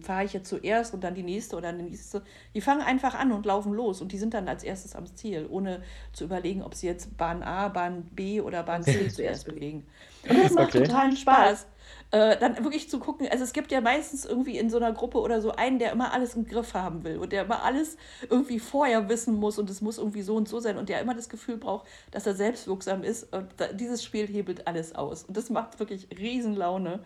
fahre 0.00 0.24
ich 0.24 0.32
jetzt 0.32 0.48
zuerst 0.48 0.94
und 0.94 1.02
dann 1.04 1.14
die 1.14 1.22
nächste 1.22 1.56
oder 1.56 1.72
die 1.72 1.82
nächste. 1.82 2.22
Die 2.54 2.60
fangen 2.60 2.82
einfach 2.82 3.14
an 3.14 3.32
und 3.32 3.46
laufen 3.46 3.72
los 3.72 4.00
und 4.00 4.12
die 4.12 4.18
sind 4.18 4.34
dann 4.34 4.48
als 4.48 4.64
erstes 4.64 4.94
am 4.96 5.06
Ziel, 5.14 5.46
ohne 5.48 5.82
zu 6.12 6.24
überlegen, 6.24 6.62
ob 6.62 6.74
sie 6.74 6.86
jetzt 6.86 7.16
Bahn 7.16 7.42
A, 7.42 7.68
Bahn 7.68 8.04
B 8.12 8.40
oder 8.40 8.62
Bahn 8.62 8.82
C 8.82 9.08
zuerst 9.10 9.46
bewegen. 9.46 9.86
Und 10.28 10.38
das 10.38 10.52
macht 10.52 10.74
okay. 10.74 10.84
totalen 10.84 11.16
Spaß 11.16 11.66
äh, 12.10 12.36
dann 12.38 12.62
wirklich 12.64 12.88
zu 12.90 12.98
gucken, 12.98 13.28
also 13.30 13.44
es 13.44 13.52
gibt 13.52 13.72
ja 13.72 13.80
meistens 13.80 14.24
irgendwie 14.24 14.58
in 14.58 14.70
so 14.70 14.76
einer 14.76 14.92
Gruppe 14.92 15.18
oder 15.20 15.40
so 15.40 15.52
einen, 15.52 15.78
der 15.78 15.92
immer 15.92 16.12
alles 16.12 16.34
im 16.36 16.46
Griff 16.46 16.74
haben 16.74 17.04
will 17.04 17.18
und 17.18 17.32
der 17.32 17.44
immer 17.44 17.62
alles 17.62 17.96
irgendwie 18.30 18.58
vorher 18.58 19.08
wissen 19.08 19.34
muss 19.36 19.58
und 19.58 19.70
es 19.70 19.80
muss 19.80 19.98
irgendwie 19.98 20.22
so 20.22 20.36
und 20.36 20.48
so 20.48 20.60
sein 20.60 20.78
und 20.78 20.88
der 20.88 21.00
immer 21.00 21.14
das 21.14 21.28
Gefühl 21.28 21.58
braucht, 21.58 21.86
dass 22.10 22.26
er 22.26 22.34
selbstwirksam 22.34 23.02
ist 23.02 23.32
und 23.34 23.48
da, 23.56 23.72
dieses 23.72 24.04
Spiel 24.04 24.26
hebelt 24.26 24.66
alles 24.66 24.94
aus 24.94 25.24
und 25.24 25.36
das 25.36 25.50
macht 25.50 25.78
wirklich 25.80 26.08
Riesenlaune 26.16 27.04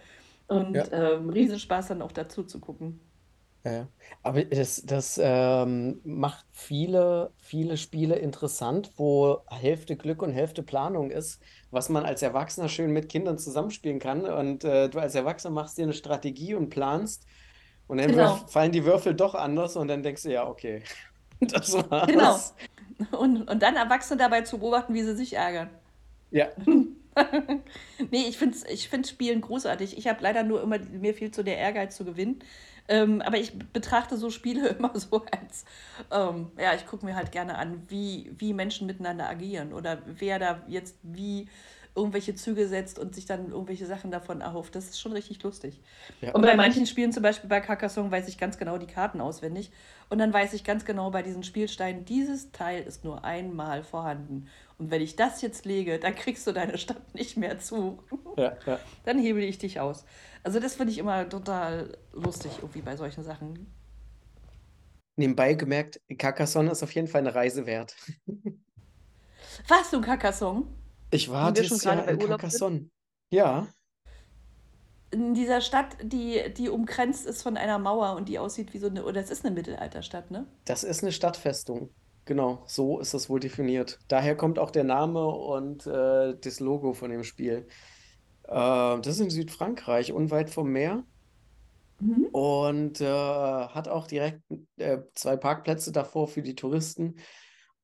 und 0.49 0.75
ja. 0.75 0.87
ähm, 0.93 1.31
Riesenspaß 1.31 1.89
dann 1.89 2.03
auch 2.03 2.13
dazu 2.13 2.45
zu 2.45 2.61
gucken. 2.61 3.01
Ja, 3.65 3.89
aber 4.23 4.45
das, 4.45 4.83
das 4.87 5.21
ähm, 5.23 6.01
macht 6.03 6.47
viele, 6.51 7.35
viele 7.37 7.77
Spiele 7.77 8.17
interessant, 8.17 8.93
wo 8.97 9.43
Hälfte 9.51 9.97
Glück 9.97 10.23
und 10.23 10.31
Hälfte 10.31 10.63
Planung 10.63 11.11
ist, 11.11 11.43
was 11.71 11.89
man 11.89 12.05
als 12.05 12.23
Erwachsener 12.23 12.69
schön 12.69 12.93
mit 12.93 13.09
Kindern 13.09 13.39
zusammenspielen 13.39 13.99
kann. 13.99 14.25
Und 14.25 14.65
äh, 14.65 14.89
du 14.89 14.99
als 14.99 15.15
Erwachsener 15.15 15.55
machst 15.55 15.79
dir 15.79 15.85
eine 15.85 15.93
Strategie 15.93 16.55
und 16.55 16.71
planst. 16.71 17.27
Und 17.87 17.99
dann 17.99 18.09
genau. 18.09 18.37
fallen 18.47 18.73
die 18.73 18.85
Würfel 18.85 19.15
doch 19.15 19.35
anders 19.35 19.77
und 19.77 19.89
dann 19.89 20.03
denkst 20.03 20.23
du, 20.23 20.31
ja, 20.31 20.47
okay, 20.47 20.83
das 21.41 21.73
war's. 21.91 22.07
Genau. 22.07 23.19
Und, 23.19 23.51
und 23.51 23.63
dann 23.63 23.77
Erwachsene 23.77 24.19
dabei 24.19 24.43
zu 24.43 24.59
beobachten, 24.59 24.95
wie 24.95 25.03
sie 25.03 25.17
sich 25.17 25.33
ärgern. 25.33 25.71
Ja. 26.31 26.49
nee, 28.11 28.27
ich 28.29 28.39
finde 28.39 28.57
ich 28.69 28.89
find 28.89 29.07
Spielen 29.07 29.41
großartig. 29.41 29.99
Ich 29.99 30.07
habe 30.07 30.23
leider 30.23 30.43
nur 30.43 30.63
immer, 30.63 30.79
mir 30.79 31.15
viel 31.15 31.31
zu 31.31 31.43
der 31.43 31.59
Ehrgeiz 31.59 31.97
zu 31.97 32.05
gewinnen. 32.05 32.41
Ähm, 32.91 33.23
aber 33.23 33.39
ich 33.39 33.57
betrachte 33.57 34.17
so 34.17 34.31
Spiele 34.31 34.69
immer 34.79 34.91
so 34.99 35.25
als, 35.31 35.65
ähm, 36.11 36.51
ja, 36.59 36.75
ich 36.75 36.87
gucke 36.87 37.07
mir 37.07 37.15
halt 37.15 37.31
gerne 37.31 37.57
an, 37.57 37.83
wie, 37.89 38.33
wie 38.37 38.53
Menschen 38.53 38.87
miteinander 38.87 39.29
agieren 39.29 39.73
oder 39.73 40.03
wer 40.07 40.39
da 40.41 40.63
jetzt 40.67 40.97
wie 41.03 41.49
irgendwelche 41.95 42.35
Züge 42.35 42.69
setzt 42.69 42.99
und 42.99 43.15
sich 43.15 43.27
dann 43.27 43.51
irgendwelche 43.51 43.87
Sachen 43.87 44.11
davon 44.11 44.41
erhofft. 44.41 44.75
Das 44.75 44.91
ist 44.91 45.01
schon 45.01 45.13
richtig 45.13 45.43
lustig. 45.43 45.81
Ja. 46.21 46.33
Und 46.33 46.43
bei 46.43 46.57
manchen 46.57 46.87
Spielen, 46.87 47.13
zum 47.13 47.23
Beispiel 47.23 47.49
bei 47.49 47.61
Carcassonne, 47.61 48.11
weiß 48.11 48.29
ich 48.29 48.39
ganz 48.39 48.59
genau 48.59 48.79
die 48.79 48.87
Karten 48.87 49.21
auswendig. 49.21 49.71
Und 50.11 50.19
dann 50.19 50.33
weiß 50.33 50.55
ich 50.55 50.65
ganz 50.65 50.85
genau 50.85 51.13
bei 51.13 51.23
diesen 51.23 51.45
Spielsteinen, 51.45 52.05
dieses 52.05 52.51
Teil 52.51 52.83
ist 52.83 53.05
nur 53.05 53.25
einmal 53.25 53.85
vorhanden. 53.85 54.49
Und 54.77 54.91
wenn 54.91 55.01
ich 55.01 55.15
das 55.15 55.41
jetzt 55.41 55.65
lege, 55.65 56.01
dann 56.01 56.17
kriegst 56.17 56.47
du 56.49 56.53
deine 56.53 56.79
Stadt 56.79 57.15
nicht 57.15 57.37
mehr 57.37 57.61
zu. 57.61 58.03
Ja, 58.37 58.57
ja. 58.67 58.81
Dann 59.05 59.21
hebel 59.21 59.45
ich 59.45 59.59
dich 59.59 59.79
aus. 59.79 60.05
Also 60.43 60.59
das 60.59 60.75
finde 60.75 60.93
ich 60.93 60.99
immer 60.99 61.29
total 61.29 61.97
lustig, 62.13 62.51
irgendwie 62.59 62.83
bei 62.83 62.97
solchen 62.97 63.23
Sachen. 63.23 63.73
Nebenbei 65.15 65.55
gemerkt, 65.55 66.01
Carcassonne 66.19 66.73
ist 66.73 66.83
auf 66.83 66.93
jeden 66.93 67.07
Fall 67.07 67.21
eine 67.21 67.35
Reise 67.35 67.67
wert. 67.67 67.95
Warst 69.69 69.93
du 69.93 69.99
in 69.99 70.03
Carcassonne? 70.03 70.67
Ich 71.13 71.31
war 71.31 71.53
dieses 71.53 71.85
Jahr 71.85 72.09
in 72.09 72.19
Carcassonne. 72.19 72.91
Ja. 73.31 73.69
In 75.13 75.35
dieser 75.35 75.61
Stadt, 75.61 75.97
die, 76.03 76.41
die 76.57 76.69
umgrenzt 76.69 77.27
ist 77.27 77.43
von 77.43 77.57
einer 77.57 77.79
Mauer 77.79 78.15
und 78.17 78.29
die 78.29 78.39
aussieht 78.39 78.73
wie 78.73 78.79
so 78.79 78.87
eine, 78.87 79.05
oder 79.05 79.21
es 79.21 79.31
ist 79.31 79.45
eine 79.45 79.55
Mittelalterstadt, 79.55 80.31
ne? 80.31 80.47
Das 80.65 80.85
ist 80.85 81.03
eine 81.03 81.13
Stadtfestung. 81.13 81.91
Genau, 82.27 82.63
so 82.67 83.01
ist 83.01 83.13
das 83.13 83.29
wohl 83.29 83.41
definiert. 83.41 83.99
Daher 84.07 84.37
kommt 84.37 84.59
auch 84.59 84.71
der 84.71 84.85
Name 84.85 85.27
und 85.27 85.87
äh, 85.87 86.37
das 86.39 86.61
Logo 86.61 86.93
von 86.93 87.11
dem 87.11 87.25
Spiel. 87.25 87.67
Äh, 88.45 88.53
das 88.53 89.07
ist 89.07 89.21
in 89.21 89.31
Südfrankreich, 89.31 90.13
unweit 90.13 90.51
vom 90.51 90.71
Meer. 90.71 91.03
Mhm. 91.99 92.27
Und 92.31 93.01
äh, 93.01 93.05
hat 93.07 93.89
auch 93.89 94.07
direkt 94.07 94.43
äh, 94.77 94.99
zwei 95.15 95.37
Parkplätze 95.37 95.91
davor 95.93 96.29
für 96.29 96.43
die 96.43 96.55
Touristen. 96.55 97.17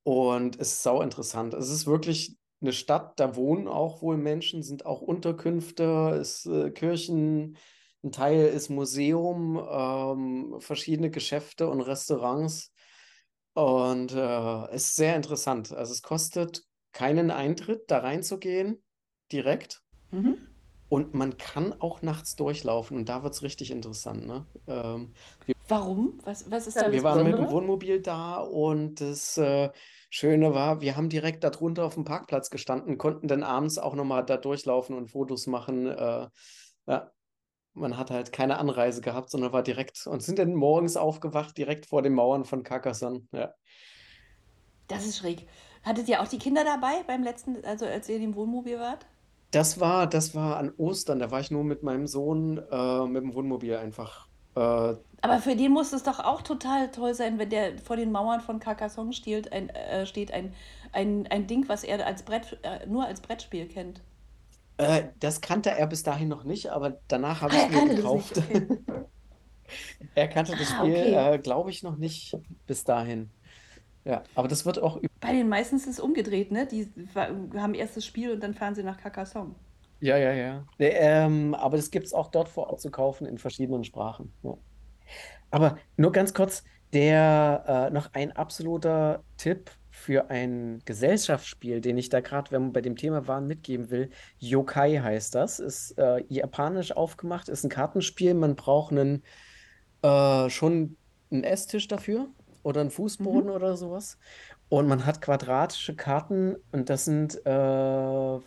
Und 0.04 0.56
ist 0.56 0.84
sau 0.84 1.02
interessant. 1.02 1.52
Es 1.54 1.68
ist 1.68 1.86
wirklich 1.86 2.36
eine 2.66 2.72
Stadt, 2.72 3.18
da 3.20 3.36
wohnen 3.36 3.68
auch 3.68 4.02
wohl 4.02 4.16
Menschen, 4.16 4.62
sind 4.62 4.86
auch 4.86 5.00
Unterkünfte, 5.00 6.18
ist 6.20 6.46
äh, 6.46 6.70
Kirchen, 6.70 7.56
ein 8.02 8.12
Teil 8.12 8.46
ist 8.46 8.68
Museum, 8.68 9.60
ähm, 9.70 10.56
verschiedene 10.58 11.10
Geschäfte 11.10 11.68
und 11.68 11.80
Restaurants. 11.80 12.72
Und 13.54 14.12
äh, 14.12 14.74
ist 14.74 14.96
sehr 14.96 15.16
interessant. 15.16 15.72
Also 15.72 15.92
es 15.92 16.02
kostet 16.02 16.64
keinen 16.92 17.30
Eintritt, 17.30 17.90
da 17.90 17.98
reinzugehen, 17.98 18.82
direkt. 19.32 19.82
Mhm. 20.10 20.36
Und 20.88 21.14
man 21.14 21.38
kann 21.38 21.72
auch 21.80 22.02
nachts 22.02 22.36
durchlaufen 22.36 22.96
und 22.96 23.08
da 23.08 23.22
wird 23.22 23.34
es 23.34 23.42
richtig 23.42 23.70
interessant, 23.70 24.26
ne? 24.26 24.46
Ähm, 24.66 25.14
wir, 25.46 25.54
Warum? 25.68 26.20
Was, 26.24 26.50
was 26.50 26.66
ist 26.66 26.76
da 26.76 26.92
wir 26.92 26.92
das 26.92 27.02
waren 27.02 27.24
mit 27.24 27.38
dem? 27.38 27.50
Wohnmobil 27.50 28.00
da 28.00 28.36
und 28.36 29.00
das 29.00 29.36
äh, 29.36 29.70
Schöne 30.10 30.54
war, 30.54 30.80
wir 30.80 30.96
haben 30.96 31.08
direkt 31.08 31.44
da 31.44 31.50
drunter 31.50 31.84
auf 31.84 31.94
dem 31.94 32.04
Parkplatz 32.04 32.50
gestanden, 32.50 32.98
konnten 32.98 33.28
dann 33.28 33.42
abends 33.42 33.78
auch 33.78 33.94
nochmal 33.94 34.24
da 34.24 34.36
durchlaufen 34.36 34.96
und 34.96 35.10
Fotos 35.10 35.46
machen. 35.46 35.86
Äh, 35.86 36.28
ja, 36.86 37.10
man 37.74 37.98
hat 37.98 38.10
halt 38.10 38.32
keine 38.32 38.58
Anreise 38.58 39.00
gehabt, 39.00 39.30
sondern 39.30 39.52
war 39.52 39.62
direkt 39.62 40.06
und 40.06 40.22
sind 40.22 40.38
dann 40.38 40.54
morgens 40.54 40.96
aufgewacht, 40.96 41.56
direkt 41.58 41.86
vor 41.86 42.02
den 42.02 42.14
Mauern 42.14 42.44
von 42.44 42.62
Carcassonne. 42.62 43.26
Ja. 43.32 43.52
Das 44.88 45.04
ist 45.04 45.18
schräg. 45.18 45.46
Hattet 45.82 46.08
ihr 46.08 46.20
auch 46.20 46.28
die 46.28 46.38
Kinder 46.38 46.64
dabei 46.64 47.02
beim 47.06 47.22
letzten, 47.22 47.64
also 47.64 47.86
als 47.86 48.08
ihr 48.08 48.16
im 48.16 48.34
Wohnmobil 48.34 48.78
wart? 48.78 49.06
Das 49.50 49.78
war, 49.78 50.06
das 50.06 50.34
war 50.34 50.56
an 50.56 50.72
Ostern, 50.76 51.18
da 51.18 51.30
war 51.30 51.40
ich 51.40 51.50
nur 51.50 51.64
mit 51.64 51.82
meinem 51.82 52.06
Sohn 52.06 52.58
äh, 52.58 53.06
mit 53.06 53.22
dem 53.22 53.34
Wohnmobil 53.34 53.76
einfach. 53.76 54.28
Äh, 54.56 54.96
Aber 55.20 55.40
für 55.40 55.56
den 55.56 55.72
muss 55.72 55.92
es 55.92 56.04
doch 56.04 56.20
auch 56.20 56.40
total 56.42 56.90
toll 56.90 57.12
sein, 57.14 57.38
wenn 57.38 57.50
der 57.50 57.78
vor 57.78 57.96
den 57.96 58.12
Mauern 58.12 58.40
von 58.40 58.60
Carcassonne 58.60 59.12
steht, 59.12 59.52
ein, 59.52 59.68
äh, 59.70 60.06
steht 60.06 60.32
ein, 60.32 60.54
ein, 60.92 61.26
ein 61.28 61.46
Ding, 61.46 61.68
was 61.68 61.84
er 61.84 62.06
als 62.06 62.22
Brett, 62.24 62.58
äh, 62.62 62.86
nur 62.86 63.04
als 63.06 63.20
Brettspiel 63.20 63.66
kennt. 63.68 64.00
äh, 64.78 65.08
das 65.20 65.40
kannte 65.40 65.70
er 65.70 65.86
bis 65.86 66.02
dahin 66.02 66.28
noch 66.28 66.44
nicht, 66.44 66.68
aber 66.70 67.00
danach 67.08 67.40
habe 67.42 67.54
Ah, 67.54 67.56
ich 67.56 67.70
es 67.70 67.84
mir 67.84 67.96
das 67.96 68.12
gekauft. 68.12 68.40
okay. 68.40 68.68
Er 70.14 70.28
kannte 70.28 70.56
das 70.56 70.70
Ah, 70.70 70.78
Spiel, 70.78 70.94
okay. 70.94 71.14
äh, 71.14 71.38
glaube 71.38 71.70
ich, 71.70 71.82
noch 71.82 71.96
nicht 71.96 72.36
bis 72.66 72.84
dahin. 72.84 73.32
Ja, 74.04 74.24
aber 74.34 74.48
das 74.48 74.66
wird 74.66 74.80
auch. 74.82 75.00
Bei 75.20 75.32
den 75.32 75.48
meisten 75.50 75.76
ist 75.76 75.86
es 75.86 76.00
umgedreht, 76.00 76.52
ne? 76.52 76.66
Die 76.66 76.90
haben 77.14 77.74
erst 77.74 77.96
das 77.98 78.06
Spiel 78.06 78.30
und 78.32 78.40
dann 78.42 78.54
fahren 78.54 78.74
sie 78.74 78.82
nach 78.82 78.96
Carcassonne. 78.98 79.54
Ja, 80.00 80.16
ja, 80.18 80.32
ja. 80.32 80.66
Nee, 80.78 80.88
ähm, 80.92 81.54
aber 81.54 81.76
das 81.76 81.90
gibt 81.90 82.06
es 82.06 82.12
auch 82.12 82.28
dort 82.30 82.48
vor 82.48 82.68
Ort 82.68 82.80
zu 82.80 82.90
kaufen 82.90 83.26
in 83.26 83.38
verschiedenen 83.38 83.84
Sprachen. 83.84 84.34
Ja. 84.42 84.58
Aber 85.50 85.78
nur 85.96 86.12
ganz 86.12 86.34
kurz, 86.34 86.64
der 86.92 87.88
äh, 87.90 87.94
noch 87.94 88.12
ein 88.14 88.32
absoluter 88.32 89.24
Tipp 89.36 89.70
für 89.90 90.30
ein 90.30 90.80
Gesellschaftsspiel, 90.84 91.80
den 91.80 91.96
ich 91.98 92.08
da 92.10 92.20
gerade, 92.20 92.50
wenn 92.50 92.66
wir 92.66 92.72
bei 92.72 92.80
dem 92.82 92.96
Thema 92.96 93.26
waren, 93.26 93.46
mitgeben 93.46 93.90
will. 93.90 94.10
Yokai 94.38 94.98
heißt 94.98 95.34
das. 95.34 95.58
Ist 95.58 95.92
äh, 95.98 96.22
japanisch 96.28 96.92
aufgemacht, 96.92 97.48
ist 97.48 97.64
ein 97.64 97.70
Kartenspiel. 97.70 98.34
Man 98.34 98.56
braucht 98.56 98.92
einen, 98.92 99.24
äh, 100.02 100.50
schon 100.50 100.98
einen 101.30 101.44
Esstisch 101.44 101.88
dafür 101.88 102.28
oder 102.62 102.80
einen 102.82 102.90
Fußboden 102.90 103.50
Mhm. 103.50 103.56
oder 103.56 103.76
sowas. 103.76 104.18
Und 104.68 104.88
man 104.88 105.06
hat 105.06 105.20
quadratische 105.22 105.96
Karten 105.96 106.56
und 106.72 106.90
das 106.90 107.04
sind 107.04 107.36
äh, 107.46 108.40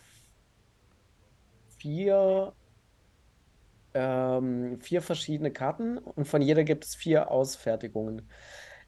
vier 1.80 2.54
ähm, 3.94 4.80
vier 4.80 5.02
verschiedene 5.02 5.52
Karten 5.52 5.98
und 5.98 6.26
von 6.28 6.42
jeder 6.42 6.64
gibt 6.64 6.84
es 6.84 6.94
vier 6.94 7.30
Ausfertigungen. 7.30 8.30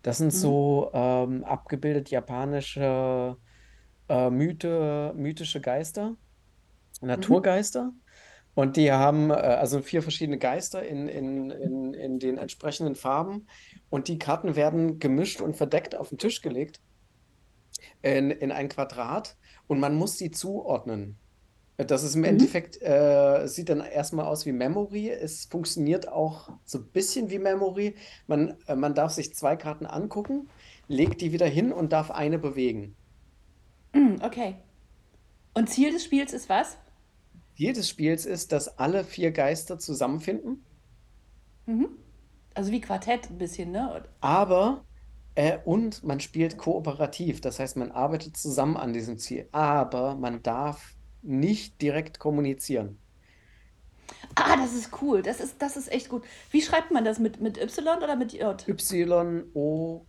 Das 0.03 0.19
sind 0.19 0.33
Mhm. 0.33 0.33
so 0.33 0.91
ähm, 0.95 1.45
abgebildet 1.45 2.11
japanische 2.11 3.37
äh, 4.09 4.31
Mythe, 4.31 5.13
mythische 5.17 5.61
Geister, 5.61 6.17
Mhm. 7.15 7.43
Naturgeister. 7.43 7.93
Und 8.55 8.77
die 8.77 8.93
haben 8.93 9.31
äh, 9.31 9.35
also 9.35 9.83
vier 9.83 10.03
verschiedene 10.03 10.39
Geister 10.39 10.85
in, 10.87 11.09
in, 11.09 11.51
in, 11.51 11.95
in 11.95 12.21
den 12.21 12.39
entsprechenden 12.39 12.97
Farben. 12.97 13.49
Und 13.91 14.09
die 14.09 14.19
Karten 14.19 14.57
werden 14.57 14.99
gemischt 15.01 15.41
und 15.43 15.57
verdeckt 15.57 15.97
auf 15.97 16.11
den 16.11 16.19
Tisch 16.19 16.43
gelegt 16.43 16.81
in, 18.03 18.31
in 18.31 18.53
ein 18.53 18.69
Quadrat 18.69 19.37
und 19.67 19.81
man 19.81 19.95
muss 19.95 20.19
sie 20.19 20.31
zuordnen. 20.31 21.22
Das 21.91 22.03
ist 22.03 22.15
im 22.15 22.25
Mhm. 22.25 22.25
Endeffekt, 22.25 22.81
äh, 22.83 23.47
sieht 23.47 23.69
dann 23.69 23.81
erstmal 23.81 24.27
aus 24.27 24.47
wie 24.47 24.53
Memory. 24.53 25.11
Es 25.11 25.45
funktioniert 25.47 26.09
auch 26.09 26.51
so 26.65 26.79
ein 26.79 26.91
bisschen 26.93 27.31
wie 27.31 27.39
Memory. 27.39 27.97
Man, 28.27 28.57
äh, 28.67 28.77
man 28.77 28.95
darf 28.95 29.13
sich 29.13 29.35
zwei 29.35 29.57
Karten 29.57 29.87
angucken, 29.87 30.49
legt 30.89 31.21
die 31.21 31.33
wieder 31.33 31.47
hin 31.47 31.73
und 31.73 31.93
darf 31.93 32.11
eine 32.11 32.39
bewegen. 32.39 32.97
Mm, 33.95 34.17
Okay. 34.23 34.57
Und 35.55 35.71
Ziel 35.71 35.93
des 35.93 36.05
Spiels 36.05 36.33
ist 36.35 36.49
was? 36.51 36.79
Ziel 37.57 37.73
des 37.73 37.89
Spiels 37.89 38.27
ist, 38.27 38.53
dass 38.53 38.77
alle 38.79 39.05
vier 39.05 39.31
Geister 39.33 39.79
zusammenfinden, 39.79 40.67
Mhm. 41.67 41.89
Also 42.55 42.71
wie 42.73 42.81
Quartett 42.81 43.31
ein 43.31 43.39
bisschen, 43.39 43.73
ne? 43.73 44.05
aber 44.21 44.87
äh, 45.35 45.59
und 45.65 46.03
man 46.05 46.21
spielt 46.21 46.59
kooperativ. 46.59 47.41
Das 47.41 47.59
heißt, 47.59 47.77
man 47.77 47.91
arbeitet 47.93 48.37
zusammen 48.37 48.77
an 48.77 48.93
diesem 48.93 49.19
Ziel, 49.19 49.49
aber 49.53 50.15
man 50.17 50.43
darf 50.43 50.95
nicht 51.23 51.81
direkt 51.83 52.19
kommunizieren. 52.19 53.03
Ah, 54.35 54.57
das 54.57 54.75
ist 54.75 54.91
cool. 55.03 55.23
Das 55.23 55.41
ist, 55.41 55.61
das 55.63 55.77
ist 55.77 55.91
echt 55.93 56.09
gut. 56.09 56.25
Wie 56.51 56.63
schreibt 56.63 56.91
man 56.91 57.05
das? 57.05 57.19
Mit, 57.19 57.41
mit 57.41 57.59
Y 57.59 57.97
oder 58.03 58.17
mit 58.17 58.33
J? 58.33 58.67
Y-O-K-A-I. 58.67 60.05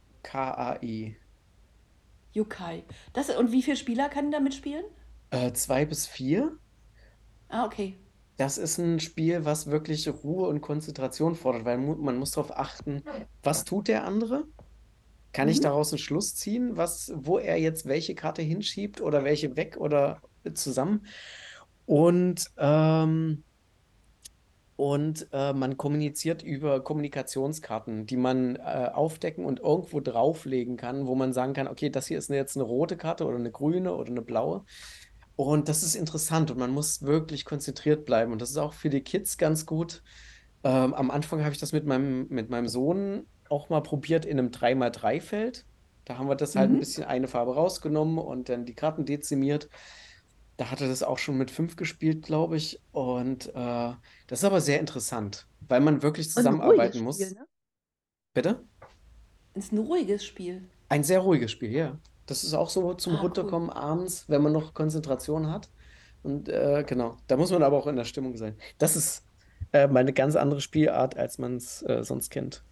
Yokai. 2.34 2.84
Das, 3.14 3.30
und 3.36 3.52
wie 3.52 3.64
viele 3.64 3.78
Spieler 3.78 4.10
kann 4.10 4.30
da 4.32 4.40
mitspielen? 4.40 4.86
Äh, 5.32 5.52
zwei 5.54 5.84
bis 5.86 6.08
vier. 6.08 6.58
Ah, 7.50 7.66
okay. 7.66 7.96
Das 8.38 8.58
ist 8.58 8.78
ein 8.80 9.00
Spiel, 9.00 9.46
was 9.46 9.68
wirklich 9.68 10.08
Ruhe 10.08 10.48
und 10.48 10.62
Konzentration 10.62 11.36
fordert, 11.36 11.66
weil 11.66 11.78
man 11.78 12.18
muss 12.18 12.32
darauf 12.32 12.52
achten, 12.58 13.04
was 13.44 13.64
tut 13.64 13.88
der 13.88 14.06
andere? 14.06 14.46
Kann 15.34 15.50
ich 15.50 15.60
Mhm. 15.60 15.62
daraus 15.62 15.92
einen 15.94 16.00
Schluss 16.00 16.36
ziehen, 16.36 16.78
was, 16.78 17.14
wo 17.16 17.40
er 17.40 17.58
jetzt 17.60 17.88
welche 17.88 18.16
Karte 18.16 18.42
hinschiebt 18.44 19.02
oder 19.02 19.24
welche 19.26 19.56
weg 19.58 19.78
oder 19.78 20.22
zusammen? 20.54 21.06
Und, 21.86 22.46
ähm, 22.58 23.44
und 24.76 25.28
äh, 25.32 25.54
man 25.54 25.78
kommuniziert 25.78 26.42
über 26.42 26.84
Kommunikationskarten, 26.84 28.08
die 28.08 28.18
man 28.18 28.56
äh, 28.56 28.90
aufdecken 28.94 29.46
und 29.46 29.60
irgendwo 29.60 30.00
drauflegen 30.00 30.78
kann, 30.78 31.06
wo 31.06 31.14
man 31.16 31.32
sagen 31.32 31.54
kann, 31.54 31.68
okay, 31.68 31.90
das 31.90 32.08
hier 32.08 32.18
ist 32.18 32.30
jetzt 32.30 32.58
eine 32.58 32.64
rote 32.66 32.98
Karte 32.98 33.26
oder 33.26 33.38
eine 33.38 33.52
grüne 33.52 33.94
oder 33.96 34.10
eine 34.10 34.24
blaue. 34.24 34.66
Und 35.36 35.70
das 35.70 35.84
ist 35.84 35.96
interessant 35.96 36.52
und 36.52 36.58
man 36.60 36.72
muss 36.72 37.02
wirklich 37.04 37.46
konzentriert 37.46 38.06
bleiben. 38.06 38.32
Und 38.34 38.42
das 38.42 38.50
ist 38.52 38.58
auch 38.58 38.74
für 38.74 38.90
die 38.90 39.02
Kids 39.04 39.38
ganz 39.38 39.66
gut. 39.66 40.04
Ähm, 40.64 40.94
am 40.94 41.12
Anfang 41.12 41.42
habe 41.42 41.52
ich 41.54 41.60
das 41.60 41.72
mit 41.74 41.86
meinem, 41.86 42.28
mit 42.30 42.50
meinem 42.50 42.68
Sohn 42.68 43.28
auch 43.50 43.70
mal 43.70 43.82
probiert 43.84 44.26
in 44.26 44.40
einem 44.40 44.52
3x3-Feld. 44.52 45.66
Da 46.06 46.18
haben 46.18 46.28
wir 46.30 46.36
das 46.36 46.56
halt 46.56 46.74
ein 46.74 46.78
Mhm. 46.78 46.80
bisschen 46.80 47.06
eine 47.06 47.28
Farbe 47.28 47.56
rausgenommen 47.56 48.18
und 48.20 48.50
dann 48.50 48.66
die 48.66 48.76
Karten 48.76 49.06
dezimiert. 49.06 49.70
Da 50.58 50.70
hat 50.70 50.82
er 50.82 50.88
das 50.88 51.04
auch 51.04 51.18
schon 51.18 51.38
mit 51.38 51.50
fünf 51.52 51.76
gespielt, 51.76 52.24
glaube 52.24 52.58
ich. 52.58 52.80
Und 52.92 53.48
äh, 53.48 53.94
das 54.28 54.40
ist 54.40 54.44
aber 54.44 54.62
sehr 54.62 54.80
interessant, 54.80 55.48
weil 55.68 55.82
man 55.82 56.04
wirklich 56.04 56.30
zusammenarbeiten 56.30 57.02
muss. 57.02 57.16
Spiel, 57.16 57.34
ne? 57.34 57.48
Bitte? 58.34 58.64
Ist 59.56 59.72
ein 59.72 59.80
ruhiges 59.80 60.26
Spiel. 60.26 60.64
Ein 60.90 61.04
sehr 61.04 61.20
ruhiges 61.20 61.52
Spiel, 61.52 61.72
ja. 61.72 61.98
Das 62.26 62.44
ist 62.44 62.54
auch 62.54 62.70
so 62.70 62.94
zum 62.94 63.14
Ah, 63.14 63.16
cool. 63.18 63.22
Runterkommen 63.24 63.70
abends, 63.70 64.26
wenn 64.28 64.42
man 64.42 64.54
noch 64.54 64.74
Konzentration 64.74 65.52
hat. 65.52 65.70
Und 66.24 66.50
äh, 66.50 66.84
genau, 66.88 67.18
da 67.28 67.36
muss 67.36 67.52
man 67.52 67.64
aber 67.64 67.78
auch 67.78 67.88
in 67.88 67.96
der 67.96 68.06
Stimmung 68.06 68.38
sein. 68.38 68.56
Das 68.78 68.96
ist 68.96 69.24
äh, 69.74 69.88
mal 69.88 70.00
eine 70.00 70.14
ganz 70.14 70.36
andere 70.36 70.62
Spielart, 70.62 71.18
als 71.18 71.38
man 71.38 71.58
es 71.58 71.82
äh, 71.84 72.04
sonst 72.04 72.30
kennt. 72.30 72.64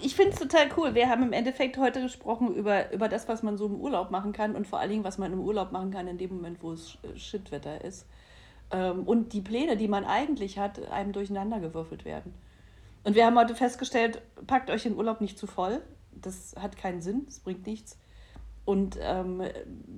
Ich- 0.00 0.16
finde 0.16 0.32
es 0.32 0.38
total 0.38 0.68
cool. 0.76 0.94
Wir 0.94 1.08
haben 1.08 1.22
im 1.22 1.32
Endeffekt 1.32 1.78
heute 1.78 2.02
gesprochen 2.02 2.54
über, 2.54 2.92
über 2.92 3.08
das, 3.08 3.28
was 3.28 3.42
man 3.42 3.56
so 3.56 3.66
im 3.66 3.80
Urlaub 3.80 4.10
machen 4.10 4.32
kann 4.32 4.56
und 4.56 4.66
vor 4.66 4.80
allen 4.80 4.90
Dingen, 4.90 5.04
was 5.04 5.18
man 5.18 5.32
im 5.32 5.40
Urlaub 5.40 5.70
machen 5.72 5.90
kann 5.90 6.08
in 6.08 6.18
dem 6.18 6.34
Moment, 6.34 6.62
wo 6.62 6.72
es 6.72 6.98
Shitwetter 7.16 7.84
ist. 7.84 8.06
Ähm, 8.72 9.04
und 9.04 9.32
die 9.32 9.40
Pläne, 9.40 9.76
die 9.76 9.88
man 9.88 10.04
eigentlich 10.04 10.58
hat, 10.58 10.90
einem 10.90 11.12
durcheinandergewürfelt 11.12 12.04
werden. 12.04 12.34
Und 13.04 13.14
wir 13.14 13.24
haben 13.24 13.38
heute 13.38 13.54
festgestellt, 13.54 14.20
packt 14.46 14.70
euch 14.70 14.82
den 14.82 14.96
Urlaub 14.96 15.20
nicht 15.20 15.38
zu 15.38 15.46
voll. 15.46 15.80
Das 16.12 16.54
hat 16.60 16.76
keinen 16.76 17.00
Sinn, 17.00 17.22
das 17.26 17.40
bringt 17.40 17.66
nichts. 17.66 17.98
Und 18.64 18.98
ähm, 19.00 19.42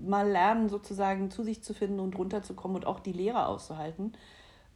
mal 0.06 0.28
lernen, 0.30 0.68
sozusagen 0.68 1.30
zu 1.30 1.42
sich 1.42 1.62
zu 1.62 1.74
finden 1.74 1.98
und 1.98 2.16
runterzukommen 2.16 2.76
und 2.76 2.86
auch 2.86 3.00
die 3.00 3.12
Lehre 3.12 3.46
auszuhalten, 3.46 4.12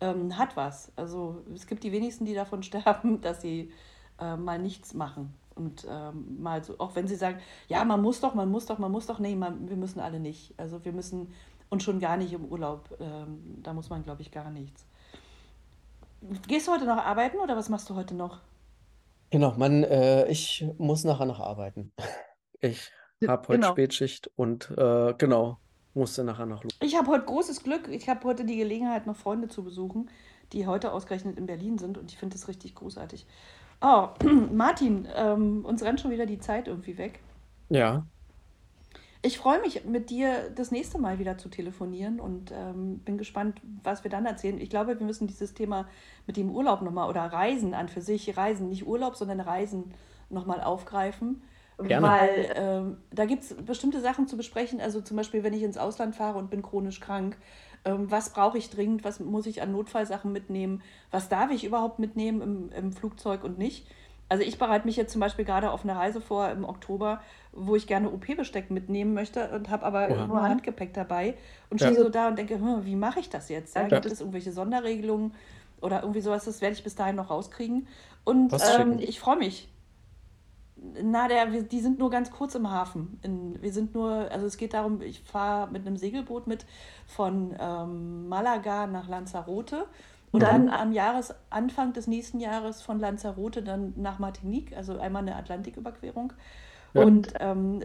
ähm, 0.01 0.37
hat 0.37 0.57
was. 0.57 0.91
Also 0.97 1.43
es 1.55 1.67
gibt 1.67 1.85
die 1.85 1.93
wenigsten, 1.93 2.25
die 2.25 2.35
davon 2.35 2.63
sterben, 2.65 3.21
dass 3.21 3.43
sie 3.43 3.73
äh, 4.21 4.37
mal 4.37 4.59
nichts 4.59 4.95
machen. 4.95 5.35
Und 5.55 5.87
ähm, 5.89 6.43
mal 6.43 6.63
so, 6.63 6.79
auch 6.79 6.95
wenn 6.97 7.09
sie 7.09 7.17
sagen, 7.17 7.39
ja, 7.69 7.85
man 7.85 8.03
muss 8.03 8.21
doch, 8.21 8.35
man 8.35 8.51
muss 8.51 8.67
doch, 8.67 8.79
man 8.79 8.93
muss 8.93 9.07
doch, 9.07 9.19
nee, 9.19 9.35
man, 9.35 9.69
wir 9.71 9.77
müssen 9.77 10.01
alle 10.01 10.21
nicht. 10.21 10.53
Also 10.59 10.85
wir 10.85 10.93
müssen 10.93 11.33
und 11.71 11.83
schon 11.83 11.99
gar 11.99 12.17
nicht 12.17 12.33
im 12.33 12.45
Urlaub. 12.45 12.91
Ähm, 13.01 13.61
da 13.63 13.73
muss 13.73 13.89
man, 13.91 14.03
glaube 14.05 14.23
ich, 14.23 14.31
gar 14.31 14.51
nichts. 14.51 14.87
Gehst 16.47 16.69
du 16.69 16.73
heute 16.73 16.85
noch 16.85 16.99
arbeiten 16.99 17.39
oder 17.39 17.57
was 17.57 17.69
machst 17.69 17.89
du 17.91 17.95
heute 17.95 18.15
noch? 18.15 18.41
Genau, 19.31 19.55
man, 19.57 19.83
äh, 19.85 20.27
ich 20.29 20.65
muss 20.79 21.05
nachher 21.05 21.27
noch 21.27 21.41
arbeiten. 21.41 21.93
Ich 22.63 22.91
habe 23.29 23.49
heute 23.49 23.61
Genau. 23.61 23.73
Spätschicht 23.73 24.31
und 24.35 24.71
äh, 24.77 25.15
genau, 25.19 25.59
musste 25.95 26.25
nachher 26.25 26.47
noch 26.47 26.65
los. 26.65 26.73
Ich 26.83 26.97
habe 26.97 27.09
heute 27.09 27.27
großes 27.27 27.63
Glück. 27.63 27.89
Ich 27.89 28.09
habe 28.09 28.25
heute 28.25 28.45
die 28.47 28.57
Gelegenheit, 28.57 29.07
noch 29.07 29.15
Freunde 29.17 29.49
zu 29.49 29.63
besuchen, 29.63 30.11
die 30.53 30.67
heute 30.67 30.93
ausgerechnet 30.93 31.37
in 31.39 31.47
Berlin 31.47 31.77
sind 31.79 31.99
und 31.99 32.11
ich 32.11 32.19
finde 32.19 32.35
das 32.35 32.49
richtig 32.49 32.75
großartig. 32.75 33.27
Oh, 33.81 34.09
Martin, 34.53 35.09
ähm, 35.15 35.65
uns 35.65 35.83
rennt 35.83 36.01
schon 36.01 36.11
wieder 36.11 36.27
die 36.27 36.39
Zeit 36.39 36.69
irgendwie 36.69 36.99
weg. 36.99 37.21
Ja, 37.69 38.07
Ich 39.23 39.39
freue 39.39 39.61
mich, 39.61 39.85
mit 39.85 40.11
dir 40.11 40.51
das 40.55 40.71
nächste 40.71 40.99
Mal 40.99 41.19
wieder 41.19 41.37
zu 41.37 41.49
telefonieren 41.49 42.21
und 42.21 42.53
ähm, 42.53 43.01
bin 43.01 43.19
gespannt, 43.19 43.61
was 43.83 44.05
wir 44.05 44.11
dann 44.11 44.25
erzählen. 44.25 44.61
Ich 44.61 44.71
glaube, 44.71 44.99
wir 45.01 45.07
müssen 45.07 45.27
dieses 45.27 45.53
Thema 45.53 45.89
mit 46.27 46.37
dem 46.37 46.51
Urlaub 46.51 46.83
nochmal 46.83 47.09
oder 47.09 47.23
Reisen 47.23 47.75
an 47.75 47.89
für 47.89 48.03
sich, 48.03 48.37
Reisen, 48.37 48.69
nicht 48.69 48.87
Urlaub, 48.87 49.17
sondern 49.17 49.41
Reisen 49.41 49.93
nochmal 50.31 50.61
aufgreifen. 50.61 51.43
Gerne. 51.79 52.07
Weil 52.07 52.53
ähm, 52.55 52.99
da 53.11 53.25
gibt 53.27 53.43
es 53.43 53.55
bestimmte 53.57 54.01
Sachen 54.01 54.29
zu 54.29 54.37
besprechen. 54.37 54.81
Also 54.81 55.01
zum 55.01 55.17
Beispiel, 55.17 55.43
wenn 55.43 55.55
ich 55.55 55.63
ins 55.63 55.77
Ausland 55.77 56.15
fahre 56.15 56.39
und 56.39 56.49
bin 56.51 56.63
chronisch 56.63 57.01
krank, 57.01 57.37
was 57.95 58.31
brauche 58.31 58.59
ich 58.59 58.71
dringend, 58.71 59.05
was 59.05 59.21
muss 59.21 59.47
ich 59.47 59.63
an 59.63 59.73
Notfallsachen 59.73 60.33
mitnehmen, 60.33 60.83
was 61.11 61.29
darf 61.29 61.51
ich 61.51 61.65
überhaupt 61.65 61.99
mitnehmen 61.99 62.41
im, 62.41 62.73
im 62.73 62.93
Flugzeug 62.93 63.45
und 63.45 63.59
nicht. 63.59 63.87
Also 64.29 64.43
ich 64.43 64.59
bereite 64.59 64.87
mich 64.87 64.97
jetzt 64.97 65.13
zum 65.13 65.21
Beispiel 65.21 65.45
gerade 65.45 65.71
auf 65.71 65.85
eine 65.85 65.95
Reise 65.95 66.21
vor 66.21 66.49
im 66.51 66.65
Oktober, 66.65 67.21
wo 67.53 67.77
ich 67.77 67.87
gerne 67.87 68.11
OP-Besteck 68.11 68.71
mitnehmen 68.71 69.15
möchte 69.15 69.51
und 69.51 69.71
habe 69.71 69.87
aber 69.87 70.11
Oha. 70.11 70.27
nur 70.27 70.43
Handgepäck 70.43 70.93
dabei 70.95 71.35
und 71.71 71.79
stehe 71.79 71.95
ja. 71.95 72.03
so 72.03 72.09
da 72.09 72.29
und 72.29 72.37
denke, 72.37 72.55
hm, 72.55 72.85
wie 72.85 72.97
mache 72.97 73.21
ich 73.21 73.31
das 73.31 73.49
jetzt? 73.49 73.77
Ja, 73.77 73.87
gibt 73.87 74.07
es 74.07 74.21
irgendwelche 74.21 74.51
Sonderregelungen 74.51 75.33
oder 75.81 76.01
irgendwie 76.03 76.21
sowas? 76.21 76.45
Das 76.45 76.61
werde 76.61 76.75
ich 76.75 76.83
bis 76.83 76.97
dahin 76.97 77.15
noch 77.15 77.31
rauskriegen. 77.31 77.87
Und 78.25 78.53
ähm, 78.53 78.99
ich 78.99 79.21
freue 79.21 79.37
mich. 79.37 79.69
Na, 80.77 81.27
der, 81.27 81.53
wir, 81.53 81.63
die 81.63 81.81
sind 81.81 81.99
nur 81.99 82.11
ganz 82.11 82.31
kurz 82.31 82.55
im 82.55 82.71
Hafen. 82.71 83.19
In, 83.23 83.61
wir 83.63 83.73
sind 83.73 83.95
nur, 83.95 84.31
also 84.31 84.47
es 84.47 84.57
geht 84.57 84.75
darum, 84.75 85.01
ich 85.01 85.23
fahre 85.23 85.71
mit 85.71 85.87
einem 85.87 85.97
Segelboot 85.97 86.47
mit 86.47 86.67
von 87.07 87.55
ähm, 87.59 88.29
Malaga 88.29 88.87
nach 88.87 89.09
Lanzarote 89.09 89.87
und 90.33 90.43
dann 90.43 90.69
am 90.69 90.93
Jahresanfang 90.93 91.95
des 91.95 92.07
nächsten 92.07 92.41
Jahres 92.41 92.83
von 92.83 92.99
Lanzarote 92.99 93.63
dann 93.63 93.95
nach 93.97 94.19
Martinique, 94.19 94.77
also 94.77 94.99
einmal 94.99 95.23
eine 95.23 95.37
Atlantiküberquerung. 95.37 96.35
Ja. 96.93 97.03
Und 97.03 97.33
ähm, 97.41 97.83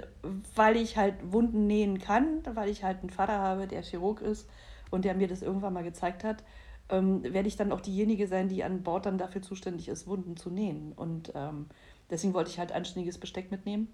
weil 0.56 0.76
ich 0.76 0.98
halt 0.98 1.16
Wunden 1.32 1.68
nähen 1.68 2.00
kann, 2.00 2.42
weil 2.54 2.70
ich 2.70 2.84
halt 2.84 3.00
einen 3.00 3.10
Vater 3.10 3.38
habe, 3.40 3.68
der 3.68 3.84
Chirurg 3.84 4.22
ist 4.22 4.50
und 4.90 5.06
der 5.06 5.16
mir 5.16 5.28
das 5.28 5.42
irgendwann 5.42 5.74
mal 5.74 5.84
gezeigt 5.84 6.24
hat, 6.24 6.44
ähm, 6.90 7.24
werde 7.24 7.48
ich 7.48 7.56
dann 7.56 7.72
auch 7.72 7.82
diejenige 7.82 8.28
sein, 8.28 8.50
die 8.50 8.64
an 8.64 8.84
Bord 8.84 9.06
dann 9.06 9.18
dafür 9.18 9.42
zuständig 9.42 9.88
ist, 9.88 10.08
Wunden 10.08 10.36
zu 10.36 10.50
nähen. 10.50 10.92
Und 10.94 11.32
ähm, 11.36 11.68
deswegen 12.12 12.34
wollte 12.34 12.52
ich 12.52 12.60
halt 12.60 12.72
anständiges 12.72 13.18
Besteck 13.18 13.50
mitnehmen. 13.50 13.88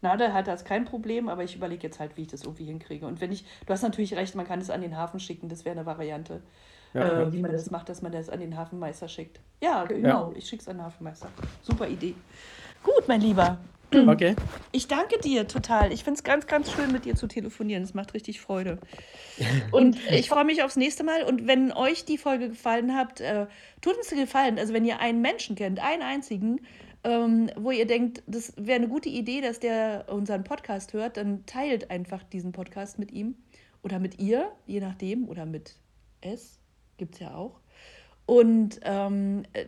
Nade 0.00 0.32
hat 0.32 0.46
das 0.46 0.64
kein 0.64 0.84
Problem, 0.84 1.28
aber 1.28 1.44
ich 1.44 1.56
überlege 1.56 1.82
jetzt 1.82 2.00
halt, 2.00 2.16
wie 2.16 2.22
ich 2.22 2.28
das 2.28 2.42
irgendwie 2.42 2.64
hinkriege. 2.64 3.06
Und 3.06 3.20
wenn 3.20 3.32
ich, 3.32 3.44
du 3.66 3.72
hast 3.72 3.82
natürlich 3.82 4.14
recht, 4.14 4.34
man 4.34 4.46
kann 4.46 4.60
es 4.60 4.70
an 4.70 4.80
den 4.80 4.96
Hafen 4.96 5.20
schicken, 5.20 5.48
das 5.48 5.64
wäre 5.64 5.76
eine 5.76 5.86
Variante 5.86 6.42
ja, 6.96 7.22
äh, 7.22 7.32
wie 7.32 7.40
man 7.40 7.52
das 7.52 7.70
macht, 7.70 7.88
dass 7.88 8.02
man 8.02 8.12
das 8.12 8.30
an 8.30 8.40
den 8.40 8.56
Hafenmeister 8.56 9.08
schickt. 9.08 9.40
Ja, 9.60 9.84
genau, 9.84 10.30
ja. 10.30 10.36
ich 10.36 10.48
schicke 10.48 10.62
es 10.62 10.68
an 10.68 10.78
den 10.78 10.84
Hafenmeister. 10.84 11.28
Super 11.62 11.88
Idee. 11.88 12.14
Gut, 12.82 13.08
mein 13.08 13.20
Lieber. 13.20 13.58
Okay. 14.08 14.34
Ich 14.72 14.88
danke 14.88 15.18
dir 15.20 15.46
total. 15.46 15.92
Ich 15.92 16.02
finde 16.02 16.18
es 16.18 16.24
ganz, 16.24 16.48
ganz 16.48 16.72
schön, 16.72 16.90
mit 16.90 17.04
dir 17.04 17.14
zu 17.14 17.28
telefonieren. 17.28 17.84
Es 17.84 17.94
macht 17.94 18.14
richtig 18.14 18.40
Freude. 18.40 18.78
Und 19.70 19.96
ich 20.10 20.28
freue 20.28 20.44
mich 20.44 20.64
aufs 20.64 20.74
nächste 20.74 21.04
Mal. 21.04 21.22
Und 21.22 21.46
wenn 21.46 21.70
euch 21.70 22.04
die 22.04 22.18
Folge 22.18 22.48
gefallen 22.48 22.96
hat, 22.96 23.20
äh, 23.20 23.46
tut 23.80 23.96
uns 23.96 24.10
gefallen. 24.10 24.58
Also 24.58 24.74
wenn 24.74 24.84
ihr 24.84 24.98
einen 24.98 25.22
Menschen 25.22 25.54
kennt, 25.54 25.78
einen 25.78 26.02
einzigen, 26.02 26.60
ähm, 27.06 27.50
wo 27.56 27.70
ihr 27.70 27.86
denkt, 27.86 28.24
das 28.26 28.52
wäre 28.56 28.76
eine 28.76 28.88
gute 28.88 29.08
Idee, 29.08 29.40
dass 29.40 29.60
der 29.60 30.06
unseren 30.08 30.42
Podcast 30.42 30.92
hört, 30.92 31.16
dann 31.16 31.46
teilt 31.46 31.88
einfach 31.88 32.24
diesen 32.24 32.50
Podcast 32.50 32.98
mit 32.98 33.12
ihm 33.12 33.36
oder 33.84 34.00
mit 34.00 34.18
ihr, 34.18 34.50
je 34.66 34.80
nachdem, 34.80 35.28
oder 35.28 35.46
mit 35.46 35.76
es 36.20 36.58
gibt 36.96 37.14
es 37.14 37.20
ja 37.20 37.34
auch. 37.34 37.60
Und 38.26 38.80
ähm, 38.82 39.44
äh, 39.52 39.66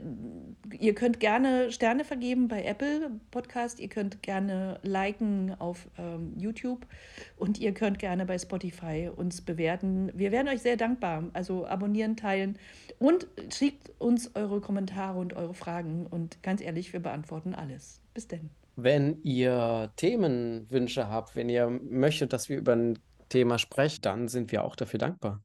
ihr 0.76 0.94
könnt 0.94 1.20
gerne 1.20 1.70
Sterne 1.70 2.04
vergeben 2.04 2.48
bei 2.48 2.64
Apple 2.64 3.12
Podcast, 3.30 3.78
ihr 3.78 3.88
könnt 3.88 4.20
gerne 4.22 4.80
liken 4.82 5.54
auf 5.60 5.88
ähm, 5.96 6.34
YouTube 6.36 6.84
und 7.36 7.58
ihr 7.58 7.72
könnt 7.72 8.00
gerne 8.00 8.26
bei 8.26 8.36
Spotify 8.36 9.10
uns 9.14 9.42
bewerten. 9.42 10.10
Wir 10.12 10.32
wären 10.32 10.48
euch 10.48 10.60
sehr 10.60 10.76
dankbar. 10.76 11.24
Also 11.34 11.66
abonnieren, 11.66 12.16
teilen 12.16 12.58
und 12.98 13.28
schickt 13.52 13.92
uns 14.00 14.34
eure 14.34 14.60
Kommentare 14.60 15.18
und 15.20 15.34
eure 15.34 15.54
Fragen. 15.54 16.06
Und 16.06 16.42
ganz 16.42 16.60
ehrlich, 16.60 16.92
wir 16.92 17.00
beantworten 17.00 17.54
alles. 17.54 18.02
Bis 18.12 18.26
denn. 18.26 18.50
Wenn 18.74 19.22
ihr 19.22 19.92
Themenwünsche 19.96 21.08
habt, 21.08 21.36
wenn 21.36 21.48
ihr 21.48 21.68
möchtet, 21.68 22.32
dass 22.32 22.48
wir 22.48 22.58
über 22.58 22.74
ein 22.74 22.98
Thema 23.28 23.58
sprechen, 23.58 24.02
dann 24.02 24.28
sind 24.28 24.50
wir 24.50 24.64
auch 24.64 24.74
dafür 24.74 24.98
dankbar. 24.98 25.44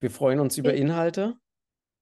Wir 0.00 0.10
freuen 0.10 0.40
uns 0.40 0.56
über 0.58 0.74
Inhalte, 0.74 1.36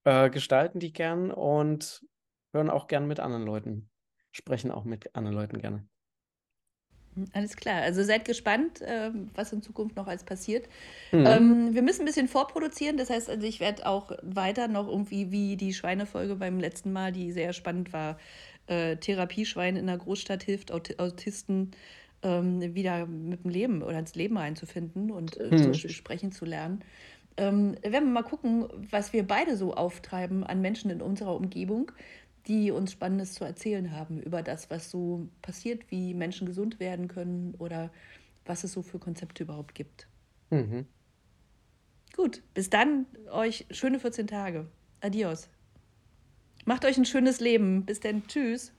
äh, 0.06 0.30
gestalten 0.30 0.78
die 0.78 0.92
gern 0.92 1.30
und 1.30 2.06
hören 2.54 2.70
auch 2.70 2.86
gern 2.86 3.06
mit 3.06 3.20
anderen 3.20 3.44
Leuten, 3.44 3.90
sprechen 4.30 4.70
auch 4.70 4.84
mit 4.84 5.14
anderen 5.14 5.36
Leuten 5.36 5.58
gerne. 5.58 5.86
Alles 7.32 7.56
klar. 7.56 7.80
Also 7.80 8.04
seid 8.04 8.24
gespannt, 8.24 8.82
äh, 8.82 9.10
was 9.34 9.52
in 9.52 9.62
Zukunft 9.62 9.96
noch 9.96 10.06
alles 10.06 10.22
passiert. 10.22 10.68
Mhm. 11.12 11.26
Ähm, 11.26 11.74
wir 11.74 11.82
müssen 11.82 12.02
ein 12.02 12.06
bisschen 12.06 12.28
vorproduzieren. 12.28 12.98
Das 12.98 13.10
heißt, 13.10 13.28
also 13.28 13.46
ich 13.46 13.58
werde 13.58 13.86
auch 13.86 14.12
weiter 14.22 14.68
noch 14.68 14.86
irgendwie 14.86 15.32
wie 15.32 15.56
die 15.56 15.74
Schweinefolge 15.74 16.36
beim 16.36 16.60
letzten 16.60 16.92
Mal, 16.92 17.12
die 17.12 17.32
sehr 17.32 17.52
spannend 17.52 17.92
war. 17.92 18.18
Äh, 18.66 18.96
Therapieschwein 18.96 19.76
in 19.76 19.86
der 19.86 19.96
Großstadt 19.96 20.42
hilft 20.42 20.72
Aut 20.72 21.00
Autisten 21.00 21.70
ähm, 22.22 22.74
wieder 22.74 23.06
mit 23.06 23.44
dem 23.44 23.50
Leben 23.50 23.82
oder 23.82 23.98
ins 23.98 24.14
Leben 24.14 24.36
reinzufinden 24.36 25.10
und 25.10 25.36
äh, 25.38 25.50
mhm. 25.50 25.74
sprechen 25.74 26.32
zu 26.32 26.44
lernen 26.44 26.84
ähm, 27.36 27.76
werden 27.82 28.08
wir 28.08 28.12
mal 28.12 28.22
gucken, 28.22 28.66
was 28.90 29.12
wir 29.12 29.26
beide 29.26 29.56
so 29.56 29.74
auftreiben 29.74 30.44
an 30.44 30.60
Menschen 30.60 30.90
in 30.90 31.02
unserer 31.02 31.34
Umgebung, 31.36 31.92
die 32.46 32.70
uns 32.70 32.92
Spannendes 32.92 33.34
zu 33.34 33.44
erzählen 33.44 33.92
haben 33.92 34.20
über 34.20 34.42
das, 34.42 34.70
was 34.70 34.90
so 34.90 35.28
passiert, 35.42 35.90
wie 35.90 36.14
Menschen 36.14 36.46
gesund 36.46 36.80
werden 36.80 37.08
können 37.08 37.54
oder 37.58 37.90
was 38.44 38.64
es 38.64 38.72
so 38.72 38.82
für 38.82 38.98
Konzepte 38.98 39.42
überhaupt 39.42 39.74
gibt. 39.74 40.06
Mhm. 40.50 40.86
Gut, 42.14 42.42
bis 42.54 42.70
dann 42.70 43.06
euch 43.30 43.66
schöne 43.70 44.00
14 44.00 44.26
Tage. 44.26 44.66
Adios. 45.00 45.50
Macht 46.64 46.84
euch 46.84 46.96
ein 46.96 47.04
schönes 47.04 47.40
Leben. 47.40 47.84
Bis 47.84 48.00
dann. 48.00 48.26
Tschüss. 48.26 48.72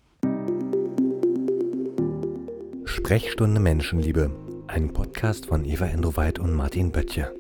Sprechstunde 2.86 3.60
Menschenliebe. 3.60 4.32
Ein 4.68 4.92
Podcast 4.92 5.46
von 5.46 5.64
Eva 5.64 5.86
Endoweit 5.86 6.40
und 6.40 6.54
Martin 6.54 6.92
Böttcher. 6.92 7.32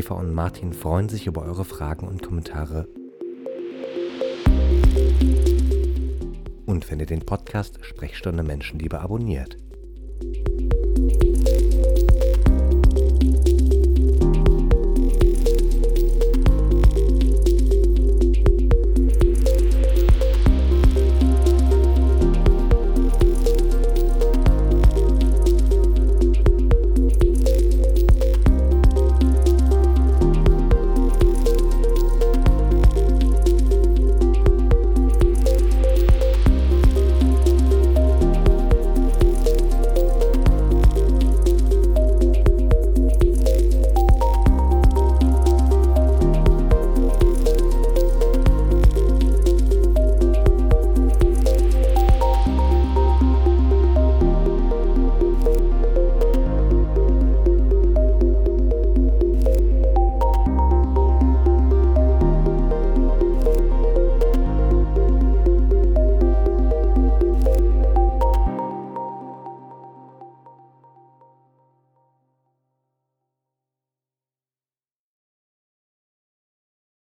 Eva 0.00 0.14
und 0.14 0.32
Martin 0.32 0.72
freuen 0.72 1.10
sich 1.10 1.26
über 1.26 1.42
eure 1.42 1.66
Fragen 1.66 2.08
und 2.08 2.22
Kommentare. 2.22 2.88
Und 6.64 6.90
wenn 6.90 7.00
ihr 7.00 7.04
den 7.04 7.20
Podcast 7.20 7.84
Sprechstunde 7.84 8.42
Menschenliebe 8.42 8.98
abonniert. 8.98 9.58